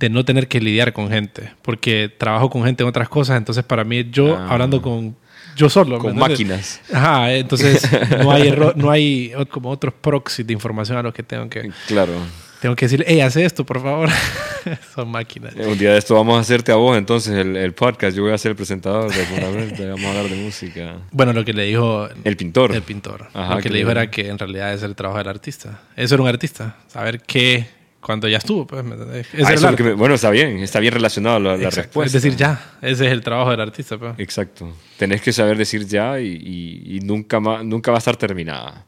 de 0.00 0.10
no 0.10 0.24
tener 0.24 0.48
que 0.48 0.60
lidiar 0.60 0.92
con 0.92 1.08
gente, 1.08 1.52
porque 1.62 2.08
trabajo 2.08 2.50
con 2.50 2.64
gente 2.64 2.82
en 2.82 2.88
otras 2.88 3.08
cosas, 3.08 3.36
entonces 3.38 3.62
para 3.62 3.84
mí 3.84 4.08
yo 4.10 4.36
ah. 4.36 4.48
hablando 4.50 4.82
con 4.82 5.14
yo 5.60 5.68
solo. 5.68 5.98
Con 5.98 6.16
máquinas. 6.16 6.80
Ajá, 6.92 7.32
entonces 7.34 7.86
no 8.18 8.32
hay, 8.32 8.50
no 8.76 8.90
hay 8.90 9.32
como 9.50 9.70
otros 9.70 9.92
proxies 10.00 10.46
de 10.46 10.54
información 10.54 10.96
a 10.96 11.02
los 11.02 11.12
que 11.12 11.22
tengo 11.22 11.48
que... 11.50 11.70
Claro. 11.86 12.14
Tengo 12.60 12.76
que 12.76 12.86
decirle, 12.86 13.06
hey, 13.08 13.20
hace 13.20 13.44
esto, 13.44 13.64
por 13.64 13.82
favor. 13.82 14.08
Son 14.94 15.10
máquinas. 15.10 15.54
Un 15.54 15.78
día 15.78 15.92
de 15.92 15.98
esto 15.98 16.14
vamos 16.14 16.36
a 16.36 16.40
hacerte 16.40 16.72
a 16.72 16.76
vos, 16.76 16.96
entonces, 16.96 17.34
el, 17.34 17.72
podcast. 17.72 18.16
Yo 18.16 18.22
voy 18.22 18.32
a 18.32 18.38
ser 18.38 18.50
el 18.50 18.56
presentador, 18.56 19.12
seguramente. 19.12 19.86
vamos 19.88 20.04
a 20.04 20.08
hablar 20.10 20.28
de 20.28 20.36
música. 20.36 20.96
Bueno, 21.10 21.32
lo 21.32 21.44
que 21.44 21.52
le 21.52 21.64
dijo... 21.64 22.08
El 22.24 22.36
pintor. 22.36 22.74
El 22.74 22.82
pintor. 22.82 23.28
lo 23.34 23.58
que, 23.58 23.70
le 23.70 23.78
dijo 23.78 23.90
era 23.90 24.10
que 24.10 24.28
en 24.28 24.38
realidad 24.38 24.74
es 24.74 24.82
el 24.82 24.94
trabajo 24.94 25.18
del 25.18 25.28
artista. 25.28 25.80
Eso 25.96 26.14
era 26.14 26.22
un 26.22 26.28
artista. 26.28 26.76
Saber 26.88 27.20
qué... 27.20 27.79
Cuando 28.00 28.28
ya 28.28 28.38
estuvo, 28.38 28.66
pues. 28.66 28.82
Ah, 28.82 29.76
bueno, 29.96 30.14
está 30.14 30.30
bien. 30.30 30.58
Está 30.58 30.80
bien 30.80 30.94
relacionado 30.94 31.38
la, 31.38 31.56
la 31.56 31.70
respuesta. 31.70 32.06
Es 32.06 32.12
decir, 32.22 32.36
ya. 32.36 32.76
Ese 32.80 33.06
es 33.06 33.12
el 33.12 33.20
trabajo 33.20 33.50
del 33.50 33.60
artista, 33.60 33.98
pues. 33.98 34.14
Exacto. 34.18 34.74
Tenés 34.96 35.20
que 35.20 35.32
saber 35.32 35.58
decir 35.58 35.86
ya 35.86 36.18
y, 36.20 36.82
y, 36.86 37.00
nunca, 37.00 37.40
nunca 37.40 37.90
va 37.90 37.98
a 37.98 38.00
estar 38.00 38.16
terminada 38.16 38.86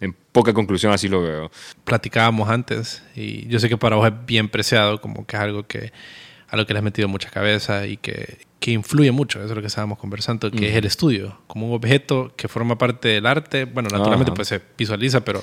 en 0.00 0.14
poca 0.32 0.52
conclusión 0.52 0.92
así 0.92 1.08
lo 1.08 1.22
veo. 1.22 1.50
Platicábamos 1.84 2.48
antes 2.48 3.02
y 3.14 3.46
yo 3.48 3.58
sé 3.58 3.68
que 3.68 3.76
para 3.76 3.96
vos 3.96 4.06
es 4.06 4.26
bien 4.26 4.48
preciado, 4.48 5.00
como 5.00 5.26
que 5.26 5.36
es 5.36 5.42
algo 5.42 5.66
que 5.66 5.92
a 6.54 6.56
lo 6.56 6.66
que 6.66 6.72
le 6.72 6.78
has 6.78 6.84
metido 6.84 7.08
mucha 7.08 7.30
cabeza 7.30 7.84
y 7.86 7.96
que, 7.96 8.38
que 8.60 8.70
influye 8.70 9.10
mucho, 9.10 9.40
eso 9.40 9.48
es 9.48 9.56
lo 9.56 9.60
que 9.60 9.66
estábamos 9.66 9.98
conversando, 9.98 10.52
que 10.52 10.68
es 10.70 10.76
el 10.76 10.84
estudio, 10.84 11.36
como 11.48 11.66
un 11.66 11.74
objeto 11.74 12.32
que 12.36 12.46
forma 12.46 12.78
parte 12.78 13.08
del 13.08 13.26
arte, 13.26 13.64
bueno, 13.64 13.88
naturalmente 13.90 14.32
pues 14.32 14.48
se 14.48 14.60
visualiza, 14.78 15.24
pero 15.24 15.42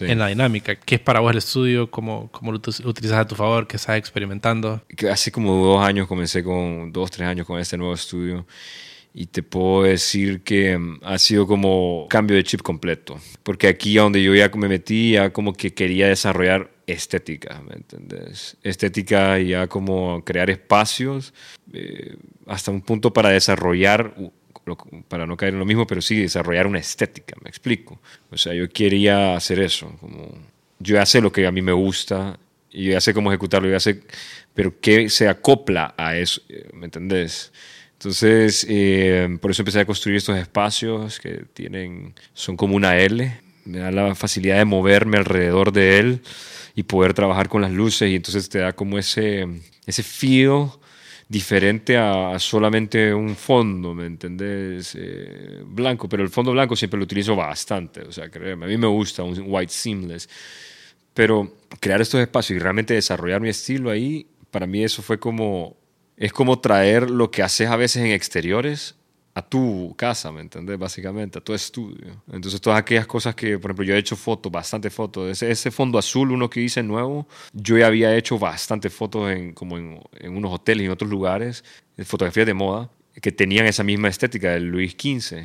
en 0.00 0.20
la 0.20 0.28
dinámica, 0.28 0.76
¿qué 0.76 0.94
es 0.94 1.00
para 1.00 1.18
vos 1.18 1.32
el 1.32 1.38
estudio? 1.38 1.90
¿Cómo, 1.90 2.30
cómo 2.30 2.52
lo 2.52 2.58
utilizas 2.58 3.18
a 3.18 3.26
tu 3.26 3.34
favor? 3.34 3.66
¿Qué 3.66 3.76
estás 3.76 3.98
experimentando? 3.98 4.80
Hace 5.10 5.32
como 5.32 5.64
dos 5.64 5.84
años 5.84 6.06
comencé 6.06 6.44
con, 6.44 6.92
dos, 6.92 7.10
tres 7.10 7.26
años 7.26 7.44
con 7.44 7.58
este 7.58 7.76
nuevo 7.76 7.94
estudio 7.94 8.46
y 9.14 9.26
te 9.26 9.42
puedo 9.42 9.82
decir 9.82 10.42
que 10.42 10.78
mm, 10.78 11.00
ha 11.02 11.18
sido 11.18 11.46
como 11.46 12.06
cambio 12.08 12.36
de 12.36 12.44
chip 12.44 12.62
completo. 12.62 13.18
Porque 13.42 13.68
aquí 13.68 13.96
donde 13.96 14.22
yo 14.22 14.34
ya 14.34 14.48
me 14.54 14.68
metí, 14.68 15.12
ya 15.12 15.32
como 15.32 15.52
que 15.52 15.74
quería 15.74 16.08
desarrollar 16.08 16.70
estética, 16.86 17.60
¿me 17.62 17.74
entiendes? 17.74 18.56
Estética 18.62 19.38
ya 19.38 19.66
como 19.66 20.24
crear 20.24 20.50
espacios 20.50 21.32
eh, 21.72 22.16
hasta 22.46 22.70
un 22.70 22.82
punto 22.82 23.12
para 23.12 23.30
desarrollar, 23.30 24.14
para 25.08 25.26
no 25.26 25.36
caer 25.36 25.54
en 25.54 25.58
lo 25.58 25.64
mismo, 25.64 25.86
pero 25.86 26.00
sí 26.02 26.16
desarrollar 26.20 26.66
una 26.66 26.78
estética, 26.78 27.36
me 27.42 27.48
explico. 27.48 28.00
O 28.30 28.36
sea, 28.36 28.54
yo 28.54 28.68
quería 28.68 29.36
hacer 29.36 29.60
eso, 29.60 29.96
como 30.00 30.32
yo 30.78 30.96
ya 30.96 31.06
sé 31.06 31.20
lo 31.20 31.32
que 31.32 31.46
a 31.46 31.52
mí 31.52 31.62
me 31.62 31.72
gusta 31.72 32.38
y 32.70 32.84
yo 32.84 32.92
ya 32.92 33.00
sé 33.00 33.14
cómo 33.14 33.30
ejecutarlo, 33.30 33.68
yo 33.68 33.74
ya 33.74 33.80
sé, 33.80 34.02
pero 34.54 34.80
qué 34.80 35.08
se 35.08 35.28
acopla 35.28 35.94
a 35.96 36.16
eso, 36.16 36.42
¿me 36.72 36.86
entendés? 36.86 37.52
Entonces, 38.02 38.66
eh, 38.68 39.38
por 39.40 39.52
eso 39.52 39.62
empecé 39.62 39.78
a 39.78 39.84
construir 39.84 40.16
estos 40.16 40.36
espacios 40.36 41.20
que 41.20 41.44
tienen, 41.54 42.14
son 42.34 42.56
como 42.56 42.74
una 42.74 42.98
L. 42.98 43.32
Me 43.64 43.78
da 43.78 43.90
la 43.90 44.14
facilidad 44.14 44.58
de 44.58 44.64
moverme 44.64 45.18
alrededor 45.18 45.72
de 45.72 45.98
él 45.98 46.22
y 46.74 46.82
poder 46.84 47.14
trabajar 47.14 47.48
con 47.48 47.62
las 47.62 47.70
luces 47.70 48.10
y 48.10 48.16
entonces 48.16 48.48
te 48.48 48.58
da 48.58 48.72
como 48.72 48.98
ese, 48.98 49.46
ese 49.86 50.02
feel 50.02 50.68
diferente 51.28 51.96
a, 51.96 52.38
solamente 52.38 53.14
un 53.14 53.34
fondo, 53.36 53.94
¿me 53.94 54.06
entendés? 54.06 54.94
Eh, 54.98 55.62
blanco, 55.64 56.08
pero 56.08 56.22
el 56.22 56.28
fondo 56.28 56.52
blanco 56.52 56.76
siempre 56.76 56.98
lo 56.98 57.04
utilizo 57.04 57.34
bastante, 57.34 58.02
o 58.02 58.12
sea, 58.12 58.28
créeme, 58.28 58.66
a 58.66 58.68
mí 58.68 58.76
me 58.76 58.86
gusta 58.86 59.22
un 59.22 59.42
white 59.46 59.72
seamless, 59.72 60.28
pero 61.14 61.56
crear 61.80 62.02
estos 62.02 62.20
espacios 62.20 62.56
y 62.56 62.60
realmente 62.60 62.94
desarrollar 62.94 63.40
mi 63.40 63.48
estilo 63.48 63.90
ahí, 63.90 64.26
para 64.50 64.66
mí 64.66 64.84
eso 64.84 65.02
fue 65.02 65.18
como 65.18 65.76
es 66.16 66.32
como 66.32 66.60
traer 66.60 67.10
lo 67.10 67.30
que 67.30 67.42
haces 67.42 67.68
a 67.68 67.76
veces 67.76 68.04
en 68.04 68.10
exteriores 68.12 68.94
a 69.34 69.42
tu 69.42 69.94
casa, 69.96 70.30
¿me 70.30 70.42
entiendes? 70.42 70.78
Básicamente, 70.78 71.38
a 71.38 71.40
tu 71.40 71.54
estudio. 71.54 72.22
Entonces, 72.30 72.60
todas 72.60 72.78
aquellas 72.78 73.06
cosas 73.06 73.34
que, 73.34 73.58
por 73.58 73.70
ejemplo, 73.70 73.84
yo 73.84 73.94
he 73.94 73.98
hecho 73.98 74.16
fotos, 74.16 74.52
bastante 74.52 74.90
fotos. 74.90 75.30
Ese, 75.30 75.50
ese 75.50 75.70
fondo 75.70 75.98
azul, 75.98 76.32
uno 76.32 76.50
que 76.50 76.60
hice 76.60 76.82
nuevo, 76.82 77.26
yo 77.52 77.78
ya 77.78 77.86
había 77.86 78.14
hecho 78.16 78.38
bastante 78.38 78.90
fotos 78.90 79.30
en, 79.30 79.54
como 79.54 79.78
en, 79.78 80.00
en 80.18 80.36
unos 80.36 80.52
hoteles 80.52 80.82
y 80.82 80.86
en 80.86 80.92
otros 80.92 81.10
lugares, 81.10 81.64
fotografías 82.04 82.46
de 82.46 82.54
moda, 82.54 82.90
que 83.20 83.32
tenían 83.32 83.66
esa 83.66 83.84
misma 83.84 84.08
estética 84.08 84.50
del 84.50 84.64
Luis 84.64 84.92
XV. 84.92 85.44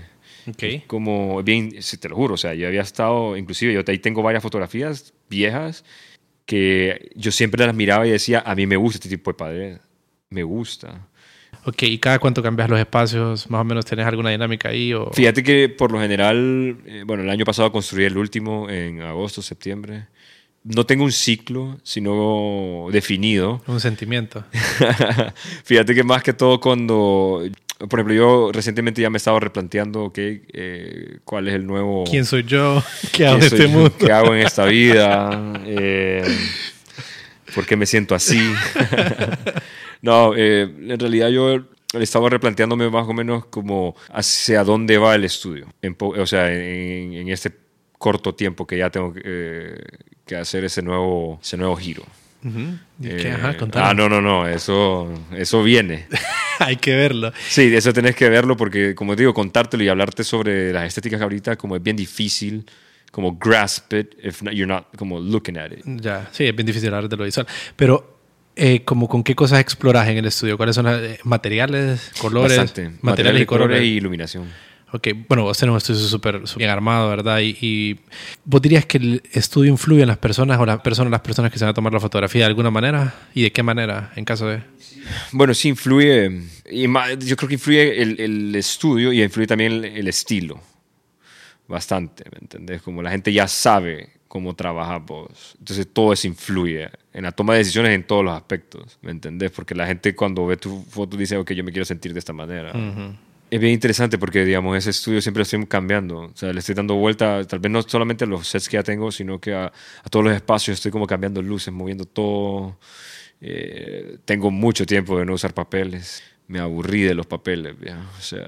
Okay. 0.49 0.83
Como 0.87 1.43
bien, 1.43 1.71
te 1.99 2.09
lo 2.09 2.15
juro, 2.15 2.35
o 2.35 2.37
sea, 2.37 2.53
yo 2.53 2.67
había 2.67 2.81
estado, 2.81 3.35
inclusive 3.35 3.73
yo 3.73 3.81
ahí 3.85 3.99
tengo 3.99 4.21
varias 4.21 4.43
fotografías 4.43 5.13
viejas 5.29 5.83
que 6.45 7.11
yo 7.15 7.31
siempre 7.31 7.65
las 7.65 7.75
miraba 7.75 8.07
y 8.07 8.11
decía, 8.11 8.41
a 8.45 8.55
mí 8.55 8.65
me 8.65 8.77
gusta 8.77 8.97
este 8.97 9.09
tipo 9.09 9.31
de 9.31 9.35
pared, 9.35 9.77
me 10.29 10.43
gusta. 10.43 11.07
Ok, 11.65 11.83
¿y 11.83 11.97
cada 11.97 12.19
cuánto 12.19 12.41
cambias 12.41 12.69
los 12.69 12.79
espacios? 12.79 13.49
¿Más 13.49 13.61
o 13.61 13.63
menos 13.63 13.85
tenés 13.85 14.05
alguna 14.05 14.29
dinámica 14.29 14.69
ahí? 14.69 14.93
O... 14.93 15.11
Fíjate 15.11 15.43
que 15.43 15.69
por 15.69 15.91
lo 15.91 15.99
general, 15.99 16.77
eh, 16.85 17.03
bueno, 17.05 17.23
el 17.23 17.29
año 17.29 17.45
pasado 17.45 17.71
construí 17.71 18.05
el 18.05 18.17
último 18.17 18.69
en 18.69 19.01
agosto, 19.01 19.41
septiembre. 19.41 20.07
No 20.63 20.85
tengo 20.85 21.03
un 21.03 21.11
ciclo, 21.11 21.77
sino 21.83 22.87
definido. 22.91 23.61
Un 23.67 23.79
sentimiento. 23.79 24.43
Fíjate 25.63 25.95
que 25.95 26.03
más 26.03 26.23
que 26.23 26.33
todo 26.33 26.59
cuando 26.59 27.43
por 27.77 27.99
ejemplo, 27.99 28.15
yo 28.15 28.51
recientemente 28.51 29.01
ya 29.01 29.09
me 29.09 29.17
he 29.17 29.19
estado 29.19 29.39
replanteando, 29.39 30.05
ok, 30.05 30.17
eh, 30.17 31.19
cuál 31.23 31.47
es 31.47 31.53
el 31.53 31.67
nuevo... 31.67 32.05
¿Quién 32.09 32.25
soy 32.25 32.43
yo? 32.43 32.83
¿Qué 33.11 33.27
hago 33.27 33.37
en 33.37 33.43
este 33.43 33.67
mundo? 33.67 33.93
¿Qué 33.95 34.11
hago 34.11 34.33
en 34.33 34.45
esta 34.45 34.65
vida? 34.65 35.53
Eh, 35.69 36.23
¿Por 37.53 37.65
qué 37.65 37.75
me 37.75 37.85
siento 37.85 38.15
así? 38.15 38.39
No, 40.01 40.33
eh, 40.35 40.61
en 40.63 40.99
realidad 40.99 41.29
yo 41.29 41.65
estaba 41.93 42.29
replanteándome 42.29 42.89
más 42.89 43.07
o 43.07 43.13
menos 43.13 43.45
como 43.45 43.95
hacia 44.09 44.63
dónde 44.63 44.97
va 44.97 45.15
el 45.15 45.23
estudio. 45.23 45.67
o 45.99 46.25
sea, 46.25 46.51
en, 46.53 47.29
este 47.29 47.51
corto 47.97 48.35
tiempo 48.35 48.67
que 48.67 48.77
ya 48.77 48.89
tengo 48.89 49.13
que 49.13 50.35
hacer 50.35 50.65
ese 50.65 50.81
nuevo, 50.81 51.39
ese 51.41 51.57
nuevo 51.57 51.75
giro. 51.75 52.03
Eh, 53.03 53.35
ah, 53.73 53.93
no, 53.93 54.07
no, 54.09 54.21
no, 54.21 54.47
eso, 54.47 55.11
eso 55.35 55.63
viene. 55.63 56.07
Hay 56.59 56.77
que 56.77 56.95
verlo. 56.95 57.31
Sí, 57.49 57.73
eso 57.75 57.93
tenés 57.93 58.15
que 58.15 58.29
verlo 58.29 58.55
porque, 58.55 58.95
como 58.95 59.15
te 59.15 59.23
digo, 59.23 59.33
contártelo 59.33 59.83
y 59.83 59.89
hablarte 59.89 60.23
sobre 60.23 60.71
las 60.71 60.85
estéticas 60.85 61.21
ahorita 61.21 61.55
como 61.55 61.75
es 61.75 61.83
bien 61.83 61.95
difícil 61.95 62.65
como 63.11 63.37
grasp 63.37 63.93
it 63.93 64.15
if 64.21 64.41
you're 64.51 64.67
not 64.67 64.95
como 64.97 65.19
looking 65.19 65.57
at 65.57 65.71
it. 65.71 65.83
Ya, 65.85 66.29
sí, 66.31 66.45
es 66.45 66.55
bien 66.55 66.65
difícil 66.65 66.93
hablar 66.93 67.09
de 67.09 67.17
lo 67.17 67.23
visual. 67.23 67.47
Pero, 67.75 68.16
eh, 68.57 68.81
como 68.83 69.07
¿con 69.07 69.23
qué 69.23 69.35
cosas 69.35 69.59
exploras 69.59 70.07
en 70.07 70.17
el 70.17 70.25
estudio? 70.25 70.57
¿Cuáles 70.57 70.75
son 70.75 70.85
los 70.85 70.99
eh, 70.99 71.19
materiales, 71.23 72.11
colores? 72.19 72.57
Bastante. 72.57 72.97
Materiales, 73.01 73.43
y 73.43 73.45
colores. 73.45 73.83
y 73.83 73.97
iluminación. 73.97 74.47
Ok, 74.93 75.09
bueno, 75.27 75.43
vos 75.43 75.57
tenés 75.57 75.71
un 75.71 75.77
estudio 75.77 75.99
súper 75.99 76.41
bien 76.55 76.69
armado, 76.69 77.09
¿verdad? 77.09 77.39
Y, 77.41 77.99
vos 78.45 78.61
dirías 78.61 78.85
que 78.85 78.97
el 78.97 79.21
estudio 79.33 79.69
influye 79.69 80.01
en 80.01 80.07
las 80.07 80.17
personas 80.17 80.57
o 80.59 80.65
las 80.65 80.79
personas, 80.79 81.11
las 81.11 81.19
personas 81.19 81.51
que 81.51 81.59
se 81.59 81.65
van 81.65 81.71
a 81.71 81.73
tomar 81.73 81.91
la 81.91 81.99
fotografía 81.99 82.41
de 82.41 82.47
alguna 82.47 82.71
manera 82.71 83.13
y 83.33 83.41
de 83.43 83.51
qué 83.51 83.63
manera 83.63 84.13
en 84.15 84.23
caso 84.23 84.47
de... 84.47 84.61
Bueno, 85.33 85.53
sí 85.53 85.67
influye, 85.69 86.41
y 86.71 86.83
yo 87.19 87.35
creo 87.35 87.47
que 87.47 87.55
influye 87.55 88.01
el, 88.01 88.19
el 88.19 88.55
estudio 88.55 89.11
y 89.11 89.21
influye 89.21 89.47
también 89.47 89.83
el, 89.83 90.07
estilo, 90.07 90.59
bastante, 91.67 92.23
¿me 92.31 92.39
entendés? 92.39 92.81
Como 92.81 93.01
la 93.01 93.11
gente 93.11 93.31
ya 93.33 93.47
sabe 93.47 94.13
cómo 94.29 94.55
trabajas 94.55 95.05
vos, 95.05 95.55
entonces 95.59 95.87
todo 95.91 96.13
eso 96.13 96.27
influye 96.27 96.89
en 97.17 97.23
la 97.23 97.31
toma 97.31 97.53
de 97.53 97.59
decisiones 97.59 97.91
en 97.91 98.03
todos 98.03 98.23
los 98.23 98.33
aspectos, 98.35 98.99
¿me 99.01 99.11
entendés? 99.11 99.51
Porque 99.51 99.73
la 99.75 99.87
gente 99.87 100.15
cuando 100.15 100.45
ve 100.45 100.57
tu 100.57 100.83
foto 100.83 101.17
dice, 101.17 101.37
ok, 101.37 101.51
yo 101.51 101.63
me 101.63 101.71
quiero 101.71 101.85
sentir 101.85 102.13
de 102.13 102.19
esta 102.19 102.33
manera 102.33 102.73
es 103.49 103.59
bien 103.59 103.73
interesante 103.73 104.17
porque, 104.17 104.43
digamos, 104.43 104.77
ese 104.77 104.89
estudio 104.89 105.21
siempre 105.21 105.39
lo 105.39 105.43
estoy 105.43 105.65
cambiando. 105.67 106.19
O 106.19 106.31
sea, 106.35 106.51
le 106.51 106.59
estoy 106.59 106.75
dando 106.75 106.95
vuelta, 106.95 107.43
tal 107.45 107.59
vez 107.59 107.71
no 107.71 107.81
solamente 107.81 108.25
a 108.25 108.27
los 108.27 108.47
sets 108.47 108.67
que 108.67 108.75
ya 108.75 108.83
tengo, 108.83 109.11
sino 109.11 109.39
que 109.39 109.53
a, 109.53 109.71
todos 110.09 110.25
los 110.25 110.35
espacios 110.35 110.77
estoy 110.77 110.91
como 110.91 111.07
cambiando 111.07 111.41
luces, 111.41 111.73
moviendo 111.73 112.05
todo. 112.05 112.77
Eh, 113.39 114.17
tengo 114.25 114.51
mucho 114.51 114.85
tiempo 114.85 115.17
de 115.17 115.25
no 115.25 115.33
usar 115.33 115.53
papeles. 115.53 116.23
Me 116.47 116.59
aburrí 116.59 117.03
de 117.03 117.13
los 117.13 117.25
papeles. 117.25 117.75
O 118.17 118.21
sea, 118.21 118.47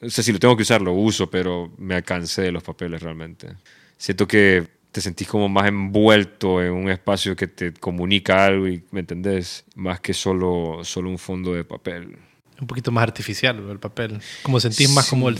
o 0.00 0.10
sea, 0.10 0.22
si 0.22 0.32
lo 0.32 0.38
tengo 0.38 0.56
que 0.56 0.62
usar, 0.62 0.82
lo 0.82 0.92
uso, 0.92 1.30
pero 1.30 1.72
me 1.78 2.02
cansé 2.02 2.42
de 2.42 2.52
los 2.52 2.62
papeles 2.62 3.02
realmente. 3.02 3.48
Siento 3.96 4.28
que 4.28 4.66
te 4.92 5.00
sentís 5.00 5.28
como 5.28 5.48
más 5.48 5.68
envuelto 5.68 6.62
en 6.62 6.72
un 6.72 6.88
espacio 6.88 7.36
que 7.36 7.46
te 7.46 7.72
comunica 7.72 8.44
algo 8.44 8.68
y, 8.68 8.82
¿me 8.90 9.00
entendés? 9.00 9.64
Más 9.74 10.00
que 10.00 10.14
solo, 10.14 10.80
solo 10.82 11.10
un 11.10 11.18
fondo 11.18 11.52
de 11.52 11.64
papel 11.64 12.18
un 12.60 12.66
poquito 12.66 12.90
más 12.90 13.02
artificial 13.02 13.56
el 13.70 13.78
papel. 13.78 14.20
Como 14.42 14.58
sentís 14.60 14.90
más 14.90 15.08
como 15.08 15.28
el... 15.28 15.38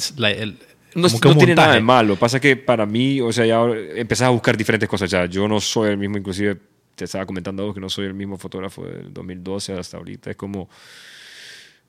no, 0.94 1.09
tiene 1.36 1.55
nada 1.55 1.74
de 1.74 1.80
malo. 1.80 2.16
Pasa 2.16 2.40
que 2.40 2.57
para 2.57 2.86
mí, 2.86 3.20
o 3.20 3.32
sea, 3.32 3.44
ya 3.44 3.61
empezás 3.96 4.26
a 4.26 4.30
buscar 4.30 4.57
diferentes 4.57 4.88
cosas. 4.88 5.11
Ya 5.11 5.26
yo 5.26 5.49
no 5.49 5.61
soy 5.61 5.90
el 5.90 5.99
mismo, 5.99 6.18
inclusive 6.18 6.59
te 6.94 7.05
estaba 7.05 7.26
comentando 7.26 7.62
algo 7.62 7.74
que 7.74 7.80
no 7.80 7.88
soy 7.88 8.07
el 8.07 8.14
mismo 8.14 8.38
fotógrafo 8.38 8.84
del 8.84 9.12
2012 9.12 9.74
hasta 9.74 9.96
ahorita. 9.96 10.30
Es 10.30 10.36
como 10.36 10.68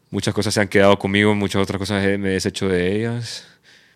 muchas 0.09 0.33
cosas 0.33 0.53
se 0.53 0.61
han 0.61 0.67
quedado 0.67 0.97
conmigo, 0.97 1.35
muchas 1.35 1.61
otras 1.61 1.77
cosas 1.77 2.03
me 2.17 2.29
he 2.29 2.33
deshecho 2.33 2.67
de 2.67 2.95
ellas. 2.95 3.47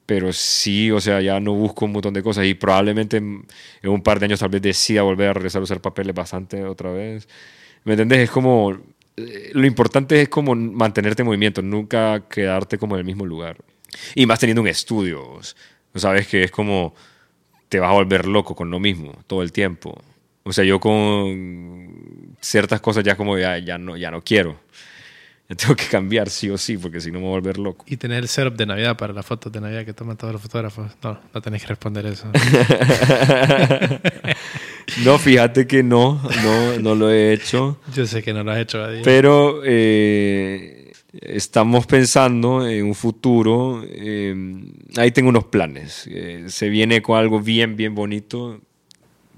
Pero 0.05 0.33
sí, 0.33 0.91
o 0.91 0.99
sea, 0.99 1.21
ya 1.21 1.39
no 1.39 1.53
busco 1.53 1.85
un 1.85 1.93
montón 1.93 2.13
de 2.13 2.23
cosas 2.23 2.45
y 2.45 2.53
probablemente 2.55 3.17
en 3.17 3.45
un 3.83 4.01
par 4.03 4.19
de 4.19 4.25
años 4.25 4.39
tal 4.39 4.49
vez 4.49 4.61
decida 4.61 5.01
volver 5.01 5.29
a 5.29 5.33
regresar 5.33 5.61
a 5.61 5.63
usar 5.63 5.81
papeles 5.81 6.13
bastante 6.13 6.63
otra 6.65 6.91
vez. 6.91 7.27
¿Me 7.85 7.93
entendés? 7.93 8.19
Es 8.19 8.31
como 8.31 8.77
eh, 9.17 9.51
lo 9.53 9.65
importante 9.65 10.21
es 10.21 10.29
como 10.29 10.55
mantenerte 10.55 11.21
en 11.21 11.27
movimiento, 11.27 11.61
nunca 11.61 12.23
quedarte 12.29 12.77
como 12.77 12.95
en 12.95 12.99
el 12.99 13.05
mismo 13.05 13.25
lugar. 13.25 13.57
Y 14.15 14.25
más 14.25 14.39
teniendo 14.39 14.61
un 14.61 14.67
estudio, 14.67 15.39
sabes 15.95 16.27
que 16.27 16.43
es 16.43 16.51
como 16.51 16.95
te 17.69 17.79
vas 17.79 17.91
a 17.91 17.93
volver 17.93 18.27
loco 18.27 18.55
con 18.55 18.69
lo 18.69 18.79
mismo 18.79 19.13
todo 19.27 19.43
el 19.43 19.51
tiempo. 19.51 20.01
O 20.43 20.51
sea, 20.51 20.63
yo 20.63 20.79
con 20.79 22.35
ciertas 22.41 22.81
cosas 22.81 23.03
ya 23.03 23.15
como 23.15 23.37
ya, 23.37 23.57
ya, 23.59 23.77
no, 23.77 23.97
ya 23.97 24.11
no 24.11 24.23
quiero. 24.23 24.59
Ya 25.53 25.57
tengo 25.57 25.75
que 25.75 25.85
cambiar 25.85 26.29
sí 26.29 26.49
o 26.49 26.57
sí, 26.57 26.77
porque 26.77 26.99
si 26.99 27.11
no 27.11 27.19
me 27.19 27.25
voy 27.25 27.33
a 27.33 27.39
volver 27.39 27.59
loco. 27.59 27.85
Y 27.87 27.97
tener 27.97 28.23
el 28.23 28.27
setup 28.27 28.55
de 28.55 28.65
Navidad 28.65 28.97
para 28.97 29.13
las 29.13 29.23
fotos 29.25 29.51
de 29.51 29.61
Navidad 29.61 29.85
que 29.85 29.93
toman 29.93 30.17
todos 30.17 30.33
los 30.33 30.41
fotógrafos. 30.41 30.91
No, 31.03 31.19
no 31.31 31.41
tenés 31.41 31.61
que 31.61 31.67
responder 31.67 32.05
eso. 32.07 32.27
No, 35.05 35.17
fíjate 35.17 35.65
que 35.65 35.81
no, 35.81 36.21
no, 36.43 36.79
no 36.79 36.93
lo 36.93 37.09
he 37.09 37.31
hecho. 37.31 37.79
Yo 37.95 38.05
sé 38.05 38.21
que 38.21 38.33
no 38.33 38.43
lo 38.43 38.51
has 38.51 38.59
hecho, 38.59 38.85
Pero 39.03 39.61
eh, 39.63 40.91
estamos 41.13 41.87
pensando 41.87 42.67
en 42.67 42.85
un 42.85 42.93
futuro. 42.93 43.81
Eh, 43.87 44.35
ahí 44.97 45.11
tengo 45.11 45.29
unos 45.29 45.45
planes. 45.45 46.05
Eh, 46.07 46.45
se 46.47 46.67
viene 46.67 47.01
con 47.01 47.17
algo 47.17 47.39
bien, 47.39 47.77
bien 47.77 47.95
bonito. 47.95 48.59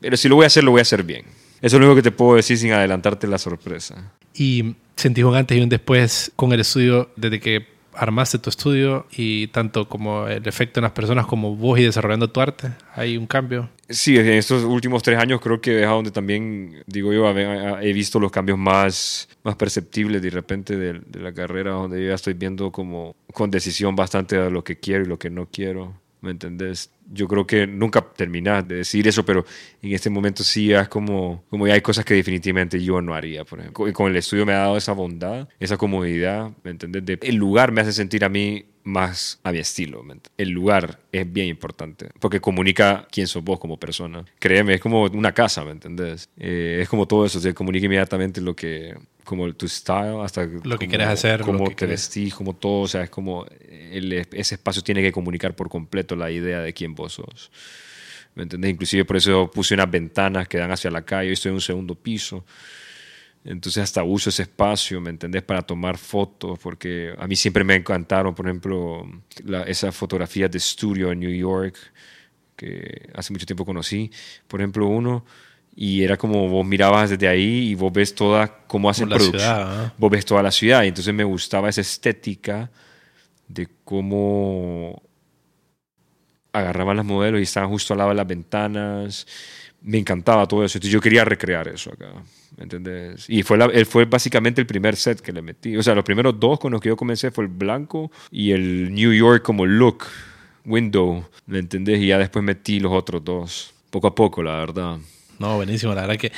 Pero 0.02 0.18
si 0.18 0.28
lo 0.28 0.36
voy 0.36 0.46
a 0.46 0.48
hacer, 0.48 0.64
lo 0.64 0.72
voy 0.72 0.80
a 0.80 0.82
hacer 0.82 1.04
bien. 1.04 1.26
Eso 1.62 1.78
es 1.78 1.80
lo 1.80 1.86
único 1.86 1.96
que 1.96 2.10
te 2.10 2.12
puedo 2.12 2.36
decir 2.36 2.58
sin 2.58 2.72
adelantarte 2.72 3.28
la 3.28 3.38
sorpresa. 3.38 4.14
¿Y 4.34 4.76
sentís 4.96 5.24
un 5.24 5.36
antes 5.36 5.58
y 5.58 5.62
un 5.62 5.70
después 5.70 6.32
con 6.36 6.52
el 6.54 6.60
estudio 6.62 7.10
desde 7.16 7.40
que 7.40 7.76
armaste 7.96 8.40
tu 8.40 8.50
estudio 8.50 9.08
y 9.16 9.48
tanto 9.48 9.88
como 9.88 10.28
el 10.28 10.48
efecto 10.48 10.80
en 10.80 10.84
las 10.84 10.92
personas 10.92 11.26
como 11.26 11.56
vos 11.56 11.80
y 11.80 11.84
desarrollando 11.84 12.30
tu 12.30 12.42
arte? 12.42 12.72
¿Hay 12.94 13.18
un 13.18 13.26
cambio? 13.26 13.70
Sí, 13.90 14.18
en 14.18 14.28
estos 14.28 14.64
últimos 14.64 15.04
tres 15.04 15.20
años 15.20 15.40
creo 15.42 15.62
que 15.62 15.82
es 15.82 15.88
donde 15.88 16.12
también, 16.12 16.84
digo 16.88 17.14
yo, 17.14 17.30
he 17.30 17.94
visto 17.94 18.20
los 18.20 18.32
cambios 18.32 18.58
más, 18.58 19.30
más 19.44 19.56
perceptibles 19.56 20.22
de 20.22 20.30
repente 20.30 20.76
de, 20.76 21.02
de 21.06 21.20
la 21.20 21.34
carrera, 21.34 21.72
donde 21.72 22.02
yo 22.02 22.10
ya 22.10 22.16
estoy 22.16 22.34
viendo 22.34 22.72
como 22.72 23.16
con 23.34 23.52
decisión 23.52 23.96
bastante 23.96 24.38
de 24.38 24.50
lo 24.50 24.64
que 24.64 24.78
quiero 24.78 25.06
y 25.06 25.08
lo 25.08 25.20
que 25.20 25.30
no 25.30 25.48
quiero. 25.52 25.94
¿me 26.26 26.32
entendés? 26.32 26.90
Yo 27.12 27.28
creo 27.28 27.46
que 27.46 27.68
nunca 27.68 28.02
terminas 28.02 28.68
de 28.68 28.76
decir 28.76 29.08
eso, 29.08 29.24
pero 29.24 29.46
en 29.82 29.94
este 29.94 30.10
momento 30.10 30.44
sí 30.44 30.74
es 30.74 30.88
como, 30.88 31.44
como 31.50 31.68
ya 31.68 31.74
hay 31.76 31.82
cosas 31.82 32.04
que 32.04 32.14
definitivamente 32.14 32.82
yo 32.82 33.02
no 33.02 33.14
haría, 33.14 33.46
por 33.46 33.60
ejemplo. 33.60 33.94
Con 33.94 34.12
el 34.12 34.18
estudio 34.18 34.46
me 34.46 34.54
ha 34.54 34.60
dado 34.60 34.78
esa 34.78 34.94
bondad, 34.94 35.48
esa 35.60 35.78
comodidad, 35.78 36.52
¿me 36.64 36.72
entendés? 36.72 37.20
el 37.22 37.36
lugar 37.36 37.72
me 37.72 37.82
hace 37.82 37.94
sentir 37.94 38.26
a 38.26 38.30
mí 38.30 38.66
más 38.86 39.40
a 39.44 39.52
mi 39.52 39.58
estilo. 39.58 40.06
El 40.38 40.50
lugar 40.50 41.00
es 41.12 41.32
bien 41.32 41.48
importante 41.48 42.10
porque 42.20 42.40
comunica 42.40 43.08
quién 43.12 43.28
sos 43.28 43.44
vos 43.44 43.60
como 43.60 43.78
persona. 43.78 44.24
Créeme, 44.40 44.76
es 44.76 44.82
como 44.82 45.04
una 45.04 45.34
casa, 45.34 45.66
¿me 45.66 45.72
entendés? 45.72 46.30
Eh, 46.38 46.80
es 46.82 46.88
como 46.88 47.08
todo 47.08 47.26
eso, 47.26 47.40
se 47.40 47.54
comunica 47.54 47.86
inmediatamente 47.88 48.40
lo 48.42 48.56
que, 48.56 48.96
como 49.24 49.52
tu 49.54 49.68
style, 49.68 50.22
hasta 50.24 50.46
lo 50.46 50.78
que 50.78 50.88
quieres 50.88 51.08
hacer, 51.08 51.42
cómo 51.42 51.70
te 51.72 51.88
vestís, 51.88 52.34
como 52.34 52.56
todo, 52.56 52.82
o 52.82 52.88
sea, 52.88 53.04
es 53.04 53.10
como 53.10 53.46
ese 53.92 54.56
espacio 54.56 54.84
tiene 54.84 55.02
que 55.02 55.12
comunicar 55.12 55.56
por 55.56 55.68
completo 55.68 56.16
la 56.16 56.30
idea 56.30 56.62
de 56.62 56.74
quién 56.74 56.94
vos 56.94 57.14
sos. 57.14 57.52
¿Me 58.36 58.44
entendés? 58.44 58.72
Inclusive 58.72 59.06
por 59.06 59.18
eso 59.18 59.50
puse 59.50 59.74
unas 59.74 59.90
ventanas 59.90 60.48
que 60.48 60.58
dan 60.58 60.72
hacia 60.72 60.92
la 60.92 61.04
calle, 61.04 61.32
estoy 61.32 61.50
en 61.50 61.56
un 61.56 61.62
segundo 61.62 61.96
piso. 61.96 62.46
Entonces 63.46 63.84
hasta 63.84 64.04
uso 64.04 64.32
ese 64.32 64.42
espacio, 64.42 65.00
¿me 65.00 65.12
entendés? 65.12 65.44
Para 65.44 65.62
tomar 65.62 66.00
fotos, 66.00 66.58
porque 66.58 67.14
a 67.16 67.28
mí 67.28 67.36
siempre 67.36 67.64
me 67.64 67.76
encantaron, 67.76 68.34
por 68.34 68.48
ejemplo, 68.48 69.08
esas 69.68 69.96
fotografías 69.96 70.50
de 70.50 70.58
estudio 70.58 71.12
en 71.12 71.20
New 71.20 71.30
York, 71.30 71.78
que 72.56 73.08
hace 73.14 73.32
mucho 73.32 73.46
tiempo 73.46 73.64
conocí. 73.64 74.10
Por 74.48 74.62
ejemplo, 74.62 74.88
uno, 74.88 75.26
y 75.76 76.02
era 76.02 76.18
como 76.18 76.50
vos 76.50 76.66
mirabas 76.66 77.12
desde 77.12 77.28
ahí 77.28 77.70
y 77.70 77.76
vos 77.76 77.94
ves 77.94 78.16
toda 78.16 78.66
cómo 78.66 78.90
hacen 78.90 79.10
producción. 79.10 79.92
Vos 79.96 80.10
ves 80.10 80.26
toda 80.26 80.42
la 80.42 80.52
ciudad, 80.52 80.84
y 80.84 80.88
entonces 80.88 81.14
me 81.14 81.24
gustaba 81.24 81.70
esa 81.70 81.82
estética 81.82 82.72
de 83.48 83.68
cómo 83.84 85.04
agarraban 86.52 86.98
las 86.98 87.06
modelos 87.06 87.40
y 87.40 87.44
estaban 87.44 87.70
justo 87.70 87.94
al 87.94 88.00
lado 88.00 88.10
de 88.10 88.16
las 88.16 88.28
ventanas. 88.28 89.28
Me 89.86 90.00
encantaba 90.00 90.48
todo 90.48 90.66
eso. 90.66 90.80
Yo 90.80 91.00
quería 91.00 91.24
recrear 91.24 91.68
eso 91.68 91.94
acá. 91.94 92.08
¿Me 92.58 92.64
entendés? 92.64 93.30
Y 93.30 93.44
fue, 93.44 93.60
él 93.72 93.86
fue 93.86 94.06
básicamente 94.06 94.60
el 94.60 94.66
primer 94.66 94.96
set 94.96 95.22
que 95.22 95.32
le 95.32 95.44
metí. 95.44 95.78
O 95.78 95.84
sea, 95.84 95.94
los 95.94 96.04
primeros 96.04 96.40
dos 96.40 96.60
con 96.60 96.72
los 96.72 96.82
que 96.82 96.90
yo 96.90 96.98
comencé 96.98 97.30
fue 97.30 97.44
el 97.44 97.50
blanco 97.50 98.12
y 98.32 98.52
el 98.52 98.94
New 98.94 99.14
York 99.14 99.44
como 99.44 99.66
look, 99.66 100.06
window. 100.66 101.24
¿Me 101.46 101.60
entendés? 101.60 102.00
Y 102.00 102.08
ya 102.08 102.18
después 102.18 102.44
metí 102.44 102.80
los 102.80 102.92
otros 102.94 103.24
dos. 103.24 103.74
Poco 103.92 104.08
a 104.08 104.16
poco, 104.16 104.42
la 104.42 104.58
verdad. 104.58 104.98
No, 105.38 105.56
buenísimo. 105.58 105.94
La 105.94 106.02
verdad 106.02 106.18
que 106.18 106.32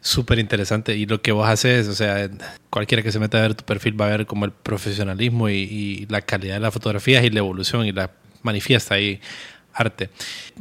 súper 0.00 0.38
interesante. 0.38 0.96
Y 0.96 1.04
lo 1.04 1.20
que 1.20 1.32
vos 1.32 1.46
haces, 1.46 1.88
o 1.88 1.94
sea, 1.94 2.30
cualquiera 2.70 3.02
que 3.02 3.12
se 3.12 3.18
meta 3.18 3.38
a 3.38 3.42
ver 3.42 3.54
tu 3.54 3.64
perfil 3.64 4.00
va 4.00 4.06
a 4.06 4.10
ver 4.10 4.26
como 4.26 4.46
el 4.46 4.52
profesionalismo 4.52 5.50
y, 5.50 5.54
y 5.54 6.06
la 6.06 6.22
calidad 6.22 6.54
de 6.54 6.60
las 6.60 6.72
fotografías 6.72 7.22
y 7.24 7.30
la 7.30 7.40
evolución 7.40 7.84
y 7.84 7.92
la 7.92 8.10
manifiesta 8.42 8.94
ahí 8.94 9.20
arte. 9.76 10.10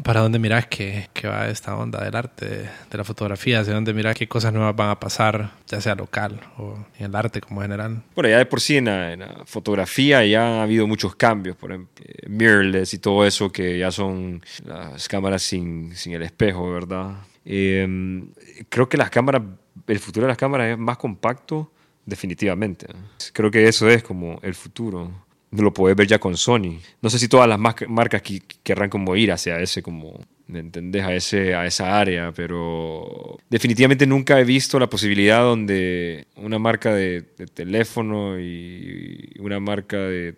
¿Para 0.04 0.22
dónde 0.22 0.40
miras 0.40 0.68
que, 0.68 1.10
que, 1.14 1.28
va 1.28 1.48
esta 1.48 1.76
onda 1.76 2.04
del 2.04 2.16
arte, 2.16 2.46
de, 2.90 2.98
la 2.98 3.04
fotografía? 3.04 3.62
¿Hacia 3.62 3.74
dónde 3.74 3.94
miras 3.94 4.16
qué 4.16 4.28
cosas 4.28 4.54
nuevas 4.54 4.76
van 4.76 4.90
a 4.90 5.00
pasar, 5.00 5.52
ya 5.68 5.80
sea 5.80 5.96
local 5.96 6.40
o 6.58 6.78
en 7.00 7.06
el 7.06 7.16
arte 7.16 7.42
como 7.42 7.62
general? 7.62 8.04
Bueno, 8.14 8.30
ya 8.30 8.38
de 8.38 8.46
por 8.46 8.62
sí 8.62 8.78
en 8.78 8.86
la, 8.86 9.44
fotografía 9.46 10.26
ya 10.26 10.60
ha 10.60 10.64
habido 10.64 10.86
muchos 10.88 11.16
cambios, 11.16 11.56
por 11.56 11.72
ejemplo, 11.72 12.06
eh, 12.06 12.28
mirrorless 12.28 12.94
y 12.94 13.00
todo 13.00 13.26
eso 13.26 13.52
que 13.52 13.80
ya 13.80 13.92
son 13.92 14.44
las 14.66 15.08
cámaras 15.08 15.42
sin, 15.42 15.96
sin 15.96 16.14
el 16.14 16.24
espejo, 16.24 16.72
¿verdad? 16.72 17.16
Em, 17.46 18.28
creo 18.70 18.90
que 18.90 18.98
las 18.98 19.10
cámaras, 19.10 19.44
el 19.88 20.00
futuro 20.00 20.26
de 20.26 20.30
las 20.30 20.38
cámaras 20.38 20.72
es 20.72 20.78
más 20.78 20.98
compacto, 20.98 21.72
definitivamente. 22.06 22.88
Creo 23.34 23.50
que 23.50 23.68
eso 23.68 23.90
es 23.90 24.04
como 24.04 24.40
el 24.44 24.56
futuro 24.56 25.25
lo 25.64 25.74
puedes 25.74 25.96
ver 25.98 26.08
ya 26.08 26.20
con 26.20 26.38
Sony. 26.38 26.80
No 27.02 27.10
sé 27.10 27.20
si 27.20 27.28
todas 27.28 27.48
las 27.48 27.60
marcas 27.60 28.22
querrán 28.64 28.90
como 28.90 29.16
ir 29.16 29.32
hacia 29.32 29.60
ese, 29.60 29.82
como, 29.82 30.20
¿me 30.48 30.60
entendés? 30.60 31.04
A, 31.04 31.14
ese, 31.14 31.56
a 31.56 31.66
esa 31.66 32.00
área, 32.00 32.32
pero 32.32 33.38
definitivamente 33.50 34.06
nunca 34.06 34.40
he 34.40 34.44
visto 34.44 34.80
la 34.80 34.90
posibilidad 34.90 35.42
donde 35.42 36.28
una 36.36 36.60
marca 36.60 36.94
de, 36.94 37.24
teléfono 37.54 38.40
y 38.40 39.34
una 39.40 39.60
marca 39.60 39.98
de, 39.98 40.36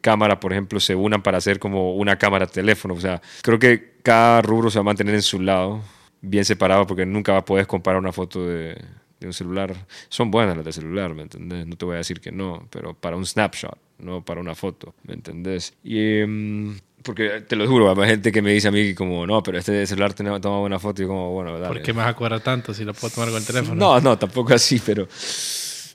cámara, 0.00 0.40
por 0.40 0.52
ejemplo, 0.52 0.80
se 0.80 0.94
unan 0.94 1.22
para 1.22 1.38
hacer 1.38 1.58
como 1.58 1.94
una 1.94 2.16
cámara 2.16 2.46
teléfono. 2.46 2.94
O 2.94 3.00
sea, 3.00 3.20
creo 3.42 3.58
que 3.58 3.94
cada 4.02 4.40
rubro 4.42 4.70
se 4.70 4.78
va 4.78 4.82
a 4.82 4.84
mantener 4.84 5.14
en 5.14 5.22
su 5.22 5.40
lado, 5.40 5.82
bien 6.22 6.44
separado, 6.44 6.86
porque 6.86 7.04
nunca 7.04 7.44
puedes 7.44 7.66
comparar 7.66 8.00
una 8.00 8.12
foto 8.12 8.46
de, 8.46 8.76
de 9.20 9.26
un 9.26 9.32
celular. 9.32 9.86
Son 10.08 10.30
buenas 10.30 10.56
las 10.56 10.64
de 10.64 10.72
celular, 10.72 11.14
¿me 11.14 11.22
entendés? 11.22 11.66
No 11.66 11.76
te 11.76 11.84
voy 11.84 11.94
a 11.94 11.98
decir 11.98 12.20
que 12.20 12.32
no, 12.32 12.66
pero 12.70 12.94
para 12.94 13.16
un 13.16 13.26
snapshot, 13.26 13.78
no 13.98 14.24
para 14.24 14.40
una 14.40 14.54
foto, 14.54 14.94
¿me 15.04 15.14
entendés? 15.14 15.74
Y... 15.84 16.20
Em, 16.20 16.78
porque 17.02 17.40
te 17.48 17.56
lo 17.56 17.66
juro, 17.66 17.90
hay 17.98 18.10
gente 18.10 18.30
que 18.30 18.42
me 18.42 18.52
dice 18.52 18.68
a 18.68 18.70
mí 18.70 18.94
como, 18.94 19.26
no, 19.26 19.42
pero 19.42 19.58
este 19.58 19.86
celular 19.86 20.12
toma 20.12 20.58
buena 20.58 20.78
foto 20.78 21.02
y 21.02 21.06
como, 21.06 21.32
bueno, 21.32 21.58
dale. 21.58 21.68
¿Por 21.68 21.82
qué 21.82 21.94
me 21.94 22.02
vas 22.02 22.14
a 22.14 22.40
tanto 22.40 22.74
si 22.74 22.84
lo 22.84 22.92
puedo 22.92 23.14
tomar 23.14 23.30
con 23.30 23.38
el 23.38 23.46
teléfono? 23.46 23.74
No, 23.74 24.00
no, 24.02 24.18
tampoco 24.18 24.52
así, 24.52 24.82
pero, 24.84 25.08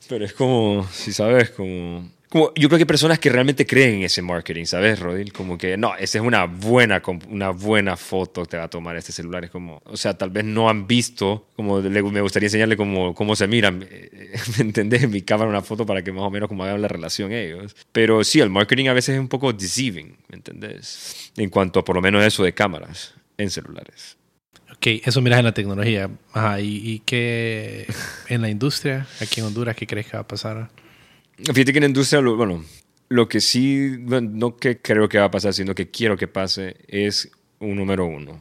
pero 0.10 0.26
es 0.26 0.34
como, 0.34 0.88
si 0.92 1.14
sabes, 1.14 1.52
como 1.52 2.10
yo 2.36 2.68
creo 2.68 2.70
que 2.72 2.76
hay 2.84 2.86
personas 2.86 3.18
que 3.18 3.30
realmente 3.30 3.66
creen 3.66 3.96
en 3.96 4.04
ese 4.04 4.22
marketing, 4.22 4.66
¿sabes, 4.66 5.00
Rodil? 5.00 5.32
Como 5.32 5.58
que, 5.58 5.78
no, 5.78 5.96
esa 5.96 6.18
es 6.18 6.24
una 6.24 6.46
buena, 6.46 7.02
una 7.30 7.52
buena 7.52 7.96
foto 7.96 8.44
que 8.44 8.50
te 8.50 8.58
va 8.58 8.66
a 8.66 8.70
tomar 8.70 8.98
este 8.98 9.14
celular. 9.14 9.46
Es 9.46 9.52
como, 9.52 9.82
o 9.86 9.96
sea, 9.96 10.18
tal 10.18 10.32
vez 10.32 10.44
no 10.44 10.70
han 10.70 10.86
visto, 10.86 11.48
como 11.56 11.82
me 11.82 12.22
gustaría 12.22 12.48
enseñarle 12.48 12.76
cómo, 12.76 13.16
cómo 13.16 13.38
se 13.38 13.48
miran, 13.48 13.80
¿me 14.58 14.64
entendés? 14.64 15.04
En 15.04 15.12
mi 15.12 15.22
cámara 15.22 15.50
una 15.50 15.62
foto 15.62 15.86
para 15.86 16.04
que 16.04 16.12
más 16.12 16.24
o 16.24 16.30
menos 16.30 16.50
como 16.50 16.66
hagan 16.66 16.82
la 16.82 16.90
relación 16.90 17.32
ellos. 17.32 17.74
Pero 17.94 18.22
sí, 18.26 18.42
el 18.42 18.50
marketing 18.50 18.88
a 18.88 18.94
veces 18.94 19.16
es 19.16 19.22
un 19.22 19.30
poco 19.30 19.54
deceiving, 19.54 20.18
¿me 20.28 20.36
entendés? 20.36 21.32
En 21.38 21.50
cuanto 21.50 21.80
a 21.80 21.86
por 21.86 21.96
lo 21.96 22.02
menos 22.02 22.22
eso 22.24 22.44
de 22.44 22.54
cámaras 22.54 23.14
en 23.38 23.50
celulares. 23.50 24.18
Ok, 24.74 24.88
eso 25.06 25.22
miras 25.22 25.40
en 25.40 25.46
la 25.46 25.54
tecnología. 25.54 26.10
Ajá, 26.34 26.60
¿y, 26.60 26.82
y 26.84 27.00
qué 27.00 27.88
en 28.28 28.42
la 28.42 28.50
industria, 28.50 29.08
aquí 29.22 29.40
en 29.40 29.48
Honduras, 29.48 29.76
qué 29.78 29.88
crees 29.88 30.08
que 30.08 30.18
va 30.18 30.24
a 30.24 30.28
pasar? 30.28 30.70
Fíjate 31.38 31.72
que 31.72 31.78
en 31.80 31.84
la 31.84 31.88
industria, 31.88 32.22
bueno, 32.22 32.64
lo 33.10 33.28
que 33.28 33.42
sí, 33.42 33.98
no 34.00 34.58
que 34.58 34.82
creo 34.82 35.10
que 35.10 35.20
va 35.20 35.26
a 35.26 35.32
pasar, 35.32 35.54
sino 35.54 35.76
que 35.76 35.92
quiero 35.92 36.18
que 36.18 36.28
pase, 36.28 36.78
es 36.88 37.30
un 37.60 37.76
número 37.76 38.06
uno. 38.06 38.40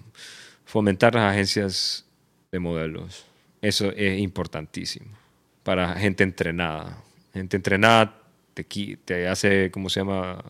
Fomentar 0.64 1.14
las 1.14 1.32
agencias 1.32 2.06
de 2.50 2.58
modelos. 2.58 3.26
Eso 3.60 3.90
es 3.92 4.20
importantísimo 4.20 5.24
para 5.64 5.94
gente 5.94 6.22
entrenada. 6.22 7.02
Gente 7.32 7.56
entrenada 7.56 8.16
te, 8.52 8.64
te 9.04 9.26
hace, 9.26 9.70
¿cómo 9.72 9.88
se 9.88 10.00
llama? 10.00 10.44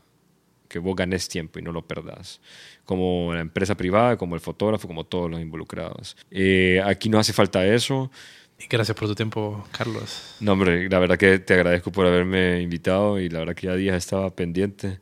Que 0.69 0.79
vos 0.79 0.95
ganes 0.95 1.29
tiempo 1.29 1.59
y 1.59 1.63
no 1.63 1.73
lo 1.73 1.87
perdas. 1.87 2.41
Como 2.85 3.33
la 3.33 3.41
empresa 3.41 3.77
privada, 3.77 4.19
como 4.19 4.35
el 4.35 4.41
fotógrafo, 4.41 4.87
como 4.87 5.05
todos 5.05 5.31
los 5.31 5.41
involucrados. 5.41 6.17
Eh, 6.31 6.83
aquí 6.85 7.09
no 7.09 7.19
hace 7.19 7.33
falta 7.33 7.65
eso. 7.65 8.11
Y 8.59 8.67
gracias 8.69 8.97
por 8.97 9.09
tu 9.09 9.15
tiempo, 9.15 9.67
Carlos. 9.77 10.37
No, 10.41 10.53
hombre, 10.53 10.89
la 10.89 10.99
verdad 10.99 11.19
que 11.19 11.39
te 11.39 11.55
agradezco 11.55 11.91
por 11.91 12.07
haberme 12.07 12.61
invitado 12.63 13.19
y 13.19 13.29
la 13.29 13.41
verdad 13.41 13.55
que 13.55 13.67
ya 13.67 13.75
días 13.75 13.97
estaba 13.97 14.35
pendiente. 14.35 15.01